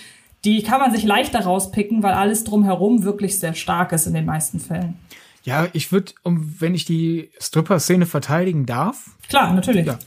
die 0.45 0.63
kann 0.63 0.81
man 0.81 0.93
sich 0.93 1.05
leichter 1.05 1.41
rauspicken, 1.41 2.03
weil 2.03 2.15
alles 2.15 2.45
drumherum 2.45 3.05
wirklich 3.05 3.39
sehr 3.39 3.55
stark 3.55 3.93
ist 3.93 4.07
in 4.07 4.15
den 4.15 4.25
meisten 4.25 4.59
Fällen. 4.59 4.95
Ja, 5.43 5.69
ich 5.73 5.91
würde, 5.93 6.13
um, 6.23 6.61
wenn 6.61 6.75
ich 6.75 6.85
die 6.85 7.31
Stripper-Szene 7.41 8.07
verteidigen 8.07 8.67
darf. 8.67 9.17
Klar, 9.29 9.55
natürlich. 9.55 9.87
Ja. 9.87 9.99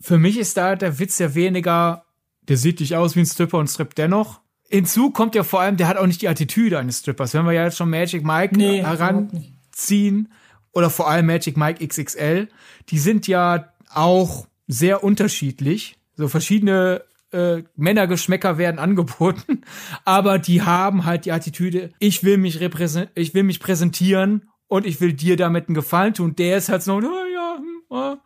Für 0.00 0.18
mich 0.18 0.38
ist 0.38 0.56
da 0.56 0.76
der 0.76 0.98
Witz 0.98 1.18
ja 1.18 1.34
weniger, 1.34 2.04
der 2.42 2.56
sieht 2.56 2.80
nicht 2.80 2.96
aus 2.96 3.16
wie 3.16 3.20
ein 3.20 3.26
Stripper 3.26 3.58
und 3.58 3.68
strippt 3.68 3.98
dennoch. 3.98 4.40
Hinzu 4.68 5.10
kommt 5.10 5.34
ja 5.34 5.42
vor 5.42 5.60
allem, 5.60 5.76
der 5.76 5.88
hat 5.88 5.96
auch 5.96 6.06
nicht 6.06 6.22
die 6.22 6.28
Attitüde 6.28 6.78
eines 6.78 7.00
Strippers. 7.00 7.34
Wenn 7.34 7.44
wir 7.44 7.52
ja 7.52 7.64
jetzt 7.64 7.76
schon 7.76 7.90
Magic 7.90 8.24
Mike 8.24 8.56
nee, 8.56 8.82
heranziehen, 8.82 10.32
oder 10.72 10.90
vor 10.90 11.08
allem 11.08 11.26
Magic 11.26 11.56
Mike 11.56 11.86
XXL, 11.86 12.48
die 12.88 12.98
sind 12.98 13.26
ja 13.26 13.72
auch 13.90 14.46
sehr 14.66 15.04
unterschiedlich. 15.04 15.98
So 16.16 16.28
verschiedene 16.28 17.02
äh, 17.30 17.62
Männergeschmäcker 17.76 18.58
werden 18.58 18.78
angeboten, 18.78 19.62
aber 20.04 20.38
die 20.38 20.62
haben 20.62 21.04
halt 21.04 21.24
die 21.24 21.32
Attitüde, 21.32 21.90
ich 21.98 22.24
will 22.24 22.38
mich 22.38 22.60
repräsent 22.60 23.10
ich 23.14 23.34
will 23.34 23.42
mich 23.42 23.60
präsentieren 23.60 24.50
und 24.72 24.86
ich 24.86 25.02
will 25.02 25.12
dir 25.12 25.36
damit 25.36 25.68
einen 25.68 25.74
Gefallen 25.74 26.14
tun. 26.14 26.34
Der 26.34 26.56
ist 26.56 26.70
halt 26.70 26.82
so, 26.82 26.94
oh, 26.94 27.00
ja, 27.02 27.58
oh, 27.90 28.16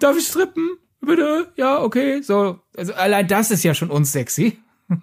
darf 0.00 0.16
ich 0.18 0.26
strippen? 0.26 0.76
Bitte? 1.00 1.52
Ja, 1.54 1.80
okay. 1.80 2.20
So, 2.20 2.58
also 2.76 2.94
allein 2.94 3.28
das 3.28 3.52
ist 3.52 3.62
ja 3.62 3.74
schon 3.74 3.90
unsexy. 3.90 4.58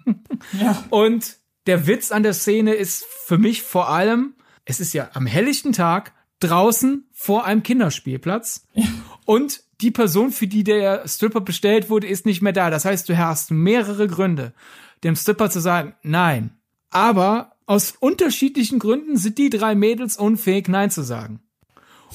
Ja. 0.60 0.84
Und 0.90 1.38
der 1.66 1.86
Witz 1.86 2.12
an 2.12 2.22
der 2.22 2.34
Szene 2.34 2.74
ist 2.74 3.04
für 3.06 3.38
mich 3.38 3.62
vor 3.62 3.88
allem, 3.88 4.34
es 4.66 4.80
ist 4.80 4.92
ja 4.92 5.08
am 5.14 5.24
helllichten 5.26 5.72
Tag 5.72 6.12
draußen 6.40 7.08
vor 7.12 7.46
einem 7.46 7.62
Kinderspielplatz 7.62 8.66
Ja. 8.74 8.84
und 9.24 9.62
die 9.80 9.90
Person, 9.90 10.30
für 10.32 10.46
die 10.46 10.62
der 10.62 11.08
Stripper 11.08 11.40
bestellt 11.40 11.88
wurde, 11.88 12.06
ist 12.06 12.26
nicht 12.26 12.42
mehr 12.42 12.52
da. 12.52 12.68
Das 12.68 12.84
heißt, 12.84 13.08
du 13.08 13.16
hast 13.16 13.50
mehrere 13.50 14.08
Gründe, 14.08 14.52
dem 15.04 15.16
Stripper 15.16 15.48
zu 15.50 15.60
sagen, 15.60 15.94
nein. 16.02 16.50
Aber 16.90 17.55
aus 17.66 17.94
unterschiedlichen 17.98 18.78
Gründen 18.78 19.16
sind 19.16 19.38
die 19.38 19.50
drei 19.50 19.74
Mädels 19.74 20.16
unfähig, 20.16 20.68
nein 20.68 20.90
zu 20.90 21.02
sagen. 21.02 21.40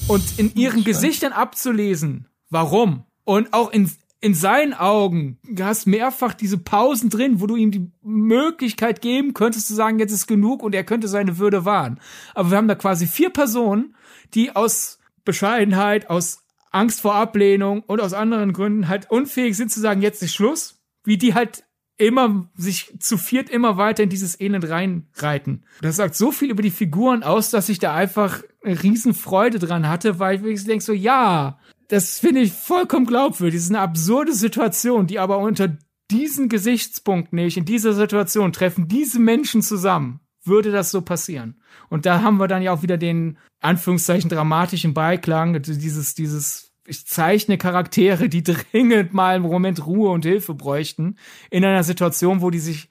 Und 0.08 0.38
in 0.38 0.54
ihren 0.54 0.84
Gesichtern 0.84 1.32
abzulesen, 1.32 2.26
warum. 2.48 3.04
Und 3.24 3.52
auch 3.52 3.70
in, 3.70 3.90
in 4.20 4.34
seinen 4.34 4.72
Augen, 4.72 5.38
du 5.44 5.64
hast 5.64 5.86
mehrfach 5.86 6.34
diese 6.34 6.58
Pausen 6.58 7.10
drin, 7.10 7.40
wo 7.40 7.46
du 7.46 7.56
ihm 7.56 7.70
die 7.70 7.90
Möglichkeit 8.02 9.02
geben 9.02 9.34
könntest 9.34 9.68
zu 9.68 9.74
sagen, 9.74 9.98
jetzt 9.98 10.12
ist 10.12 10.26
genug 10.26 10.62
und 10.62 10.74
er 10.74 10.84
könnte 10.84 11.08
seine 11.08 11.38
Würde 11.38 11.64
wahren. 11.64 12.00
Aber 12.34 12.50
wir 12.50 12.56
haben 12.56 12.68
da 12.68 12.74
quasi 12.74 13.06
vier 13.06 13.30
Personen, 13.30 13.94
die 14.34 14.56
aus 14.56 14.98
Bescheidenheit, 15.24 16.08
aus 16.08 16.42
Angst 16.70 17.02
vor 17.02 17.14
Ablehnung 17.14 17.82
und 17.82 18.00
aus 18.00 18.14
anderen 18.14 18.54
Gründen 18.54 18.88
halt 18.88 19.10
unfähig 19.10 19.56
sind 19.56 19.70
zu 19.70 19.80
sagen, 19.80 20.00
jetzt 20.00 20.22
ist 20.22 20.34
Schluss, 20.34 20.82
wie 21.04 21.18
die 21.18 21.34
halt 21.34 21.64
immer 22.06 22.48
sich 22.54 22.92
zu 22.98 23.16
viert 23.16 23.48
immer 23.50 23.76
weiter 23.76 24.02
in 24.02 24.08
dieses 24.08 24.38
Elend 24.40 24.68
reinreiten. 24.68 25.64
Das 25.80 25.96
sagt 25.96 26.14
so 26.14 26.32
viel 26.32 26.50
über 26.50 26.62
die 26.62 26.70
Figuren 26.70 27.22
aus, 27.22 27.50
dass 27.50 27.68
ich 27.68 27.78
da 27.78 27.94
einfach 27.94 28.42
eine 28.64 28.82
riesen 28.82 29.14
Freude 29.14 29.58
dran 29.58 29.88
hatte, 29.88 30.18
weil 30.18 30.36
ich 30.36 30.42
wirklich 30.42 30.64
denke 30.64 30.84
so, 30.84 30.92
ja, 30.92 31.58
das 31.88 32.18
finde 32.18 32.40
ich 32.40 32.52
vollkommen 32.52 33.06
glaubwürdig. 33.06 33.58
Das 33.58 33.64
ist 33.64 33.70
eine 33.70 33.80
absurde 33.80 34.32
Situation, 34.32 35.06
die 35.06 35.18
aber 35.18 35.38
unter 35.38 35.76
diesen 36.10 36.48
Gesichtspunkten, 36.48 37.36
nämlich 37.36 37.56
in 37.56 37.64
dieser 37.64 37.92
Situation, 37.92 38.52
treffen 38.52 38.88
diese 38.88 39.18
Menschen 39.18 39.62
zusammen, 39.62 40.20
würde 40.44 40.72
das 40.72 40.90
so 40.90 41.02
passieren. 41.02 41.60
Und 41.88 42.06
da 42.06 42.22
haben 42.22 42.38
wir 42.38 42.48
dann 42.48 42.62
ja 42.62 42.72
auch 42.72 42.82
wieder 42.82 42.98
den 42.98 43.38
Anführungszeichen 43.60 44.28
dramatischen 44.28 44.94
Beiklang, 44.94 45.60
dieses, 45.62 46.14
dieses, 46.14 46.71
ich 46.86 47.06
zeichne 47.06 47.58
Charaktere, 47.58 48.28
die 48.28 48.42
dringend 48.72 49.12
mal 49.12 49.36
im 49.36 49.42
Moment 49.42 49.86
Ruhe 49.86 50.10
und 50.10 50.24
Hilfe 50.24 50.54
bräuchten, 50.54 51.16
in 51.50 51.64
einer 51.64 51.84
Situation, 51.84 52.40
wo 52.42 52.50
die 52.50 52.58
sich 52.58 52.88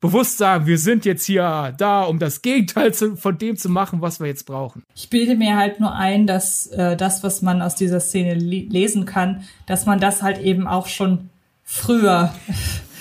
bewusst 0.00 0.38
sagen, 0.38 0.66
wir 0.66 0.78
sind 0.78 1.04
jetzt 1.04 1.24
hier 1.24 1.74
da, 1.76 2.04
um 2.04 2.18
das 2.18 2.42
Gegenteil 2.42 2.94
zu, 2.94 3.16
von 3.16 3.36
dem 3.36 3.56
zu 3.56 3.68
machen, 3.68 4.00
was 4.00 4.20
wir 4.20 4.28
jetzt 4.28 4.46
brauchen. 4.46 4.84
Ich 4.94 5.10
bilde 5.10 5.34
mir 5.34 5.56
halt 5.56 5.80
nur 5.80 5.94
ein, 5.94 6.26
dass 6.26 6.66
äh, 6.68 6.96
das, 6.96 7.22
was 7.22 7.42
man 7.42 7.62
aus 7.62 7.74
dieser 7.74 8.00
Szene 8.00 8.34
lesen 8.34 9.06
kann, 9.06 9.42
dass 9.66 9.86
man 9.86 9.98
das 9.98 10.22
halt 10.22 10.38
eben 10.38 10.68
auch 10.68 10.86
schon 10.86 11.30
früher 11.64 12.32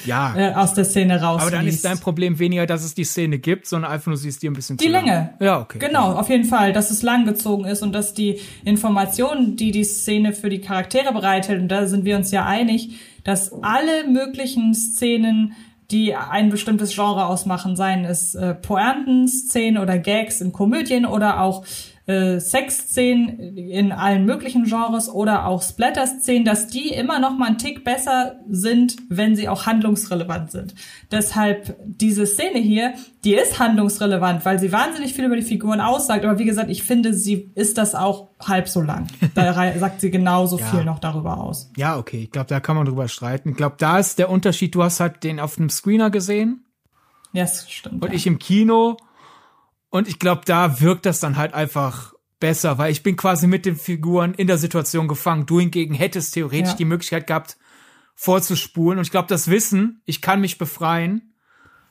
Ja. 0.05 0.35
äh, 0.35 0.53
aus 0.53 0.73
der 0.73 0.85
Szene 0.85 1.21
rausliest. 1.21 1.47
aber 1.47 1.51
dann 1.57 1.67
ist 1.67 1.85
dein 1.85 1.99
Problem 1.99 2.39
weniger, 2.39 2.65
dass 2.65 2.83
es 2.83 2.93
die 2.93 3.03
Szene 3.03 3.39
gibt, 3.39 3.67
sondern 3.67 3.91
einfach 3.91 4.07
nur 4.07 4.17
sie 4.17 4.29
ist 4.29 4.41
dir 4.43 4.51
ein 4.51 4.53
bisschen 4.53 4.77
Die 4.77 4.85
zu 4.85 4.91
lang. 4.91 5.05
Länge. 5.05 5.33
Ja, 5.39 5.59
okay. 5.61 5.79
Genau, 5.79 6.13
auf 6.13 6.29
jeden 6.29 6.45
Fall, 6.45 6.73
dass 6.73 6.91
es 6.91 7.03
langgezogen 7.03 7.65
ist 7.65 7.81
und 7.83 7.93
dass 7.93 8.13
die 8.13 8.39
Informationen, 8.63 9.55
die 9.55 9.71
die 9.71 9.83
Szene 9.83 10.33
für 10.33 10.49
die 10.49 10.61
Charaktere 10.61 11.13
bereithält, 11.13 11.61
und 11.61 11.67
da 11.69 11.87
sind 11.87 12.05
wir 12.05 12.15
uns 12.17 12.31
ja 12.31 12.45
einig, 12.45 12.99
dass 13.23 13.51
alle 13.61 14.07
möglichen 14.09 14.73
Szenen, 14.73 15.53
die 15.91 16.15
ein 16.15 16.49
bestimmtes 16.49 16.93
Genre 16.95 17.25
ausmachen, 17.25 17.75
seien 17.75 18.05
es 18.05 18.35
äh, 18.35 18.53
Pointen-Szenen 18.55 19.81
oder 19.81 19.97
Gags 19.97 20.41
in 20.41 20.51
Komödien 20.51 21.05
oder 21.05 21.41
auch 21.41 21.65
äh, 22.07 22.39
Sexszenen 22.39 23.57
in 23.57 23.91
allen 23.91 24.25
möglichen 24.25 24.63
Genres 24.63 25.09
oder 25.09 25.45
auch 25.45 25.61
Splatter-Szenen, 25.61 26.45
dass 26.45 26.67
die 26.67 26.87
immer 26.89 27.19
noch 27.19 27.37
mal 27.37 27.47
einen 27.47 27.57
Tick 27.57 27.83
besser 27.83 28.37
sind, 28.49 28.95
wenn 29.09 29.35
sie 29.35 29.49
auch 29.49 29.65
handlungsrelevant 29.65 30.51
sind. 30.51 30.73
Deshalb 31.11 31.75
diese 31.85 32.25
Szene 32.25 32.59
hier, 32.59 32.93
die 33.25 33.33
ist 33.35 33.59
handlungsrelevant, 33.59 34.45
weil 34.45 34.57
sie 34.57 34.71
wahnsinnig 34.71 35.13
viel 35.13 35.25
über 35.25 35.35
die 35.35 35.41
Figuren 35.41 35.81
aussagt. 35.81 36.23
Aber 36.23 36.39
wie 36.39 36.45
gesagt, 36.45 36.69
ich 36.69 36.83
finde, 36.83 37.13
sie 37.13 37.51
ist 37.55 37.77
das 37.77 37.93
auch 37.93 38.29
halb 38.39 38.67
so 38.69 38.81
lang. 38.81 39.07
Da 39.35 39.53
sagt 39.77 40.01
sie 40.01 40.09
genauso 40.09 40.57
Ja. 40.59 40.65
viel 40.65 40.83
noch 40.85 40.99
darüber 40.99 41.37
aus. 41.39 41.69
Ja, 41.77 41.97
okay. 41.97 42.23
Ich 42.23 42.31
glaube, 42.31 42.47
da 42.47 42.59
kann 42.59 42.75
man 42.77 42.85
drüber 42.85 43.07
streiten. 43.07 43.49
Ich 43.49 43.57
glaube, 43.57 43.75
da 43.77 43.99
ist 43.99 44.17
der 44.17 44.29
Unterschied. 44.29 44.73
Du 44.73 44.81
hast 44.81 44.99
halt 44.99 45.23
den 45.23 45.39
auf 45.39 45.57
einem 45.59 45.69
Screener 45.69 46.09
gesehen 46.09 46.63
Ja, 47.33 47.43
das 47.43 47.69
stimmt. 47.69 48.01
und 48.01 48.09
ja. 48.09 48.15
ich 48.15 48.25
im 48.25 48.39
Kino. 48.39 48.97
Und 49.89 50.07
ich 50.07 50.19
glaube, 50.19 50.41
da 50.45 50.79
wirkt 50.81 51.05
das 51.05 51.19
dann 51.19 51.37
halt 51.37 51.53
einfach 51.53 52.13
besser, 52.39 52.77
weil 52.77 52.91
ich 52.91 53.03
bin 53.03 53.15
quasi 53.15 53.47
mit 53.47 53.65
den 53.65 53.75
Figuren 53.75 54.33
in 54.33 54.47
der 54.47 54.57
Situation 54.57 55.07
gefangen. 55.07 55.45
Du 55.45 55.59
hingegen 55.59 55.93
hättest 55.95 56.33
theoretisch 56.33 56.71
Ja. 56.71 56.77
die 56.77 56.85
Möglichkeit 56.85 57.25
gehabt, 57.27 57.57
vorzuspulen. 58.15 58.97
Und 58.99 59.05
ich 59.05 59.11
glaube, 59.11 59.27
das 59.27 59.47
Wissen, 59.49 60.01
ich 60.05 60.21
kann 60.21 60.41
mich 60.41 60.57
befreien, 60.57 61.33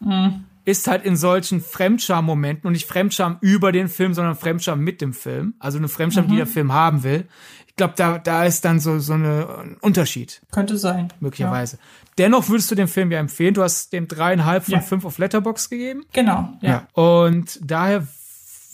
Mhm. 0.01 0.45
ist 0.65 0.89
halt 0.89 1.05
in 1.05 1.17
solchen 1.17 1.61
Fremdscham-Momenten 1.61 2.67
und 2.67 2.73
nicht 2.75 2.87
Fremdscham 2.87 3.39
über 3.41 3.73
den 3.73 3.89
Film, 3.89 4.13
sondern 4.15 4.35
Fremdscham 4.37 4.81
mit 4.81 5.01
dem 5.01 5.13
Film. 5.15 5.55
Also 5.59 5.79
eine 5.79 5.89
Fremdscham, 5.89 6.27
Mhm. 6.27 6.31
die 6.31 6.37
der 6.37 6.47
Film 6.47 6.73
haben 6.73 7.03
will. 7.03 7.27
Ich 7.69 7.77
glaube, 7.77 7.95
da, 7.97 8.19
da 8.19 8.45
ist 8.45 8.65
dann 8.65 8.81
so, 8.81 8.99
so 8.99 9.13
eine, 9.15 9.49
ein 9.59 9.77
Unterschied 9.81 10.43
Könnte 10.51 10.77
sein. 10.79 11.13
möglicherweise. 11.21 11.79
Dennoch 12.19 12.49
würdest 12.49 12.71
du 12.71 12.75
den 12.75 12.89
Film 12.89 13.11
ja 13.12 13.19
empfehlen. 13.19 13.55
Du 13.55 13.62
hast 13.62 13.93
dem 13.93 14.09
dreieinhalb 14.09 14.64
von 14.64 14.75
Ja. 14.75 14.81
fünf 14.81 15.05
auf 15.05 15.19
Letterbox 15.19 15.69
gegeben. 15.71 16.01
Ja. 16.14 16.23
Genau, 16.23 16.59
ja. 16.62 16.89
Und 16.95 17.59
daher 17.62 18.07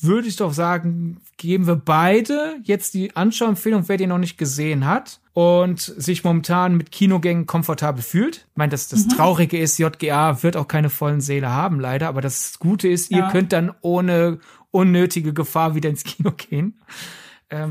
würde 0.01 0.29
ich 0.29 0.37
doch 0.37 0.53
sagen, 0.53 1.21
geben 1.37 1.67
wir 1.67 1.77
beide 1.77 2.57
jetzt 2.65 2.95
die 2.95 3.15
Anschauempfehlung, 3.17 3.85
wer 3.89 3.97
den 3.97 4.09
noch 4.11 4.19
nicht 4.19 4.37
gesehen 4.39 4.85
hat 4.87 5.21
und 5.33 5.81
sich 5.81 6.25
momentan 6.25 6.77
mit 6.77 6.91
Kinogängen 6.93 7.47
komfortabel 7.47 8.03
fühlt. 8.03 8.37
Ich 8.51 8.57
meine, 8.57 8.71
das, 8.71 8.91
Mhm. 8.93 8.97
das 9.09 9.17
Traurige 9.17 9.59
ist, 9.59 9.79
JGA 9.79 10.43
wird 10.43 10.57
auch 10.57 10.69
keine 10.69 10.91
vollen 10.91 11.21
Säle 11.21 11.51
haben, 11.51 11.81
leider. 11.81 12.09
Aber 12.09 12.21
das 12.21 12.59
Gute 12.59 12.89
ist, 12.89 13.11
ihr 13.11 13.19
Ja. 13.19 13.31
könnt 13.31 13.53
dann 13.53 13.73
ohne 13.81 14.39
unnötige 14.71 15.33
Gefahr 15.33 15.75
wieder 15.75 15.91
ins 15.91 16.05
Kino 16.05 16.31
gehen. 16.33 16.81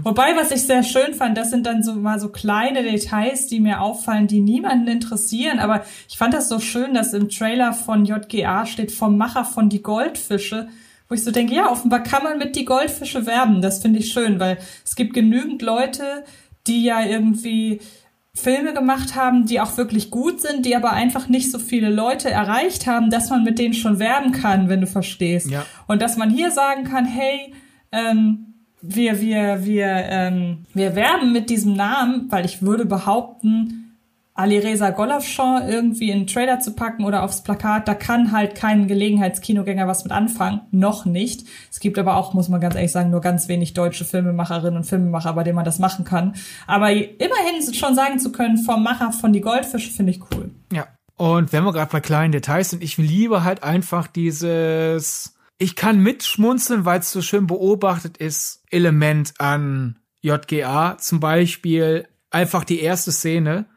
Wobei, 0.04 0.36
was 0.36 0.52
ich 0.52 0.64
sehr 0.64 0.84
schön 0.84 1.14
fand, 1.14 1.38
das 1.38 1.50
sind 1.50 1.66
dann 1.66 1.84
so 1.84 1.94
mal 1.96 2.20
so 2.20 2.30
kleine 2.30 2.84
Details, 2.84 3.48
die 3.48 3.60
mir 3.60 3.82
auffallen, 3.82 4.28
die 4.28 4.42
niemanden 4.42 4.88
interessieren. 4.88 5.60
Aber 5.60 5.84
ich 6.08 6.18
fand 6.18 6.34
das 6.34 6.50
so 6.50 6.60
schön, 6.60 6.94
dass 6.94 7.14
im 7.14 7.30
Trailer 7.30 7.74
von 7.74 8.06
JGA 8.06 8.66
steht 8.66 8.92
vom 8.92 9.18
Macher 9.18 9.46
von 9.46 9.70
Die 9.70 9.82
Goldfische, 9.82 10.68
wo 11.08 11.16
ich 11.16 11.24
so 11.24 11.32
denke, 11.32 11.56
ja, 11.56 11.70
offenbar 11.70 12.04
kann 12.04 12.24
man 12.24 12.38
mit 12.38 12.56
Die 12.56 12.66
Goldfische 12.66 13.26
werben. 13.26 13.62
Das 13.62 13.82
finde 13.82 14.00
ich 14.00 14.12
schön, 14.12 14.40
weil 14.40 14.58
es 14.86 14.96
gibt 14.96 15.14
genügend 15.14 15.62
Leute, 15.62 16.24
die 16.68 16.84
ja 16.84 17.04
irgendwie 17.04 17.82
Filme 18.34 18.74
gemacht 18.74 19.16
haben, 19.16 19.46
die 19.46 19.60
auch 19.60 19.76
wirklich 19.78 20.10
gut 20.10 20.40
sind, 20.40 20.66
die 20.66 20.76
aber 20.76 20.94
einfach 20.94 21.28
nicht 21.28 21.52
so 21.52 21.60
viele 21.60 21.90
Leute 21.90 22.30
erreicht 22.30 22.88
haben, 22.88 23.10
dass 23.10 23.30
man 23.30 23.44
mit 23.44 23.60
denen 23.60 23.74
schon 23.74 24.00
werben 24.00 24.32
kann, 24.32 24.70
wenn 24.70 24.80
du 24.80 24.88
verstehst. 24.88 25.50
Ja. 25.50 25.66
Und 25.88 26.02
dass 26.02 26.16
man 26.16 26.30
hier 26.30 26.52
sagen 26.52 26.86
kann, 26.86 27.06
hey, 27.06 27.54
ähm, 27.92 28.51
wir, 28.82 29.22
wir, 29.22 29.66
wir, 29.66 29.88
ähm, 29.88 30.66
wir 30.74 30.96
werben 30.96 31.32
mit 31.32 31.50
diesem 31.50 31.76
Namen, 31.76 32.28
weil 32.30 32.46
ich 32.46 32.62
würde 32.62 32.86
behaupten, 32.86 33.82
Alireza 34.34 34.92
Golovschon 34.92 35.68
irgendwie 35.68 36.10
in 36.10 36.20
einen 36.20 36.28
Trailer 36.28 36.60
zu 36.60 36.74
packen 36.74 37.04
oder 37.04 37.24
aufs 37.24 37.44
Plakat, 37.44 37.88
da 37.88 37.94
kann 37.94 38.32
halt 38.32 38.56
kein 38.56 38.88
Gelegenheitskinogänger 38.88 39.88
was 39.88 40.04
mit 40.04 40.14
anfangen. 40.14 40.62
Noch 40.72 41.06
nicht. 41.06 41.46
Es 41.70 41.80
gibt 41.80 42.00
aber 42.00 42.16
auch, 42.16 42.34
muss 42.34 42.48
man 42.48 42.62
ganz 42.62 42.76
ehrlich 42.76 42.94
sagen, 42.94 43.12
nur 43.12 43.22
ganz 43.22 43.50
wenig 43.50 43.74
deutsche 43.74 44.06
Filmemacherinnen 44.06 44.78
und 44.78 44.86
Filmemacher, 44.86 45.34
bei 45.34 45.44
denen 45.44 45.58
man 45.58 45.66
das 45.66 45.80
machen 45.80 46.06
kann. 46.06 46.36
Aber 46.66 46.92
immerhin 46.92 47.74
schon 47.74 47.94
sagen 47.94 48.20
zu 48.20 48.32
können, 48.32 48.58
vom 48.58 48.84
Macher 48.84 49.12
von 49.12 49.34
Die 49.34 49.42
Goldfische 49.42 49.92
finde 49.92 50.14
ich 50.14 50.22
cool. 50.32 50.50
Ja. 50.72 50.88
Und 51.18 51.54
wenn 51.54 51.64
wir 51.64 51.74
gerade 51.74 51.92
bei 51.92 52.00
kleinen 52.00 52.32
Details 52.32 52.72
sind, 52.72 52.82
ich 52.82 52.98
liebe 52.98 53.44
halt 53.44 53.64
einfach 53.64 54.08
dieses, 54.08 55.36
ich 55.62 55.76
kann 55.76 56.00
mitschmunzeln, 56.00 56.86
weil 56.86 57.02
es 57.02 57.12
so 57.12 57.22
schön 57.22 57.46
beobachtet 57.46 58.18
ist, 58.18 58.64
Element 58.72 59.34
an 59.38 60.00
JGA. 60.22 60.98
Zum 60.98 61.20
Beispiel 61.20 62.08
einfach 62.32 62.64
die 62.64 62.80
erste 62.80 63.12
Szene 63.12 63.68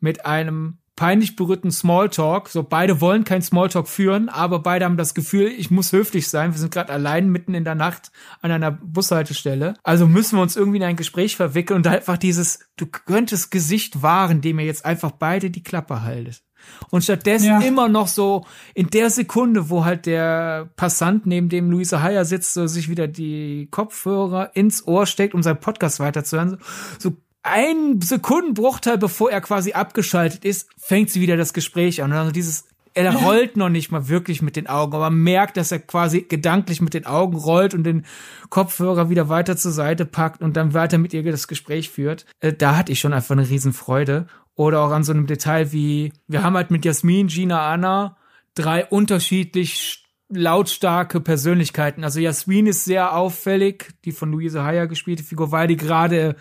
mit 0.00 0.24
einem 0.24 0.78
peinlich 0.96 1.36
berührten 1.36 1.70
Smalltalk. 1.70 2.48
So 2.48 2.62
beide 2.62 3.02
wollen 3.02 3.24
kein 3.24 3.42
Smalltalk 3.42 3.88
führen, 3.88 4.30
aber 4.30 4.60
beide 4.60 4.86
haben 4.86 4.96
das 4.96 5.12
Gefühl, 5.12 5.48
ich 5.48 5.70
muss 5.70 5.92
höflich 5.92 6.28
sein. 6.28 6.52
Wir 6.52 6.58
sind 6.58 6.72
gerade 6.72 6.90
allein 6.90 7.28
mitten 7.28 7.52
in 7.52 7.64
der 7.64 7.74
Nacht 7.74 8.10
an 8.40 8.50
einer 8.50 8.70
Bushaltestelle. 8.70 9.74
Also 9.82 10.06
müssen 10.06 10.38
wir 10.38 10.42
uns 10.42 10.56
irgendwie 10.56 10.78
in 10.78 10.84
ein 10.84 10.96
Gespräch 10.96 11.36
verwickeln 11.36 11.76
und 11.76 11.86
einfach 11.86 12.16
dieses, 12.16 12.60
du 12.78 12.86
könntest 12.86 13.50
Gesicht 13.50 14.00
wahren, 14.02 14.40
dem 14.40 14.58
ihr 14.60 14.66
jetzt 14.66 14.86
einfach 14.86 15.10
beide 15.10 15.50
die 15.50 15.62
Klappe 15.62 16.00
haltet. 16.00 16.42
Und 16.90 17.02
stattdessen 17.02 17.46
Ja. 17.46 17.60
immer 17.60 17.88
noch 17.88 18.08
so 18.08 18.44
in 18.74 18.88
der 18.88 19.10
Sekunde, 19.10 19.70
wo 19.70 19.84
halt 19.84 20.06
der 20.06 20.68
Passant 20.76 21.26
neben 21.26 21.48
dem 21.48 21.70
Luisa 21.70 22.02
Heyer 22.02 22.24
sitzt, 22.24 22.54
so 22.54 22.66
sich 22.66 22.88
wieder 22.88 23.08
die 23.08 23.68
Kopfhörer 23.70 24.50
ins 24.54 24.86
Ohr 24.86 25.06
steckt, 25.06 25.34
um 25.34 25.42
seinen 25.42 25.60
Podcast 25.60 26.00
weiterzuhören, 26.00 26.58
so, 26.98 27.10
so 27.10 27.16
ein 27.42 28.00
Sekundenbruchteil, 28.00 28.96
bevor 28.98 29.30
er 29.30 29.40
quasi 29.42 29.72
abgeschaltet 29.74 30.44
ist, 30.44 30.68
fängt 30.78 31.10
sie 31.10 31.20
wieder 31.20 31.36
das 31.36 31.52
Gespräch 31.52 32.02
an. 32.02 32.10
Also 32.12 32.32
dieses, 32.32 32.64
er 32.94 33.14
rollt 33.14 33.56
noch 33.58 33.68
nicht 33.68 33.90
mal 33.90 34.08
wirklich 34.08 34.40
mit 34.40 34.56
den 34.56 34.66
Augen, 34.66 34.94
aber 34.94 35.10
merkt, 35.10 35.56
dass 35.58 35.70
er 35.70 35.80
quasi 35.80 36.22
gedanklich 36.22 36.80
mit 36.80 36.94
den 36.94 37.04
Augen 37.06 37.36
rollt 37.36 37.74
und 37.74 37.84
den 37.84 38.06
Kopfhörer 38.48 39.10
wieder 39.10 39.28
weiter 39.28 39.56
zur 39.56 39.72
Seite 39.72 40.06
packt 40.06 40.40
und 40.42 40.56
dann 40.56 40.72
weiter 40.74 40.96
mit 40.96 41.12
ihr 41.12 41.22
das 41.24 41.48
Gespräch 41.48 41.90
führt. 41.90 42.24
Äh, 42.40 42.52
da 42.52 42.76
hatte 42.76 42.92
ich 42.92 43.00
schon 43.00 43.12
einfach 43.12 43.32
eine 43.36 43.48
Riesenfreude. 43.48 44.26
Oder 44.56 44.80
auch 44.82 44.90
an 44.90 45.04
so 45.04 45.12
einem 45.12 45.26
Detail 45.26 45.72
wie, 45.72 46.12
wir 46.28 46.42
haben 46.42 46.54
halt 46.54 46.70
mit 46.70 46.84
Jasmin, 46.84 47.26
Gina, 47.26 47.72
Anna 47.72 48.16
drei 48.54 48.86
unterschiedlich 48.86 50.04
lautstarke 50.28 51.20
Persönlichkeiten. 51.20 52.04
Also 52.04 52.20
Jasmin 52.20 52.66
ist 52.66 52.84
sehr 52.84 53.16
auffällig, 53.16 53.94
die 54.04 54.12
von 54.12 54.30
Luise 54.30 54.64
Heyer 54.64 54.86
gespielte 54.86 55.24
Figur, 55.24 55.52
weil 55.52 55.68
die 55.68 55.76
gerade 55.76 56.36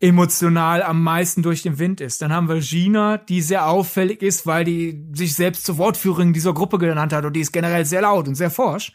emotional 0.00 0.82
am 0.82 1.02
meisten 1.02 1.42
durch 1.42 1.62
den 1.62 1.78
Wind 1.78 2.00
ist. 2.00 2.20
Dann 2.20 2.32
haben 2.32 2.48
wir 2.48 2.60
Gina, 2.60 3.16
die 3.16 3.40
sehr 3.40 3.66
auffällig 3.66 4.22
ist, 4.22 4.46
weil 4.46 4.64
die 4.64 5.06
sich 5.14 5.34
selbst 5.34 5.64
zur 5.64 5.78
Wortführerin 5.78 6.34
dieser 6.34 6.52
Gruppe 6.52 6.78
genannt 6.78 7.12
hat 7.12 7.24
und 7.24 7.32
die 7.32 7.40
ist 7.40 7.52
generell 7.52 7.86
sehr 7.86 8.02
laut 8.02 8.28
und 8.28 8.34
sehr 8.34 8.50
forsch. 8.50 8.92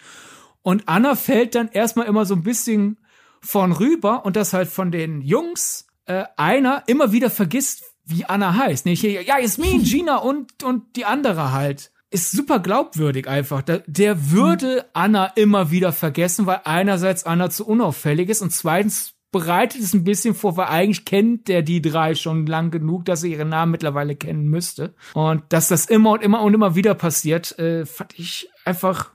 Und 0.62 0.88
Anna 0.88 1.16
fällt 1.16 1.56
dann 1.56 1.70
erstmal 1.70 2.06
immer 2.06 2.26
so 2.26 2.36
ein 2.36 2.44
bisschen 2.44 3.00
von 3.42 3.72
rüber 3.72 4.26
und 4.26 4.36
das 4.36 4.54
halt 4.54 4.70
von 4.70 4.92
den 4.92 5.22
Jungs 5.22 5.88
äh, 6.06 6.26
einer 6.38 6.84
immer 6.86 7.12
wieder 7.12 7.32
vergisst, 7.32 7.91
wie 8.06 8.26
Anna 8.26 8.56
heißt. 8.56 8.86
Nee, 8.86 8.96
hier, 8.96 9.24
ja, 9.24 9.40
Jasmin, 9.40 9.84
Gina 9.84 10.18
und, 10.18 10.64
und 10.64 10.96
die 10.96 11.06
andere 11.06 11.52
halt. 11.52 11.92
Ist 12.14 12.32
super 12.32 12.60
glaubwürdig 12.60 13.30
einfach. 13.30 13.62
Der, 13.62 13.84
der 13.88 14.32
würde 14.32 14.86
Anna 14.92 15.28
immer 15.28 15.72
wieder 15.72 15.94
vergessen, 15.94 16.46
weil 16.46 16.60
einerseits 16.66 17.24
Anna 17.24 17.50
zu 17.50 17.66
unauffällig 17.66 18.28
ist 18.28 18.42
und 18.42 18.52
zweitens 18.52 19.14
bereitet 19.32 19.82
es 19.82 19.94
ein 19.94 20.04
bisschen 20.04 20.36
vor, 20.36 20.58
weil 20.58 20.68
eigentlich 20.68 21.06
kennt 21.06 21.48
der 21.48 21.62
die 21.62 21.82
drei 21.82 22.16
schon 22.16 22.46
lang 22.46 22.70
genug, 22.70 23.06
dass 23.06 23.24
er 23.24 23.30
ihren 23.30 23.50
Namen 23.50 23.72
mittlerweile 23.72 24.16
kennen 24.16 24.50
müsste. 24.50 24.94
Und 25.14 25.44
dass 25.50 25.70
das 25.70 25.86
immer 25.86 26.12
und 26.12 26.22
immer 26.22 26.42
und 26.42 26.54
immer 26.54 26.76
wieder 26.76 26.96
passiert, 26.96 27.58
äh, 27.58 27.86
fand 27.86 28.18
ich 28.20 28.50
einfach 28.66 29.12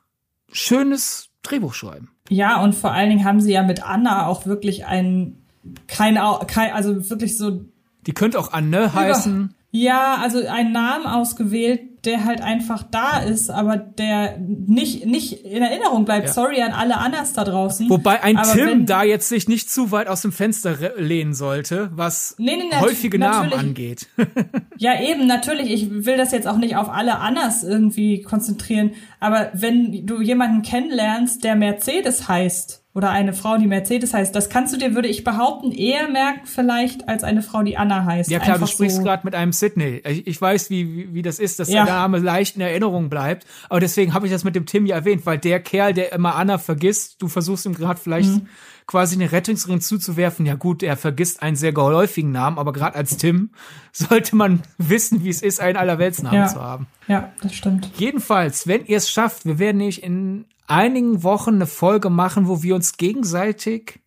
schönes 0.51 1.29
Drehbuchschreiben. 1.43 2.09
Ja, 2.29 2.63
und 2.63 2.75
vor 2.75 2.93
allen 2.93 3.11
Dingen 3.11 3.25
haben 3.25 3.41
sie 3.41 3.53
ja 3.53 3.63
mit 3.63 3.85
Anna 3.85 4.27
auch 4.27 4.47
wirklich 4.47 4.87
ein, 4.87 5.43
kein, 5.87 6.19
kein 6.47 6.73
also 6.73 7.11
wirklich 7.11 7.37
so. 7.37 7.67
Die 8.07 8.13
könnte 8.13 8.39
auch 8.39 8.53
Anne 8.53 8.95
heißen. 8.95 9.55
Ja, 9.73 10.19
also 10.23 10.47
einen 10.47 10.73
Namen 10.73 11.07
ausgewählt, 11.07 12.07
der 12.07 12.25
halt 12.25 12.41
einfach 12.41 12.83
da 12.85 13.19
ist, 13.19 13.51
aber 13.51 13.77
der 13.77 14.39
nicht, 14.39 15.05
nicht 15.05 15.45
in 15.45 15.61
Erinnerung 15.61 16.05
bleibt. 16.05 16.29
Ja. 16.29 16.33
Sorry 16.33 16.63
an 16.63 16.73
alle 16.73 16.99
Annas 16.99 17.33
da 17.33 17.45
draußen. 17.45 17.91
Wobei 17.91 18.23
ein 18.23 18.41
Tim 18.55 18.67
wenn, 18.67 18.87
da 18.87 19.03
jetzt 19.03 19.29
sich 19.29 19.49
nicht 19.49 19.69
zu 19.69 19.91
weit 19.91 20.07
aus 20.07 20.23
dem 20.23 20.33
Fenster 20.33 20.77
lehnen 20.97 21.35
sollte, 21.35 21.91
was 21.93 22.37
nee, 22.39 22.57
nee, 22.57 22.75
häufige 22.79 23.19
Namen 23.19 23.53
angeht. 23.53 24.07
ja, 24.79 24.99
eben, 25.01 25.27
natürlich. 25.27 25.71
Ich 25.71 26.07
will 26.07 26.17
das 26.17 26.33
jetzt 26.33 26.47
auch 26.47 26.59
nicht 26.59 26.77
auf 26.77 26.89
alle 26.89 27.19
Annas 27.19 27.65
irgendwie 27.65 28.23
konzentrieren. 28.23 28.93
Aber 29.19 29.51
wenn 29.53 30.07
du 30.07 30.23
jemanden 30.23 30.63
kennenlernst, 30.63 31.43
der 31.43 31.57
Mercedes 31.57 32.29
heißt, 32.29 32.86
oder 32.97 33.11
eine 33.11 33.35
Frau, 33.35 33.59
die 33.59 33.67
Mercedes 33.67 34.15
heißt. 34.15 34.35
Das 34.35 34.49
kannst 34.49 34.73
du 34.73 34.79
dir, 34.79 34.95
würde 34.95 35.07
ich 35.07 35.23
behaupten, 35.23 35.71
eher 35.71 36.09
merken 36.09 36.47
vielleicht 36.47 37.11
als 37.11 37.25
eine 37.25 37.43
Frau, 37.43 37.63
die 37.63 37.77
Anna 37.77 38.07
heißt. 38.07 38.31
Ja 38.31 38.39
klar, 38.39 38.55
Einfach 38.55 38.69
du 38.69 38.73
sprichst 38.73 38.97
so. 38.97 39.03
gerade 39.03 39.21
mit 39.27 39.35
einem 39.35 39.53
Sydney. 39.53 40.01
Ich, 40.09 40.27
ich 40.27 40.41
weiß, 40.41 40.71
wie, 40.71 40.97
wie, 40.97 41.15
wie 41.15 41.21
das 41.21 41.39
ist, 41.39 41.59
dass 41.59 41.69
ja. 41.69 41.85
der 41.85 41.93
Name 41.93 42.21
leicht 42.21 42.57
in 42.57 42.63
Erinnerung 42.63 43.11
bleibt. 43.11 43.45
Aber 43.69 43.81
deswegen 43.81 44.15
habe 44.15 44.25
ich 44.25 44.33
das 44.33 44.45
mit 44.45 44.57
dem 44.57 44.65
Tim 44.65 44.87
ja 44.87 44.97
erwähnt, 44.97 45.27
weil 45.27 45.37
der 45.37 45.61
Kerl, 45.61 45.93
der 45.93 46.11
immer 46.15 46.37
Anna 46.37 46.57
vergisst, 46.57 47.21
du 47.21 47.29
versuchst 47.29 47.67
ihm 47.67 47.75
gerade 47.75 48.01
vielleicht 48.01 48.31
mhm. 48.31 48.49
Quasi 48.87 49.17
eine 49.17 49.33
Rettungsring 49.33 49.81
zuzuwerfen. 49.81 50.47
Ja 50.47 50.55
gut, 50.55 50.83
er 50.83 50.97
vergisst 50.97 51.43
einen 51.43 51.57
sehr 51.57 51.73
geläufigen 51.73 52.31
Namen, 52.33 52.59
aber 52.59 52.73
gerade 52.73 52.97
als 52.97 53.17
Tim 53.17 53.51
sollte 53.93 54.37
man 54.37 54.63
wissen, 54.79 55.25
wie 55.25 55.31
es 55.31 55.43
ist, 55.43 55.61
einen 55.61 55.77
Allerweltsnamen 55.77 56.41
ja. 56.41 56.47
zu 56.47 56.61
haben. 56.61 56.87
Ja, 57.09 57.33
das 57.43 57.55
stimmt. 57.55 57.91
Jedenfalls, 57.97 58.67
wenn 58.67 58.87
ihr 58.87 58.97
es 58.97 59.11
schafft, 59.11 59.45
wir 59.45 59.59
werden 59.59 59.79
nämlich 59.79 60.03
in 60.03 60.47
einigen 60.67 61.23
Wochen 61.23 61.55
eine 61.55 61.67
Folge 61.67 62.11
machen, 62.11 62.49
wo 62.49 62.63
wir 62.63 62.75
uns 62.75 62.97
gegenseitig 62.97 64.01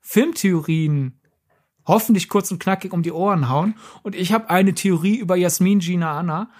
Filmtheorien 0.00 1.20
hoffentlich 1.86 2.28
kurz 2.28 2.50
und 2.50 2.60
knackig 2.60 2.92
um 2.92 3.02
die 3.02 3.12
Ohren 3.12 3.48
hauen. 3.48 3.74
Und 4.02 4.14
ich 4.14 4.32
habe 4.32 4.50
eine 4.50 4.74
Theorie 4.74 5.16
über 5.16 5.36
Jasmin 5.36 5.80
Gina 5.80 6.18
Anna, 6.18 6.50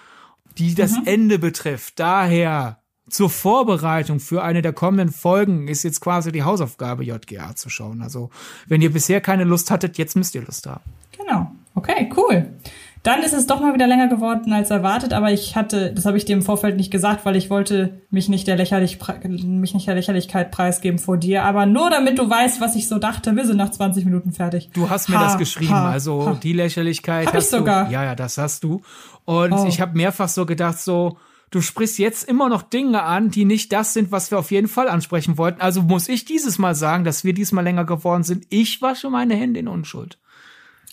die 0.59 0.75
das 0.75 0.93
mhm. 0.93 1.07
Ende 1.07 1.39
betrifft. 1.39 1.99
Daher 1.99 2.80
zur 3.11 3.31
Vorbereitung 3.31 4.21
für 4.21 4.43
eine 4.43 4.63
der 4.63 4.73
kommenden 4.73 5.11
Folgen 5.11 5.69
ist 5.69 5.83
jetzt 5.83 6.01
quasi 6.01 6.33
die 6.33 6.43
Hausaufgabe, 6.43 7.05
JGA 7.05 7.55
zu 7.55 7.69
schauen. 7.69 8.03
Also, 8.03 8.31
wenn 8.67 8.83
ihr 8.83 8.93
bisher 8.93 9.21
keine 9.21 9.45
Lust 9.45 9.71
hattet, 9.71 9.99
jetzt 9.99 10.17
müsst 10.17 10.35
ihr 10.35 10.43
Lust 10.43 10.67
haben. 10.67 10.85
Genau. 11.17 11.51
Okay, 11.75 12.11
cool. 12.17 12.47
Dann 13.03 13.23
ist 13.23 13.33
es 13.33 13.47
doch 13.47 13.61
mal 13.61 13.73
wieder 13.73 13.87
länger 13.87 14.09
geworden 14.09 14.53
als 14.53 14.71
erwartet, 14.71 15.15
aber 15.15 15.33
ich 15.33 15.57
hatte, 15.57 15.91
das 15.95 16.05
habe 16.05 16.19
ich 16.19 16.27
dir 16.27 16.35
im 16.35 16.43
Vorfeld 16.43 16.77
nicht 16.77 16.91
gesagt, 16.91 17.25
weil 17.25 17.35
ich 17.35 17.49
wollte 17.49 18.03
mich 18.11 18.29
nicht 18.29 18.47
der 18.47 18.57
lächerlich 18.57 18.99
mich 19.23 19.73
nicht 19.73 19.87
der 19.87 19.95
Lächerlichkeit 19.95 20.51
preisgeben 20.51 20.99
vor 20.99 21.17
dir, 21.17 21.45
aber 21.45 21.65
nur 21.65 21.89
damit 21.89 22.19
du 22.19 22.29
weißt, 22.29 22.61
was 22.61 22.77
ich 22.77 22.89
so 22.89 22.99
dachte, 22.99 23.35
wir 23.37 23.47
sind 23.47 23.57
nach 23.57 23.71
20 23.71 24.05
Minuten 24.05 24.33
fertig. 24.33 24.69
Du 24.75 24.91
hast 24.91 25.09
mir 25.09 25.19
ha, 25.19 25.25
das 25.25 25.39
geschrieben, 25.39 25.73
ha, 25.73 25.91
also 25.91 26.27
ha. 26.27 26.39
die 26.43 26.53
Lächerlichkeit 26.53 27.29
hab 27.29 27.35
hast 27.35 27.45
ich 27.45 27.59
sogar. 27.59 27.87
du. 27.87 27.93
Ja, 27.93 28.05
ja, 28.05 28.15
das 28.15 28.37
hast 28.37 28.65
du. 28.65 28.83
Und 29.25 29.53
oh. 29.55 29.67
ich 29.67 29.81
habe 29.81 29.97
mehrfach 29.97 30.29
so 30.29 30.45
gedacht, 30.45 30.79
so 30.79 31.17
du 31.51 31.61
sprichst 31.61 31.99
jetzt 31.99 32.29
immer 32.29 32.49
noch 32.49 32.63
Dinge 32.63 33.03
an, 33.03 33.31
die 33.31 33.45
nicht 33.45 33.73
das 33.73 33.93
sind, 33.93 34.13
was 34.13 34.31
wir 34.31 34.39
auf 34.39 34.51
jeden 34.51 34.69
Fall 34.69 34.89
ansprechen 34.89 35.39
wollten. 35.39 35.61
Also 35.61 35.83
muss 35.83 36.09
ich 36.09 36.25
dieses 36.25 36.59
Mal 36.59 36.75
sagen, 36.75 37.05
dass 37.05 37.25
wir 37.25 37.35
diesmal 37.35 37.65
länger 37.65 37.85
geworden 37.85 38.23
sind. 38.23 38.47
Ich 38.51 38.81
wasche 38.83 39.11
meine 39.11 39.35
Hände 39.35 39.61
in 39.61 39.69
Unschuld. 39.69 40.19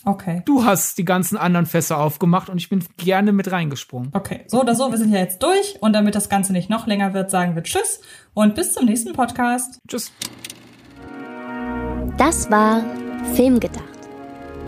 Okay. 0.05 0.41
Du 0.45 0.63
hast 0.63 0.97
die 0.97 1.05
ganzen 1.05 1.37
anderen 1.37 1.65
Fässer 1.65 1.97
aufgemacht 1.97 2.49
und 2.49 2.57
ich 2.57 2.69
bin 2.69 2.83
gerne 2.97 3.33
mit 3.33 3.51
reingesprungen. 3.51 4.11
Okay, 4.13 4.45
so 4.47 4.61
oder 4.61 4.73
so, 4.73 4.89
wir 4.89 4.97
sind 4.97 5.11
ja 5.11 5.19
jetzt 5.19 5.43
durch 5.43 5.81
und 5.81 5.91
damit 5.93 6.15
das 6.15 6.29
Ganze 6.29 6.53
nicht 6.53 6.69
noch 6.69 6.87
länger 6.87 7.13
wird, 7.13 7.29
sagen 7.29 7.55
wir 7.55 7.63
Tschüss 7.63 7.99
und 8.33 8.55
bis 8.55 8.73
zum 8.73 8.85
nächsten 8.85 9.13
Podcast. 9.13 9.79
Tschüss. 9.87 10.13
Das 12.17 12.49
war 12.49 12.85
Filmgedacht, 13.33 13.83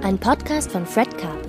ein 0.03 0.18
Podcast 0.18 0.72
von 0.72 0.86
Fred 0.86 1.18
Carpet. 1.18 1.48